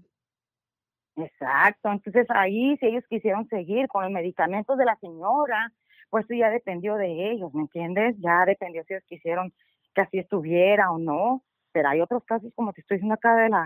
Exacto, 1.16 1.92
entonces 1.92 2.26
ahí 2.30 2.76
si 2.78 2.86
ellos 2.86 3.04
quisieron 3.08 3.46
seguir 3.48 3.86
con 3.86 4.02
los 4.02 4.12
medicamentos 4.12 4.76
de 4.76 4.84
la 4.84 4.96
señora, 4.96 5.72
pues 6.10 6.24
eso 6.24 6.34
ya 6.34 6.50
dependió 6.50 6.96
de 6.96 7.30
ellos, 7.30 7.54
¿me 7.54 7.62
entiendes? 7.62 8.16
Ya 8.18 8.44
dependió 8.44 8.82
si 8.84 8.94
ellos 8.94 9.04
quisieron 9.06 9.52
que 9.94 10.00
así 10.00 10.18
estuviera 10.18 10.90
o 10.90 10.98
no, 10.98 11.44
pero 11.70 11.88
hay 11.88 12.00
otros 12.00 12.24
casos 12.24 12.52
como 12.56 12.72
te 12.72 12.80
estoy 12.80 12.96
diciendo 12.96 13.14
acá 13.14 13.36
de 13.36 13.48
la 13.48 13.64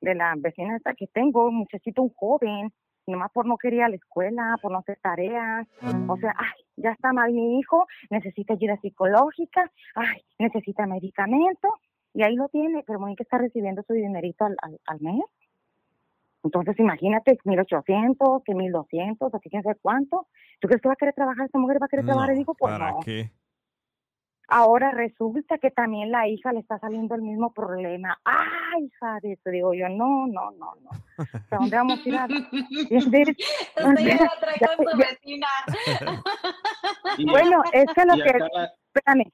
de 0.00 0.14
la 0.14 0.34
vecina 0.38 0.76
esta 0.76 0.94
que 0.94 1.08
tengo, 1.08 1.48
un 1.48 1.56
muchachito, 1.56 2.02
un 2.02 2.14
joven, 2.14 2.72
nomás 3.10 3.30
por 3.32 3.46
no 3.46 3.56
querer 3.56 3.78
ir 3.78 3.82
a 3.84 3.88
la 3.88 3.96
escuela, 3.96 4.56
por 4.60 4.72
no 4.72 4.78
hacer 4.78 4.98
tareas, 5.02 5.66
o 6.08 6.16
sea, 6.16 6.34
ay, 6.36 6.64
ya 6.76 6.90
está 6.92 7.12
mal 7.12 7.32
mi 7.32 7.58
hijo, 7.58 7.86
necesita 8.10 8.54
ayuda 8.54 8.76
psicológica, 8.80 9.70
ay, 9.94 10.22
necesita 10.38 10.86
medicamento, 10.86 11.68
y 12.14 12.22
ahí 12.22 12.34
lo 12.34 12.48
tiene, 12.48 12.82
pero 12.86 13.00
muy 13.00 13.14
que 13.16 13.22
está 13.22 13.38
recibiendo 13.38 13.82
su 13.82 13.92
dinerito 13.92 14.44
al, 14.44 14.56
al, 14.62 14.80
al 14.86 15.00
mes. 15.00 15.22
Entonces, 16.44 16.78
imagínate, 16.78 17.38
1800, 17.44 18.42
que 18.44 18.54
1200, 18.54 19.34
así 19.34 19.50
quién 19.50 19.62
sabe 19.62 19.76
cuánto. 19.82 20.28
¿Tú 20.60 20.68
crees 20.68 20.80
que 20.80 20.88
va 20.88 20.94
a 20.94 20.96
querer 20.96 21.14
trabajar? 21.14 21.46
¿Esta 21.46 21.58
mujer 21.58 21.82
va 21.82 21.86
a 21.86 21.88
querer 21.88 22.06
trabajar? 22.06 22.34
Y 22.34 22.38
digo, 22.38 22.54
pues 22.54 22.72
¿Para 22.72 22.92
no. 22.92 23.00
qué? 23.00 23.30
Ahora 24.50 24.92
resulta 24.92 25.58
que 25.58 25.70
también 25.70 26.10
la 26.10 26.26
hija 26.26 26.52
le 26.52 26.60
está 26.60 26.78
saliendo 26.78 27.14
el 27.14 27.20
mismo 27.22 27.52
problema. 27.52 28.18
¡Ay, 28.24 28.84
hija 28.86 29.18
de 29.22 29.32
eso! 29.32 29.50
Digo 29.50 29.74
yo, 29.74 29.88
no, 29.90 30.26
no, 30.26 30.50
no, 30.52 30.74
no. 30.82 30.90
¿Hasta 31.18 31.56
dónde 31.56 31.76
vamos 31.76 32.00
a 32.04 32.08
ir 32.08 32.16
a...? 32.16 32.24
¿Entiendes? 32.24 33.36
Usted 33.76 34.04
ya 34.06 34.16
la 34.24 34.40
trae 34.40 34.56
Ya- 34.60 34.76
con 34.76 34.86
su 34.86 34.98
ya- 34.98 35.06
vecina. 35.06 35.46
Bueno, 37.30 37.62
es 37.72 37.86
que 37.94 38.04
lo 38.04 38.14
que... 38.24 38.38
la- 38.38 38.72
Espérame. 38.94 39.24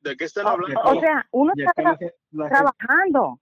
¿De 0.00 0.16
qué 0.16 0.24
están 0.24 0.46
O, 0.46 0.50
hablando? 0.50 0.80
o 0.84 1.00
sea, 1.00 1.26
uno 1.32 1.52
está 1.56 1.72
tra- 1.82 2.12
la 2.30 2.48
trabajando. 2.48 3.40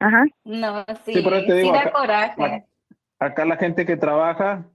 Ajá. 0.00 0.24
No, 0.44 0.84
sí, 1.04 1.14
Sí, 1.14 1.22
por 1.22 1.34
eso 1.34 1.46
te 1.46 1.52
sí 1.52 1.58
digo, 1.62 1.72
da 1.72 1.80
acá- 1.80 1.92
coraje. 1.92 2.66
acá 3.18 3.44
la 3.46 3.56
gente 3.56 3.86
que 3.86 3.96
trabaja 3.96 4.66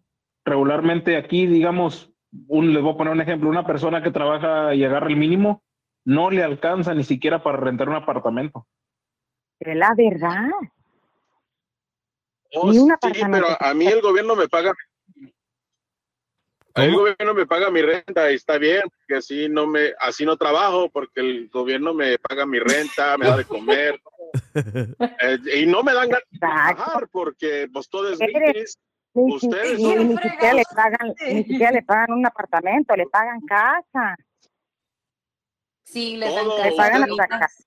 regularmente 0.45 1.15
aquí, 1.15 1.45
digamos, 1.45 2.10
un, 2.47 2.73
les 2.73 2.81
voy 2.81 2.93
a 2.93 2.97
poner 2.97 3.13
un 3.13 3.21
ejemplo, 3.21 3.49
una 3.49 3.65
persona 3.65 4.01
que 4.01 4.11
trabaja 4.11 4.73
y 4.75 4.83
agarra 4.83 5.07
el 5.07 5.17
mínimo, 5.17 5.63
no 6.05 6.29
le 6.31 6.43
alcanza 6.43 6.93
ni 6.93 7.03
siquiera 7.03 7.43
para 7.43 7.57
rentar 7.57 7.89
un 7.89 7.95
apartamento. 7.95 8.67
Es 9.59 9.75
la 9.75 9.93
verdad. 9.95 10.49
Oh, 12.53 12.71
Ni 12.71 12.79
un 12.79 12.87
sí, 12.87 12.93
apartamento. 12.93 13.47
pero 13.47 13.57
a 13.59 13.73
mí 13.73 13.87
el 13.87 14.01
gobierno 14.01 14.35
me 14.35 14.47
paga. 14.47 14.73
El 16.73 16.95
gobierno 16.95 17.33
me 17.33 17.45
paga 17.45 17.69
mi 17.69 17.81
renta 17.81 18.31
y 18.31 18.35
está 18.35 18.57
bien, 18.57 18.83
porque 18.83 19.17
así 19.17 19.49
no 19.49 19.67
me, 19.67 19.91
así 19.99 20.25
no 20.25 20.37
trabajo, 20.37 20.89
porque 20.89 21.19
el 21.19 21.49
gobierno 21.49 21.93
me 21.93 22.17
paga 22.17 22.45
mi 22.45 22.59
renta, 22.59 23.17
me 23.17 23.27
da 23.27 23.35
de 23.35 23.43
comer, 23.43 24.01
eh, 24.55 25.37
y 25.61 25.65
no 25.65 25.83
me 25.83 25.93
dan 25.93 26.09
ganas 26.09 26.23
de 26.29 26.39
trabajar 26.39 27.09
porque 27.11 27.67
pues 27.71 27.89
todo 27.89 28.09
es 28.09 28.19
gratis. 28.19 28.79
Ni, 29.13 29.35
Ustedes 29.35 29.77
ni- 29.79 29.83
son- 29.83 30.07
ni 30.09 30.17
siquiera 30.17 30.53
le 30.53 30.63
pagan, 30.73 31.13
ni 31.29 31.43
siquiera 31.43 31.71
le 31.71 31.83
pagan 31.83 32.11
un 32.13 32.25
apartamento, 32.25 32.95
le 32.95 33.05
pagan 33.07 33.41
casa. 33.41 34.15
Sí, 35.83 36.15
les 36.17 36.29
Todo, 36.33 36.57
dan 36.57 36.69
Le 36.69 36.75
pagan 36.77 37.03
hasta 37.03 37.27
casa. 37.27 37.63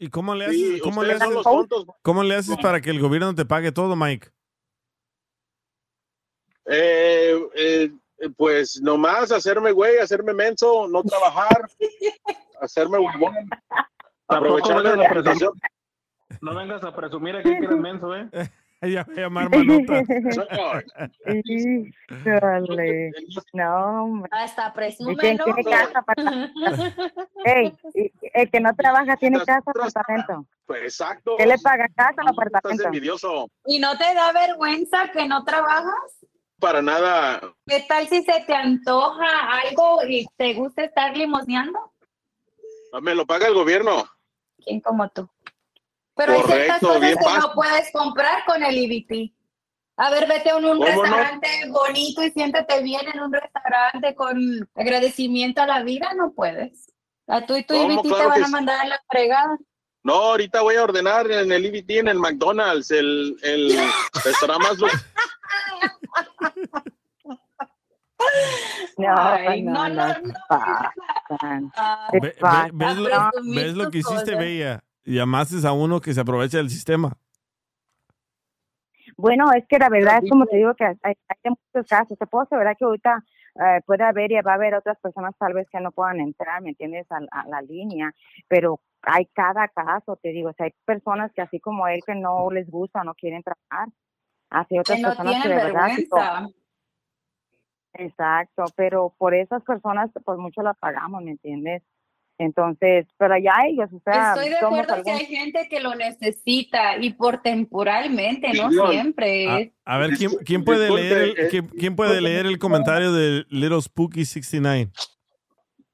¿Y 0.00 0.08
cómo 0.10 0.34
le 0.34 0.50
Sí, 0.50 0.68
haces, 0.70 0.82
cómo 0.82 1.02
le 1.04 1.12
haces, 1.14 1.28
cómo 2.02 2.22
le 2.22 2.34
haces 2.34 2.56
para 2.58 2.80
que 2.80 2.90
el 2.90 3.00
gobierno 3.00 3.34
te 3.34 3.44
pague 3.44 3.70
todo, 3.72 3.94
Mike? 3.96 4.28
Eh, 6.66 7.34
eh, 7.56 7.90
pues 8.36 8.80
nomás 8.82 9.32
hacerme 9.32 9.72
güey, 9.72 9.98
hacerme 9.98 10.34
menso, 10.34 10.86
no 10.88 11.02
trabajar, 11.02 11.68
hacerme 12.60 12.98
huevón, 12.98 13.34
aprovechar 14.26 14.82
la 14.82 15.08
situación. 15.08 15.52
No 16.40 16.54
vengas 16.54 16.84
a 16.84 16.94
presumir 16.94 17.36
aquí 17.36 17.48
que 17.58 17.64
eres 17.64 17.78
menso, 17.78 18.14
¿eh? 18.14 18.28
Ella 18.80 19.04
va 19.08 19.12
a 19.12 19.16
llamar 19.16 19.50
Manota. 19.56 20.02
Híjole. 22.10 23.10
No, 23.52 24.04
hombre. 24.04 24.30
Hasta 24.32 24.68
¿Y 24.68 24.72
presume, 24.72 25.16
quién 25.16 25.36
¿no? 25.36 25.44
tiene 25.44 25.64
casa? 25.64 26.04
Ey, 27.44 27.76
el 28.34 28.50
que 28.50 28.60
no 28.60 28.74
trabaja 28.74 29.16
tiene 29.16 29.38
casa, 29.40 29.62
apartamento. 29.70 30.46
Pues 30.66 30.82
exacto. 30.82 31.34
¿Qué 31.38 31.46
le 31.46 31.58
paga 31.58 31.88
casa 31.94 32.22
o 32.22 32.30
Estás 32.30 32.32
apartamento? 32.32 32.84
envidioso. 32.84 33.50
¿Y 33.66 33.78
no 33.80 33.96
te 33.98 34.14
da 34.14 34.32
vergüenza 34.32 35.10
que 35.12 35.26
no 35.26 35.44
trabajas? 35.44 36.26
Para 36.60 36.82
nada. 36.82 37.40
¿Qué 37.66 37.84
tal 37.88 38.08
si 38.08 38.22
se 38.22 38.40
te 38.46 38.54
antoja 38.54 39.26
algo 39.62 40.00
y 40.08 40.26
te 40.36 40.54
gusta 40.54 40.84
estar 40.84 41.16
limosneando? 41.16 41.78
Me 43.00 43.14
lo 43.14 43.26
paga 43.26 43.46
el 43.48 43.54
gobierno. 43.54 44.04
¿Quién 44.64 44.80
como 44.80 45.08
tú? 45.10 45.28
Pero 46.18 46.32
hay 46.32 46.42
ciertas 46.42 46.80
Correcto, 46.80 46.86
cosas 46.88 47.00
que 47.00 47.14
fácil. 47.24 47.40
no 47.40 47.52
puedes 47.54 47.92
comprar 47.92 48.44
con 48.44 48.62
el 48.64 48.76
EBT. 48.76 49.32
A 49.96 50.10
ver, 50.10 50.28
vete 50.28 50.50
a 50.50 50.56
un, 50.56 50.64
un 50.64 50.78
¿Cómo 50.78 50.86
no? 50.88 51.02
restaurante 51.02 51.48
bonito 51.70 52.22
y 52.24 52.30
siéntate 52.32 52.82
bien 52.82 53.02
en 53.14 53.20
un 53.20 53.32
restaurante 53.32 54.14
con 54.16 54.68
agradecimiento 54.74 55.62
a 55.62 55.66
la 55.66 55.82
vida, 55.84 56.12
no 56.16 56.32
puedes. 56.32 56.92
A 57.28 57.46
tú 57.46 57.56
y 57.56 57.62
tu 57.64 57.74
¿Cómo? 57.74 57.92
EBT 57.92 58.02
te 58.02 58.08
Claro 58.08 58.28
van 58.30 58.42
a 58.42 58.46
sí. 58.46 58.52
mandar 58.52 58.80
a 58.80 58.88
la 58.88 59.00
fregada. 59.08 59.58
No, 60.02 60.14
ahorita 60.14 60.60
voy 60.62 60.74
a 60.76 60.82
ordenar 60.84 61.30
en 61.30 61.52
el 61.52 61.64
EBT, 61.66 61.90
en 61.90 62.08
el 62.08 62.18
McDonald's, 62.18 62.90
el, 62.90 63.36
el 63.42 63.78
restaurante 64.24 64.66
más... 64.68 64.78
No, 68.96 69.14
Ay, 69.16 69.62
no, 69.62 69.88
no, 69.88 70.08
no. 70.08 70.34
¿ves, 72.12 73.74
lo, 73.74 73.84
ves 73.84 73.90
que 73.92 73.98
hiciste. 73.98 74.34
Bella? 74.34 74.82
Llamaste 75.14 75.66
a 75.66 75.72
uno 75.72 76.00
que 76.00 76.12
se 76.12 76.20
aprovecha 76.20 76.58
del 76.58 76.68
sistema. 76.68 77.16
Bueno, 79.16 79.50
es 79.52 79.66
que 79.66 79.78
la 79.78 79.88
verdad 79.88 80.20
es 80.22 80.30
como 80.30 80.44
te 80.46 80.58
digo 80.58 80.74
que 80.74 80.84
hay, 80.84 81.14
muchos 81.44 81.88
casos. 81.88 82.18
Te 82.18 82.26
puedo 82.26 82.44
asegurar 82.44 82.76
que 82.76 82.84
ahorita 82.84 83.24
eh, 83.54 83.80
puede 83.86 84.04
haber 84.04 84.30
y 84.30 84.40
va 84.42 84.52
a 84.52 84.54
haber 84.56 84.74
otras 84.74 84.98
personas 85.00 85.34
tal 85.38 85.54
vez 85.54 85.66
que 85.70 85.80
no 85.80 85.92
puedan 85.92 86.20
entrar, 86.20 86.60
¿me 86.60 86.68
entiendes? 86.68 87.06
A, 87.10 87.16
a 87.30 87.48
la 87.48 87.62
línea, 87.62 88.12
pero 88.48 88.80
hay 89.00 89.26
cada 89.32 89.66
caso, 89.68 90.16
te 90.22 90.28
digo, 90.28 90.50
o 90.50 90.52
sea, 90.52 90.66
hay 90.66 90.74
personas 90.84 91.32
que 91.32 91.40
así 91.40 91.58
como 91.58 91.88
él 91.88 92.00
que 92.04 92.14
no 92.14 92.50
les 92.50 92.70
gusta, 92.70 93.02
no 93.02 93.14
quieren 93.14 93.42
trabajar. 93.42 93.88
Así 94.50 94.78
otras 94.78 94.96
Que 94.96 95.02
no 95.02 95.08
personas 95.08 95.42
que 95.42 95.48
de 95.48 95.54
verdad... 95.54 95.88
Exacto, 97.94 98.64
pero 98.76 99.14
por 99.16 99.34
esas 99.34 99.62
personas 99.64 100.10
pues 100.24 100.38
mucho 100.38 100.62
las 100.62 100.76
pagamos, 100.78 101.22
¿me 101.22 101.32
entiendes? 101.32 101.82
Entonces, 102.38 103.06
pero 103.18 103.36
ya 103.36 103.52
ellos, 103.68 103.90
o 103.92 104.00
sea, 104.04 104.34
Estoy 104.34 104.50
de 104.50 104.60
somos 104.60 104.78
acuerdo 104.80 105.02
que 105.02 105.10
hay 105.10 105.26
gente 105.26 105.66
que 105.68 105.80
lo 105.80 105.96
necesita 105.96 106.96
y 106.96 107.12
por 107.12 107.42
temporalmente, 107.42 108.52
no 108.52 108.70
Señor. 108.70 108.90
siempre. 108.90 109.72
A, 109.84 109.94
a 109.94 109.98
ver, 109.98 110.10
¿quién, 110.16 110.30
quién 110.44 110.64
puede 110.64 110.82
Disculpe, 110.86 111.02
leer 111.02 111.18
el, 111.18 111.30
eh, 111.30 111.48
quién, 111.50 111.66
quién 111.66 111.96
puede 111.96 112.20
leer 112.20 112.46
el 112.46 112.58
comentario 112.60 113.12
de 113.12 113.44
Little 113.50 113.82
Spooky 113.82 114.24
69? 114.24 114.92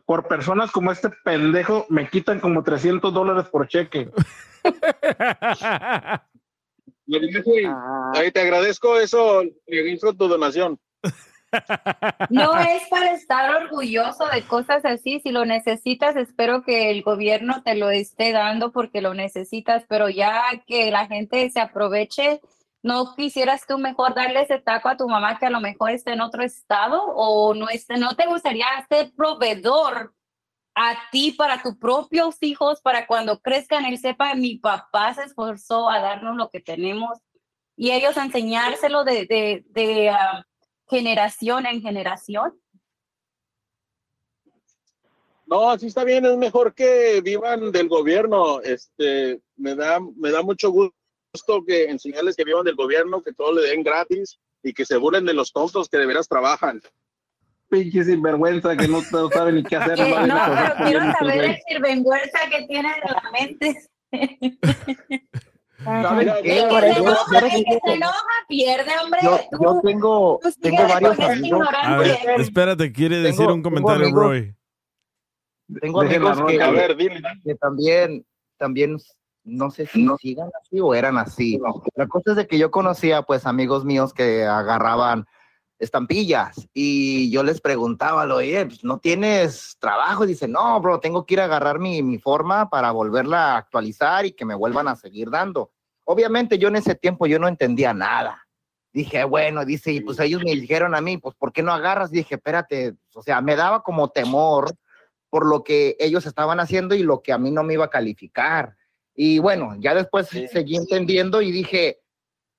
Por 0.04 0.28
personas 0.28 0.70
como 0.70 0.92
este 0.92 1.08
pendejo 1.24 1.86
me 1.88 2.08
quitan 2.10 2.40
como 2.40 2.62
300 2.62 3.12
dólares 3.12 3.46
por 3.50 3.66
cheque. 3.66 4.10
Ahí 8.14 8.30
te 8.32 8.40
agradezco 8.40 8.98
eso, 8.98 9.42
agradezco 9.66 10.14
tu 10.14 10.28
donación. 10.28 10.78
No 12.30 12.56
es 12.58 12.88
para 12.88 13.12
estar 13.12 13.54
orgulloso 13.62 14.26
de 14.26 14.42
cosas 14.42 14.84
así. 14.84 15.20
Si 15.20 15.30
lo 15.30 15.44
necesitas, 15.44 16.16
espero 16.16 16.62
que 16.62 16.90
el 16.90 17.02
gobierno 17.02 17.62
te 17.62 17.74
lo 17.74 17.90
esté 17.90 18.32
dando 18.32 18.72
porque 18.72 19.00
lo 19.00 19.14
necesitas, 19.14 19.84
pero 19.88 20.08
ya 20.08 20.42
que 20.66 20.90
la 20.90 21.06
gente 21.06 21.48
se 21.50 21.60
aproveche, 21.60 22.40
¿no 22.82 23.14
quisieras 23.14 23.66
tú 23.66 23.78
mejor 23.78 24.14
darle 24.14 24.42
ese 24.42 24.58
taco 24.58 24.88
a 24.88 24.96
tu 24.96 25.08
mamá 25.08 25.38
que 25.38 25.46
a 25.46 25.50
lo 25.50 25.60
mejor 25.60 25.90
esté 25.90 26.12
en 26.12 26.20
otro 26.20 26.42
estado 26.42 27.02
o 27.02 27.54
no, 27.54 27.68
esté, 27.68 27.96
no 27.96 28.14
te 28.14 28.26
gustaría 28.26 28.66
ser 28.88 29.12
proveedor 29.16 30.14
a 30.74 30.94
ti 31.10 31.32
para 31.32 31.62
tus 31.62 31.76
propios 31.76 32.36
hijos 32.40 32.80
para 32.82 33.06
cuando 33.06 33.40
crezcan 33.40 33.84
él 33.84 33.96
sepa 33.96 34.34
mi 34.34 34.58
papá 34.58 35.14
se 35.14 35.22
esforzó 35.22 35.88
a 35.88 36.00
darnos 36.00 36.36
lo 36.36 36.50
que 36.50 36.60
tenemos 36.60 37.18
y 37.76 37.92
ellos 37.92 38.16
enseñárselo 38.16 39.04
de, 39.04 39.26
de, 39.26 39.64
de 39.68 40.10
ah, 40.10 40.44
generación 40.88 41.66
en 41.66 41.82
generación. 41.82 42.60
No, 45.46 45.70
así 45.70 45.86
está 45.88 46.04
bien, 46.04 46.24
es 46.24 46.36
mejor 46.36 46.74
que 46.74 47.20
vivan 47.20 47.70
del 47.70 47.88
gobierno. 47.88 48.60
Este, 48.62 49.40
me 49.56 49.74
da, 49.74 50.00
me 50.16 50.30
da 50.30 50.42
mucho 50.42 50.70
gusto 50.70 51.64
que 51.66 51.84
enseñarles 51.84 52.34
que 52.34 52.44
vivan 52.44 52.64
del 52.64 52.76
gobierno, 52.76 53.22
que 53.22 53.32
todo 53.32 53.52
le 53.52 53.68
den 53.68 53.82
gratis 53.82 54.38
y 54.62 54.72
que 54.72 54.86
se 54.86 54.96
burlen 54.96 55.26
de 55.26 55.34
los 55.34 55.52
tontos 55.52 55.88
que 55.88 55.98
de 55.98 56.06
veras 56.06 56.28
trabajan. 56.28 56.80
Pinche 57.68 58.04
sinvergüenza 58.04 58.76
que 58.76 58.88
no, 58.88 59.02
no 59.12 59.28
sabe 59.28 59.52
ni 59.52 59.62
qué 59.62 59.76
hacer. 59.76 59.98
Nomás 59.98 60.28
no, 60.28 60.54
pero 60.56 60.86
quiero 60.86 61.12
saber 61.12 61.44
el 61.44 61.58
sinvergüenza 61.68 62.38
que 62.50 62.66
tiene 62.66 62.88
en 62.88 63.12
la 63.12 63.30
mente. 63.32 63.90
¿Saben 65.84 66.28
El 66.28 66.34
qué? 66.36 66.42
que 66.42 66.50
se 66.54 66.60
enoja, 66.60 66.80
yo- 67.40 67.46
el 67.46 67.64
que 67.64 67.78
se 67.84 67.92
enoja 67.94 68.14
pierde, 68.48 68.90
hombre. 69.02 69.20
Yo, 69.22 69.40
Tú- 69.50 69.58
yo 69.62 69.80
tengo, 69.82 70.40
tú 70.42 70.50
tengo 70.60 70.88
varios 70.88 71.20
amigos. 71.20 71.68
A 71.82 71.96
ver, 71.98 72.18
espérate, 72.38 72.92
quiere 72.92 73.18
decir 73.18 73.38
Tengo- 73.46 73.54
un 73.54 73.62
tengo 73.62 73.74
comentario, 73.76 74.04
amigos- 74.06 74.22
Roy. 74.22 74.54
Tengo 75.80 76.00
amigos 76.02 76.42
que, 76.46 76.62
A 76.62 76.70
ver, 76.70 76.96
que 76.96 77.54
también, 77.54 78.26
también, 78.58 78.98
no 79.44 79.70
sé 79.70 79.86
si 79.86 80.06
sigan 80.20 80.50
así 80.62 80.80
o 80.80 80.94
eran 80.94 81.16
así. 81.18 81.58
La 81.94 82.06
cosa 82.06 82.30
es 82.32 82.36
de 82.36 82.46
que 82.46 82.58
yo 82.58 82.70
conocía, 82.70 83.22
pues, 83.22 83.46
amigos 83.46 83.84
míos 83.84 84.12
que 84.12 84.44
agarraban 84.44 85.26
estampillas 85.84 86.68
y 86.72 87.30
yo 87.30 87.42
les 87.42 87.60
preguntaba, 87.60 88.24
oye, 88.34 88.66
pues, 88.66 88.84
¿no 88.84 88.98
tienes 88.98 89.76
trabajo? 89.78 90.24
Y 90.24 90.28
dice, 90.28 90.48
no, 90.48 90.80
bro, 90.80 91.00
tengo 91.00 91.24
que 91.24 91.34
ir 91.34 91.40
a 91.40 91.44
agarrar 91.44 91.78
mi, 91.78 92.02
mi 92.02 92.18
forma 92.18 92.68
para 92.68 92.90
volverla 92.90 93.52
a 93.52 93.58
actualizar 93.58 94.26
y 94.26 94.32
que 94.32 94.44
me 94.44 94.54
vuelvan 94.54 94.88
a 94.88 94.96
seguir 94.96 95.30
dando. 95.30 95.70
Obviamente 96.04 96.58
yo 96.58 96.68
en 96.68 96.76
ese 96.76 96.94
tiempo 96.94 97.26
yo 97.26 97.38
no 97.38 97.48
entendía 97.48 97.94
nada. 97.94 98.46
Dije, 98.92 99.24
bueno, 99.24 99.64
dice, 99.64 99.92
y 99.92 100.00
pues 100.00 100.20
ellos 100.20 100.42
me 100.44 100.52
dijeron 100.52 100.94
a 100.94 101.00
mí, 101.00 101.18
pues, 101.18 101.34
¿por 101.34 101.52
qué 101.52 101.62
no 101.62 101.72
agarras? 101.72 102.10
dije, 102.10 102.36
espérate, 102.36 102.94
o 103.14 103.22
sea, 103.22 103.40
me 103.40 103.56
daba 103.56 103.82
como 103.82 104.10
temor 104.10 104.72
por 105.30 105.46
lo 105.46 105.64
que 105.64 105.96
ellos 105.98 106.26
estaban 106.26 106.60
haciendo 106.60 106.94
y 106.94 107.02
lo 107.02 107.20
que 107.20 107.32
a 107.32 107.38
mí 107.38 107.50
no 107.50 107.64
me 107.64 107.74
iba 107.74 107.86
a 107.86 107.90
calificar. 107.90 108.76
Y 109.16 109.40
bueno, 109.40 109.74
ya 109.80 109.94
después 109.94 110.28
seguí 110.28 110.76
entendiendo 110.76 111.42
y 111.42 111.50
dije, 111.50 112.03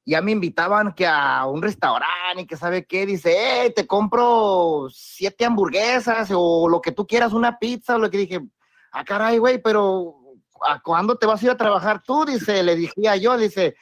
ya 0.06 0.22
me 0.22 0.32
invitaban 0.32 0.94
que 0.94 1.08
a 1.08 1.46
un 1.48 1.62
restaurante 1.62 2.42
y 2.42 2.46
que 2.46 2.58
sabe 2.58 2.86
qué, 2.86 3.06
dice, 3.06 3.36
hey, 3.38 3.74
te 3.76 3.88
compro 3.88 4.88
siete 4.92 5.46
hamburguesas 5.46 6.30
o 6.34 6.70
lo 6.70 6.80
que 6.80 6.92
tú 6.92 7.08
quieras, 7.08 7.34
una 7.34 7.58
pizza, 7.58 7.96
o 7.96 8.00
lo 8.00 8.10
que 8.12 8.20
dije, 8.20 8.42
ah, 8.92 9.04
caray, 9.04 9.40
güey, 9.40 9.62
pero 9.62 10.16
¿a 10.62 10.80
cuándo 10.80 11.18
te 11.18 11.26
vas 11.26 11.42
a 11.42 11.46
ir 11.46 11.52
a 11.52 11.58
trabajar 11.58 12.04
tú? 12.04 12.24
Dice, 12.24 12.62
le 12.62 12.76
dije 12.76 12.94
yo, 13.20 13.36
dice, 13.38 13.76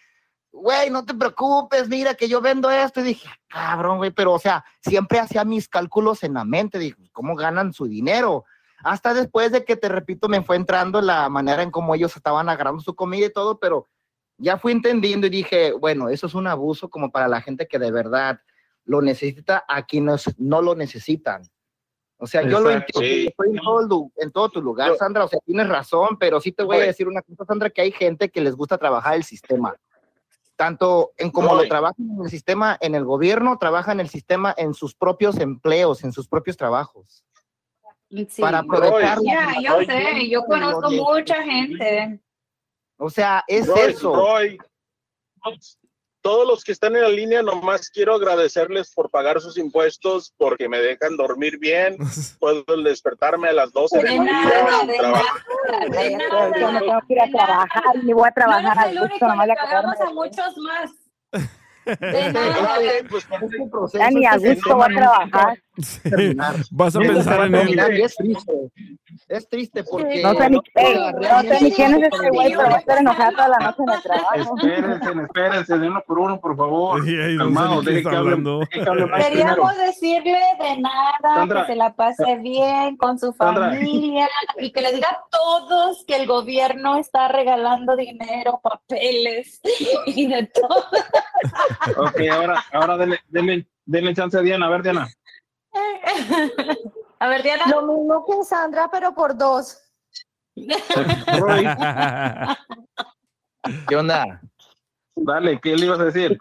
güey, 0.53 0.89
no 0.89 1.03
te 1.03 1.13
preocupes, 1.13 1.89
mira 1.89 2.13
que 2.13 2.29
yo 2.29 2.39
vendo 2.39 2.71
esto. 2.71 3.01
Y 3.01 3.03
dije, 3.03 3.29
cabrón, 3.49 3.97
güey, 3.97 4.11
pero 4.11 4.33
o 4.33 4.39
sea, 4.39 4.63
siempre 4.81 5.19
hacía 5.19 5.43
mis 5.43 5.67
cálculos 5.67 6.23
en 6.23 6.35
la 6.35 6.45
mente, 6.45 6.79
dije, 6.79 6.95
¿cómo 7.11 7.35
ganan 7.35 7.73
su 7.73 7.85
dinero? 7.85 8.45
Hasta 8.83 9.13
después 9.13 9.51
de 9.51 9.65
que, 9.65 9.75
te 9.75 9.89
repito, 9.89 10.29
me 10.29 10.41
fue 10.41 10.55
entrando 10.55 11.01
la 11.01 11.27
manera 11.29 11.63
en 11.63 11.71
cómo 11.71 11.95
ellos 11.95 12.15
estaban 12.15 12.49
agarrando 12.49 12.81
su 12.81 12.95
comida 12.95 13.25
y 13.25 13.33
todo, 13.33 13.59
pero 13.59 13.87
ya 14.37 14.57
fui 14.57 14.71
entendiendo 14.71 15.27
y 15.27 15.29
dije, 15.29 15.71
bueno, 15.73 16.09
eso 16.09 16.27
es 16.27 16.33
un 16.33 16.47
abuso 16.47 16.89
como 16.89 17.11
para 17.11 17.27
la 17.27 17.41
gente 17.41 17.67
que 17.67 17.79
de 17.79 17.91
verdad 17.91 18.39
lo 18.85 19.01
necesita 19.01 19.63
a 19.67 19.85
quienes 19.85 20.25
no 20.39 20.61
lo 20.61 20.75
necesitan. 20.75 21.43
O 22.17 22.27
sea, 22.27 22.41
yo 22.43 22.59
lo 22.61 22.69
Exacto. 22.71 23.01
entiendo, 23.01 23.15
Sí. 23.21 23.27
estoy 23.27 23.49
en 23.49 23.63
todo, 23.63 24.11
en 24.17 24.31
todo 24.31 24.49
tu 24.49 24.61
lugar, 24.61 24.95
Sandra, 24.97 25.25
o 25.25 25.27
sea, 25.27 25.39
tienes 25.45 25.67
razón, 25.67 26.17
pero 26.17 26.39
sí 26.39 26.51
te 26.51 26.63
voy 26.63 26.75
a 26.77 26.79
Oye. 26.79 26.87
decir 26.87 27.07
una 27.07 27.21
cosa, 27.21 27.45
Sandra, 27.45 27.69
que 27.69 27.81
hay 27.81 27.91
gente 27.91 28.29
que 28.29 28.39
les 28.41 28.55
gusta 28.55 28.77
trabajar 28.77 29.15
el 29.15 29.23
sistema. 29.23 29.75
Tanto 30.55 31.11
en 31.17 31.31
como 31.31 31.49
lo 31.53 31.61
Oye. 31.61 31.69
trabajan 31.69 32.05
en 32.17 32.23
el 32.23 32.29
sistema, 32.29 32.77
en 32.79 32.95
el 32.95 33.03
gobierno, 33.03 33.57
trabajan 33.57 33.99
el 33.99 34.07
sistema 34.09 34.53
en 34.57 34.73
sus 34.73 34.95
propios 34.95 35.37
empleos, 35.39 36.03
en 36.03 36.13
sus 36.13 36.27
propios 36.27 36.55
trabajos. 36.55 37.25
Sí. 38.29 38.41
Para 38.41 38.59
aprovechar 38.59 39.17
Ya, 39.23 39.53
yo 39.61 39.81
sé, 39.81 40.29
yo 40.29 40.43
conozco 40.45 40.87
oye. 40.87 41.01
mucha 41.01 41.41
gente. 41.43 42.19
O 42.97 43.09
sea, 43.09 43.43
es 43.47 43.67
Roy, 43.67 43.91
eso. 43.91 44.15
Roy, 44.15 44.57
todos 46.21 46.47
los 46.47 46.63
que 46.63 46.71
están 46.71 46.95
en 46.95 47.01
la 47.01 47.09
línea, 47.09 47.43
nomás 47.43 47.89
quiero 47.89 48.15
agradecerles 48.15 48.93
por 48.93 49.09
pagar 49.09 49.41
sus 49.41 49.57
impuestos, 49.57 50.33
porque 50.37 50.69
me 50.69 50.79
dejan 50.79 51.17
dormir 51.17 51.59
bien, 51.59 51.97
puedo 52.39 52.63
despertarme 52.81 53.49
a 53.49 53.53
las 53.53 53.73
12 53.73 53.97
de 53.97 54.03
De 54.03 54.17
la 54.17 54.23
nada, 54.23 54.85
de 54.85 54.97
nada, 54.97 56.49
de 56.49 56.59
Yo 56.59 56.71
no 56.71 56.71
nada. 56.71 56.79
tengo 56.79 56.99
que 57.07 57.13
ir 57.13 57.21
a 57.21 57.29
trabajar, 57.29 57.83
ni 58.03 58.13
voy 58.13 58.27
a 58.29 58.31
trabajar 58.31 58.75
No 58.75 58.81
a 58.81 58.85
eres 58.85 58.93
el 58.95 58.99
gusto, 58.99 59.11
único, 59.13 59.27
nomás 59.27 59.47
le 59.47 59.53
de 59.53 59.59
pagamos 59.59 60.01
a 60.01 60.09
muchos 60.11 60.57
más. 60.57 60.91
Este, 61.85 63.03
pues, 63.09 63.27
este 63.41 63.67
proceso, 63.69 63.97
Ya 63.97 64.09
ni 64.09 64.25
a 64.25 64.35
este 64.35 64.55
gusto 64.55 64.77
voy 64.77 64.85
a 64.85 64.95
trabajar. 64.95 65.59
Vas 66.71 66.95
a 66.95 66.99
pensar 66.99 67.45
en 67.45 67.55
él. 67.55 67.79
es 67.79 68.15
triste. 68.15 68.53
Es 69.27 69.49
triste 69.49 69.83
porque 69.83 70.21
No 70.21 70.33
sé 70.35 70.49
ni, 70.49 70.59
ey, 70.75 70.95
no 71.13 71.41
sé 71.41 71.61
ni 71.61 71.71
quién 71.71 71.95
es 71.95 72.13
este 72.13 72.29
güey, 72.29 72.53
pero 72.53 72.69
va 72.69 72.75
a 72.75 72.79
estar 72.79 72.97
enojada 72.99 73.31
toda 73.31 73.47
la 73.49 73.57
noche 73.59 73.83
en 73.83 73.89
el 73.93 74.01
trabajo. 74.01 74.57
Espérense, 74.57 75.23
espérense, 75.23 75.77
de 75.79 75.87
uno 75.87 76.03
por 76.05 76.19
uno, 76.19 76.39
por 76.39 76.55
favor. 76.55 77.03
Sí, 77.03 77.15
ahí 77.15 77.35
no 77.35 77.45
sé 77.45 77.53
Calmado, 77.53 77.81
que 77.81 78.07
hablando. 78.15 78.59
Queríamos 78.69 79.77
decirle 79.77 80.39
de 80.59 80.77
nada, 80.79 81.17
Sandra. 81.21 81.61
que 81.61 81.71
se 81.71 81.75
la 81.75 81.93
pase 81.93 82.37
bien 82.37 82.97
con 82.97 83.17
su 83.17 83.31
Sandra. 83.33 83.69
familia 83.69 84.27
y 84.59 84.71
que 84.71 84.81
le 84.81 84.93
diga 84.93 85.09
a 85.09 85.23
todos 85.31 86.03
que 86.05 86.15
el 86.15 86.27
gobierno 86.27 86.97
está 86.97 87.27
regalando 87.29 87.95
dinero, 87.95 88.59
papeles 88.61 89.59
y 90.05 90.27
de 90.27 90.47
todo. 90.47 90.85
Ok, 91.97 92.21
ahora, 92.31 92.63
ahora 92.71 92.97
denle, 92.97 93.19
denle, 93.29 93.67
denle 93.85 94.13
chance 94.13 94.37
a 94.37 94.41
Diana. 94.41 94.67
A 94.67 94.69
ver, 94.69 94.83
Diana. 94.83 95.07
A 97.19 97.27
ver, 97.27 97.43
Diana. 97.43 97.65
Lo 97.67 97.83
mismo 97.83 98.25
que 98.25 98.43
Sandra, 98.43 98.89
pero 98.91 99.13
por 99.13 99.37
dos. 99.37 99.79
¿Qué 103.87 103.95
onda? 103.95 104.41
dale, 105.15 105.59
¿qué 105.61 105.75
le 105.75 105.85
ibas 105.85 105.99
a 105.99 106.05
decir? 106.05 106.37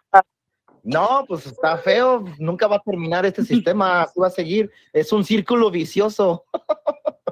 No, 0.82 1.24
pues 1.26 1.46
está 1.46 1.78
feo. 1.78 2.24
Nunca 2.38 2.66
va 2.66 2.76
a 2.76 2.82
terminar 2.84 3.24
este 3.24 3.44
sistema. 3.44 4.02
Así 4.02 4.18
va 4.18 4.26
a 4.26 4.30
seguir. 4.30 4.70
Es 4.92 5.12
un 5.12 5.24
círculo 5.24 5.70
vicioso. 5.70 6.44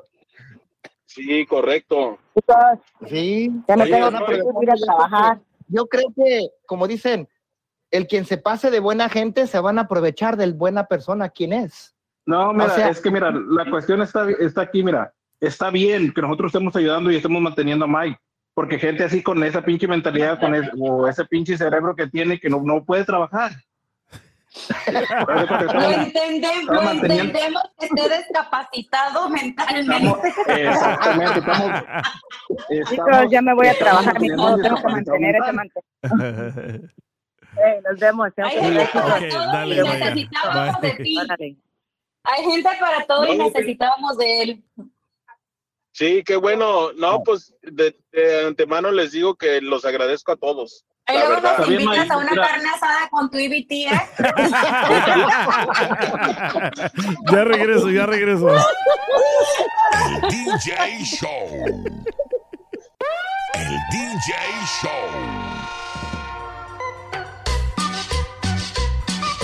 Sí, 1.13 1.45
correcto. 1.45 2.21
Sí. 3.09 3.51
Ya 3.67 3.77
me 3.77 3.83
Oye, 3.83 3.93
tengo 3.93 4.13
no, 4.13 4.27
que 4.27 4.37
ir 4.37 4.71
a 4.71 4.77
trabajar. 4.77 5.41
Yo 5.67 5.89
creo 5.89 6.07
que, 6.15 6.51
como 6.67 6.87
dicen, 6.87 7.29
el 7.91 8.07
quien 8.07 8.25
se 8.25 8.37
pase 8.39 8.71
de 8.71 8.81
buena 8.81 9.09
gente 9.09 9.47
se 9.47 9.59
van 9.61 9.79
a 9.79 9.83
aprovechar 9.83 10.37
del 10.37 10.55
buena 10.55 10.85
persona. 10.87 11.29
¿Quién 11.29 11.53
es? 11.53 11.95
No, 12.27 12.53
mira, 12.53 12.67
O 12.67 12.71
sea- 12.71 12.89
es 12.91 13.01
que 13.01 13.11
mira, 13.11 13.31
la 13.33 13.69
cuestión 13.71 14.03
está, 14.03 14.29
está 14.31 14.63
aquí, 14.63 14.83
mira, 14.85 15.13
está 15.41 15.71
bien 15.71 16.13
que 16.13 16.21
nosotros 16.23 16.51
estemos 16.51 16.77
ayudando 16.77 17.11
y 17.11 17.17
estemos 17.17 17.41
manteniendo 17.43 17.87
a 17.87 17.89
Mike, 17.89 18.19
porque 18.55 18.79
gente 18.79 19.03
así 19.05 19.23
con 19.23 19.43
esa 19.43 19.63
pinche 19.63 19.89
mentalidad, 19.89 20.39
con 20.39 20.55
ese, 20.55 20.71
o 20.79 21.09
ese 21.09 21.25
pinche 21.25 21.57
cerebro 21.57 21.97
que 21.97 22.07
tiene 22.09 22.39
que 22.39 22.49
no, 22.51 22.61
no 22.63 22.85
puede 22.85 23.05
trabajar. 23.05 23.53
Lo 24.93 25.91
entendemos, 25.93 26.65
lo 26.65 26.81
Estamos 26.81 26.93
entendemos 27.05 27.63
que 27.79 27.87
esté 27.87 28.17
discapacitado 28.19 29.29
Estamos, 29.29 29.31
mentalmente. 29.43 30.29
exactamente, 30.49 31.39
estamos, 31.39 31.83
Chicos, 32.91 33.31
ya 33.31 33.43
me 33.43 33.55
voy 33.55 33.69
a 33.69 33.79
trabajar, 33.79 34.15
modo, 34.37 34.57
tengo 34.57 34.77
que 34.77 34.81
estamos- 34.81 34.93
mantener 34.93 35.37
ese 35.37 35.53
mantener. 35.53 36.91
Nos 37.89 37.99
vemos. 37.99 38.29
Hay 38.37 38.61
gente 38.61 38.89
para 38.93 39.29
todo 39.29 39.47
dale, 39.53 39.77
y 39.77 39.83
necesitábamos 39.83 40.81
de 40.81 40.91
ti. 40.95 41.17
Hay 42.23 42.45
gente 42.45 42.69
para 42.79 43.07
todo 43.07 43.27
y 43.33 43.39
necesitábamos 43.39 44.17
de 44.19 44.43
él. 44.43 44.63
Sí, 45.93 46.23
qué 46.25 46.37
bueno. 46.37 46.93
No, 46.93 47.23
pues 47.23 47.55
de, 47.63 47.97
de 48.13 48.47
antemano 48.47 48.91
les 48.91 49.13
digo 49.13 49.35
que 49.35 49.61
los 49.61 49.85
agradezco 49.85 50.33
a 50.33 50.37
todos. 50.37 50.85
La 51.09 51.15
luego 51.15 51.31
verdad. 51.31 51.59
nos 51.59 51.69
invitas 51.71 52.11
a 52.11 52.17
una 52.19 52.31
mira. 52.31 52.47
carne 52.47 52.69
asada 52.69 53.09
con 53.11 53.31
tu 53.31 53.39
IBT, 53.39 53.73
¿eh? 53.73 53.91
ya 57.33 57.45
regreso, 57.45 57.91
ya 57.91 58.07
regreso. 58.07 58.49
El 58.49 60.21
DJ 60.31 61.05
Show. 61.05 61.49
El 63.55 63.77
DJ 63.91 64.33
Show. 64.83 65.09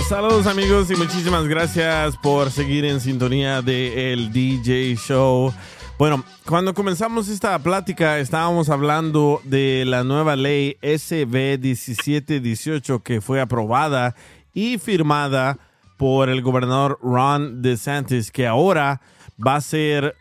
Saludos 0.07 0.47
amigos 0.47 0.89
y 0.89 0.95
muchísimas 0.95 1.49
gracias 1.49 2.15
por 2.15 2.49
seguir 2.49 2.85
en 2.85 3.01
sintonía 3.01 3.61
de 3.61 4.13
el 4.13 4.31
DJ 4.31 4.95
Show. 4.95 5.53
Bueno, 5.99 6.23
cuando 6.45 6.73
comenzamos 6.73 7.27
esta 7.27 7.59
plática 7.59 8.17
estábamos 8.17 8.69
hablando 8.69 9.41
de 9.43 9.83
la 9.85 10.05
nueva 10.05 10.37
ley 10.37 10.77
SB 10.81 11.59
1718 11.59 13.03
que 13.03 13.19
fue 13.19 13.41
aprobada 13.41 14.15
y 14.53 14.77
firmada 14.77 15.59
por 15.97 16.29
el 16.29 16.41
gobernador 16.41 16.99
Ron 17.01 17.61
DeSantis 17.61 18.31
que 18.31 18.47
ahora 18.47 19.01
va 19.45 19.55
a 19.55 19.61
ser 19.61 20.15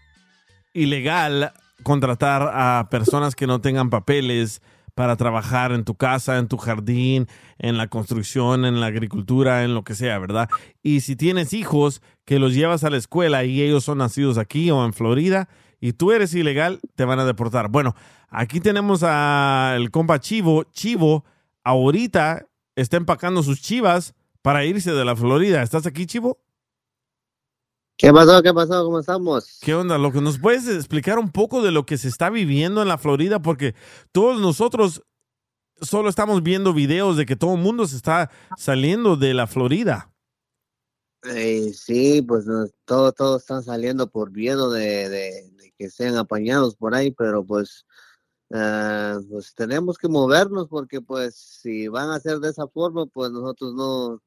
ilegal 0.74 1.52
contratar 1.84 2.42
a 2.52 2.88
personas 2.90 3.36
que 3.36 3.46
no 3.46 3.60
tengan 3.60 3.88
papeles 3.88 4.62
para 4.96 5.16
trabajar 5.16 5.72
en 5.72 5.84
tu 5.84 5.94
casa, 5.94 6.38
en 6.38 6.48
tu 6.48 6.56
jardín, 6.56 7.28
en 7.58 7.76
la 7.76 7.88
construcción, 7.88 8.64
en 8.64 8.80
la 8.80 8.86
agricultura, 8.86 9.62
en 9.62 9.74
lo 9.74 9.84
que 9.84 9.94
sea, 9.94 10.18
¿verdad? 10.18 10.48
Y 10.82 11.00
si 11.00 11.16
tienes 11.16 11.52
hijos 11.52 12.00
que 12.24 12.38
los 12.38 12.54
llevas 12.54 12.82
a 12.82 12.88
la 12.88 12.96
escuela 12.96 13.44
y 13.44 13.60
ellos 13.60 13.84
son 13.84 13.98
nacidos 13.98 14.38
aquí 14.38 14.70
o 14.70 14.86
en 14.86 14.94
Florida 14.94 15.50
y 15.80 15.92
tú 15.92 16.12
eres 16.12 16.34
ilegal, 16.34 16.80
te 16.94 17.04
van 17.04 17.18
a 17.18 17.26
deportar. 17.26 17.68
Bueno, 17.68 17.94
aquí 18.30 18.58
tenemos 18.58 19.02
al 19.02 19.90
compa 19.90 20.18
Chivo. 20.18 20.64
Chivo 20.72 21.26
ahorita 21.62 22.46
está 22.74 22.96
empacando 22.96 23.42
sus 23.42 23.60
chivas 23.60 24.14
para 24.40 24.64
irse 24.64 24.92
de 24.92 25.04
la 25.04 25.14
Florida. 25.14 25.62
¿Estás 25.62 25.84
aquí, 25.84 26.06
Chivo? 26.06 26.38
¿Qué 27.96 28.12
pasó? 28.12 28.42
¿Qué 28.42 28.52
pasó? 28.52 28.84
¿Cómo 28.84 29.00
estamos? 29.00 29.58
¿Qué 29.62 29.74
onda? 29.74 29.96
Lo 29.96 30.12
que 30.12 30.20
nos 30.20 30.38
puedes 30.38 30.68
explicar 30.68 31.18
un 31.18 31.30
poco 31.30 31.62
de 31.62 31.70
lo 31.70 31.86
que 31.86 31.96
se 31.96 32.08
está 32.08 32.28
viviendo 32.28 32.82
en 32.82 32.88
la 32.88 32.98
Florida, 32.98 33.40
porque 33.40 33.74
todos 34.12 34.38
nosotros 34.40 35.02
solo 35.80 36.08
estamos 36.10 36.42
viendo 36.42 36.74
videos 36.74 37.16
de 37.16 37.24
que 37.24 37.36
todo 37.36 37.54
el 37.54 37.60
mundo 37.60 37.86
se 37.86 37.96
está 37.96 38.30
saliendo 38.58 39.16
de 39.16 39.32
la 39.32 39.46
Florida. 39.46 40.12
Eh, 41.24 41.72
sí, 41.72 42.20
pues 42.22 42.46
no, 42.46 42.66
todo, 42.84 43.12
todos 43.12 43.42
están 43.42 43.62
saliendo 43.62 44.08
por 44.08 44.30
miedo 44.30 44.70
de, 44.70 45.08
de- 45.08 45.50
de 45.56 45.72
que 45.78 45.90
sean 45.90 46.16
apañados 46.16 46.76
por 46.76 46.94
ahí, 46.94 47.10
pero 47.10 47.44
pues, 47.44 47.84
ah, 48.52 49.18
pues 49.30 49.54
tenemos 49.54 49.96
que 49.98 50.08
movernos 50.08 50.68
porque 50.68 51.00
pues 51.00 51.34
si 51.34 51.88
van 51.88 52.10
a 52.10 52.16
hacer 52.16 52.38
de 52.40 52.50
esa 52.50 52.68
forma, 52.68 53.06
pues 53.06 53.30
nosotros 53.32 53.74
no 53.74 54.22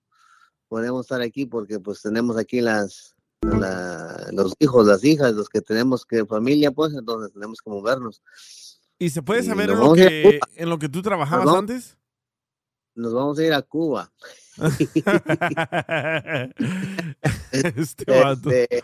podemos 0.67 1.05
estar 1.05 1.21
aquí 1.21 1.45
porque 1.45 1.79
pues 1.79 2.01
tenemos 2.01 2.35
aquí 2.37 2.59
las, 2.61 3.15
la- 3.41 4.29
los 4.33 4.53
hijos, 4.59 4.85
las 4.85 5.03
hijas, 5.03 5.33
los 5.33 5.49
que 5.49 5.61
tenemos 5.61 6.05
que 6.05 6.25
familia, 6.25 6.71
pues 6.71 6.93
entonces 6.93 7.31
tenemos 7.33 7.61
que 7.61 7.69
movernos. 7.69 8.21
¿Y 8.97 9.09
se 9.09 9.21
puede 9.21 9.43
saber 9.43 9.69
en 9.69 9.79
lo, 9.79 9.93
que, 9.93 10.39
en 10.55 10.69
lo 10.69 10.77
que 10.77 10.89
tú 10.89 11.01
trabajabas 11.01 11.45
vamos- 11.45 11.59
antes? 11.59 11.97
Nos 12.95 13.13
vamos 13.13 13.39
a 13.39 13.43
ir 13.45 13.53
a 13.53 13.61
Cuba. 13.61 14.11
Este. 17.51 18.05
Este, 18.09 18.83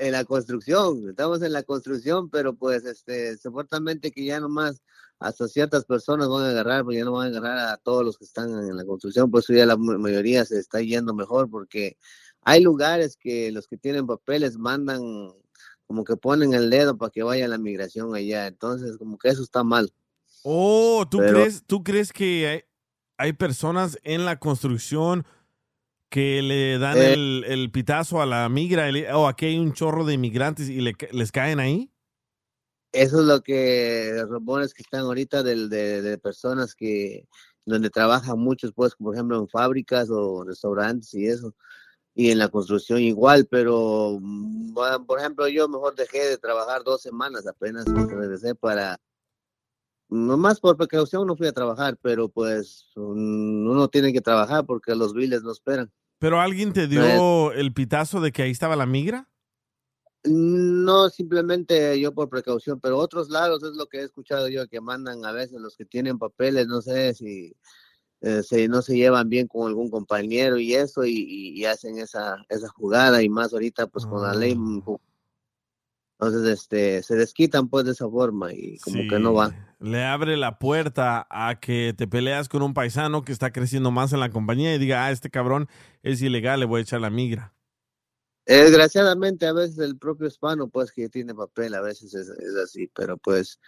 en 0.00 0.12
la 0.12 0.24
construcción, 0.24 1.08
estamos 1.10 1.42
en 1.42 1.52
la 1.52 1.64
construcción, 1.64 2.30
pero 2.30 2.54
pues 2.54 2.84
este, 2.84 3.36
supuestamente 3.36 4.12
que 4.12 4.24
ya 4.24 4.38
nomás 4.38 4.80
hasta 5.18 5.48
ciertas 5.48 5.84
personas 5.84 6.28
van 6.28 6.44
a 6.44 6.50
agarrar, 6.50 6.84
pues 6.84 6.96
ya 6.98 7.04
no 7.04 7.10
van 7.12 7.26
a 7.34 7.36
agarrar 7.38 7.58
a 7.70 7.76
todos 7.78 8.04
los 8.04 8.16
que 8.16 8.24
están 8.24 8.50
en 8.50 8.76
la 8.76 8.84
construcción, 8.84 9.28
pues 9.32 9.46
ya 9.48 9.66
la 9.66 9.76
ma- 9.76 9.98
mayoría 9.98 10.44
se 10.44 10.60
está 10.60 10.80
yendo 10.80 11.12
mejor 11.14 11.50
porque 11.50 11.96
hay 12.48 12.62
lugares 12.62 13.16
que 13.16 13.52
los 13.52 13.66
que 13.68 13.76
tienen 13.76 14.06
papeles 14.06 14.56
mandan 14.56 15.00
como 15.86 16.04
que 16.04 16.16
ponen 16.16 16.54
el 16.54 16.70
dedo 16.70 16.96
para 16.96 17.10
que 17.10 17.22
vaya 17.22 17.46
la 17.48 17.58
migración 17.58 18.14
allá, 18.14 18.46
entonces 18.46 18.96
como 18.98 19.18
que 19.18 19.28
eso 19.28 19.42
está 19.42 19.62
mal. 19.64 19.92
Oh, 20.42 21.06
¿tú, 21.10 21.18
Pero- 21.18 21.32
crees, 21.40 21.62
¿tú 21.66 21.82
crees 21.82 22.12
que 22.12 22.46
hay, 22.48 22.62
hay 23.18 23.32
personas 23.32 23.98
en 24.02 24.24
la 24.24 24.38
construcción 24.38 25.24
que 26.10 26.40
le 26.42 26.78
dan 26.78 26.96
Eh. 26.96 27.12
el, 27.12 27.44
el 27.46 27.70
pitazo 27.70 28.22
a 28.22 28.26
la 28.26 28.48
migra 28.48 28.88
o 29.16 29.28
aquí 29.28 29.46
hay 29.46 29.58
un 29.58 29.72
chorro 29.74 30.04
de 30.06 30.14
inmigrantes 30.14 30.68
y 30.70 30.80
le 30.80 30.94
les 31.12 31.32
caen 31.32 31.60
ahí? 31.60 31.90
Eso 32.92 33.20
es 33.20 33.26
lo 33.26 33.42
que 33.42 34.12
los 34.14 34.30
rumores 34.30 34.72
que 34.72 34.82
están 34.82 35.00
ahorita 35.02 35.42
del- 35.42 35.68
de, 35.68 36.00
de 36.00 36.16
personas 36.16 36.74
que 36.74 37.26
donde 37.66 37.90
trabajan 37.90 38.38
muchos, 38.38 38.72
pues, 38.74 38.94
por 38.94 39.14
ejemplo, 39.14 39.38
en 39.38 39.46
fábricas 39.48 40.08
o 40.10 40.42
restaurantes 40.44 41.12
y 41.12 41.26
eso, 41.26 41.54
y 42.18 42.32
en 42.32 42.38
la 42.38 42.48
construcción 42.48 43.00
igual, 43.00 43.46
pero, 43.48 44.18
mm, 44.20 44.74
bueno, 44.74 45.06
por 45.06 45.20
ejemplo, 45.20 45.46
yo 45.46 45.68
mejor 45.68 45.94
dejé 45.94 46.18
de 46.30 46.36
trabajar 46.36 46.82
dos 46.82 47.00
semanas 47.00 47.46
apenas 47.46 47.84
regresé 47.86 48.56
para, 48.56 48.98
nomás 50.08 50.58
por 50.58 50.76
precaución 50.76 51.28
no 51.28 51.36
fui 51.36 51.46
a 51.46 51.52
trabajar, 51.52 51.96
pero 52.02 52.28
pues 52.28 52.90
uno 52.96 53.86
tiene 53.86 54.12
que 54.12 54.20
trabajar 54.20 54.66
porque 54.66 54.96
los 54.96 55.14
biles 55.14 55.44
no 55.44 55.52
esperan. 55.52 55.92
¿Pero 56.18 56.40
alguien 56.40 56.72
te 56.72 56.88
dio 56.88 57.52
el 57.52 57.72
pitazo 57.72 58.20
de 58.20 58.32
que 58.32 58.42
ahí 58.42 58.50
estaba 58.50 58.74
la 58.74 58.86
migra? 58.86 59.28
No, 60.24 61.10
simplemente 61.10 62.00
yo 62.00 62.12
por 62.12 62.28
precaución, 62.28 62.80
pero 62.80 62.98
otros 62.98 63.30
lados 63.30 63.62
es 63.62 63.76
lo 63.76 63.86
que 63.86 63.98
he 63.98 64.02
escuchado 64.02 64.48
yo, 64.48 64.66
que 64.66 64.80
mandan 64.80 65.24
a 65.24 65.30
veces 65.30 65.60
los 65.60 65.76
que 65.76 65.84
tienen 65.84 66.18
papeles, 66.18 66.66
no 66.66 66.82
sé 66.82 67.14
si 67.14 67.54
eh, 68.20 68.42
se, 68.42 68.68
no 68.68 68.82
se 68.82 68.96
llevan 68.96 69.28
bien 69.28 69.46
con 69.46 69.66
algún 69.68 69.90
compañero 69.90 70.58
y 70.58 70.74
eso, 70.74 71.04
y, 71.04 71.12
y- 71.12 71.60
y 71.60 71.64
hacen 71.64 71.98
esa, 71.98 72.36
esa 72.48 72.68
jugada, 72.68 73.22
y 73.22 73.28
más 73.28 73.52
ahorita 73.52 73.86
pues 73.86 74.04
con 74.06 74.22
la 74.22 74.34
ley, 74.34 74.54
mm, 74.56 74.82
entonces 76.20 76.58
este, 76.58 77.02
se 77.02 77.14
desquitan 77.14 77.68
pues 77.68 77.84
de 77.84 77.92
esa 77.92 78.08
forma 78.08 78.52
y 78.52 78.78
como 78.78 79.06
que 79.06 79.18
no 79.20 79.34
va. 79.34 79.54
Le 79.80 80.02
abre 80.04 80.36
la 80.36 80.58
puerta 80.58 81.28
a 81.30 81.60
que 81.60 81.94
te 81.96 82.08
peleas 82.08 82.48
con 82.48 82.62
un 82.62 82.74
paisano 82.74 83.22
que 83.22 83.30
está 83.30 83.52
creciendo 83.52 83.92
más 83.92 84.12
en 84.12 84.18
la 84.18 84.30
compañía 84.30 84.74
y 84.74 84.78
diga, 84.78 85.04
ah, 85.04 85.12
este 85.12 85.30
cabrón 85.30 85.68
es 86.02 86.20
ilegal, 86.20 86.58
le 86.58 86.66
voy 86.66 86.80
a 86.80 86.82
echar 86.82 87.00
la 87.00 87.10
migra. 87.10 87.54
Eh, 88.46 88.64
Desgraciadamente 88.64 89.46
a 89.46 89.52
veces 89.52 89.78
el 89.78 89.96
propio 89.98 90.26
hispano 90.26 90.68
pues 90.68 90.90
que 90.90 91.08
tiene 91.08 91.34
papel, 91.34 91.74
a 91.74 91.82
veces 91.82 92.12
es, 92.14 92.28
es 92.30 92.56
así, 92.56 92.90
pero 92.92 93.16
pues, 93.18 93.60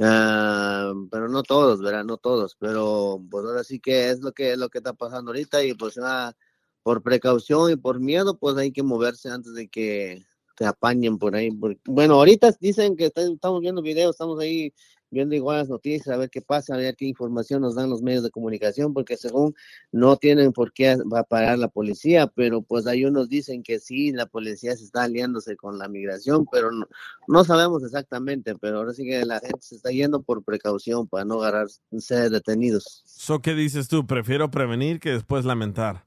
ah, 0.00 0.92
pero 1.10 1.28
no 1.28 1.42
todos, 1.42 1.80
¿verdad? 1.80 2.04
No 2.04 2.16
todos, 2.16 2.56
pero 2.58 3.22
pues 3.30 3.44
ahora 3.44 3.64
sí 3.64 3.80
que 3.80 4.10
es 4.10 4.20
lo 4.20 4.32
que 4.32 4.52
es 4.52 4.58
lo 4.58 4.68
que 4.68 4.78
está 4.78 4.92
pasando 4.92 5.30
ahorita 5.30 5.64
y 5.64 5.74
pues 5.74 5.98
ah, 6.02 6.34
por 6.82 7.02
precaución 7.02 7.70
y 7.70 7.76
por 7.76 8.00
miedo 8.00 8.38
pues 8.38 8.56
hay 8.56 8.72
que 8.72 8.82
moverse 8.82 9.30
antes 9.30 9.54
de 9.54 9.68
que 9.68 10.24
te 10.56 10.66
apañen 10.66 11.18
por 11.18 11.36
ahí. 11.36 11.50
bueno, 11.84 12.14
ahorita 12.14 12.52
dicen 12.60 12.96
que 12.96 13.12
estamos 13.14 13.60
viendo 13.60 13.80
videos, 13.80 14.10
estamos 14.10 14.40
ahí 14.40 14.72
viendo 15.10 15.34
igual 15.34 15.58
las 15.58 15.68
noticias, 15.68 16.08
a 16.08 16.16
ver 16.16 16.30
qué 16.30 16.42
pasa, 16.42 16.74
a 16.74 16.78
ver 16.78 16.96
qué 16.96 17.06
información 17.06 17.62
nos 17.62 17.74
dan 17.74 17.90
los 17.90 18.02
medios 18.02 18.22
de 18.22 18.30
comunicación, 18.30 18.92
porque 18.92 19.16
según 19.16 19.54
no 19.92 20.16
tienen 20.16 20.52
por 20.52 20.72
qué 20.72 20.96
va 21.12 21.20
a 21.20 21.24
parar 21.24 21.58
la 21.58 21.68
policía, 21.68 22.26
pero 22.26 22.62
pues 22.62 22.86
hay 22.86 23.04
unos 23.04 23.28
dicen 23.28 23.62
que 23.62 23.78
sí, 23.78 24.12
la 24.12 24.26
policía 24.26 24.76
se 24.76 24.84
está 24.84 25.04
aliándose 25.04 25.56
con 25.56 25.78
la 25.78 25.88
migración, 25.88 26.46
pero 26.50 26.70
no, 26.70 26.86
no 27.26 27.44
sabemos 27.44 27.82
exactamente, 27.84 28.54
pero 28.56 28.78
ahora 28.78 28.92
sí 28.92 29.04
que 29.04 29.24
la 29.24 29.40
gente 29.40 29.60
se 29.60 29.76
está 29.76 29.90
yendo 29.90 30.22
por 30.22 30.42
precaución 30.44 31.06
para 31.06 31.24
no 31.24 31.42
agarrar, 31.42 31.68
ser 31.98 32.30
detenidos. 32.30 33.02
So, 33.04 33.40
¿Qué 33.40 33.54
dices 33.54 33.88
tú? 33.88 34.06
Prefiero 34.06 34.50
prevenir 34.50 35.00
que 35.00 35.10
después 35.10 35.44
lamentar. 35.44 36.06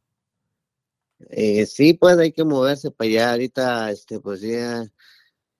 Eh, 1.30 1.66
sí, 1.66 1.94
pues 1.94 2.18
hay 2.18 2.32
que 2.32 2.44
moverse 2.44 2.92
para 2.92 3.10
allá, 3.10 3.32
ahorita, 3.32 3.92
este, 3.92 4.20
pues 4.20 4.42
ya, 4.42 4.84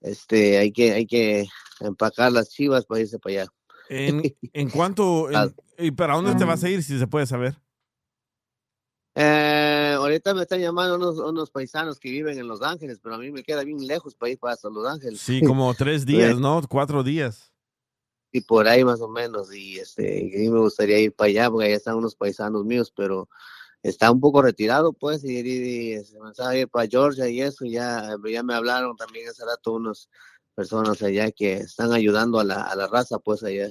este, 0.02 0.58
hay 0.58 0.72
que, 0.72 0.92
hay 0.92 1.06
que 1.06 1.46
empacar 1.80 2.32
las 2.32 2.50
chivas 2.50 2.84
para 2.84 3.00
irse 3.00 3.18
para 3.18 3.42
allá. 3.42 3.52
¿En, 3.88 4.22
en 4.52 4.70
cuánto? 4.70 5.30
en- 5.30 5.54
¿Y 5.78 5.90
para 5.90 6.14
dónde 6.14 6.34
te 6.34 6.44
vas 6.44 6.62
a 6.62 6.68
ir 6.68 6.82
si 6.82 6.98
se 6.98 7.06
puede 7.06 7.26
saber? 7.26 7.56
Eh, 9.14 9.94
ahorita 9.96 10.32
me 10.32 10.42
están 10.42 10.60
llamando 10.60 10.96
unos, 10.96 11.18
unos 11.18 11.50
paisanos 11.50 11.98
que 11.98 12.10
viven 12.10 12.38
en 12.38 12.48
Los 12.48 12.62
Ángeles, 12.62 12.98
pero 13.02 13.14
a 13.14 13.18
mí 13.18 13.30
me 13.30 13.42
queda 13.42 13.62
bien 13.62 13.86
lejos 13.86 14.14
para 14.14 14.30
ir 14.30 14.38
para 14.38 14.54
hasta 14.54 14.70
Los 14.70 14.86
Ángeles. 14.86 15.20
Sí, 15.20 15.40
como 15.46 15.72
tres 15.74 16.06
días, 16.06 16.38
¿no? 16.38 16.62
Cuatro 16.68 17.02
días. 17.02 17.52
Y 18.34 18.40
por 18.40 18.66
ahí 18.66 18.82
más 18.82 19.00
o 19.02 19.08
menos, 19.08 19.54
y 19.54 19.78
este, 19.78 20.24
y 20.24 20.34
a 20.36 20.38
mí 20.38 20.48
me 20.48 20.60
gustaría 20.60 20.98
ir 20.98 21.12
para 21.12 21.28
allá, 21.28 21.50
porque 21.50 21.66
allá 21.66 21.76
están 21.76 21.96
unos 21.96 22.14
paisanos 22.14 22.64
míos, 22.64 22.90
pero 22.96 23.28
está 23.82 24.10
un 24.10 24.20
poco 24.20 24.42
retirado, 24.42 24.92
pues, 24.92 25.24
y, 25.24 25.38
y- 25.40 25.94
y 25.94 26.04
se 26.04 26.16
a 26.38 26.56
ir 26.56 26.68
para 26.68 26.88
Georgia 26.88 27.28
y 27.28 27.40
eso, 27.40 27.64
ya, 27.64 28.16
ya 28.30 28.42
me 28.42 28.54
hablaron 28.54 28.96
también 28.96 29.28
hace 29.28 29.44
rato 29.44 29.72
unas 29.72 30.08
personas 30.54 31.02
allá 31.02 31.30
que 31.32 31.54
están 31.54 31.92
ayudando 31.92 32.38
a 32.40 32.44
la, 32.44 32.62
a 32.62 32.76
la 32.76 32.86
raza, 32.86 33.18
pues, 33.18 33.42
allá. 33.42 33.70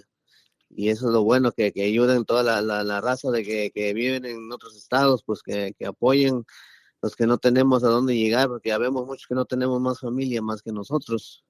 Y 0.70 0.90
eso 0.90 1.08
es 1.08 1.14
lo 1.14 1.24
bueno, 1.24 1.52
que, 1.52 1.72
que 1.74 1.84
ayuden 1.84 2.24
toda 2.26 2.44
la, 2.44 2.62
la, 2.62 2.84
la 2.84 3.02
raza 3.02 3.30
de 3.32 3.44
que, 3.44 3.72
que 3.74 3.94
viven 3.94 4.26
en 4.26 4.52
otros 4.52 4.76
estados, 4.76 5.24
pues, 5.26 5.42
que, 5.44 5.74
que 5.78 5.86
apoyen 5.86 6.46
los 7.02 7.16
que 7.16 7.26
no 7.26 7.38
tenemos 7.38 7.84
a 7.84 7.88
dónde 7.88 8.16
llegar, 8.16 8.48
porque 8.48 8.70
ya 8.70 8.78
vemos 8.78 9.06
muchos 9.06 9.28
que 9.28 9.36
no 9.36 9.46
tenemos 9.46 9.82
más 9.82 10.00
familia 10.00 10.42
más 10.42 10.62
que 10.62 10.72
nosotros. 10.72 11.44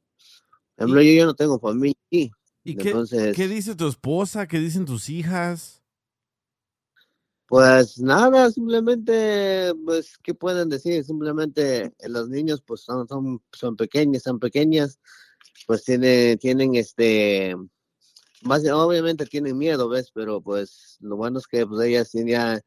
Por 0.75 0.85
ejemplo, 0.85 1.01
yo, 1.01 1.11
yo 1.13 1.25
no 1.25 1.33
tengo 1.33 1.59
familia. 1.59 1.95
¿Y 2.09 2.31
qué, 2.75 2.89
Entonces, 2.89 3.35
qué 3.35 3.47
dice 3.47 3.75
tu 3.75 3.87
esposa? 3.87 4.47
¿Qué 4.47 4.59
dicen 4.59 4.85
tus 4.85 5.09
hijas? 5.09 5.80
Pues 7.51 7.99
nada, 7.99 8.49
simplemente, 8.49 9.73
pues, 9.83 10.17
¿qué 10.23 10.33
pueden 10.33 10.69
decir? 10.69 11.03
Simplemente 11.03 11.93
eh, 11.99 12.07
los 12.07 12.29
niños, 12.29 12.63
pues, 12.65 12.79
son, 12.79 13.05
son, 13.09 13.41
son 13.51 13.75
pequeños, 13.75 14.23
son 14.23 14.39
pequeñas, 14.39 15.01
pues 15.67 15.83
tiene, 15.83 16.37
tienen, 16.37 16.75
este, 16.75 17.57
más, 18.41 18.63
obviamente 18.69 19.25
tienen 19.25 19.57
miedo, 19.57 19.89
¿ves? 19.89 20.11
Pero 20.13 20.39
pues 20.39 20.95
lo 21.01 21.17
bueno 21.17 21.39
es 21.39 21.47
que 21.47 21.67
pues 21.67 21.85
ellas 21.85 22.09
tienen 22.09 22.29
ya, 22.29 22.61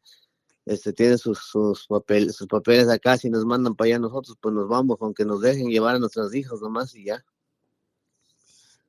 este, 0.67 0.93
tienen 0.93 1.17
sus, 1.17 1.39
sus, 1.39 1.87
papel, 1.87 2.31
sus 2.35 2.47
papeles 2.47 2.91
acá, 2.91 3.17
si 3.17 3.31
nos 3.31 3.47
mandan 3.47 3.75
para 3.75 3.87
allá 3.87 4.01
nosotros, 4.01 4.37
pues 4.39 4.55
nos 4.55 4.69
vamos, 4.69 4.99
aunque 5.01 5.25
nos 5.25 5.41
dejen 5.41 5.71
llevar 5.71 5.95
a 5.97 5.99
nuestros 5.99 6.35
hijos 6.35 6.61
nomás 6.61 6.95
y 6.95 7.07
ya. 7.07 7.25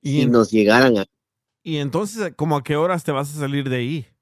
Y, 0.02 0.24
en- 0.24 0.32
nos 0.34 0.52
llegaran 0.52 0.98
a... 0.98 1.06
y 1.64 1.78
entonces, 1.78 2.34
¿cómo 2.36 2.58
a 2.58 2.64
qué 2.66 2.76
horas 2.76 3.06
te 3.06 3.14
vas 3.14 3.34
a 3.34 3.40
salir 3.40 3.70
de 3.70 3.78
ahí? 3.78 4.15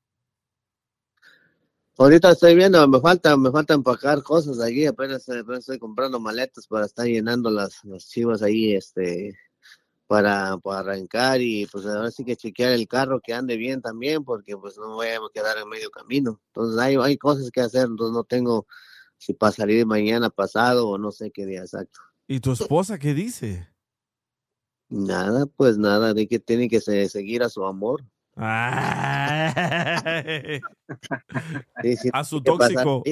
Ahorita 1.98 2.32
estoy 2.32 2.56
viendo, 2.56 2.86
me 2.88 3.00
falta, 3.00 3.38
me 3.38 3.52
falta 3.52 3.76
empacar 3.76 4.24
cosas 4.24 4.60
allí, 4.60 4.86
apenas, 4.86 5.30
apenas 5.30 5.60
estoy 5.60 5.78
comprando 5.78 6.20
maletas 6.20 6.66
para 6.68 6.86
estar 6.88 7.06
llenando 7.06 7.52
las, 7.52 7.84
las 7.84 8.08
chivas 8.08 8.42
ahí, 8.42 8.74
este, 8.74 9.38
para, 10.08 10.58
para 10.58 10.80
arrancar 10.80 11.40
y 11.42 11.68
pues 11.68 11.86
ahora 11.86 12.10
sí 12.10 12.26
que 12.26 12.36
chequear 12.36 12.72
el 12.72 12.88
carro 12.88 13.20
que 13.24 13.34
ande 13.34 13.58
bien 13.58 13.82
también, 13.82 14.24
porque 14.24 14.58
pues 14.58 14.78
no 14.78 14.96
voy 14.96 15.08
a 15.08 15.20
quedar 15.34 15.58
en 15.60 15.70
medio 15.70 15.92
camino. 15.92 16.42
Entonces 16.48 16.80
hay, 16.82 16.96
hay 16.96 17.18
cosas 17.18 17.52
que 17.52 17.62
hacer, 17.62 17.86
entonces 17.86 18.14
no 18.14 18.24
tengo 18.24 18.66
si 19.18 19.34
para 19.34 19.52
salir 19.52 19.86
mañana 19.86 20.30
pasado 20.30 20.90
o 20.90 20.98
no 20.98 21.12
sé 21.12 21.32
qué 21.32 21.46
día 21.46 21.62
exacto. 21.62 22.00
¿Y 22.28 22.40
tu 22.40 22.54
esposa 22.54 22.98
qué 22.98 23.14
dice? 23.14 23.70
Nada, 24.90 25.46
pues 25.46 25.78
nada, 25.78 26.14
de 26.14 26.28
que 26.28 26.40
tiene 26.40 26.70
que 26.70 26.82
se- 26.82 27.08
seguir 27.10 27.44
a 27.44 27.50
su 27.50 27.66
amor. 27.66 28.04
Sí, 31.82 31.98
sí, 31.98 32.10
a 32.12 32.24
su 32.24 32.42
¿qué 32.42 32.52
pasa, 32.58 32.84
tóxico. 32.84 33.04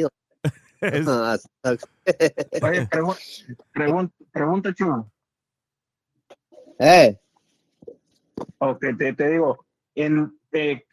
Oye, 2.63 2.87
pregun- 2.89 3.57
pregun- 3.73 4.11
pregunta, 4.31 4.73
Chulo. 4.73 5.11
Eh, 6.79 7.17
Ok, 8.57 8.83
te, 8.97 9.13
te 9.13 9.29
digo, 9.29 9.65
en, 9.93 10.39
eh, 10.51 10.83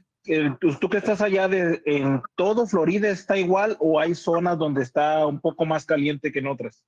tú, 0.61 0.75
tú 0.79 0.89
que 0.91 0.99
estás 0.99 1.23
allá, 1.23 1.49
de, 1.49 1.81
¿en 1.87 2.21
todo 2.37 2.67
Florida 2.67 3.09
está 3.09 3.39
igual 3.39 3.77
o 3.81 3.99
hay 3.99 4.15
zonas 4.15 4.59
donde 4.59 4.83
está 4.83 5.27
un 5.27 5.41
poco 5.41 5.65
más 5.65 5.87
caliente 5.87 6.31
que 6.33 6.41
en 6.41 6.47
otras? 6.49 6.85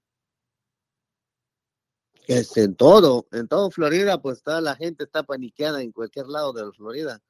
Es 2.26 2.54
en 2.58 2.74
todo, 2.76 3.26
en 3.32 3.48
todo 3.48 3.70
Florida, 3.70 4.20
pues 4.20 4.42
toda 4.42 4.60
la 4.60 4.76
gente 4.76 5.04
está 5.04 5.22
paniqueada 5.22 5.82
en 5.82 5.92
cualquier 5.92 6.26
lado 6.26 6.52
de 6.52 6.64
la 6.66 6.72
Florida. 6.72 7.20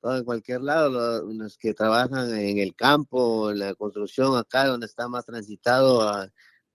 Todo 0.00 0.16
en 0.16 0.24
cualquier 0.24 0.62
lado, 0.62 0.88
lo- 0.90 1.32
los 1.32 1.58
que 1.58 1.74
trabajan 1.74 2.34
en 2.34 2.58
el 2.58 2.74
campo, 2.74 3.50
en 3.50 3.58
la 3.58 3.74
construcción, 3.74 4.36
acá 4.36 4.66
donde 4.66 4.86
está 4.86 5.08
más 5.08 5.26
transitado, 5.26 6.02
ah, 6.08 6.28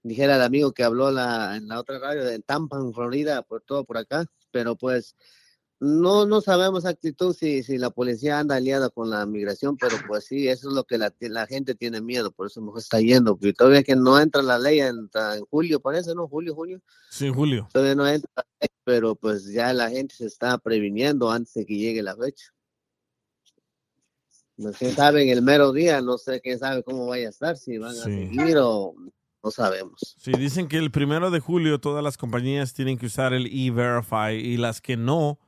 dijera 0.04 0.36
el 0.36 0.42
amigo 0.44 0.72
que 0.74 0.84
habló 0.84 1.10
la, 1.12 1.56
en 1.56 1.68
la 1.68 1.80
otra 1.80 1.98
radio, 2.00 2.28
en 2.30 2.44
Tampa, 2.44 2.78
en 2.78 2.94
Florida, 2.94 3.42
por 3.42 3.62
todo 3.62 3.84
por 3.84 3.98
acá, 3.98 4.26
pero 4.52 4.76
pues 4.76 5.16
no, 5.80 6.26
no 6.26 6.40
sabemos 6.40 6.86
actitud 6.86 7.34
si, 7.36 7.62
si 7.64 7.78
la 7.78 7.90
policía 7.90 8.40
anda 8.40 8.56
aliada 8.56 8.90
con 8.90 9.10
la 9.10 9.26
migración, 9.26 9.76
pero 9.76 9.98
pues 10.08 10.26
sí, 10.26 10.48
eso 10.48 10.70
es 10.70 10.76
lo 10.76 10.84
que 10.86 10.98
la, 10.98 11.14
la 11.20 11.48
gente 11.48 11.76
tiene 11.76 12.02
miedo, 12.02 12.32
por 12.32 12.48
eso 12.48 12.62
mejor 12.62 12.80
está 12.80 13.00
yendo, 13.02 13.36
porque 13.36 13.54
todavía 13.54 13.84
que 13.84 13.96
no 13.96 14.20
entra 14.20 14.42
la 14.44 14.58
ley 14.60 14.80
en, 14.80 15.10
en 15.14 15.46
julio, 15.50 15.80
parece, 15.82 16.14
¿no? 16.16 16.28
Julio, 16.28 16.54
junio. 16.56 16.80
Sí, 17.10 17.30
Julio. 17.30 17.68
Todavía 17.74 17.96
no 17.96 18.08
entra, 18.08 18.30
pero 18.84 19.16
pues 19.16 19.46
ya 19.48 19.74
la 19.74 19.90
gente 19.90 20.14
se 20.16 20.28
está 20.28 20.58
previniendo 20.60 21.30
antes 21.32 21.54
de 21.56 21.66
que 21.66 21.76
llegue 21.76 22.04
la 22.04 22.16
fecha. 22.16 22.52
No 24.58 24.72
sé, 24.72 24.92
saben 24.94 25.28
el 25.30 25.42
mero 25.42 25.74
día, 25.74 26.02
no 26.02 26.18
sé 26.18 26.40
quién 26.42 26.58
sabe 26.60 26.82
cómo 26.84 27.08
vaya 27.08 27.28
a 27.28 27.30
estar, 27.30 27.58
si 27.58 27.78
van 27.78 27.92
a 27.92 27.94
seguir 28.04 28.58
o 28.58 28.96
no 29.44 29.52
sabemos. 29.52 30.16
Sí, 30.18 30.32
dicen 30.32 30.68
que 30.68 30.78
el 30.78 30.92
primero 30.92 31.30
de 31.30 31.40
julio 31.40 31.80
todas 31.80 32.04
las 32.04 32.18
compañías 32.18 32.74
tienen 32.74 32.98
que 32.98 33.06
usar 33.08 33.34
el 33.34 33.48
E-Verify 33.48 34.36
y 34.36 34.58
las 34.58 34.80
que 34.82 34.96
no 34.98 35.40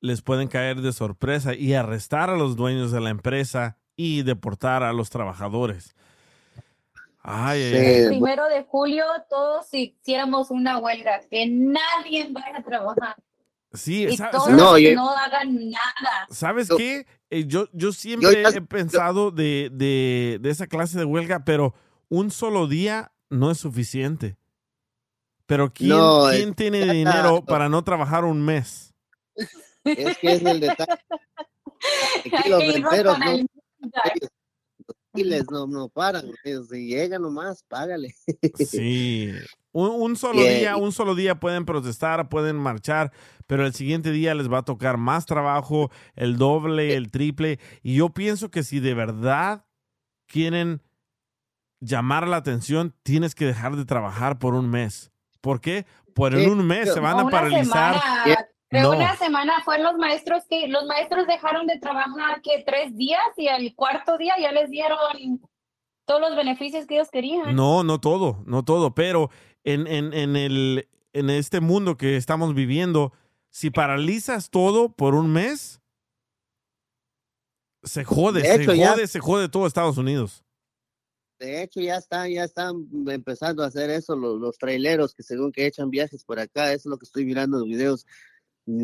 les 0.00 0.22
pueden 0.22 0.48
caer 0.48 0.80
de 0.80 0.92
sorpresa 0.92 1.54
y 1.54 1.74
arrestar 1.74 2.30
a 2.30 2.36
los 2.36 2.56
dueños 2.56 2.92
de 2.92 3.00
la 3.00 3.10
empresa 3.10 3.78
y 3.96 4.22
deportar 4.22 4.82
a 4.82 4.92
los 4.92 5.10
trabajadores. 5.10 5.94
Ay, 7.22 7.62
ay, 7.62 7.74
ay. 7.74 7.86
El 8.02 8.08
primero 8.08 8.48
de 8.48 8.64
julio 8.64 9.04
todos 9.30 9.72
hiciéramos 9.72 10.50
una 10.50 10.78
huelga, 10.78 11.20
que 11.30 11.46
nadie 11.46 12.28
vaya 12.30 12.58
a 12.58 12.62
trabajar 12.62 13.16
Sí, 13.74 14.06
y 14.08 14.16
todos 14.16 14.50
no, 14.50 14.78
yo- 14.78 15.00
hagan 15.10 15.70
nada. 15.70 16.26
¿Sabes 16.30 16.68
qué? 16.76 17.06
Eh, 17.34 17.46
yo, 17.46 17.68
yo 17.72 17.92
siempre 17.92 18.42
he 18.44 18.60
pensado 18.62 19.30
de, 19.30 19.70
de- 19.72 20.38
de 20.40 20.50
esa 20.50 20.66
clase 20.68 20.98
de 20.98 21.04
huelga, 21.04 21.44
pero 21.44 21.74
un 22.08 22.30
solo 22.30 22.68
día 22.68 23.12
no 23.28 23.50
es 23.50 23.58
suficiente. 23.58 24.36
Pero 25.46 25.72
¿quién, 25.72 25.90
No, 25.90 26.26
quién 26.30 26.50
es- 26.50 26.56
tiene 26.56 26.92
dinero 26.92 27.44
para 27.44 27.68
no 27.68 27.82
trabajar 27.82 28.24
un 28.24 28.44
mes? 28.44 28.94
Es 29.84 30.16
que 30.18 30.32
es 30.34 30.42
el 30.42 30.60
detalle. 30.60 30.92
Aquí 32.32 32.48
los 32.48 32.62
con 32.62 32.82
no, 32.82 32.92
ellos- 32.92 33.04
los 35.14 35.50
no, 35.50 35.66
no 35.66 35.88
paran, 35.88 36.30
ellos 36.44 36.68
si 36.70 36.86
llegan 36.86 37.22
nomás, 37.22 37.62
págale. 37.68 38.14
Sí. 38.58 39.30
Un, 39.74 39.90
un 39.90 40.16
solo 40.16 40.38
eh, 40.40 40.60
día, 40.60 40.76
y- 40.76 40.80
un 40.80 40.92
solo 40.92 41.14
día 41.16 41.40
pueden 41.40 41.64
protestar, 41.64 42.28
pueden 42.28 42.56
marchar, 42.56 43.10
pero 43.48 43.66
el 43.66 43.74
siguiente 43.74 44.12
día 44.12 44.32
les 44.34 44.50
va 44.50 44.58
a 44.58 44.64
tocar 44.64 44.98
más 44.98 45.26
trabajo, 45.26 45.90
el 46.14 46.38
doble, 46.38 46.94
el 46.94 47.10
triple. 47.10 47.58
Y 47.82 47.96
yo 47.96 48.10
pienso 48.10 48.50
que 48.52 48.62
si 48.62 48.78
de 48.78 48.94
verdad 48.94 49.64
quieren 50.26 50.80
llamar 51.80 52.28
la 52.28 52.36
atención, 52.36 52.94
tienes 53.02 53.34
que 53.34 53.44
dejar 53.46 53.76
de 53.76 53.84
trabajar 53.84 54.38
por 54.38 54.54
un 54.54 54.70
mes. 54.70 55.10
¿Por 55.40 55.60
qué? 55.60 55.86
Por 56.14 56.34
en 56.34 56.48
un 56.50 56.64
mes 56.66 56.94
se 56.94 57.00
van 57.00 57.18
a 57.18 57.28
paralizar. 57.28 58.00
semana. 58.00 58.46
Creo 58.68 58.92
No. 58.92 58.96
una 58.96 59.16
semana 59.16 59.52
fueron 59.64 59.84
los 59.86 59.96
maestros 59.98 60.44
que 60.48 60.68
los 60.68 60.84
maestros 60.86 61.26
dejaron 61.26 61.66
de 61.66 61.78
trabajar 61.78 62.40
que 62.42 62.62
tres 62.66 62.96
días 62.96 63.20
y 63.36 63.48
al 63.48 63.74
cuarto 63.74 64.16
día 64.18 64.34
ya 64.40 64.52
les 64.52 64.70
dieron 64.70 64.98
todos 66.06 66.20
los 66.20 66.36
beneficios 66.36 66.86
que 66.86 66.94
ellos 66.96 67.10
querían. 67.10 67.54
No, 67.54 67.82
no 67.84 68.00
todo, 68.00 68.42
no 68.46 68.64
todo, 68.64 68.94
pero 68.94 69.30
en, 69.64 69.86
en, 69.86 70.12
en, 70.12 70.36
el, 70.36 70.88
en 71.12 71.30
este 71.30 71.60
mundo 71.60 71.96
que 71.96 72.16
estamos 72.16 72.54
viviendo, 72.54 73.12
si 73.50 73.70
paralizas 73.70 74.50
todo 74.50 74.90
por 74.92 75.14
un 75.14 75.32
mes, 75.32 75.80
se 77.82 78.04
jode, 78.04 78.42
De 78.42 78.64
se 78.64 78.76
ya- 78.76 78.90
jode, 78.92 79.06
se 79.06 79.20
jode 79.20 79.48
todo 79.48 79.66
Estados 79.66 79.98
Unidos. 79.98 80.42
De 81.38 81.62
hecho, 81.62 81.80
ya 81.80 81.96
están, 81.96 82.30
ya 82.30 82.44
están 82.44 82.86
empezando 83.08 83.62
a 83.62 83.66
hacer 83.66 83.90
eso 83.90 84.16
los, 84.16 84.40
los 84.40 84.56
traileros 84.56 85.14
que 85.14 85.22
según 85.22 85.52
que 85.52 85.66
echan 85.66 85.90
viajes 85.90 86.24
por 86.24 86.38
acá, 86.38 86.68
eso 86.72 86.82
es 86.88 86.90
lo 86.90 86.96
que 86.96 87.04
estoy 87.04 87.24
mirando 87.26 87.56
en 87.56 87.60
los 87.62 87.68
videos, 87.68 88.06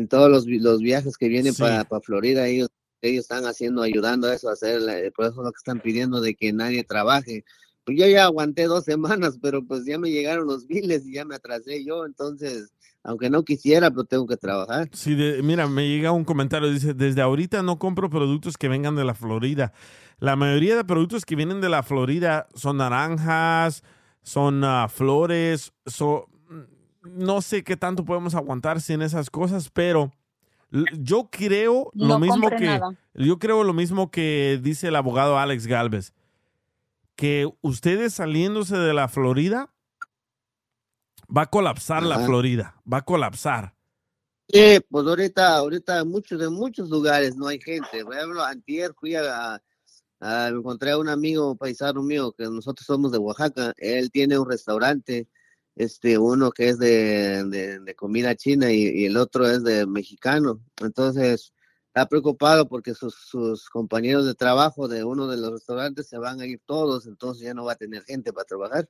todos 0.09 0.29
los, 0.29 0.45
los 0.45 0.79
viajes 0.81 1.17
que 1.17 1.27
vienen 1.27 1.53
Sí. 1.53 1.61
para, 1.61 1.85
para 1.85 2.01
Florida, 2.01 2.45
ellos, 2.47 2.69
ellos 3.01 3.21
están 3.23 3.45
haciendo, 3.45 3.81
ayudando 3.81 4.27
a 4.27 4.35
eso, 4.35 4.49
a 4.49 4.53
hacer, 4.53 5.11
por 5.13 5.25
eso 5.25 5.41
es 5.41 5.45
lo 5.45 5.51
que 5.51 5.57
están 5.57 5.79
pidiendo 5.81 6.21
de 6.21 6.35
que 6.35 6.53
nadie 6.53 6.83
trabaje. 6.83 7.45
Pues 7.91 7.99
yo 7.99 8.07
ya 8.07 8.25
aguanté 8.25 8.63
dos 8.65 8.83
semanas, 8.85 9.37
pero 9.41 9.65
pues 9.65 9.85
ya 9.85 9.97
me 9.97 10.09
llegaron 10.09 10.47
los 10.47 10.65
biles 10.67 11.05
y 11.05 11.13
ya 11.13 11.25
me 11.25 11.35
atrasé 11.35 11.83
yo, 11.83 12.05
entonces, 12.05 12.71
aunque 13.03 13.29
no 13.29 13.43
quisiera, 13.43 13.89
pero 13.91 14.05
tengo 14.05 14.27
que 14.27 14.37
trabajar. 14.37 14.89
Sí, 14.93 15.15
de- 15.15 15.43
mira, 15.43 15.67
me 15.67 15.87
llega 15.87 16.11
un 16.11 16.23
comentario, 16.23 16.71
dice, 16.71 16.93
desde 16.93 17.21
ahorita 17.21 17.63
no 17.63 17.79
compro 17.79 18.09
productos 18.09 18.57
que 18.57 18.67
vengan 18.69 18.95
de 18.95 19.03
la 19.03 19.13
Florida. 19.13 19.73
La 20.19 20.35
mayoría 20.35 20.75
de 20.75 20.85
productos 20.85 21.25
que 21.25 21.35
vienen 21.35 21.61
de 21.61 21.69
la 21.69 21.83
Florida 21.83 22.47
son 22.55 22.77
naranjas, 22.77 23.83
son 24.23 24.63
ah, 24.63 24.87
flores, 24.87 25.73
son, 25.85 26.21
no 27.03 27.41
sé 27.41 27.63
qué 27.63 27.75
tanto 27.75 28.05
podemos 28.05 28.35
aguantar 28.35 28.79
sin 28.79 29.01
esas 29.01 29.29
cosas, 29.29 29.69
pero 29.69 30.11
yo 30.97 31.27
creo 31.29 31.91
lo 31.93 32.19
mismo 32.19 32.49
que 32.49 32.65
nada. 32.65 32.95
yo 33.15 33.39
creo 33.39 33.63
lo 33.63 33.73
mismo 33.73 34.09
que 34.11 34.59
dice 34.61 34.87
el 34.87 34.95
abogado 34.95 35.37
Alex 35.37 35.67
Galvez, 35.67 36.13
que 37.15 37.47
ustedes 37.61 38.13
saliéndose 38.13 38.77
de 38.77 38.93
la 38.93 39.07
Florida 39.07 39.73
va 41.35 41.43
a 41.43 41.49
colapsar 41.49 42.03
la. 42.03 42.19
Florida, 42.19 42.81
va 42.91 42.97
a 42.97 43.05
colapsar. 43.05 43.75
Sí, 44.49 44.79
pues 44.89 45.05
ahorita, 45.07 45.55
ahorita 45.55 46.03
muchos 46.03 46.39
de 46.39 46.49
muchos 46.49 46.89
lugares 46.89 47.35
no 47.37 47.47
hay 47.47 47.59
gente. 47.61 48.03
Por 48.03 48.15
ejemplo, 48.15 48.43
antier 48.43 48.93
fui 48.99 49.15
a, 49.15 49.55
a- 49.55 49.61
me 50.51 50.57
encontré 50.57 50.91
a 50.91 50.97
un 50.97 51.07
amigo 51.09 51.55
paisano 51.55 52.03
mío 52.03 52.33
que 52.37 52.43
nosotros 52.45 52.85
somos 52.85 53.11
de 53.11 53.17
Oaxaca. 53.17 53.73
Él 53.77 54.11
tiene 54.11 54.37
un 54.37 54.49
restaurante, 54.49 55.27
este, 55.75 56.17
uno 56.17 56.51
que 56.51 56.69
es 56.69 56.79
de, 56.79 57.43
de- 57.45 57.79
de 57.79 57.95
comida 57.95 58.35
china 58.35 58.71
y, 58.71 58.83
y 58.89 59.05
el 59.05 59.15
otro 59.17 59.47
es 59.49 59.63
de 59.63 59.85
mexicano. 59.87 60.61
Entonces 60.81 61.53
está 61.93 62.07
preocupado 62.07 62.69
porque 62.69 62.93
sus, 62.95 63.13
sus 63.15 63.69
compañeros 63.69 64.25
de 64.25 64.33
trabajo 64.33 64.87
de 64.87 65.03
uno 65.03 65.27
de 65.27 65.35
los 65.35 65.51
restaurantes 65.51 66.07
se 66.07 66.17
van 66.17 66.39
a 66.39 66.45
ir 66.45 66.61
todos, 66.65 67.05
entonces 67.05 67.43
ya 67.43 67.53
no 67.53 67.65
va 67.65 67.73
a 67.73 67.75
tener 67.75 68.03
gente 68.03 68.31
para 68.31 68.45
trabajar. 68.45 68.89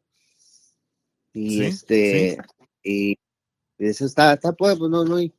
Y 1.34 1.49
Sí, 1.49 1.61
este, 1.64 2.38
y 2.84 3.18
eso 3.80 4.06
está, 4.06 4.34
está 4.34 4.53
pues, 4.53 4.78
pues 4.78 4.91
no, 4.91 5.03
no 5.03 5.15
hay, 5.15 5.34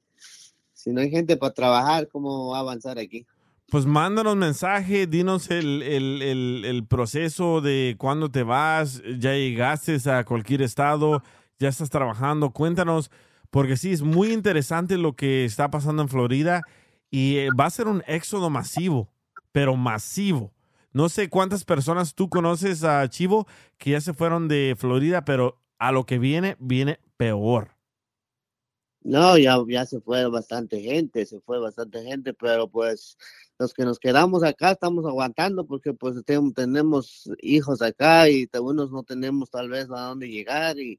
si 0.72 0.90
no 0.90 1.00
hay 1.00 1.10
gente 1.10 1.36
para 1.36 1.54
trabajar, 1.54 2.08
¿cómo 2.08 2.48
va 2.50 2.56
a 2.56 2.60
avanzar 2.60 2.98
aquí? 2.98 3.24
Pues 3.70 3.86
mándanos 3.86 4.34
mensaje, 4.34 5.06
dinos 5.06 5.48
el, 5.50 5.82
el- 5.82 6.20
el- 6.20 6.64
el 6.64 6.86
proceso 6.86 7.60
de 7.60 7.94
cuándo 7.96 8.28
te 8.28 8.42
vas, 8.42 9.00
ya 9.20 9.34
llegaste 9.34 9.98
a 10.10 10.24
cualquier 10.24 10.62
estado, 10.62 11.22
ya 11.60 11.68
estás 11.68 11.90
trabajando, 11.90 12.50
cuéntanos, 12.50 13.10
porque 13.50 13.76
sí, 13.76 13.92
es 13.92 14.02
muy 14.02 14.32
interesante 14.32 14.98
lo 14.98 15.14
que 15.14 15.44
está 15.44 15.70
pasando 15.70 16.02
en 16.02 16.08
Florida 16.08 16.62
y 17.12 17.36
eh, 17.36 17.50
va 17.58 17.66
a 17.66 17.70
ser 17.70 17.88
un 17.88 18.02
éxodo 18.06 18.48
masivo, 18.48 19.12
pero 19.52 19.76
masivo. 19.76 20.50
No 20.92 21.10
sé 21.10 21.28
cuántas 21.28 21.64
personas 21.64 22.14
tú 22.14 22.28
conoces 22.28 22.84
a 22.84 23.06
Chivo 23.08 23.46
que 23.76 23.90
ya 23.90 24.00
se 24.00 24.14
fueron 24.14 24.48
de 24.48 24.74
Florida, 24.78 25.24
pero 25.24 25.60
a 25.78 25.92
lo 25.92 26.06
que 26.06 26.18
viene, 26.18 26.56
viene 26.58 26.98
peor. 27.18 27.76
No, 29.02 29.36
ya, 29.36 29.58
ya 29.68 29.84
se 29.84 30.00
fue 30.00 30.26
bastante 30.28 30.80
gente, 30.80 31.26
se 31.26 31.40
fue 31.40 31.58
bastante 31.58 32.02
gente, 32.02 32.32
pero 32.32 32.68
pues 32.68 33.18
los 33.58 33.74
que 33.74 33.84
nos 33.84 33.98
quedamos 33.98 34.42
acá 34.42 34.70
estamos 34.70 35.04
aguantando 35.04 35.66
porque 35.66 35.92
pues 35.92 36.16
tenemos 36.54 37.30
hijos 37.40 37.82
acá 37.82 38.30
y 38.30 38.48
algunos 38.52 38.90
no 38.90 39.02
tenemos 39.02 39.50
tal 39.50 39.68
vez 39.68 39.90
a 39.90 40.00
dónde 40.00 40.28
llegar 40.28 40.78
y, 40.78 40.98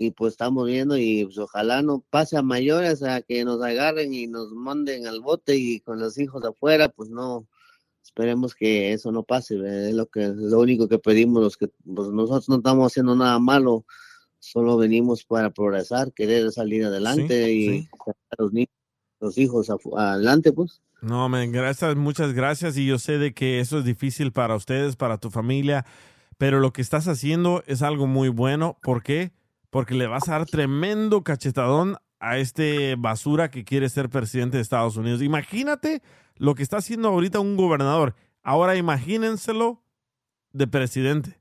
y 0.00 0.12
pues 0.12 0.34
estamos 0.34 0.66
viendo 0.66 0.96
y 0.96 1.24
pues 1.24 1.38
ojalá 1.38 1.82
no 1.82 2.04
pase 2.08 2.36
a 2.36 2.42
mayores 2.42 3.02
a 3.02 3.20
que 3.20 3.44
nos 3.44 3.60
agarren 3.60 4.14
y 4.14 4.28
nos 4.28 4.52
manden 4.52 5.08
al 5.08 5.20
bote 5.20 5.56
y 5.56 5.80
con 5.80 5.98
los 5.98 6.16
hijos 6.18 6.44
afuera, 6.44 6.88
pues 6.88 7.10
no, 7.10 7.48
esperemos 8.04 8.54
que 8.54 8.92
eso 8.92 9.10
no 9.10 9.24
pase, 9.24 9.56
¿verdad? 9.56 9.88
es 9.88 9.94
lo 9.96 10.06
que 10.06 10.28
lo 10.28 10.60
único 10.60 10.88
que 10.88 11.00
pedimos 11.00 11.42
los 11.42 11.56
que 11.56 11.66
pues 11.84 12.10
nosotros 12.10 12.48
no 12.48 12.56
estamos 12.58 12.92
haciendo 12.92 13.16
nada 13.16 13.40
malo, 13.40 13.84
solo 14.38 14.76
venimos 14.76 15.24
para 15.24 15.50
progresar, 15.50 16.12
querer 16.12 16.52
salir 16.52 16.84
adelante 16.84 17.52
y 17.52 17.82
sacar 17.82 18.14
a 18.30 18.42
los 18.42 18.52
niños, 18.52 18.70
los 19.18 19.36
hijos 19.36 19.68
adelante, 19.96 20.52
pues. 20.52 20.80
No, 21.02 21.28
men, 21.28 21.50
gracias, 21.50 21.96
muchas 21.96 22.32
gracias. 22.32 22.76
Y 22.76 22.86
yo 22.86 22.98
sé 22.98 23.18
de 23.18 23.32
que 23.32 23.60
eso 23.60 23.78
es 23.78 23.84
difícil 23.84 24.32
para 24.32 24.56
ustedes, 24.56 24.96
para 24.96 25.18
tu 25.18 25.30
familia, 25.30 25.84
pero 26.38 26.60
lo 26.60 26.72
que 26.72 26.82
estás 26.82 27.06
haciendo 27.08 27.62
es 27.66 27.82
algo 27.82 28.06
muy 28.06 28.28
bueno. 28.28 28.78
¿Por 28.82 29.02
qué? 29.02 29.32
Porque 29.70 29.94
le 29.94 30.06
vas 30.06 30.28
a 30.28 30.32
dar 30.32 30.46
tremendo 30.46 31.22
cachetadón 31.22 31.96
a 32.20 32.38
este 32.38 32.96
basura 32.96 33.50
que 33.50 33.64
quiere 33.64 33.88
ser 33.88 34.08
presidente 34.08 34.56
de 34.56 34.62
Estados 34.62 34.96
Unidos. 34.96 35.22
Imagínate 35.22 36.02
lo 36.36 36.54
que 36.54 36.62
está 36.62 36.78
haciendo 36.78 37.08
ahorita 37.08 37.40
un 37.40 37.56
gobernador. 37.56 38.14
Ahora 38.42 38.76
imagínenselo 38.76 39.82
de 40.52 40.66
presidente. 40.66 41.40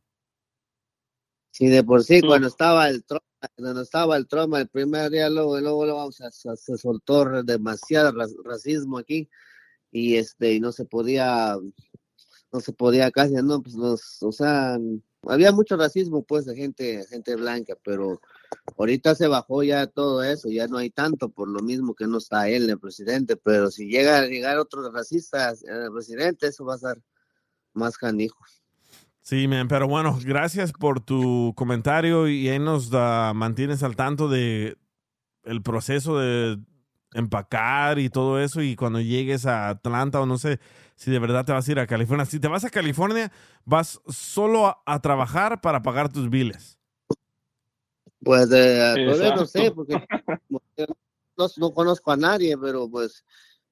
Sí, 1.52 1.68
de 1.68 1.84
por 1.84 2.04
sí, 2.04 2.22
cuando 2.22 2.48
estaba 2.48 2.90
el 2.90 3.04
Trump, 3.04 3.24
cuando 3.56 3.82
estaba 3.82 4.18
el 4.18 4.28
Trump 4.28 4.54
el 4.56 4.68
primer 4.68 5.10
día, 5.10 5.30
luego, 5.30 5.60
luego, 5.60 5.86
luego 5.86 6.12
se, 6.12 6.30
se- 6.32 6.56
se 6.56 6.78
soltó 6.78 7.26
demasiado 7.44 8.12
ra- 8.12 8.28
racismo 8.44 8.98
aquí 9.00 9.30
y 9.92 10.18
este, 10.18 10.54
y 10.54 10.60
no 10.60 10.72
se 10.72 10.86
podía, 10.86 11.56
no 12.52 12.60
se 12.60 12.74
podía 12.74 13.10
casi, 13.10 13.34
no, 13.36 13.62
pues 13.64 13.76
los, 13.76 14.22
o 14.22 14.32
sea, 14.32 14.78
había 15.30 15.52
mucho 15.52 15.78
racismo 15.78 16.24
pues 16.24 16.46
de 16.46 16.56
gente, 16.56 17.06
gente 17.10 17.36
blanca, 17.36 17.76
pero 17.84 18.20
ahorita 18.78 19.16
se 19.16 19.28
bajó 19.28 19.64
ya 19.64 19.88
todo 19.88 20.24
eso, 20.24 20.50
ya 20.50 20.68
no 20.68 20.78
hay 20.78 20.90
tanto 20.90 21.30
por 21.30 21.48
lo 21.50 21.62
mismo 21.62 21.94
que 21.96 22.08
no 22.08 22.18
está 22.18 22.50
él, 22.50 22.70
el 22.70 22.80
presidente, 22.80 23.36
pero 23.36 23.70
si 23.72 23.88
llega 23.88 24.20
a 24.20 24.26
llegar 24.28 24.58
otro 24.58 24.90
racista, 24.92 25.52
el 25.52 25.92
presidente, 25.92 26.48
eso 26.48 26.66
va 26.66 26.76
a 26.76 26.80
ser 26.80 27.02
más 27.74 27.98
canijo. 27.98 28.38
Sí, 29.22 29.48
men, 29.48 29.68
pero 29.68 29.88
bueno, 29.88 30.18
gracias 30.24 30.72
por 30.72 31.02
tu 31.02 31.54
comentario 31.56 32.30
y 32.30 32.48
ahí 32.48 32.60
nos 32.60 32.90
da- 32.90 33.34
mantienes 33.34 33.84
al 33.84 33.96
tanto 33.98 34.30
de 34.30 34.78
el 35.44 35.62
proceso 35.62 36.18
de 36.18 36.58
empacar 37.18 38.00
y 38.00 38.10
todo 38.10 38.40
eso 38.40 38.62
y 38.62 38.76
cuando 38.76 39.02
llegues 39.02 39.46
a 39.46 39.70
Atlanta 39.70 40.22
o 40.22 40.26
no 40.26 40.38
sé 40.38 40.60
si 40.96 41.12
de 41.12 41.20
verdad 41.20 41.46
te 41.46 41.52
vas 41.52 41.68
a 41.68 41.72
ir 41.72 41.80
a 41.80 41.88
California. 41.88 42.26
Si 42.26 42.40
te 42.40 42.48
vas 42.48 42.64
a 42.64 42.70
California, 42.70 43.32
vas 43.66 44.02
solo 44.08 44.68
a, 44.68 44.82
a 44.86 45.02
trabajar 45.02 45.62
para 45.62 45.82
pagar 45.82 46.12
tus 46.12 46.30
biles. 46.30 46.78
Pues 48.24 48.50
eh, 48.52 48.96
todavía 49.06 49.36
no 49.36 49.46
sé, 49.46 49.72
porque 49.72 49.96
no, 50.50 51.48
no 51.58 51.72
conozco 51.72 52.12
a 52.12 52.18
nadie, 52.18 52.58
pero 52.58 52.90
pues 52.90 53.24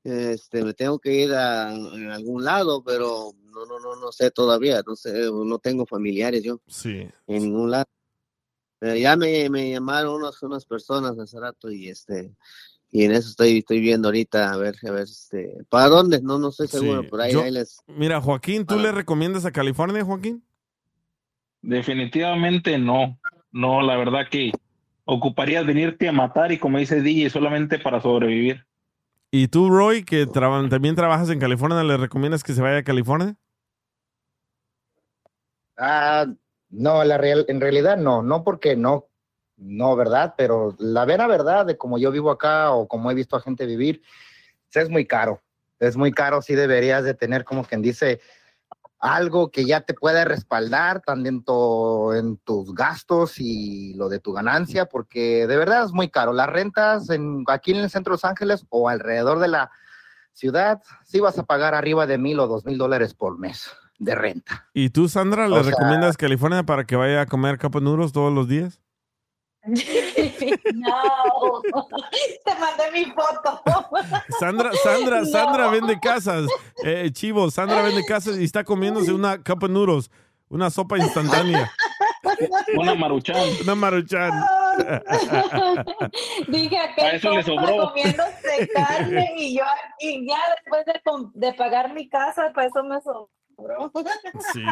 este 0.03 0.63
me 0.63 0.73
tengo 0.73 0.99
que 0.99 1.13
ir 1.13 1.33
a, 1.33 1.69
a 1.69 2.15
algún 2.15 2.43
lado, 2.43 2.83
pero 2.83 3.31
no, 3.45 3.65
no, 3.65 3.79
no, 3.79 3.95
no 3.95 4.11
sé 4.11 4.29
todavía, 4.29 4.81
no 4.85 4.95
sé, 4.95 5.29
no 5.31 5.57
tengo 5.59 5.85
familiares 5.85 6.43
yo 6.43 6.61
Sí. 6.67 7.07
en 7.27 7.43
ningún 7.43 7.71
lado. 7.71 7.85
Pero 8.77 8.95
ya 8.97 9.15
me, 9.15 9.49
me 9.49 9.71
llamaron 9.71 10.15
unas, 10.21 10.41
unas 10.43 10.65
personas 10.65 11.17
hace 11.17 11.39
rato 11.39 11.71
y 11.71 11.89
este 11.89 12.35
y 12.97 13.03
en 13.03 13.11
eso 13.11 13.27
estoy, 13.29 13.57
estoy 13.57 13.81
viendo 13.81 14.07
ahorita 14.07 14.53
a 14.53 14.55
ver, 14.55 14.75
a 14.87 14.91
ver, 14.91 15.03
este, 15.03 15.53
para 15.69 15.87
dónde, 15.89 16.21
no, 16.21 16.39
no 16.39 16.47
estoy 16.47 16.67
seguro, 16.67 17.01
Sí. 17.03 17.07
por 17.09 17.19
ahí, 17.19 17.33
Yo- 17.33 17.41
ahí 17.43 17.51
les 17.51 17.77
Mira, 17.87 18.21
Joaquín, 18.21 18.65
¿tú 18.65 18.79
le 18.79 18.91
recomiendas 18.93 19.43
a 19.45 19.51
California, 19.51 20.05
Joaquín? 20.05 20.41
Definitivamente 21.61 22.77
no. 22.77 23.19
No, 23.51 23.81
la 23.81 23.97
verdad 23.97 24.27
que 24.31 24.51
ocuparías 25.03 25.65
venirte 25.65 26.07
a 26.07 26.13
matar 26.13 26.51
y 26.53 26.57
como 26.57 26.77
dice 26.77 27.01
DJ, 27.01 27.29
solamente 27.29 27.79
para 27.79 27.99
sobrevivir. 28.01 28.65
¿Y 29.31 29.49
tú, 29.49 29.69
Roy, 29.69 30.03
que 30.05 30.25
traba- 30.25 30.69
también 30.69 30.95
trabajas 30.95 31.29
en 31.29 31.39
California, 31.39 31.83
le 31.83 31.97
recomiendas 31.97 32.43
que 32.43 32.53
se 32.53 32.61
vaya 32.61 32.77
a 32.77 32.83
California? 32.83 33.35
Ah, 35.77 36.27
no, 36.69 37.03
la 37.03 37.17
real, 37.17 37.45
en 37.49 37.59
realidad 37.59 37.97
no, 37.97 38.23
no 38.23 38.43
porque 38.45 38.75
no, 38.77 39.07
no, 39.57 39.95
¿verdad? 39.95 40.33
Pero 40.37 40.75
la 40.79 41.05
vera 41.05 41.27
verdad 41.27 41.65
de 41.65 41.77
como 41.77 41.97
yo 41.97 42.11
vivo 42.11 42.31
acá 42.31 42.71
o 42.71 42.87
como 42.87 43.09
he 43.11 43.13
visto 43.13 43.35
a 43.35 43.41
gente 43.41 43.65
vivir, 43.65 44.01
es 44.73 44.89
muy 44.89 45.05
caro. 45.05 45.41
Es 45.79 45.97
muy 45.97 46.11
caro, 46.11 46.41
sí 46.41 46.55
deberías 46.55 47.03
de 47.03 47.13
tener 47.13 47.43
como 47.43 47.63
quien 47.63 47.81
dice 47.81 48.19
algo 48.99 49.51
que 49.51 49.65
ya 49.65 49.81
te 49.81 49.93
pueda 49.93 50.23
respaldar 50.25 51.01
tanto 51.01 52.13
en 52.15 52.37
tus 52.37 52.73
gastos 52.73 53.39
y 53.39 53.93
lo 53.93 54.09
de 54.09 54.19
tu 54.19 54.33
ganancia, 54.33 54.85
porque 54.85 55.45
de 55.47 55.57
verdad 55.57 55.83
es 55.85 55.91
muy 55.91 56.09
caro. 56.09 56.33
Las 56.33 56.47
rentas 56.47 57.09
en, 57.09 57.43
aquí 57.47 57.71
en 57.71 57.77
el 57.77 57.89
centro 57.89 58.11
de 58.11 58.15
Los 58.15 58.25
Ángeles 58.25 58.65
o 58.69 58.89
alrededor 58.89 59.39
de 59.39 59.49
la 59.49 59.71
ciudad, 60.33 60.81
sí 61.03 61.19
vas 61.19 61.37
a 61.37 61.43
pagar 61.43 61.75
arriba 61.75 62.07
de 62.07 62.17
mil 62.17 62.39
o 62.39 62.47
dos 62.47 62.65
mil 62.65 62.77
dólares 62.77 63.13
por 63.13 63.37
mes 63.37 63.69
de 63.99 64.15
renta. 64.15 64.67
¿Y 64.73 64.89
tú, 64.89 65.07
Sandra, 65.07 65.47
le 65.47 65.59
O 65.59 65.63
sea- 65.63 65.71
recomiendas 65.71 66.17
California 66.17 66.63
para 66.63 66.85
que 66.85 66.95
vaya 66.95 67.21
a 67.21 67.25
comer 67.25 67.57
noodles 67.81 68.11
todos 68.11 68.33
los 68.33 68.47
días? 68.47 68.81
No, 70.75 71.61
te 72.43 72.55
mandé 72.59 72.91
mi 72.93 73.05
foto. 73.05 73.61
Sandra, 74.39 74.71
Sandra, 74.83 75.21
No. 75.21 75.25
Sandra 75.25 75.69
vende 75.69 75.99
casas. 75.99 76.47
Eh, 76.83 77.09
chivo, 77.11 77.49
Sandra 77.49 77.81
vende 77.81 78.03
casas 78.05 78.37
y 78.37 78.43
está 78.43 78.63
comiéndose 78.63 79.11
una 79.11 79.33
of 79.33 79.69
noodles, 79.69 80.11
una 80.49 80.69
sopa 80.69 80.97
instantánea. 80.97 81.71
Una 82.75 82.95
maruchan. 82.95 83.37
Una 83.61 83.75
maruchan. 83.75 84.31
Dije 86.47 86.77
que 86.95 87.15
eso 87.15 87.29
le 87.31 87.43
sobró. 87.43 87.89
comiéndose 87.89 88.67
carne 88.73 89.31
y 89.37 89.57
yo 89.57 89.63
aquí 89.63 90.27
ya 90.27 90.39
después 90.55 90.85
de, 91.35 91.53
pagar 91.53 91.93
mi 91.93 92.09
casa, 92.09 92.51
pues 92.53 92.67
eso 92.67 92.83
me 92.83 92.99
sobró. 93.01 93.91
Sí. 94.53 94.63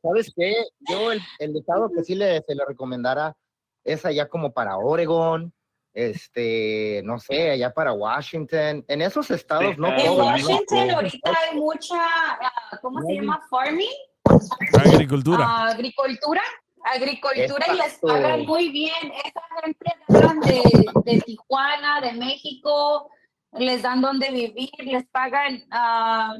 ¿Sabes 0.00 0.32
qué? 0.36 0.54
Yo 0.88 1.10
el, 1.12 1.20
el 1.40 1.56
estado 1.56 1.90
que 1.90 2.04
sí 2.04 2.14
le, 2.14 2.40
se 2.42 2.54
le 2.54 2.64
recomendara 2.64 3.36
es 3.84 4.04
allá 4.04 4.28
como 4.28 4.52
para 4.52 4.76
Oregon, 4.76 5.52
este, 5.94 7.02
no 7.04 7.18
sé, 7.18 7.50
allá 7.50 7.72
para 7.72 7.92
Washington. 7.92 8.84
En 8.88 9.02
esos 9.02 9.30
estados 9.30 9.76
no 9.78 9.88
En. 9.88 10.16
Washington 10.16 10.90
ahorita 10.90 11.30
hay 11.30 11.58
mucha, 11.58 11.96
ah, 11.96 12.78
¿cómo 12.80 13.02
se 13.02 13.14
llama? 13.14 13.40
Farming. 13.50 13.88
Agricultura. 14.84 15.44
Ah, 15.46 15.68
agricultura. 15.68 16.42
Agricultura 16.84 17.66
y 17.72 17.76
les 17.76 17.98
pagan 17.98 18.44
muy 18.44 18.70
bien. 18.70 19.12
Esa 19.24 19.40
gente 19.62 20.62
de, 21.04 21.12
de 21.12 21.20
Tijuana, 21.20 22.00
de 22.00 22.12
México, 22.12 23.08
les 23.52 23.82
dan 23.82 24.00
donde 24.00 24.30
vivir, 24.30 24.70
les 24.78 25.04
pagan. 25.06 25.64
ah, 25.70 26.36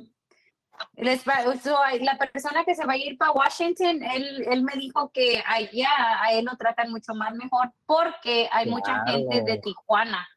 les 0.94 1.22
pa- 1.22 1.42
so, 1.62 1.76
la 2.00 2.16
persona 2.18 2.64
que 2.64 2.74
se 2.74 2.84
va 2.86 2.92
a 2.94 2.96
ir 2.96 3.16
para 3.18 3.32
Washington, 3.32 4.02
él, 4.02 4.44
él 4.50 4.62
me 4.62 4.72
dijo 4.74 5.10
que 5.12 5.42
allá 5.46 5.88
a 6.22 6.32
él 6.32 6.44
lo 6.44 6.56
tratan 6.56 6.90
mucho 6.90 7.14
más 7.14 7.34
mejor 7.34 7.72
porque 7.86 8.48
hay 8.52 8.68
mucha 8.70 9.02
Claro. 9.04 9.12
gente 9.12 9.42
de 9.42 9.58
Tijuana. 9.58 10.28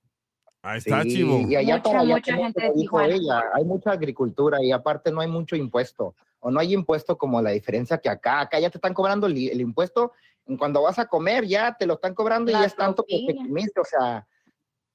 Ahí 0.62 0.80
está, 0.80 1.04
Sí, 1.04 1.10
chivo. 1.10 1.38
Y 1.48 1.56
allá 1.56 1.78
Mucha, 1.78 2.00
allá, 2.00 2.16
mucha 2.16 2.32
como 2.34 2.44
gente 2.46 2.60
te 2.62 2.68
de 2.68 2.74
dijo 2.74 2.98
Tijuana. 3.00 3.14
ella, 3.16 3.44
hay 3.54 3.64
mucha 3.66 3.92
agricultura 3.92 4.64
y 4.64 4.72
aparte 4.72 5.12
no 5.12 5.22
hay 5.22 5.28
mucho 5.28 5.56
impuesto. 5.56 6.16
O 6.40 6.50
no 6.52 6.60
hay 6.60 6.74
impuesto 6.74 7.18
como 7.18 7.42
la 7.42 7.52
diferencia 7.52 7.98
que 8.00 8.10
acá. 8.10 8.42
Acá 8.42 8.60
ya 8.60 8.70
te 8.70 8.78
están 8.78 8.94
cobrando 8.94 9.28
el, 9.28 9.38
el 9.50 9.62
impuesto. 9.62 10.12
y 10.48 10.58
Cuando 10.58 10.82
vas 10.82 10.98
a 11.00 11.06
comer 11.08 11.46
ya 11.46 11.76
te 11.76 11.86
lo 11.86 11.96
están 11.96 12.14
cobrando 12.16 12.50
y 12.52 12.54
La 12.54 12.62
ya 12.62 12.66
es 12.68 12.76
tanto 12.76 13.04
que 13.08 13.26
te. 13.28 13.80
O 13.80 13.84
sea, 13.86 14.28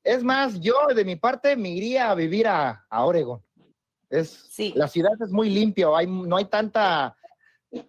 es 0.02 0.24
más, 0.24 0.58
yo 0.60 0.74
de 0.94 1.04
mi 1.04 1.16
parte 1.16 1.54
me 1.56 1.68
iría 1.70 2.10
a 2.10 2.14
vivir 2.14 2.48
a, 2.48 2.84
a 2.88 3.04
Oregon. 3.04 3.40
Es, 4.10 4.48
La 4.74 4.88
ciudad 4.88 5.12
es 5.24 5.30
muy 5.30 5.50
limpia, 5.50 5.86
hay, 5.96 6.06
no 6.06 6.36
hay 6.36 6.44
tanta... 6.46 7.16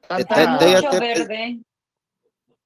tanta 0.08 0.58
Te- 0.60 0.66
te- 0.66 0.72
ya 0.82 0.90
te- 0.90 1.00
verde. 1.00 1.62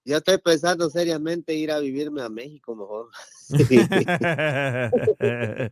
Ya 0.07 0.17
estoy 0.17 0.37
pensando 0.37 0.87
seriamente 0.91 1.55
ir 1.55 1.71
a 1.71 1.79
vivirme 1.79 2.21
a 2.21 2.29
México 2.29 2.75
mejor. 2.75 3.09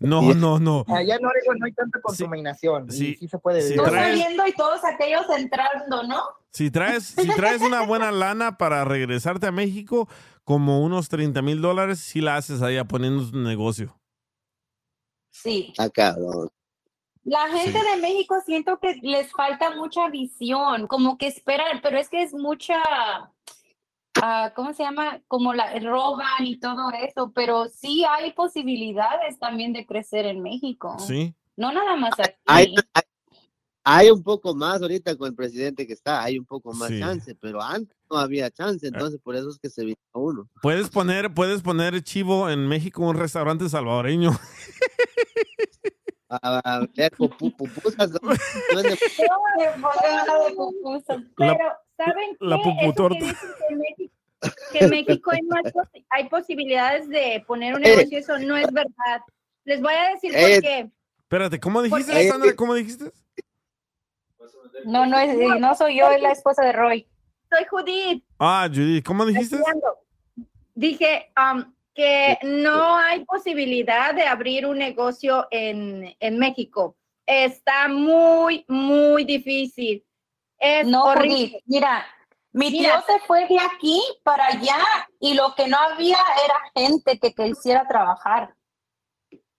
no, 0.00 0.34
no, 0.34 0.58
no. 0.58 0.84
Allá 0.88 1.16
en 1.16 1.24
Oregon 1.26 1.58
no 1.58 1.66
hay 1.66 1.72
tanta 1.72 2.00
contaminación. 2.00 2.86
y 2.88 2.92
sí, 2.92 3.16
sí 3.20 3.28
se 3.28 3.38
puede 3.38 3.62
si 3.62 3.74
vivir. 3.74 3.86
Traes- 3.86 4.18
saliendo 4.18 4.46
y 4.46 4.52
todos 4.52 4.80
aquellos 4.84 5.24
entrando, 5.36 6.02
¿no? 6.04 6.22
Si 6.52 6.70
traes, 6.70 7.04
si 7.04 7.28
traes 7.34 7.60
una 7.60 7.82
buena 7.82 8.12
lana 8.12 8.56
para 8.56 8.84
regresarte 8.84 9.46
a 9.46 9.52
México, 9.52 10.08
como 10.44 10.82
unos 10.82 11.08
30 11.08 11.42
mil 11.42 11.60
dólares, 11.60 11.98
si 11.98 12.20
la 12.20 12.36
haces 12.36 12.62
allá 12.62 12.84
poniendo 12.84 13.28
tu 13.30 13.38
negocio. 13.38 13.98
Sí. 15.30 15.66
Está 15.70 15.90
cabrón. 15.90 16.48
La 17.24 17.48
gente 17.48 17.78
de 17.78 18.00
México 18.02 18.36
siento 18.44 18.78
que 18.78 18.96
les 19.02 19.32
falta 19.32 19.74
mucha 19.74 20.08
visión, 20.10 20.86
como 20.86 21.16
que 21.16 21.26
esperan, 21.26 21.80
pero 21.82 21.98
es 21.98 22.10
que 22.10 22.22
es 22.22 22.34
mucha, 22.34 22.76
ah, 24.22 24.52
¿cómo 24.54 24.74
se 24.74 24.82
llama? 24.82 25.22
Como 25.26 25.54
la 25.54 25.78
roban 25.80 26.44
y 26.44 26.58
todo 26.58 26.90
eso, 26.90 27.32
pero 27.34 27.66
sí 27.68 28.04
hay 28.04 28.32
posibilidades 28.32 29.38
también 29.38 29.72
de 29.72 29.86
crecer 29.86 30.26
en 30.26 30.42
México. 30.42 30.98
Sí. 30.98 31.34
No 31.56 31.72
nada 31.72 31.96
más 31.96 32.12
aquí. 32.18 32.34
Hay, 32.44 32.74
hay, 32.92 33.02
hay 33.84 34.10
un 34.10 34.22
poco 34.22 34.54
más 34.54 34.82
ahorita 34.82 35.16
con 35.16 35.28
el 35.28 35.34
presidente 35.34 35.86
que 35.86 35.94
está, 35.94 36.22
hay 36.22 36.38
un 36.38 36.44
poco 36.44 36.74
más 36.74 36.88
Sí. 36.88 37.00
chance, 37.00 37.34
pero 37.40 37.62
antes 37.62 37.96
no 38.10 38.18
había 38.18 38.50
chance, 38.50 38.86
entonces 38.86 39.18
por 39.22 39.34
eso 39.34 39.48
es 39.48 39.58
que 39.58 39.70
se 39.70 39.82
vino 39.84 39.96
uno. 40.12 40.48
Puedes 40.60 40.90
poner, 40.90 41.32
puedes 41.32 41.62
poner 41.62 42.02
chivo 42.02 42.50
en 42.50 42.68
México 42.68 43.02
un 43.02 43.16
restaurante 43.16 43.66
salvadoreño. 43.70 44.30
A 46.42 46.80
ver, 46.96 47.12
pupu- 47.12 47.54
pupusas, 47.56 48.10
¿no? 48.10 48.18
Nada 48.72 48.82
de. 48.82 48.98
La- 51.36 51.56
Pero, 51.56 51.72
¿saben 51.96 52.36
la 52.40 52.56
qué? 52.56 52.62
Eso 52.62 52.78
puputorta. 52.80 53.18
que 53.18 53.24
dicen 53.24 53.48
que 53.68 53.68
en 53.74 53.78
México, 53.78 54.12
que 54.72 54.78
en 54.84 54.90
México 54.90 55.30
hay, 55.32 55.42
más 55.42 55.62
posi- 55.72 56.04
hay 56.10 56.28
posibilidades 56.28 57.08
de 57.08 57.44
poner 57.46 57.74
un 57.74 57.84
Eh. 57.84 57.96
negocio, 57.96 58.18
eso 58.18 58.38
no 58.38 58.56
es 58.56 58.70
verdad. 58.72 59.20
Les 59.64 59.80
voy 59.80 59.94
a 59.94 60.10
decir 60.10 60.32
Eh. 60.34 60.40
por 60.54 60.62
qué. 60.62 60.90
Espérate, 61.20 61.60
¿cómo 61.60 61.82
dijiste, 61.82 62.12
Porque- 62.12 62.28
Sandra? 62.28 62.54
¿Cómo 62.56 62.74
dijiste? 62.74 63.10
No, 64.84 65.06
no, 65.06 65.18
es, 65.18 65.34
no 65.60 65.74
soy 65.74 65.96
yo, 65.98 66.10
es 66.10 66.20
la 66.20 66.32
esposa 66.32 66.62
de 66.62 66.72
Roy. 66.72 67.06
Soy 67.48 67.64
Judith. 67.70 68.24
Ah, 68.38 68.68
Judith, 68.68 69.04
¿cómo 69.04 69.24
dijiste? 69.24 69.56
Dije 70.74 71.32
um, 71.38 71.72
que 71.94 72.38
no 72.42 72.96
hay 72.96 73.24
posibilidad 73.24 74.14
de 74.14 74.22
abrir 74.24 74.66
un 74.66 74.78
negocio 74.78 75.46
en, 75.50 76.14
en 76.18 76.38
México. 76.38 76.96
Está 77.26 77.88
muy, 77.88 78.64
muy 78.68 79.24
difícil. 79.24 80.04
Es 80.58 80.86
No, 80.86 81.04
horrible. 81.04 81.62
Mira, 81.66 82.04
mi 82.52 82.70
tío 82.70 82.80
Mira. 82.80 83.04
se 83.06 83.18
fue 83.26 83.46
de 83.46 83.58
aquí 83.60 84.00
para 84.22 84.46
allá 84.46 84.78
y 85.20 85.34
lo 85.34 85.54
que 85.54 85.68
no 85.68 85.78
había 85.78 86.18
era 86.44 86.56
gente 86.74 87.18
que 87.18 87.32
quisiera 87.32 87.86
trabajar. 87.86 88.54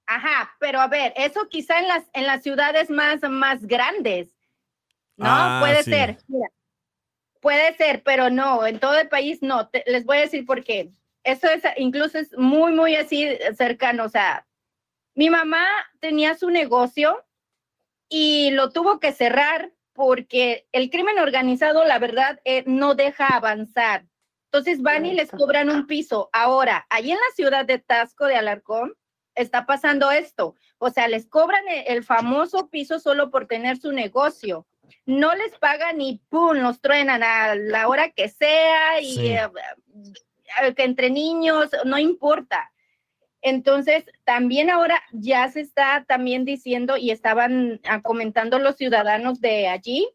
Ajá, 0.08 0.56
pero 0.60 0.80
a 0.82 0.88
ver, 0.88 1.14
eso 1.16 1.48
quizá 1.50 1.80
en 1.80 1.88
las, 1.88 2.04
en 2.14 2.28
las 2.28 2.44
ciudades 2.44 2.90
más, 2.90 3.22
más 3.30 3.66
grandes. 3.66 4.30
No, 5.18 5.28
Ah, 5.30 5.58
puede 5.62 5.84
sí. 5.84 5.92
ser. 5.92 6.18
Mira, 6.28 6.48
puede 7.42 7.76
ser, 7.76 8.04
pero 8.04 8.30
no, 8.30 8.66
en 8.66 8.80
todo 8.80 8.98
el 9.00 9.08
país 9.10 9.40
no. 9.42 9.68
Te- 9.70 9.84
les 9.88 10.06
voy 10.06 10.18
a 10.18 10.22
decir 10.22 10.46
por 10.46 10.64
qué. 10.64 10.92
Eso 11.26 11.50
es, 11.50 11.64
incluso 11.78 12.20
es 12.20 12.38
muy, 12.38 12.72
muy 12.72 12.96
así 12.96 13.28
cercano. 13.58 14.06
O 14.06 14.10
sea, 14.10 14.48
mi 15.16 15.30
mamá 15.30 15.66
tenía 16.00 16.36
su 16.36 16.50
negocio 16.52 17.26
y 18.08 18.52
lo 18.52 18.70
tuvo 18.70 19.00
que 19.00 19.12
cerrar 19.12 19.74
porque 19.94 20.68
el 20.72 20.90
crimen 20.90 21.18
organizado, 21.20 21.84
la 21.84 22.00
verdad, 22.00 22.40
eh, 22.46 22.64
no 22.68 22.94
deja 22.96 23.28
avanzar. 23.28 24.06
Entonces 24.46 24.82
van 24.82 25.06
y 25.06 25.14
les 25.14 25.32
cobran 25.32 25.70
un 25.70 25.88
piso. 25.88 26.30
Ahora, 26.32 26.86
allí 26.90 27.12
en 27.12 27.18
la 27.18 27.36
ciudad 27.36 27.66
de 27.66 27.80
Tasco 27.80 28.26
de 28.26 28.36
Alarcón 28.36 28.94
está 29.34 29.66
pasando 29.66 30.12
esto. 30.12 30.56
O 30.78 30.90
sea, 30.92 31.08
les 31.08 31.26
cobran 31.26 31.68
e- 31.68 31.86
el, 31.88 32.04
famoso 32.04 32.70
piso 32.70 33.00
solo 33.00 33.32
por 33.32 33.48
tener 33.48 33.78
su 33.78 33.92
negocio. 33.92 34.66
No 35.06 35.34
les 35.36 35.58
pagan 35.58 36.00
y 36.00 36.22
¡pum! 36.30 36.58
los 36.58 36.80
truenan 36.80 37.24
a 37.24 37.56
la 37.56 37.88
hora 37.88 38.12
que 38.12 38.30
sea 38.30 39.02
y 39.02 39.16
Sí. 39.16 39.28
eh, 39.30 39.50
entre 40.78 41.10
niños, 41.10 41.70
no 41.86 41.98
importa. 41.98 42.72
Entonces, 43.42 44.06
también 44.24 44.70
ahora 44.70 45.02
ya 45.12 45.48
se 45.50 45.62
está 45.62 46.04
también 46.08 46.46
diciendo 46.46 46.98
y 46.98 47.12
estaban 47.12 47.80
ah, 47.88 48.02
comentando 48.02 48.58
los 48.60 48.76
ciudadanos 48.76 49.40
de 49.40 49.68
allí 49.68 50.10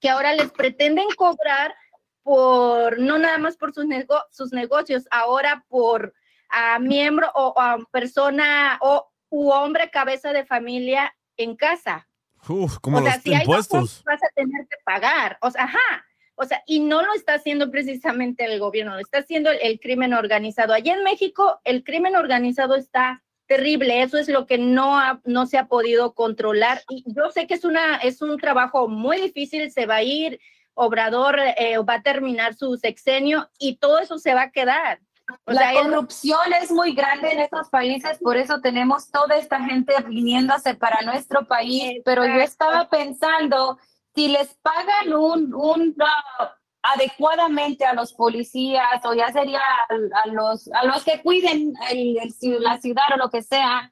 que 0.00 0.08
ahora 0.08 0.32
les 0.34 0.50
pretenden 0.50 1.06
cobrar 1.16 1.74
por, 2.22 2.98
no 2.98 3.18
nada 3.18 3.36
más 3.38 3.56
por 3.56 3.74
sus, 3.74 3.84
nego- 3.84 4.24
sus 4.30 4.52
negocios, 4.52 5.06
ahora 5.10 5.64
por 5.68 6.14
a 6.48 6.78
miembro 6.78 7.30
o 7.34 7.54
a 7.60 7.78
persona 7.92 8.78
o 8.80 9.10
u 9.28 9.50
hombre 9.50 9.90
cabeza 9.90 10.32
de 10.32 10.44
familia 10.46 11.14
en 11.36 11.56
casa. 11.56 12.08
Uf, 12.48 12.78
como 12.78 12.98
o 12.98 13.02
sea, 13.02 13.16
los 13.16 13.26
hay 13.26 13.32
impuestos. 13.42 13.72
bajos, 13.72 14.04
vas 14.04 14.22
a 14.22 14.28
tener 14.34 14.66
que 14.68 14.76
pagar. 14.84 15.36
O 15.42 15.50
sea, 15.50 15.64
ajá. 15.64 16.06
O 16.40 16.44
sea, 16.44 16.62
y 16.66 16.80
no 16.80 17.02
lo 17.02 17.12
está 17.14 17.34
haciendo 17.34 17.70
precisamente 17.70 18.44
el 18.44 18.58
gobierno, 18.58 18.94
lo 18.94 19.00
está 19.00 19.18
haciendo 19.18 19.50
el, 19.50 19.58
el 19.62 19.78
crimen 19.80 20.14
organizado. 20.14 20.72
Allá 20.72 20.94
en 20.94 21.02
México, 21.04 21.60
el 21.64 21.84
crimen 21.84 22.16
organizado 22.16 22.76
está 22.76 23.22
terrible. 23.46 24.02
Eso 24.02 24.16
es 24.16 24.28
lo 24.28 24.46
que 24.46 24.56
no, 24.58 24.96
ha- 24.98 25.20
no 25.24 25.44
se 25.46 25.58
ha 25.58 25.66
podido 25.66 26.14
controlar. 26.14 26.82
Y 26.88 27.04
yo 27.06 27.30
sé 27.30 27.46
que 27.46 27.54
es, 27.54 27.64
una, 27.64 27.96
es 27.96 28.22
un 28.22 28.38
trabajo 28.38 28.88
muy 28.88 29.20
difícil, 29.20 29.70
se 29.70 29.86
va 29.86 29.96
a 29.96 30.02
ir, 30.02 30.40
Obrador 30.74 31.38
eh, 31.58 31.76
va 31.78 31.94
a 31.94 32.02
terminar 32.02 32.54
su 32.54 32.76
sexenio 32.76 33.50
y 33.58 33.76
todo 33.76 33.98
eso 33.98 34.18
se 34.18 34.32
va 34.34 34.42
a 34.42 34.50
quedar. 34.50 35.00
O 35.44 35.52
la 35.52 35.60
sea, 35.72 35.82
corrupción 35.82 36.52
es 36.60 36.70
muy 36.70 36.92
grande 36.94 37.32
en 37.32 37.40
estos 37.40 37.68
países, 37.68 38.18
por 38.18 38.36
eso 38.36 38.60
tenemos 38.60 39.10
toda 39.10 39.36
esta 39.36 39.60
gente 39.62 39.92
viniéndose 40.08 40.74
para 40.74 41.02
nuestro 41.02 41.46
país. 41.46 42.00
Pero 42.04 42.24
yo 42.24 42.40
estaba 42.40 42.88
pensando, 42.88 43.78
si 44.20 44.28
les 44.28 44.48
pagan 44.60 45.14
un, 45.14 45.54
un 45.54 45.96
ah, 45.98 46.54
adecuadamente 46.82 47.86
a 47.86 47.94
los 47.94 48.12
policías 48.12 49.02
o 49.04 49.14
ya 49.14 49.32
sería 49.32 49.60
a, 49.60 50.20
a 50.24 50.26
los, 50.26 50.68
a 50.74 50.84
los 50.84 51.02
que 51.04 51.22
cuiden 51.22 51.72
el- 51.90 52.18
el 52.18 52.62
la 52.62 52.78
ciudad 52.78 53.04
o 53.14 53.16
lo 53.16 53.30
que 53.30 53.42
sea, 53.42 53.90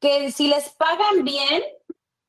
que 0.00 0.30
si 0.30 0.46
les 0.46 0.68
pagan 0.70 1.24
bien, 1.24 1.64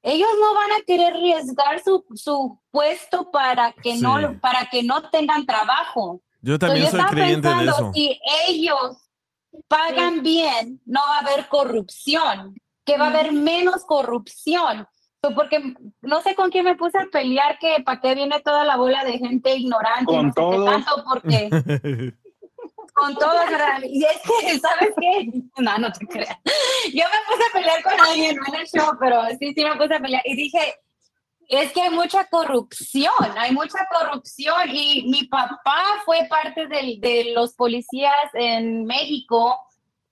ellos 0.02 0.30
no 0.40 0.56
van 0.56 0.72
a 0.72 0.84
querer 0.88 1.14
arriesgar 1.14 1.84
su, 1.84 2.04
su 2.16 2.60
puesto 2.72 3.30
para 3.30 3.72
que, 3.74 3.98
Sí. 3.98 4.02
no, 4.02 4.40
para 4.40 4.68
que 4.72 4.82
no 4.82 5.08
tengan 5.12 5.46
trabajo. 5.46 6.22
Yo 6.42 6.58
también 6.58 6.90
So, 6.90 6.98
soy 6.98 7.06
creyente 7.06 7.48
de 7.50 7.54
pensando, 7.56 7.72
eso. 7.72 7.92
Si 7.94 8.20
ellos 8.48 8.98
pagan 9.68 10.24
bien, 10.24 10.82
no 10.86 11.02
va 11.08 11.18
a 11.18 11.20
haber 11.20 11.48
corrupción, 11.50 12.56
que 12.84 12.98
va 12.98 13.06
a 13.08 13.10
haber 13.10 13.32
menos 13.32 13.84
corrupción. 13.86 14.88
Porque 15.36 15.74
no 16.02 16.22
sé 16.22 16.36
con 16.36 16.50
quién 16.52 16.66
me 16.66 16.76
puse 16.76 16.98
a 16.98 17.06
pelear, 17.12 17.58
que 17.60 17.78
para 17.84 18.00
qué 18.02 18.16
viene 18.16 18.40
toda 18.42 18.64
la 18.64 18.78
bola 18.78 19.04
de 19.04 19.18
gente 19.18 19.56
ignorante, 19.56 20.06
Con 20.06 20.28
no 20.28 20.34
sé 20.34 20.42
todos. 20.42 20.66
tanto, 20.72 21.04
porque 21.08 21.50
con 22.94 23.16
todas, 23.16 23.50
¿verdad? 23.52 23.82
Y 23.84 24.04
es 24.04 24.18
que, 24.22 24.60
¿sabes 24.60 24.90
qué? 25.00 25.30
No, 25.58 25.78
no 25.78 25.92
te 25.92 26.06
creas. 26.08 26.38
Yo 26.94 27.04
me 27.06 27.20
puse 27.36 27.44
a 27.50 27.54
pelear 27.54 27.84
con 27.84 27.94
alguien, 28.08 28.36
no 28.38 28.54
en 28.54 28.62
el 28.62 28.68
show, 28.68 28.92
pero 29.00 29.22
sí, 29.40 29.54
sí 29.54 29.64
me 29.64 29.76
puse 29.76 29.96
a 29.96 30.00
pelear. 30.00 30.22
Y 30.26 30.36
dije, 30.36 30.76
es 31.50 31.72
que 31.72 31.82
hay 31.82 31.90
mucha 31.92 32.26
corrupción, 32.28 33.12
hay 33.38 33.52
mucha 33.54 33.80
corrupción. 33.92 34.70
Y 34.72 35.06
mi 35.08 35.24
papá 35.26 35.84
fue 36.06 36.26
parte 36.30 36.68
del- 36.68 37.00
de 37.00 37.32
los 37.34 37.54
policías 37.54 38.14
en 38.34 38.86
México 38.86 39.60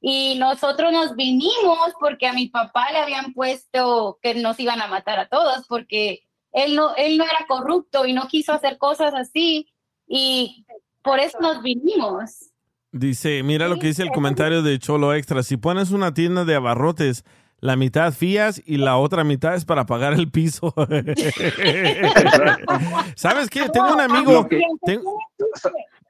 y 0.07 0.37
nosotros 0.37 0.91
nos 0.91 1.15
vinimos 1.15 1.79
porque 1.99 2.27
a 2.27 2.33
mi 2.33 2.47
papá 2.47 2.91
le 2.91 2.99
habían 2.99 3.33
puesto 3.33 4.19
que 4.21 4.35
nos 4.35 4.59
iban 4.59 4.79
a 4.79 4.85
matar 4.85 5.17
a 5.17 5.27
todos 5.27 5.65
porque 5.67 6.19
él 6.51 6.75
no, 6.75 6.93
él 6.95 7.17
no 7.17 7.23
era 7.23 7.47
corrupto 7.47 8.05
y 8.05 8.13
no 8.13 8.27
quiso 8.27 8.53
hacer 8.53 8.77
cosas 8.77 9.15
así 9.15 9.67
y 10.07 10.63
por 11.01 11.19
eso 11.19 11.39
nos 11.41 11.63
vinimos. 11.63 12.51
Dice, 12.91 13.41
mira 13.41 13.67
lo 13.67 13.79
que 13.79 13.87
dice 13.87 14.03
el 14.03 14.11
comentario 14.11 14.61
de 14.61 14.77
Cholo 14.77 15.11
Extra. 15.15 15.41
Si 15.41 15.57
pones 15.57 15.89
una 15.89 16.13
tienda 16.13 16.45
de 16.45 16.53
abarrotes, 16.53 17.23
la 17.59 17.75
mitad 17.75 18.13
fías 18.13 18.61
y 18.63 18.77
la 18.77 18.97
otra 18.97 19.23
mitad 19.23 19.55
es 19.55 19.65
para 19.65 19.87
pagar 19.87 20.13
el 20.13 20.29
piso. 20.29 20.71
¿Sabes 23.15 23.49
qué? 23.49 23.67
Tengo 23.69 23.91
un 23.91 24.01
amigo. 24.01 24.35
Aunque 24.37 24.59
suene 24.59 24.77
chiste, 24.85 24.99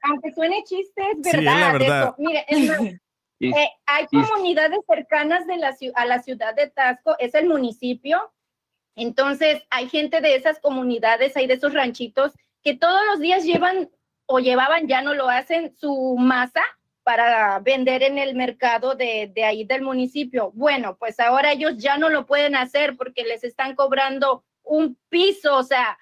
Aunque 0.02 0.34
suene 0.34 0.62
chiste, 0.66 1.02
es 1.12 1.16
Sí, 1.22 1.30
es 1.30 1.36
verdad. 1.44 1.60
la 1.60 1.72
verdad. 1.72 2.14
Mire, 2.18 2.44
es 2.46 3.00
Y- 3.38 3.50
eh, 3.50 3.70
hay 3.86 4.06
y- 4.10 4.20
comunidades 4.22 4.80
cercanas 4.88 5.46
de 5.46 5.56
la, 5.56 5.76
a 5.94 6.04
la 6.06 6.22
ciudad 6.22 6.54
de 6.54 6.68
Tasco, 6.68 7.16
es 7.18 7.34
el 7.34 7.46
municipio. 7.46 8.32
Entonces, 8.94 9.62
hay 9.70 9.88
gente 9.88 10.20
de 10.20 10.36
esas 10.36 10.58
comunidades, 10.58 11.36
hay 11.36 11.46
de 11.46 11.54
esos 11.54 11.74
ranchitos, 11.74 12.32
que 12.62 12.74
todos 12.74 13.00
los 13.06 13.20
días 13.20 13.44
llevan 13.44 13.90
o 14.26 14.40
llevaban, 14.40 14.88
ya 14.88 15.02
no 15.02 15.14
lo 15.14 15.28
hacen, 15.28 15.76
su 15.76 16.16
masa 16.18 16.62
para 17.04 17.60
vender 17.60 18.02
en 18.02 18.18
el 18.18 18.34
mercado 18.34 18.96
de, 18.96 19.30
de 19.32 19.44
ahí 19.44 19.64
del 19.64 19.82
municipio. 19.82 20.50
Bueno, 20.54 20.96
pues 20.98 21.20
ahora 21.20 21.52
ellos 21.52 21.74
ya 21.76 21.98
no 21.98 22.08
lo 22.08 22.26
pueden 22.26 22.56
hacer 22.56 22.96
porque 22.96 23.22
les 23.22 23.44
están 23.44 23.76
cobrando 23.76 24.44
un 24.64 24.98
piso, 25.08 25.54
o 25.56 25.62
sea, 25.62 25.96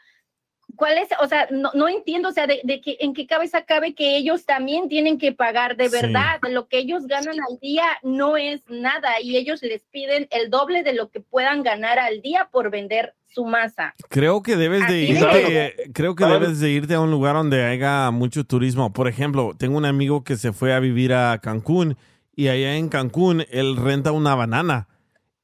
¿cuál 0.76 0.98
es? 0.98 1.08
O 1.20 1.26
sea, 1.28 1.46
no, 1.50 1.70
no 1.74 1.88
entiendo, 1.88 2.28
o 2.28 2.32
sea, 2.32 2.46
de, 2.46 2.60
de 2.64 2.80
que, 2.80 2.96
en 3.00 3.14
qué 3.14 3.26
cabeza 3.26 3.64
cabe 3.64 3.94
que 3.94 4.16
ellos 4.16 4.44
también 4.44 4.88
tienen 4.88 5.18
que 5.18 5.32
pagar 5.32 5.76
de 5.76 5.88
Sí. 5.88 5.96
verdad. 6.00 6.38
Lo 6.50 6.68
que 6.68 6.78
ellos 6.78 7.06
ganan 7.06 7.36
al 7.50 7.58
día 7.60 7.84
no 8.02 8.36
es 8.36 8.62
nada 8.68 9.20
y 9.22 9.36
ellos 9.36 9.62
les 9.62 9.82
piden 9.84 10.26
el 10.30 10.50
doble 10.50 10.82
de 10.82 10.92
lo 10.94 11.10
que 11.10 11.20
puedan 11.20 11.62
ganar 11.62 11.98
al 11.98 12.20
día 12.22 12.48
por 12.50 12.70
vender 12.70 13.14
su 13.26 13.44
masa. 13.44 13.94
Creo 14.10 14.42
que 14.42 14.54
debes 14.56 14.80
de 14.80 14.84
Así 15.04 15.12
de- 15.12 15.18
irte, 15.74 15.90
creo 15.92 16.14
que 16.14 16.24
debes 16.24 16.60
de 16.60 16.70
irte 16.70 16.94
a 16.94 17.00
un 17.00 17.10
lugar 17.10 17.34
donde 17.34 17.64
haya 17.64 18.10
mucho 18.12 18.44
turismo. 18.44 18.92
Por 18.92 19.08
ejemplo, 19.08 19.54
tengo 19.58 19.76
un 19.76 19.84
amigo 19.86 20.22
que 20.22 20.36
se 20.36 20.52
fue 20.52 20.72
a 20.72 20.78
vivir 20.78 21.12
a 21.12 21.38
Cancún 21.40 21.96
y 22.36 22.46
allá 22.48 22.76
en 22.76 22.88
Cancún 22.88 23.44
él 23.50 23.76
renta 23.76 24.12
una 24.12 24.34
banana 24.36 24.86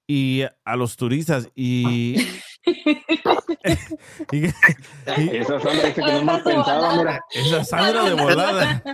y 0.07 0.43
a 0.65 0.77
los 0.77 0.97
turistas 0.97 1.48
y... 1.55 2.15
y- 4.32 4.47
y- 4.47 5.37
Esa 5.37 5.59
Sandra 5.61 5.87
dice 5.87 5.95
que 5.95 6.01
no 6.12 6.23
mal 6.24 6.43
pensada, 6.43 6.97
mira. 6.97 7.24
Esa 7.32 7.65
Sandra 7.65 8.05
de 8.05 8.15
volada. 8.15 8.82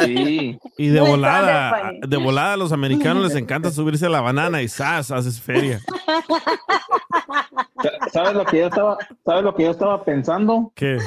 Sí. 0.00 0.58
Y 0.78 0.88
de 0.88 1.00
volada, 1.00 1.92
de 2.06 2.16
volada 2.16 2.54
a 2.54 2.56
los 2.56 2.72
americanos 2.72 3.24
les 3.24 3.34
encanta 3.34 3.70
subirse 3.72 4.06
a 4.06 4.08
la 4.08 4.20
banana 4.22 4.62
y 4.62 4.68
¡zas! 4.68 5.10
haces 5.10 5.40
feria. 5.40 5.80
Sa- 7.82 8.10
¿Sabes 8.10 8.34
lo 8.34 8.44
que 8.46 8.58
yo 8.58 8.66
estaba, 8.68 8.96
sabes 9.24 9.42
lo 9.44 9.54
que 9.54 9.64
yo 9.64 9.70
estaba 9.70 10.04
pensando? 10.04 10.72
¿Qué? 10.74 10.98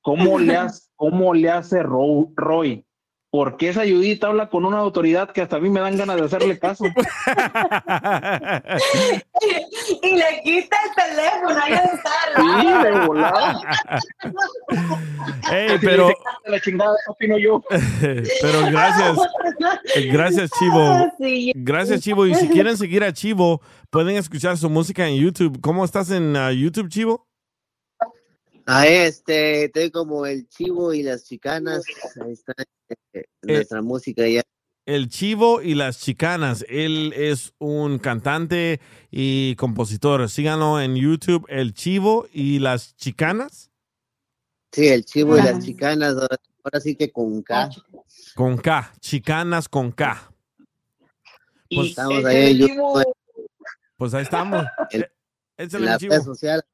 ¿Cómo 0.00 0.38
le 0.38 0.56
hace, 0.56 0.82
cómo 0.96 1.34
le 1.34 1.50
hace 1.50 1.82
Ro- 1.82 2.28
Roy? 2.36 2.84
Porque 3.32 3.70
esa 3.70 3.80
ayudita 3.80 4.26
habla 4.26 4.50
con 4.50 4.66
una 4.66 4.76
autoridad 4.76 5.30
que 5.30 5.40
hasta 5.40 5.56
a 5.56 5.58
mí 5.58 5.70
me 5.70 5.80
dan 5.80 5.96
ganas 5.96 6.16
de 6.16 6.24
hacerle 6.26 6.58
caso. 6.58 6.84
y 10.02 10.16
le 10.16 10.42
quita 10.44 10.76
el 10.84 10.94
teléfono, 10.94 11.58
ahí 11.64 11.72
está 11.72 12.10
Sí, 12.36 12.44
de 12.84 12.90
volada. 13.06 13.58
Ey, 15.50 15.78
pero, 15.80 16.08
dice, 16.08 16.18
"Cállate 16.22 16.50
la 16.50 16.60
chingada, 16.60 16.94
eso 17.00 17.12
opino 17.12 17.38
yo. 17.38 17.62
pero 18.42 18.66
gracias. 18.70 19.16
Gracias, 20.10 20.50
Chivo. 20.58 21.10
Sí. 21.18 21.52
Gracias, 21.54 22.02
Chivo. 22.02 22.26
Y 22.26 22.34
si 22.34 22.48
quieren 22.48 22.76
seguir 22.76 23.02
a 23.02 23.14
Chivo, 23.14 23.62
pueden 23.88 24.16
escuchar 24.16 24.58
su 24.58 24.68
música 24.68 25.08
en 25.08 25.16
YouTube. 25.16 25.58
¿Cómo 25.62 25.86
estás 25.86 26.10
en 26.10 26.36
ah, 26.36 26.52
YouTube, 26.52 26.90
Chivo? 26.90 27.31
Ahí 28.66 28.94
este, 28.94 29.64
estoy 29.64 29.90
como 29.90 30.24
el 30.26 30.48
chivo 30.48 30.92
y 30.94 31.02
las 31.02 31.24
chicanas. 31.24 31.84
Ahí 32.24 32.32
está 32.32 32.54
eh, 33.12 33.24
nuestra 33.42 33.82
música 33.82 34.26
ya. 34.28 34.42
El 34.84 35.08
Chivo 35.08 35.62
y 35.62 35.76
las 35.76 36.00
Chicanas. 36.00 36.64
Él 36.68 37.12
es 37.16 37.54
un 37.58 38.00
cantante 38.00 38.80
y 39.12 39.54
compositor. 39.54 40.28
Síganlo 40.28 40.80
en 40.80 40.96
YouTube, 40.96 41.46
El 41.48 41.72
Chivo 41.72 42.26
y 42.32 42.58
las 42.58 42.96
Chicanas. 42.96 43.70
Sí, 44.72 44.88
el 44.88 45.04
chivo 45.04 45.36
y 45.36 45.40
Ah. 45.40 45.44
las 45.52 45.64
chicanas. 45.64 46.14
Ahora, 46.14 46.36
ahora 46.64 46.80
sí 46.80 46.96
que 46.96 47.12
con 47.12 47.42
K. 47.42 47.70
Con 48.34 48.56
K. 48.56 48.92
Chicanas 49.00 49.68
con 49.68 49.92
K. 49.92 50.32
Pues, 51.70 51.90
Estamos 51.90 52.24
ahí 52.24 52.66
pues 53.96 54.14
ahí 54.14 54.22
estamos. 54.24 54.64
Eh, 54.90 55.08
en 55.58 55.84
las 55.84 55.92
mi 55.92 55.98
Chivo. 55.98 56.12
redes 56.14 56.24
sociales. 56.24 56.64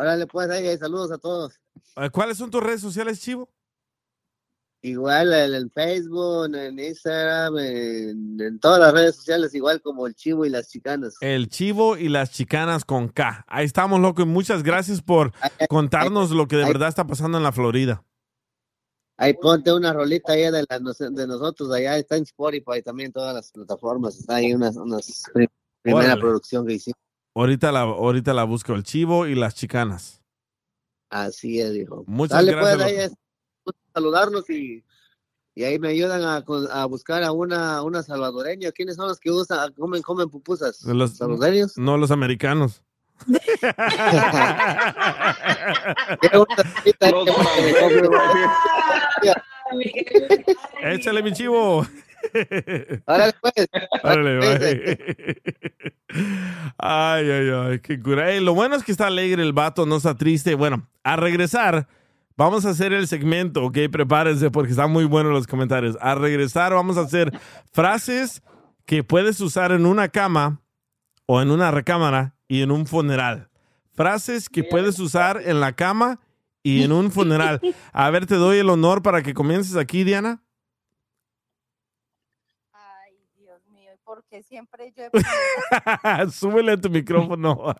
Órale, 0.00 0.26
pues, 0.26 0.48
ahí, 0.50 0.78
saludos 0.78 1.12
a 1.12 1.18
todos. 1.18 1.60
Eh, 1.96 2.08
¿Cuáles 2.10 2.38
son 2.38 2.50
tus 2.50 2.62
redes 2.62 2.80
sociales, 2.80 3.20
Chivo? 3.20 3.50
Igual 4.82 5.30
en 5.34 5.54
el 5.54 5.70
Facebook, 5.70 6.54
en 6.56 6.78
Instagram, 6.78 7.58
en, 7.58 8.40
en 8.40 8.58
todas 8.60 8.80
las 8.80 8.94
redes 8.94 9.14
sociales, 9.16 9.54
igual 9.54 9.82
como 9.82 10.06
el 10.06 10.14
chivo 10.14 10.46
y 10.46 10.48
las 10.48 10.70
chicanas. 10.70 11.16
El 11.20 11.50
Chivo 11.50 11.98
y 11.98 12.08
las 12.08 12.30
Chicanas 12.30 12.86
con 12.86 13.08
K. 13.08 13.44
Ahí 13.46 13.66
estamos, 13.66 14.00
loco. 14.00 14.22
Y 14.22 14.24
muchas 14.24 14.62
gracias 14.62 15.02
por 15.02 15.32
contarnos 15.68 16.30
lo 16.30 16.48
que 16.48 16.56
de 16.56 16.64
ay. 16.64 16.72
verdad 16.72 16.88
está 16.88 17.06
pasando 17.06 17.36
en 17.36 17.44
la 17.44 17.52
Florida. 17.52 18.02
Ahí 19.18 19.34
ponte 19.34 19.70
una 19.70 19.92
rolita 19.92 20.32
ahí 20.32 20.44
de, 20.50 20.64
la- 20.66 20.78
de 21.10 21.26
nosotros, 21.26 21.70
allá 21.72 21.98
está 21.98 22.16
en 22.16 22.22
Spotify 22.22 22.80
también, 22.82 23.12
todas 23.12 23.34
las 23.34 23.52
plataformas, 23.52 24.16
está 24.18 24.36
ahí 24.36 24.54
unas, 24.54 24.76
unas 24.76 25.24
pri- 25.34 25.50
primera 25.82 26.06
Órale. 26.06 26.20
producción 26.22 26.66
que 26.66 26.72
hicimos. 26.72 26.96
Ahorita 27.34 27.70
la, 27.72 27.80
ahorita 27.80 28.34
la 28.34 28.44
busco, 28.44 28.74
el 28.74 28.82
Chivo 28.82 29.26
y 29.26 29.34
las 29.34 29.54
Chicanas. 29.54 30.20
Así 31.10 31.60
es, 31.60 31.72
dijo. 31.72 32.04
Muchas 32.06 32.36
Dale, 32.38 32.52
gracias, 32.52 32.76
pues, 32.76 32.86
ahí 32.86 32.96
es, 33.04 33.12
saludarnos 33.94 34.48
y, 34.50 34.84
y 35.54 35.64
ahí 35.64 35.78
me 35.78 35.88
ayudan 35.88 36.24
a, 36.24 36.44
con- 36.44 36.68
a 36.70 36.84
buscar 36.86 37.22
a 37.24 37.32
una, 37.32 37.82
una 37.82 38.02
salvadoreña. 38.02 38.72
¿Quiénes 38.72 38.96
son 38.96 39.08
los 39.08 39.18
que 39.20 39.30
usan, 39.30 39.72
comen, 39.74 40.02
comen 40.02 40.28
pupusas? 40.28 40.82
Los, 40.84 41.16
¿Salvadoreños? 41.16 41.76
no 41.78 41.96
los 41.96 42.10
americanos. 42.10 42.82
Échale, 50.82 51.22
mi 51.22 51.32
chivo. 51.32 51.86
Órale, 53.06 53.34
pues. 53.40 53.68
Órale, 54.02 54.38
bye. 54.38 55.42
Ay, 56.78 57.30
ay, 57.30 57.50
ay, 57.50 57.78
qué 57.80 58.00
cura. 58.00 58.32
Lo 58.40 58.54
bueno 58.54 58.76
es 58.76 58.84
que 58.84 58.92
está 58.92 59.06
alegre 59.06 59.42
el 59.42 59.52
vato, 59.52 59.86
no 59.86 59.96
está 59.96 60.16
triste. 60.16 60.54
Bueno, 60.54 60.88
a 61.04 61.16
regresar, 61.16 61.88
vamos 62.36 62.64
a 62.64 62.70
hacer 62.70 62.92
el 62.92 63.06
segmento, 63.06 63.64
ok, 63.64 63.78
prepárense 63.90 64.50
porque 64.50 64.70
están 64.70 64.90
muy 64.90 65.04
buenos 65.04 65.32
los 65.32 65.46
comentarios. 65.46 65.96
A 66.00 66.14
regresar, 66.14 66.72
vamos 66.72 66.96
a 66.96 67.02
hacer 67.02 67.32
frases 67.72 68.42
que 68.86 69.04
puedes 69.04 69.40
usar 69.40 69.72
en 69.72 69.86
una 69.86 70.08
cama 70.08 70.60
o 71.26 71.40
en 71.40 71.50
una 71.50 71.70
recámara 71.70 72.34
y 72.48 72.62
en 72.62 72.70
un 72.70 72.86
funeral. 72.86 73.50
Frases 73.92 74.48
que 74.48 74.64
puedes 74.64 74.98
usar 74.98 75.42
en 75.44 75.60
la 75.60 75.72
cama 75.72 76.20
y 76.62 76.82
en 76.82 76.92
un 76.92 77.12
funeral. 77.12 77.60
A 77.92 78.10
ver, 78.10 78.26
te 78.26 78.34
doy 78.34 78.58
el 78.58 78.68
honor 78.68 79.02
para 79.02 79.22
que 79.22 79.34
comiences 79.34 79.76
aquí, 79.76 80.04
Diana. 80.04 80.42
Porque 84.30 84.44
siempre 84.44 84.92
yo 84.96 85.02
he 85.02 85.10
Súbele 86.30 86.76
tu 86.76 86.88
micrófono. 86.88 87.74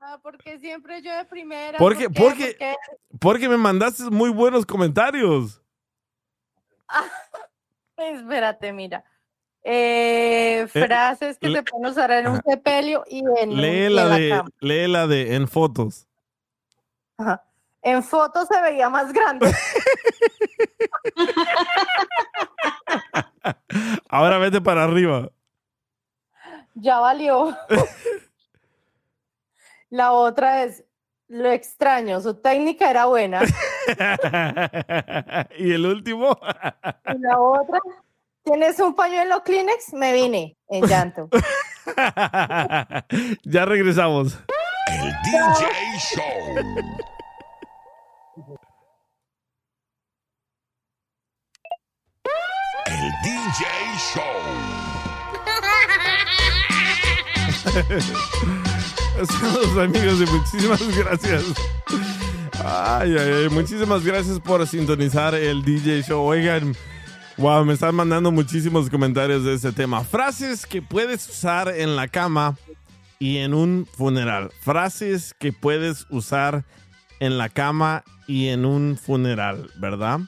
Ah, 0.00 0.20
porque 0.22 0.60
siempre 0.60 1.02
yo 1.02 1.12
de 1.16 1.24
primera. 1.24 1.78
¿Por 1.78 1.96
qué? 1.98 2.08
¿Por 2.08 2.28
Porque, 2.28 2.54
qué? 2.56 2.76
porque 3.18 3.48
me 3.48 3.56
mandaste 3.56 4.04
muy 4.04 4.30
buenos 4.30 4.64
comentarios. 4.64 5.60
Ah, 6.86 7.10
espérate, 7.96 8.72
mira. 8.72 9.02
Eh, 9.64 10.68
frases 10.70 11.38
que 11.38 11.48
le- 11.48 11.58
se 11.58 11.62
pueden 11.64 11.90
usar 11.90 12.12
en 12.12 12.28
un 12.28 12.40
sepelio 12.42 13.02
y 13.08 13.18
en, 13.40 13.50
y 13.50 13.64
en 13.64 13.96
la 13.96 14.04
la 14.04 14.16
de, 14.16 14.28
cama. 14.30 14.50
de 15.08 15.34
en 15.34 15.48
fotos. 15.48 16.06
Ajá. 17.18 17.42
En 17.82 18.00
fotos 18.04 18.46
se 18.46 18.62
veía 18.62 18.88
más 18.88 19.12
grande. 19.12 19.52
Ahora 24.08 24.38
vete 24.38 24.60
para 24.60 24.84
arriba. 24.84 25.30
ya 26.74 26.98
valió. 26.98 27.56
La 29.90 30.12
otra 30.12 30.64
es 30.64 30.84
lo 31.28 31.50
extraño. 31.50 32.20
Su 32.20 32.34
técnica 32.34 32.90
era 32.90 33.06
buena. 33.06 33.40
y 35.58 35.72
el 35.72 35.86
último. 35.86 36.38
Y 37.14 37.18
la 37.18 37.38
otra, 37.38 37.78
¿tienes 38.42 38.78
un 38.80 38.94
pañuelo 38.94 39.42
Kleenex? 39.42 39.94
Me 39.94 40.12
vine 40.12 40.56
en 40.68 40.86
llanto. 40.86 41.28
ya 43.44 43.64
regresamos. 43.64 44.38
El 44.88 45.12
DJ 45.24 45.66
Show. 45.98 46.22
Saludos 59.28 59.78
amigos 59.78 60.20
y 60.20 60.26
muchísimas 60.30 60.96
gracias. 60.96 61.44
Ay, 62.64 63.16
ay, 63.18 63.32
ay, 63.42 63.48
muchísimas 63.48 64.04
gracias 64.04 64.38
por 64.38 64.64
sintonizar 64.66 65.34
el 65.34 65.64
DJ 65.64 66.02
Show. 66.02 66.22
Oigan, 66.22 66.76
wow, 67.36 67.64
me 67.64 67.72
están 67.74 67.96
mandando 67.96 68.30
muchísimos 68.30 68.88
comentarios 68.88 69.44
de 69.44 69.54
este 69.54 69.72
tema. 69.72 70.04
Frases 70.04 70.66
que 70.66 70.82
puedes 70.82 71.28
usar 71.28 71.68
en 71.68 71.96
la 71.96 72.06
cama 72.06 72.56
y 73.18 73.38
en 73.38 73.54
un 73.54 73.88
funeral. 73.90 74.52
Frases 74.60 75.34
que 75.34 75.52
puedes 75.52 76.06
usar 76.10 76.64
en 77.18 77.38
la 77.38 77.48
cama 77.48 78.04
y 78.28 78.48
en 78.48 78.64
un 78.64 78.96
funeral, 78.96 79.68
¿verdad? 79.76 80.20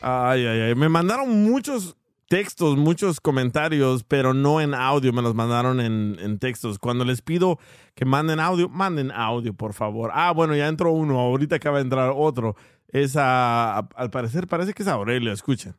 Ay, 0.00 0.44
ay, 0.44 0.60
ay. 0.62 0.74
Me 0.74 0.88
mandaron 0.88 1.44
muchos 1.44 1.94
textos, 2.34 2.76
muchos 2.76 3.20
comentarios, 3.20 4.02
pero 4.02 4.34
no 4.34 4.60
en 4.60 4.74
audio, 4.74 5.12
me 5.12 5.22
los 5.22 5.36
mandaron 5.36 5.78
en, 5.78 6.16
en 6.18 6.40
textos. 6.40 6.80
Cuando 6.80 7.04
les 7.04 7.22
pido 7.22 7.60
que 7.94 8.04
manden 8.04 8.40
audio, 8.40 8.68
manden 8.68 9.12
audio, 9.12 9.54
por 9.54 9.72
favor. 9.72 10.10
Ah, 10.12 10.32
bueno, 10.32 10.56
ya 10.56 10.66
entró 10.66 10.90
uno, 10.90 11.20
ahorita 11.20 11.54
acaba 11.54 11.76
de 11.78 11.84
entrar 11.84 12.12
otro. 12.12 12.56
Es 12.88 13.14
a- 13.16 13.78
a- 13.78 13.88
al 13.94 14.10
parecer, 14.10 14.48
parece 14.48 14.72
que 14.74 14.82
es 14.82 14.88
Aurelio, 14.88 15.30
escuchen. 15.30 15.76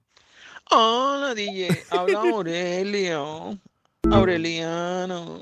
Hola, 0.71 1.35
DJ. 1.35 1.67
Habla 1.89 2.19
Aurelio. 2.33 3.59
Aureliano. 4.09 5.41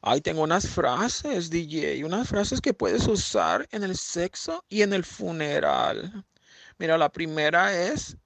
Ay, 0.00 0.20
tengo 0.20 0.42
unas 0.44 0.68
frases, 0.68 1.50
DJ. 1.50 2.04
Unas 2.04 2.28
frases 2.28 2.60
que 2.60 2.72
puedes 2.72 3.08
usar 3.08 3.66
en 3.72 3.82
el 3.82 3.96
sexo 3.96 4.64
y 4.68 4.82
en 4.82 4.92
el 4.92 5.02
funeral. 5.04 6.24
Mira, 6.78 6.96
la 6.98 7.08
primera 7.10 7.72
es 7.76 8.16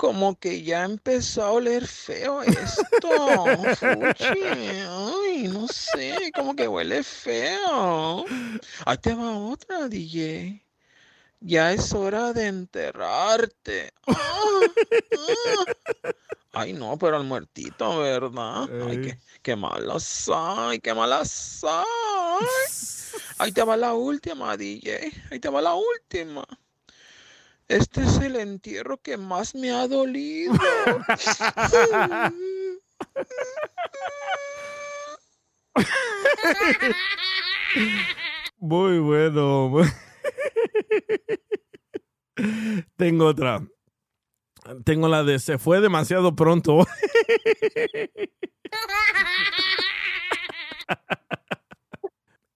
como 0.00 0.38
que 0.38 0.62
ya 0.62 0.84
empezó 0.84 1.42
a 1.42 1.52
oler 1.52 1.86
feo 1.86 2.40
esto. 2.40 3.44
Fuchi. 3.76 4.40
Ay, 4.88 5.46
no 5.52 5.68
sé, 5.68 6.32
como 6.34 6.56
que 6.56 6.66
huele 6.66 7.02
feo. 7.02 8.24
Ahí 8.86 8.96
te 8.96 9.12
va 9.12 9.36
otra, 9.36 9.88
DJ. 9.88 10.64
Ya 11.40 11.74
es 11.74 11.92
hora 11.92 12.32
de 12.32 12.46
enterrarte. 12.46 13.92
Ah, 14.06 14.14
ah. 14.16 15.64
Ay, 16.52 16.72
no, 16.72 16.96
pero 16.96 17.18
al 17.18 17.24
muertito, 17.24 17.98
¿verdad? 17.98 18.70
Ay, 18.88 19.02
qué, 19.02 19.18
qué 19.42 19.54
malas 19.54 20.30
ay, 20.34 20.80
qué 20.80 20.94
malas 20.94 21.62
ay. 21.68 22.46
Ahí 23.36 23.52
te 23.52 23.62
va 23.62 23.76
la 23.76 23.92
última, 23.92 24.56
DJ. 24.56 25.12
Ahí 25.30 25.38
te 25.40 25.50
va 25.50 25.60
la 25.60 25.74
última. 25.74 26.46
Este 27.70 28.02
es 28.02 28.18
el 28.18 28.34
entierro 28.34 29.00
que 29.00 29.16
más 29.16 29.54
me 29.54 29.70
ha 29.70 29.86
dolido. 29.86 30.54
Muy 38.58 38.98
bueno. 38.98 39.72
Tengo 42.96 43.26
otra. 43.26 43.64
Tengo 44.84 45.06
la 45.06 45.22
de 45.22 45.38
se 45.38 45.56
fue 45.56 45.80
demasiado 45.80 46.34
pronto. 46.34 46.84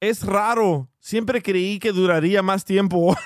Es 0.01 0.27
raro. 0.27 0.91
Siempre 0.99 1.41
creí 1.41 1.79
que 1.79 1.93
duraría 1.93 2.43
más 2.43 2.65
tiempo. 2.65 3.17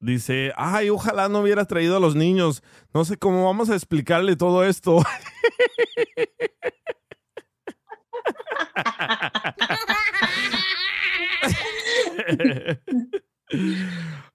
Dice, 0.00 0.52
ay, 0.56 0.90
ojalá 0.90 1.28
no 1.28 1.40
hubieras 1.40 1.66
traído 1.66 1.96
a 1.96 2.00
los 2.00 2.14
niños. 2.14 2.62
No 2.94 3.04
sé 3.04 3.16
cómo 3.18 3.44
vamos 3.44 3.68
a 3.68 3.74
explicarle 3.74 4.36
todo 4.36 4.64
esto. 4.64 5.02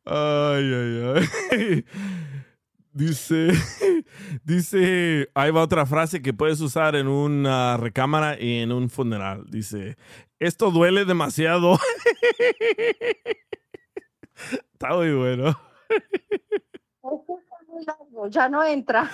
Ay, 0.05 0.73
ay. 1.51 1.85
Dice, 2.91 3.47
dice, 4.43 5.27
ahí 5.33 5.49
va 5.49 5.63
otra 5.63 5.87
frase 5.87 6.21
que 6.21 6.31
puedes 6.33 6.61
usar 6.61 6.95
en 6.95 7.07
una 7.07 7.75
recámara 7.77 8.39
y 8.39 8.59
en 8.59 8.71
un 8.71 8.89
funeral. 8.89 9.45
Dice, 9.49 9.97
esto 10.43 10.71
duele 10.71 11.05
demasiado. 11.05 11.79
Está 14.73 14.89
muy 14.95 15.13
bueno. 15.13 15.57
Ya 18.29 18.49
no 18.49 18.63
entra. 18.63 19.09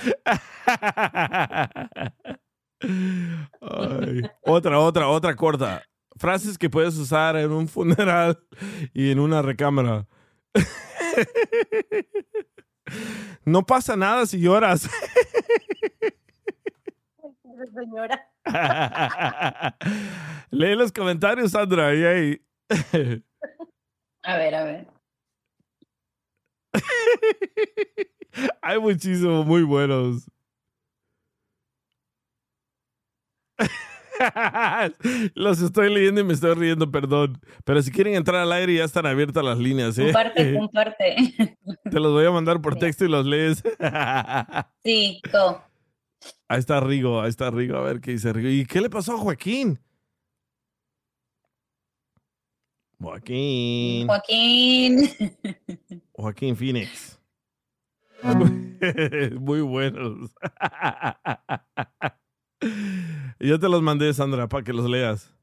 Ay, 3.61 4.21
Otra, 4.41 4.79
otra, 4.79 5.09
otra 5.09 5.35
corta. 5.35 5.83
Frases 6.17 6.57
que 6.57 6.69
puedes 6.69 6.97
usar 6.97 7.35
en 7.37 7.51
un 7.51 7.67
funeral 7.67 8.39
y 8.93 9.11
en 9.11 9.19
una 9.19 9.41
recámara. 9.41 10.07
No 13.45 13.63
pasa 13.65 13.95
nada 13.95 14.25
si 14.25 14.39
lloras. 14.39 14.89
Señora. 17.75 18.27
Lee 20.51 20.75
los 20.75 20.91
comentarios, 20.91 21.51
Sandra. 21.51 21.87
ahí, 21.87 22.03
ahí. 22.03 22.41
A 24.23 24.37
ver, 24.37 24.55
a 24.55 24.63
ver. 24.63 24.87
Hay 28.61 28.79
muchísimos 28.79 29.45
muy 29.45 29.63
buenos. 29.63 30.29
Los 35.33 35.61
estoy 35.61 35.93
leyendo 35.93 36.21
y 36.21 36.23
me 36.23 36.33
estoy 36.33 36.53
riendo, 36.53 36.91
perdón. 36.91 37.39
Pero 37.63 37.81
si 37.81 37.91
quieren 37.91 38.15
entrar 38.15 38.41
al 38.41 38.51
aire, 38.51 38.75
ya 38.75 38.83
están 38.83 39.05
abiertas 39.05 39.43
las 39.43 39.57
líneas. 39.57 39.97
¿eh? 39.97 40.05
Comparte, 40.05 40.55
comparte. 40.55 41.57
Te 41.89 41.99
los 41.99 42.11
voy 42.11 42.25
a 42.25 42.31
mandar 42.31 42.61
por 42.61 42.75
texto 42.75 43.05
y 43.05 43.09
los 43.09 43.25
lees. 43.25 43.63
Sí, 44.83 45.21
go. 45.31 45.61
Ahí 46.47 46.59
está 46.59 46.79
Rigo, 46.79 47.21
ahí 47.21 47.29
está 47.29 47.51
Rigo. 47.51 47.77
A 47.77 47.81
ver 47.81 48.01
qué 48.01 48.11
dice 48.11 48.33
Rigo. 48.33 48.49
¿Y 48.49 48.65
qué 48.65 48.81
le 48.81 48.89
pasó 48.89 49.13
a 49.13 49.17
Joaquín? 49.17 49.79
Joaquín. 52.99 54.07
Joaquín. 54.07 55.09
Joaquín 56.11 56.55
Phoenix. 56.55 57.19
Muy 59.39 59.61
buenos. 59.61 60.31
Yo 63.39 63.59
te 63.59 63.69
los 63.69 63.81
mandé, 63.81 64.13
Sandra, 64.13 64.49
para 64.49 64.63
que 64.63 64.73
los 64.73 64.89
leas. 64.89 65.33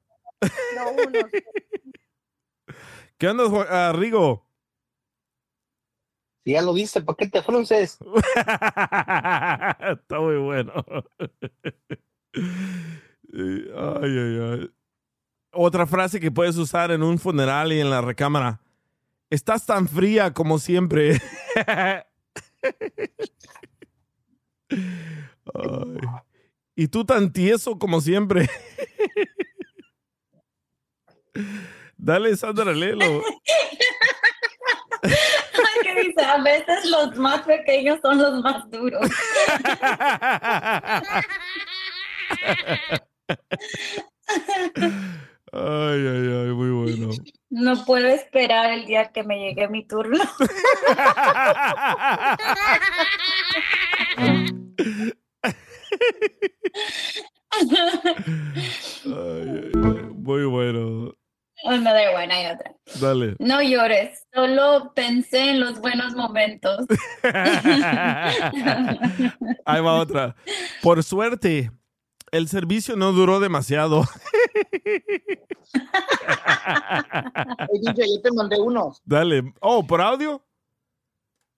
¿Qué 3.16 3.28
onda, 3.28 3.44
ah, 3.70 3.92
Rigo? 3.94 4.45
Si 6.46 6.52
ya 6.52 6.62
lo 6.62 6.72
viste, 6.72 7.02
¿para 7.02 7.16
qué 7.16 7.26
te 7.26 7.42
frunces? 7.42 7.98
Está 8.36 10.20
muy 10.20 10.36
bueno. 10.36 10.72
Ay, 13.32 13.64
ay, 13.74 14.38
ay. 14.40 14.70
Otra 15.50 15.86
frase 15.86 16.20
que 16.20 16.30
puedes 16.30 16.56
usar 16.56 16.92
en 16.92 17.02
un 17.02 17.18
funeral 17.18 17.72
y 17.72 17.80
en 17.80 17.90
la 17.90 18.00
recámara. 18.00 18.60
Estás 19.28 19.66
tan 19.66 19.88
fría 19.88 20.32
como 20.32 20.60
siempre. 20.60 21.20
Ay. 24.70 25.98
Y 26.76 26.86
tú 26.88 27.04
tan 27.04 27.32
tieso 27.32 27.76
como 27.76 28.00
siempre. 28.00 28.48
Dale, 31.96 32.36
Sandra, 32.36 32.72
léelo. 32.72 33.22
A 36.26 36.42
veces 36.42 36.90
los 36.90 37.16
más 37.16 37.42
pequeños 37.42 38.00
son 38.02 38.18
los 38.18 38.42
más 38.42 38.68
duros. 38.70 39.08
Ay, 45.52 46.06
ay, 46.06 46.28
ay, 46.28 46.52
muy 46.52 46.70
bueno. 46.70 47.10
No 47.50 47.84
puedo 47.84 48.08
esperar 48.08 48.72
el 48.72 48.86
día 48.86 49.12
que 49.12 49.22
me 49.22 49.38
llegue 49.38 49.68
mi 49.68 49.86
turno. 49.86 50.18
Ay, 59.04 59.70
muy 60.14 60.44
bueno. 60.44 61.14
Una 61.64 61.94
de 61.94 62.12
buena 62.12 62.42
y 62.42 62.46
otra. 62.46 62.74
Dale. 63.00 63.36
No 63.38 63.62
llores, 63.62 64.26
solo 64.32 64.92
pensé 64.94 65.50
en 65.50 65.60
los 65.60 65.80
buenos 65.80 66.14
momentos. 66.14 66.86
Ahí 69.64 69.80
va 69.80 69.94
otra. 69.94 70.36
Por 70.82 71.02
suerte, 71.02 71.70
el 72.30 72.48
servicio 72.48 72.96
no 72.96 73.12
duró 73.12 73.40
demasiado. 73.40 74.04
Oye, 77.70 77.80
DJ, 77.82 78.06
yo 78.14 78.22
te 78.22 78.32
mandé 78.32 78.60
unos. 78.60 79.00
Dale. 79.04 79.54
Oh, 79.60 79.86
¿por 79.86 80.00
audio? 80.00 80.42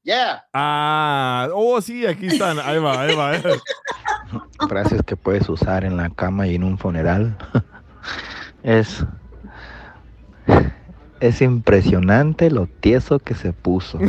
Yeah. 0.03 0.45
Ah, 0.55 1.49
oh, 1.53 1.81
sí, 1.81 2.07
aquí 2.07 2.29
están. 2.29 2.59
Ahí 2.61 2.79
va, 2.79 3.03
ahí 3.03 3.15
va. 3.15 3.31
ahí 3.31 3.43
va. 3.43 4.69
frases 4.69 5.03
que 5.03 5.16
puedes 5.16 5.49
usar 5.49 5.85
en 5.85 5.97
la 5.97 6.11
cama 6.11 6.47
y 6.47 6.55
en 6.55 6.65
un 6.65 6.79
funeral 6.79 7.37
es 8.62 9.05
es 11.20 11.43
impresionante 11.43 12.51
lo 12.51 12.66
tieso 12.66 13.19
que 13.19 13.35
se 13.35 13.53
puso. 13.53 13.99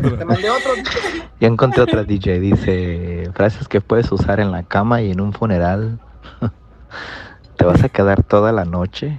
Te 0.00 0.24
mandé 0.24 0.50
otro. 0.50 0.72
Ya 1.40 1.48
encontré 1.48 1.82
otra 1.82 2.04
DJ, 2.04 2.40
dice 2.40 3.30
frases 3.34 3.66
que 3.68 3.80
puedes 3.80 4.10
usar 4.12 4.40
en 4.40 4.52
la 4.52 4.62
cama 4.62 5.02
y 5.02 5.10
en 5.10 5.20
un 5.20 5.32
funeral. 5.32 5.98
Te 7.56 7.64
vas 7.64 7.82
a 7.82 7.88
quedar 7.88 8.22
toda 8.22 8.52
la 8.52 8.64
noche. 8.64 9.18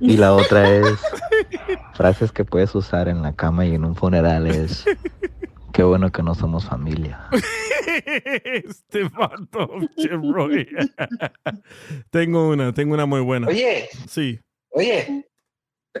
Y 0.00 0.16
la 0.16 0.34
otra 0.34 0.68
es 0.68 0.98
frases 1.94 2.32
que 2.32 2.44
puedes 2.44 2.74
usar 2.74 3.08
en 3.08 3.22
la 3.22 3.32
cama 3.32 3.64
y 3.64 3.74
en 3.74 3.84
un 3.84 3.96
funeral 3.96 4.46
es 4.46 4.84
qué 5.76 5.82
bueno 5.82 6.10
que 6.10 6.22
no 6.22 6.34
somos 6.34 6.64
familia. 6.64 7.28
Este 7.86 9.04
vato, 9.04 9.68
Roy. 10.32 10.66
tengo 12.10 12.48
una, 12.48 12.72
tengo 12.72 12.94
una 12.94 13.06
muy 13.06 13.20
buena. 13.20 13.48
Oye. 13.48 13.88
Sí. 14.08 14.40
Oye, 14.70 15.26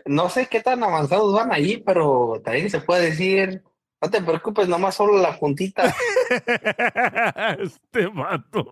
no 0.06 0.28
sé 0.30 0.46
qué 0.46 0.60
tan 0.60 0.82
avanzados 0.82 1.32
van 1.34 1.52
ahí, 1.52 1.76
pero 1.78 2.40
también 2.42 2.70
se 2.70 2.80
puede 2.80 3.10
decir, 3.10 3.62
no 4.02 4.10
te 4.10 4.20
preocupes, 4.22 4.66
nomás 4.68 4.94
solo 4.94 5.18
la 5.18 5.38
puntita. 5.38 5.94
Este 7.58 8.06
vato. 8.08 8.64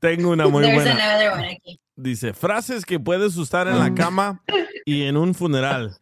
Tengo 0.00 0.30
una 0.30 0.48
muy 0.48 0.64
There's 0.64 0.84
buena. 0.84 1.56
Dice, 1.94 2.34
frases 2.34 2.84
que 2.84 3.00
puedes 3.00 3.36
usar 3.36 3.68
en 3.68 3.78
la 3.78 3.94
cama 3.94 4.42
y 4.84 5.04
en 5.04 5.16
un 5.16 5.34
funeral. 5.34 5.96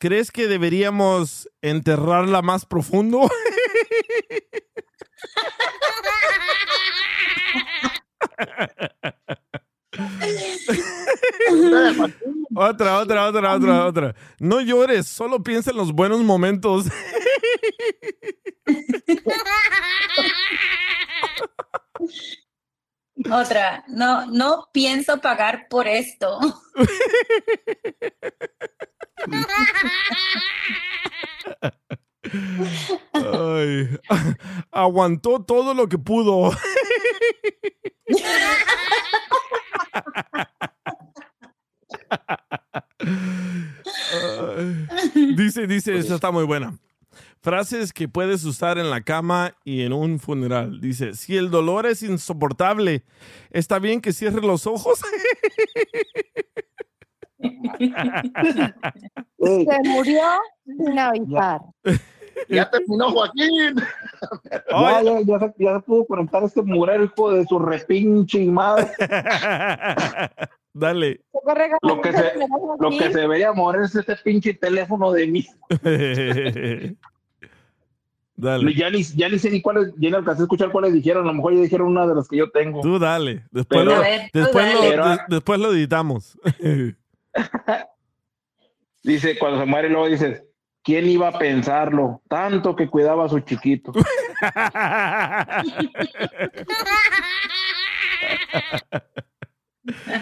¿Crees 0.00 0.30
que 0.30 0.48
deberíamos 0.48 1.50
enterrarla 1.60 2.40
más 2.40 2.64
profundo? 2.64 3.28
Otra, 12.54 13.00
otra, 13.00 13.28
otra, 13.28 13.54
otra, 13.54 13.86
otra. 13.86 14.14
No 14.38 14.62
llores, 14.62 15.06
solo 15.06 15.42
piensa 15.42 15.70
en 15.70 15.76
los 15.76 15.92
buenos 15.92 16.20
momentos. 16.20 16.86
Otra, 23.30 23.84
no, 23.88 24.24
no 24.24 24.70
pienso 24.72 25.20
pagar 25.20 25.68
por 25.68 25.86
esto. 25.86 26.38
Ay, 33.12 33.88
aguantó 34.70 35.42
todo 35.42 35.74
lo 35.74 35.88
que 35.88 35.98
pudo. 35.98 36.52
Dice, 45.36 45.66
dice, 45.66 45.96
esta 45.98 46.14
está 46.14 46.30
muy 46.30 46.44
buena. 46.44 46.78
Frases 47.42 47.92
que 47.92 48.06
puedes 48.06 48.44
usar 48.44 48.76
en 48.78 48.90
la 48.90 49.00
cama 49.00 49.56
y 49.64 49.80
en 49.82 49.92
un 49.94 50.20
funeral. 50.20 50.80
Dice, 50.80 51.14
si 51.14 51.36
el 51.36 51.50
dolor 51.50 51.86
es 51.86 52.02
insoportable, 52.02 53.04
¿está 53.50 53.78
bien 53.78 54.00
que 54.00 54.12
cierre 54.12 54.42
los 54.42 54.66
ojos? 54.66 55.00
Se 59.38 59.78
murió 59.84 60.22
sin 60.64 60.98
avisar. 60.98 61.60
Ya 62.48 62.70
terminó 62.70 63.10
Joaquín. 63.10 63.76
Ya, 64.70 65.02
ya, 65.02 65.20
ya, 65.20 65.38
se, 65.38 65.54
ya 65.58 65.74
se 65.76 65.80
pudo 65.80 66.06
conectar 66.06 66.42
este 66.42 66.62
mural, 66.62 67.04
hijo 67.04 67.32
de 67.32 67.44
su 67.46 67.58
repinche 67.58 68.44
madre. 68.46 68.88
Dale. 70.72 71.20
Lo 71.82 72.00
que 72.00 72.12
se, 72.12 72.32
lo 72.78 72.90
que 72.90 73.12
se 73.12 73.18
debería 73.20 73.52
morir 73.52 73.82
es 73.82 73.94
este 73.94 74.16
pinche 74.16 74.54
teléfono 74.54 75.12
de 75.12 75.26
mí. 75.26 75.46
Dale. 78.36 78.74
Ya 78.74 78.88
ni, 78.88 79.02
ya 79.02 79.28
ni 79.28 79.38
sé 79.38 79.50
ni 79.50 79.60
cuáles, 79.60 79.92
ya 79.98 80.08
no 80.10 80.16
alcancé 80.18 80.40
a 80.42 80.44
escuchar 80.44 80.70
cuáles 80.72 80.94
dijeron. 80.94 81.24
A 81.24 81.26
lo 81.28 81.34
mejor 81.34 81.54
ya 81.54 81.60
dijeron 81.60 81.88
una 81.88 82.06
de 82.06 82.14
las 82.14 82.26
que 82.26 82.38
yo 82.38 82.50
tengo. 82.50 82.80
Tú 82.80 82.98
dale. 82.98 83.44
Después, 83.50 83.80
Pero- 83.80 83.90
lo, 83.90 83.96
A 83.96 84.00
ver, 84.00 84.30
tú 84.32 84.38
después, 84.38 84.64
dale. 84.64 84.74
lo, 84.74 84.80
Pero- 84.90 85.08
de- 85.08 85.18
después 85.28 85.60
lo 85.60 85.72
editamos. 85.74 86.38
Dice, 89.02 89.38
cuando 89.38 89.60
se 89.60 89.66
muere, 89.66 89.88
luego 89.88 90.08
dices, 90.08 90.44
¿quién 90.82 91.08
iba 91.08 91.28
a 91.28 91.38
pensarlo? 91.38 92.22
Tanto 92.28 92.76
que 92.76 92.88
cuidaba 92.88 93.24
a 93.24 93.28
su 93.28 93.40
chiquito. 93.40 93.92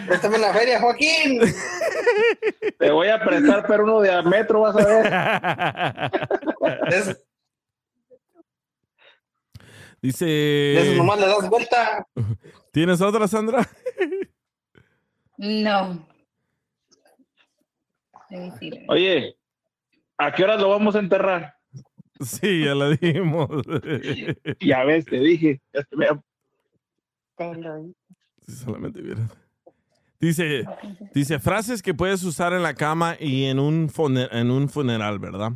Préstame 0.07 0.39
la 0.39 0.53
feria, 0.53 0.81
Joaquín. 0.81 1.41
Te 2.79 2.91
voy 2.91 3.09
a 3.09 3.21
prestar, 3.23 3.67
pero 3.67 3.85
uno 3.85 4.01
de 4.01 4.13
a 4.13 4.23
metro, 4.23 4.61
vas 4.61 4.77
a 4.77 4.87
ver. 4.87 5.07
Es- 6.93 7.25
Dice. 10.01 10.27
de 10.27 10.81
eso 10.93 10.95
nomás 10.99 11.19
le 11.19 11.27
das 11.27 11.49
vuelta. 11.51 12.07
¿Tienes 12.73 13.01
otra, 13.01 13.27
Sandra? 13.27 13.69
No. 15.39 16.07
Oye, 18.89 19.37
¿a 20.19 20.33
qué 20.33 20.45
horas 20.45 20.61
lo 20.61 20.69
vamos 20.71 20.95
a 20.97 20.99
enterrar? 21.01 21.55
Sí, 22.21 22.65
ya 22.65 22.75
la 22.75 22.91
dimos. 22.91 23.49
Ya 24.61 24.85
ves, 24.85 25.05
te 25.07 25.19
dije. 25.21 25.61
Ya 25.73 25.83
te 25.85 25.97
veo. 25.97 26.23
Si 28.47 28.53
solamente 28.53 29.01
vieras. 29.01 29.31
Dice, 30.21 30.65
dice 31.15 31.39
frases 31.39 31.81
que 31.81 31.95
puedes 31.95 32.25
usar 32.25 32.53
en 32.53 32.63
la 32.65 32.75
cama 32.75 33.17
y 33.21 33.45
en 33.45 33.61
un, 33.61 33.89
fune- 33.89 34.29
en 34.33 34.51
un 34.51 34.69
funeral, 34.69 35.21
¿verdad? 35.21 35.53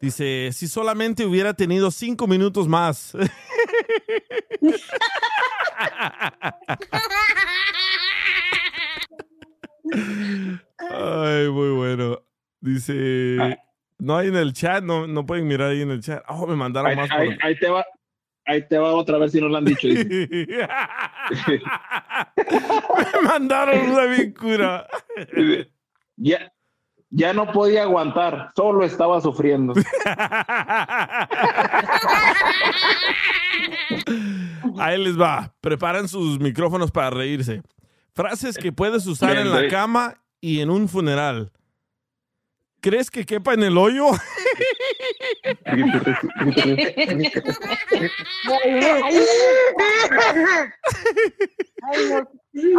Dice, 0.00 0.50
si 0.52 0.66
solamente 0.66 1.24
hubiera 1.24 1.54
tenido 1.54 1.90
cinco 1.92 2.26
minutos 2.26 2.66
más. 2.66 3.16
Ay, 10.78 11.48
muy 11.50 11.70
bueno. 11.70 12.20
Dice, 12.60 13.58
no 13.98 14.16
hay 14.16 14.28
en 14.28 14.36
el 14.36 14.52
chat, 14.52 14.82
no, 14.82 15.06
no 15.06 15.24
pueden 15.26 15.46
mirar 15.46 15.70
ahí 15.70 15.82
en 15.82 15.90
el 15.90 16.02
chat. 16.02 16.22
Oh, 16.28 16.46
me 16.46 16.56
mandaron 16.56 16.90
Ahí, 16.90 16.96
más. 16.96 17.08
por- 17.08 17.18
ahí- 17.20 17.36
ahí 17.42 17.58
te 17.58 17.68
va. 17.68 17.84
Ahí 18.46 18.66
te 18.66 18.78
va 18.78 18.92
otra 18.94 19.18
vez 19.18 19.32
si 19.32 19.40
no 19.42 19.48
lo 19.48 19.58
han 19.58 19.64
dicho. 19.66 19.86
me 19.88 20.48
mandaron 23.22 23.90
una 23.90 24.04
bien 24.06 24.32
cura. 24.32 24.86
ya, 26.16 26.50
ya 27.10 27.32
no 27.34 27.52
podía 27.52 27.82
aguantar, 27.82 28.50
solo 28.56 28.84
estaba 28.86 29.20
sufriendo. 29.20 29.74
Ahí 34.78 35.02
les 35.02 35.20
va. 35.20 35.54
Preparan 35.60 36.08
sus 36.08 36.38
micrófonos 36.40 36.90
para 36.90 37.10
reírse. 37.10 37.60
Frases 38.14 38.56
que 38.56 38.72
puedes 38.72 39.06
usar 39.06 39.36
en 39.36 39.52
la 39.52 39.68
cama 39.68 40.14
y 40.40 40.60
en 40.60 40.70
un 40.70 40.88
funeral. 40.88 41.52
¿Crees 42.80 43.10
que 43.10 43.26
quepa 43.26 43.54
en 43.54 43.64
el 43.64 43.76
hoyo? 43.76 44.06
Ay, 51.90 52.08
no, 52.10 52.28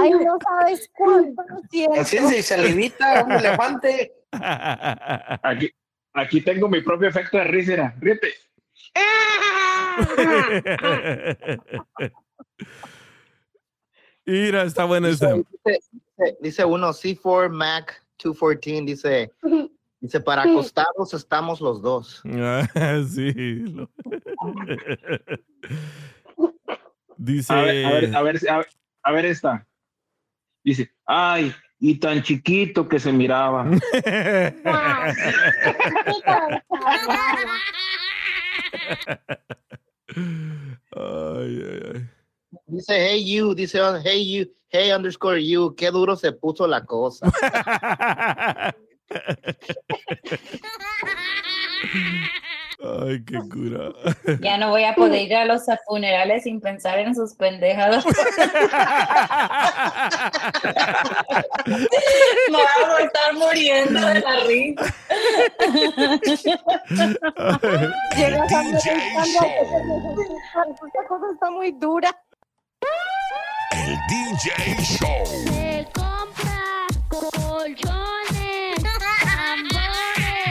ay, 0.02 0.12
no 0.12 0.38
sabes 0.44 0.90
cuánto 0.94 1.42
lo 1.50 1.60
siento. 1.70 2.02
Así 2.02 2.18
es, 2.18 2.46
salivita, 2.46 3.24
un 3.24 3.32
elefante. 3.32 4.14
Aquí, 4.32 5.72
aquí 6.14 6.42
tengo 6.42 6.68
mi 6.70 6.82
propio 6.82 7.08
efecto 7.10 7.38
de 7.38 7.44
risa. 7.46 7.96
Ríete. 8.00 8.34
Mira, 14.26 14.64
está 14.64 14.86
buena 14.86 15.10
esta. 15.10 15.36
Dice, 16.42 16.66
uno, 16.66 16.90
C4 16.94 17.50
Mac 17.50 18.04
214, 18.24 18.82
dice, 18.86 19.32
dice, 20.00 20.20
para 20.20 20.44
acostados 20.64 21.14
estamos 21.14 21.62
los 21.62 21.82
dos. 21.82 22.22
Ah, 22.26 22.68
sí. 23.10 23.32
lo- 23.74 23.90
Dice. 27.18 27.54
A 27.54 27.62
ver, 27.64 27.86
a 27.86 27.92
ver, 27.92 28.16
a 28.16 28.22
ver, 28.22 28.50
a 28.50 28.58
ver, 28.58 28.68
a 29.04 29.12
ver 29.12 29.26
esta. 29.26 29.68
Dice, 30.64 30.90
ay, 31.06 31.54
y 31.80 32.00
tan 32.00 32.22
chiquito 32.24 32.88
que 32.88 33.00
se 33.00 33.12
miraba. 33.12 33.66
Ay, 40.96 41.64
ay, 41.64 41.82
ay. 41.96 42.10
Dice, 42.66 42.90
hey 42.90 43.24
you, 43.24 43.54
dice, 43.54 43.76
oh, 43.76 44.00
hey 44.04 44.24
you, 44.24 44.48
hey 44.70 44.92
underscore 44.92 45.38
you, 45.38 45.76
qué 45.76 45.92
duro 45.92 46.16
se 46.16 46.32
puso 46.32 46.68
la 46.68 46.84
cosa. 46.84 47.32
Ay, 52.82 53.24
qué 53.26 53.38
cura. 53.52 53.92
Ya 54.40 54.58
no 54.58 54.70
voy 54.70 54.86
a 54.86 54.96
poder 54.96 55.22
ir 55.24 55.36
a 55.36 55.44
los 55.46 55.64
funerales 55.86 56.44
sin 56.44 56.62
pensar 56.62 56.98
en 56.98 57.14
sus 57.14 57.34
pendejadas. 57.36 58.06
Me 58.06 58.14
voy 62.52 63.02
a 63.02 63.04
estar 63.04 63.34
muriendo 63.34 64.00
de 64.00 64.20
la 64.22 64.40
risa. 64.48 64.96
Llegas 68.18 68.54
a 68.54 68.64
DJ 68.64 68.92
Esta 70.72 71.08
cosa 71.08 71.26
está 71.34 71.52
muy 71.52 71.72
dura. 71.74 72.16
El 73.72 73.98
DJ 74.08 74.82
Show. 74.82 75.26
Se 75.26 75.88
compra 75.94 76.88
colchones, 77.10 78.84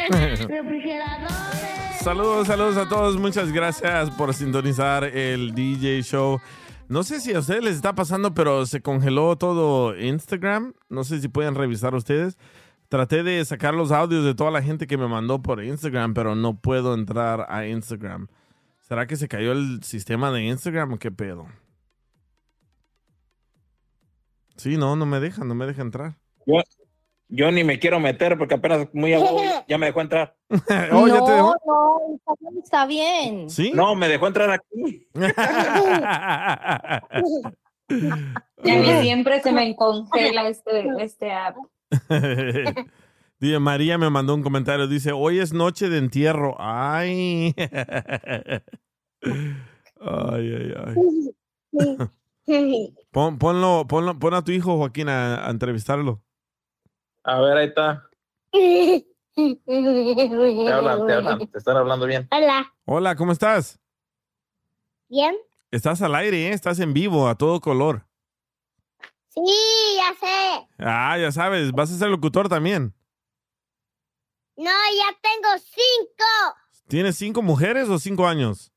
tambores, 0.08 0.48
refrigeradores. 0.48 2.00
Saludos, 2.02 2.46
saludos 2.46 2.76
a 2.76 2.88
todos. 2.88 3.16
Muchas 3.16 3.52
gracias 3.52 4.10
por 4.10 4.32
sintonizar 4.34 5.04
el 5.04 5.54
DJ 5.54 6.02
Show. 6.02 6.40
No 6.88 7.02
sé 7.02 7.20
si 7.20 7.34
a 7.34 7.40
ustedes 7.40 7.62
les 7.62 7.76
está 7.76 7.94
pasando, 7.94 8.32
pero 8.34 8.64
se 8.66 8.80
congeló 8.80 9.36
todo 9.36 9.98
Instagram. 9.98 10.72
No 10.88 11.04
sé 11.04 11.20
si 11.20 11.28
pueden 11.28 11.54
revisar 11.54 11.94
ustedes. 11.94 12.38
Traté 12.88 13.22
de 13.22 13.44
sacar 13.44 13.74
los 13.74 13.92
audios 13.92 14.24
de 14.24 14.34
toda 14.34 14.50
la 14.50 14.62
gente 14.62 14.86
que 14.86 14.96
me 14.96 15.06
mandó 15.06 15.42
por 15.42 15.62
Instagram, 15.62 16.14
pero 16.14 16.34
no 16.34 16.58
puedo 16.58 16.94
entrar 16.94 17.44
a 17.50 17.66
Instagram. 17.66 18.28
¿Será 18.80 19.06
que 19.06 19.16
se 19.16 19.28
cayó 19.28 19.52
el 19.52 19.82
sistema 19.82 20.30
de 20.32 20.44
Instagram 20.44 20.94
o 20.94 20.98
qué 20.98 21.10
pedo? 21.10 21.46
Sí, 24.58 24.76
no, 24.76 24.96
no 24.96 25.06
me 25.06 25.20
deja, 25.20 25.44
no 25.44 25.54
me 25.54 25.66
deja 25.66 25.82
entrar. 25.82 26.16
Yo, 26.44 26.56
yo 27.28 27.50
ni 27.50 27.64
me 27.64 27.78
quiero 27.78 28.00
meter 28.00 28.36
porque 28.36 28.54
apenas 28.54 28.88
muy 28.92 29.12
a 29.14 29.20
huevo 29.20 29.40
ya 29.68 29.78
me 29.78 29.86
dejó 29.86 30.00
entrar. 30.00 30.36
Oh, 30.92 31.06
¿ya 31.06 31.24
te 31.24 31.32
dejó? 31.32 31.56
no, 31.66 31.98
está 32.16 32.34
bien, 32.40 32.58
está 32.62 32.86
bien. 32.86 33.50
¿Sí? 33.50 33.72
No, 33.74 33.94
me 33.94 34.08
dejó 34.08 34.26
entrar 34.26 34.50
aquí. 34.50 35.06
Y 38.64 38.70
a 38.70 38.76
mí 38.80 39.02
siempre 39.02 39.40
se 39.40 39.52
me 39.52 39.74
congela 39.76 40.48
este, 40.48 40.88
este 41.00 41.32
app. 41.32 41.56
Dice, 43.40 43.58
María 43.60 43.98
me 43.98 44.10
mandó 44.10 44.34
un 44.34 44.42
comentario. 44.42 44.88
Dice, 44.88 45.12
hoy 45.12 45.38
es 45.38 45.52
noche 45.52 45.88
de 45.88 45.98
entierro. 45.98 46.56
Ay, 46.58 47.54
ay, 49.22 50.54
ay. 50.54 50.67
Pon, 53.18 53.34
ponlo, 53.36 53.84
ponlo, 53.88 54.16
pon 54.16 54.34
a 54.34 54.44
tu 54.44 54.52
hijo, 54.52 54.76
Joaquín, 54.76 55.08
a, 55.08 55.44
a 55.44 55.50
entrevistarlo. 55.50 56.22
A 57.24 57.40
ver, 57.40 57.56
ahí 57.56 57.66
está. 57.66 58.08
Te 58.52 59.04
hablan, 60.72 61.04
te 61.04 61.14
hablan, 61.14 61.50
te 61.50 61.58
están 61.58 61.76
hablando 61.76 62.06
bien. 62.06 62.28
Hola. 62.30 62.72
Hola, 62.84 63.16
¿cómo 63.16 63.32
estás? 63.32 63.80
¿Bien? 65.08 65.34
Estás 65.72 66.00
al 66.00 66.14
aire, 66.14 66.46
¿eh? 66.46 66.52
Estás 66.52 66.78
en 66.78 66.94
vivo, 66.94 67.26
a 67.26 67.34
todo 67.34 67.60
color. 67.60 68.06
Sí, 69.30 69.42
ya 69.96 70.14
sé. 70.14 70.68
Ah, 70.78 71.18
ya 71.18 71.32
sabes, 71.32 71.72
vas 71.72 71.90
a 71.90 71.98
ser 71.98 72.10
locutor 72.10 72.48
también. 72.48 72.94
No, 74.56 74.70
ya 74.70 75.18
tengo 75.20 75.58
cinco. 75.58 76.54
¿Tienes 76.86 77.16
cinco 77.16 77.42
mujeres 77.42 77.88
o 77.88 77.98
cinco 77.98 78.28
años? 78.28 78.72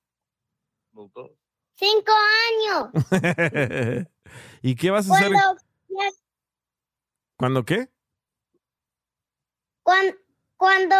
Cinco 1.75 2.11
años. 2.49 2.89
¿Y 4.61 4.75
qué 4.75 4.91
vas 4.91 5.09
a 5.09 5.15
hacer? 5.15 5.31
Cuando, 5.31 5.61
¿Cuándo 7.37 7.65
qué? 7.65 7.89
cuan- 9.83 10.15
cuando, 10.57 10.95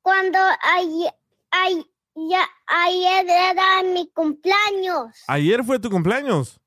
cuando, 0.00 0.38
ay- 0.62 1.08
ay- 1.50 1.90
ya, 2.30 2.48
ayer 2.66 3.26
era 3.28 3.82
mi 3.82 4.08
cumpleaños. 4.10 5.14
Ayer 5.26 5.62
fue 5.64 5.78
tu 5.78 5.90
cumpleaños. 5.90 6.60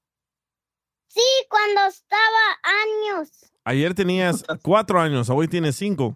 Sí, 1.08 1.22
cuando 1.50 1.86
estaba 1.88 2.60
años. 2.64 3.32
Ayer 3.64 3.94
tenías 3.96 4.46
cuatro 4.62 5.00
años, 5.00 5.30
hoy 5.30 5.48
tienes 5.48 5.76
cinco. 5.76 6.16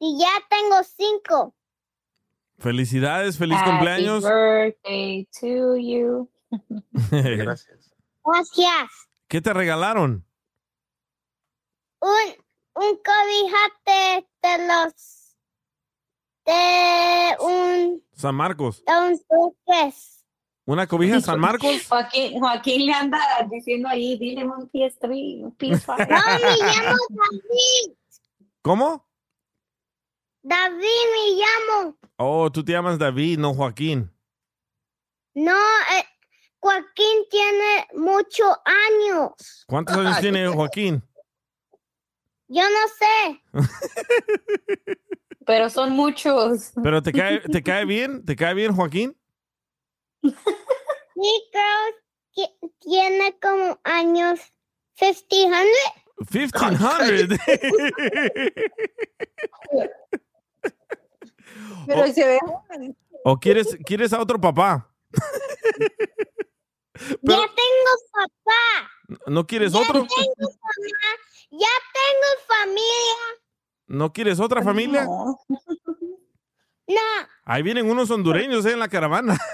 Y 0.00 0.18
ya 0.18 0.30
tengo 0.48 0.82
cinco. 0.82 1.54
Felicidades, 2.58 3.38
feliz 3.38 3.56
Happy 3.58 3.70
cumpleaños. 3.70 4.24
birthday 4.24 5.28
to 5.40 5.76
you. 5.76 6.28
Gracias. 7.12 7.79
Gracias. 8.32 9.08
¿Qué 9.28 9.40
te 9.40 9.52
regalaron? 9.52 10.26
Un, 12.00 12.10
un 12.74 12.98
cobijate 12.98 14.28
de 14.42 14.66
los, 14.66 15.36
de 16.46 17.36
un, 17.40 18.02
San 18.12 18.34
Marcos. 18.34 18.82
de 18.84 18.92
un 18.92 19.16
suitcase. 19.16 20.24
¿Una 20.64 20.86
cobija 20.86 21.20
San 21.20 21.40
Marcos? 21.40 21.86
Joaquín, 21.88 22.38
Joaquín 22.38 22.86
le 22.86 22.92
anda 22.92 23.18
diciendo 23.50 23.88
ahí, 23.88 24.16
dile 24.18 24.44
un 24.44 24.70
PS3, 24.70 25.42
un 25.42 25.56
PS5. 25.56 26.08
No, 26.08 26.48
me 26.48 26.56
llamo 26.56 26.96
David. 27.08 27.96
¿Cómo? 28.62 29.06
David 30.42 30.78
me 30.78 31.42
llamo. 31.42 31.96
Oh, 32.16 32.50
tú 32.52 32.64
te 32.64 32.72
llamas 32.72 32.98
David, 32.98 33.38
no 33.38 33.52
Joaquín. 33.52 34.10
No, 35.34 35.56
eh, 35.56 36.04
Joaquín 36.60 37.24
tiene 37.30 37.88
muchos 37.94 38.54
años. 38.64 39.64
¿Cuántos 39.66 39.96
años 39.96 40.20
tiene 40.20 40.46
Joaquín? 40.48 41.02
Yo 42.48 42.62
no 42.62 42.88
sé. 42.98 43.42
Pero 45.46 45.70
son 45.70 45.92
muchos. 45.92 46.72
¿Pero 46.82 47.02
te 47.02 47.12
cae, 47.12 47.40
te 47.40 47.62
cae 47.64 47.84
bien? 47.86 48.24
¿Te 48.24 48.36
cae 48.36 48.54
bien 48.54 48.74
Joaquín? 48.74 49.16
Sí, 50.22 50.32
creo 51.50 51.94
que 52.34 52.48
tiene 52.80 53.38
como 53.40 53.80
años 53.84 54.40
1500. 55.00 55.66
1500. 56.30 57.38
Pero 61.86 62.12
se 62.12 62.26
ve 62.26 62.38
¿O 63.24 63.38
quieres, 63.38 63.78
quieres 63.84 64.12
a 64.12 64.20
otro 64.20 64.40
papá? 64.40 64.88
Ya 67.22 67.36
tengo 67.36 67.92
papá. 68.12 69.20
¿No 69.26 69.46
quieres 69.46 69.72
Ya 69.72 69.80
otro? 69.80 70.06
tengo 70.06 70.34
mamá. 70.38 70.50
Ya 71.50 71.68
tengo 71.92 72.28
familia. 72.46 73.18
¿No 73.86 74.12
quieres 74.12 74.38
otra 74.38 74.62
familia? 74.62 75.04
No. 75.04 75.36
Ahí 77.44 77.62
vienen 77.62 77.90
unos 77.90 78.10
hondureños 78.10 78.64
eh, 78.66 78.72
en 78.72 78.78
la 78.78 78.88
caravana. 78.88 79.38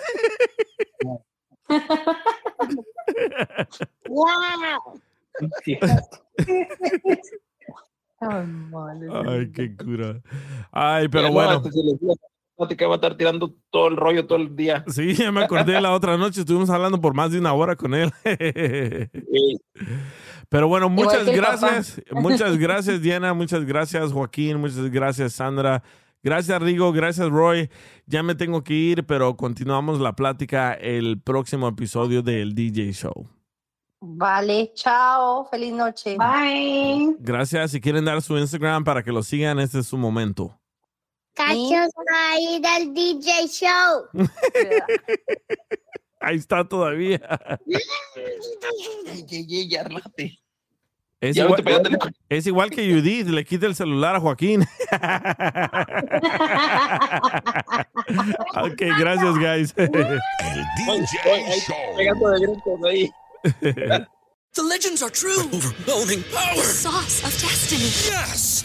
Wow. 4.08 5.00
Ay, 9.28 9.52
qué 9.52 9.76
cura. 9.76 10.20
Ay, 10.72 11.08
pero 11.08 11.28
no, 11.28 11.32
bueno. 11.32 11.62
Plática, 12.56 12.86
va 12.86 12.94
a 12.94 12.96
estar 12.96 13.16
tirando 13.16 13.54
todo 13.70 13.88
el 13.88 13.96
rollo 13.96 14.26
todo 14.26 14.38
el 14.38 14.56
día. 14.56 14.84
Sí, 14.88 15.14
ya 15.14 15.30
me 15.30 15.44
acordé 15.44 15.80
la 15.80 15.92
otra 15.92 16.16
noche, 16.16 16.40
estuvimos 16.40 16.70
hablando 16.70 17.00
por 17.00 17.14
más 17.14 17.30
de 17.30 17.38
una 17.38 17.52
hora 17.52 17.76
con 17.76 17.94
él. 17.94 18.12
Pero 20.48 20.68
bueno, 20.68 20.88
muchas 20.88 21.26
gracias. 21.26 22.00
Muchas 22.12 22.56
gracias, 22.56 23.02
Diana. 23.02 23.34
Muchas 23.34 23.64
gracias, 23.64 24.12
Joaquín. 24.12 24.60
Muchas 24.60 24.90
gracias, 24.90 25.32
Sandra. 25.34 25.82
Gracias, 26.22 26.62
Rigo. 26.62 26.92
Gracias, 26.92 27.28
Roy. 27.28 27.68
Ya 28.06 28.22
me 28.22 28.34
tengo 28.34 28.62
que 28.62 28.74
ir, 28.74 29.06
pero 29.06 29.36
continuamos 29.36 30.00
la 30.00 30.14
plática 30.14 30.72
el 30.74 31.20
próximo 31.20 31.68
episodio 31.68 32.22
del 32.22 32.54
DJ 32.54 32.92
Show. 32.92 33.28
Vale, 34.00 34.72
chao, 34.74 35.46
feliz 35.50 35.72
noche. 35.72 36.16
Bye. 36.16 37.16
Gracias. 37.18 37.72
Si 37.72 37.80
quieren 37.80 38.04
dar 38.04 38.22
su 38.22 38.36
Instagram 38.38 38.84
para 38.84 39.02
que 39.02 39.10
lo 39.10 39.22
sigan, 39.22 39.58
este 39.58 39.80
es 39.80 39.86
su 39.86 39.98
momento. 39.98 40.58
Cachos 41.36 41.92
ahí 42.12 42.60
del 42.60 42.94
DJ 42.94 43.46
Show. 43.48 44.08
Ahí 46.20 46.36
está 46.36 46.66
todavía. 46.66 47.20
ya. 49.68 49.86
Es 51.20 51.36
Ya 51.36 51.44
igual, 51.44 51.62
vete 51.62 51.98
es 52.28 52.46
igual 52.46 52.70
que 52.70 52.92
Judith, 52.92 53.28
le 53.28 53.44
quita 53.44 53.66
el 53.66 53.74
celular 53.74 54.16
a 54.16 54.20
Joaquín. 54.20 54.62
ok, 58.54 58.82
gracias, 58.98 59.38
guys. 59.38 59.74
El 59.76 59.90
DJ 59.92 60.20
Show. 61.60 61.96
Pegando 61.96 62.30
de 62.30 62.40
gritos 62.40 62.84
ahí. 62.84 63.10
The 64.56 64.62
legends 64.62 65.02
are 65.02 65.10
true. 65.10 65.42
Overwhelming 65.52 66.24
power! 66.32 66.64
Sauce 66.64 67.22
of 67.22 67.32
destiny. 67.40 67.92
Yes! 68.08 68.64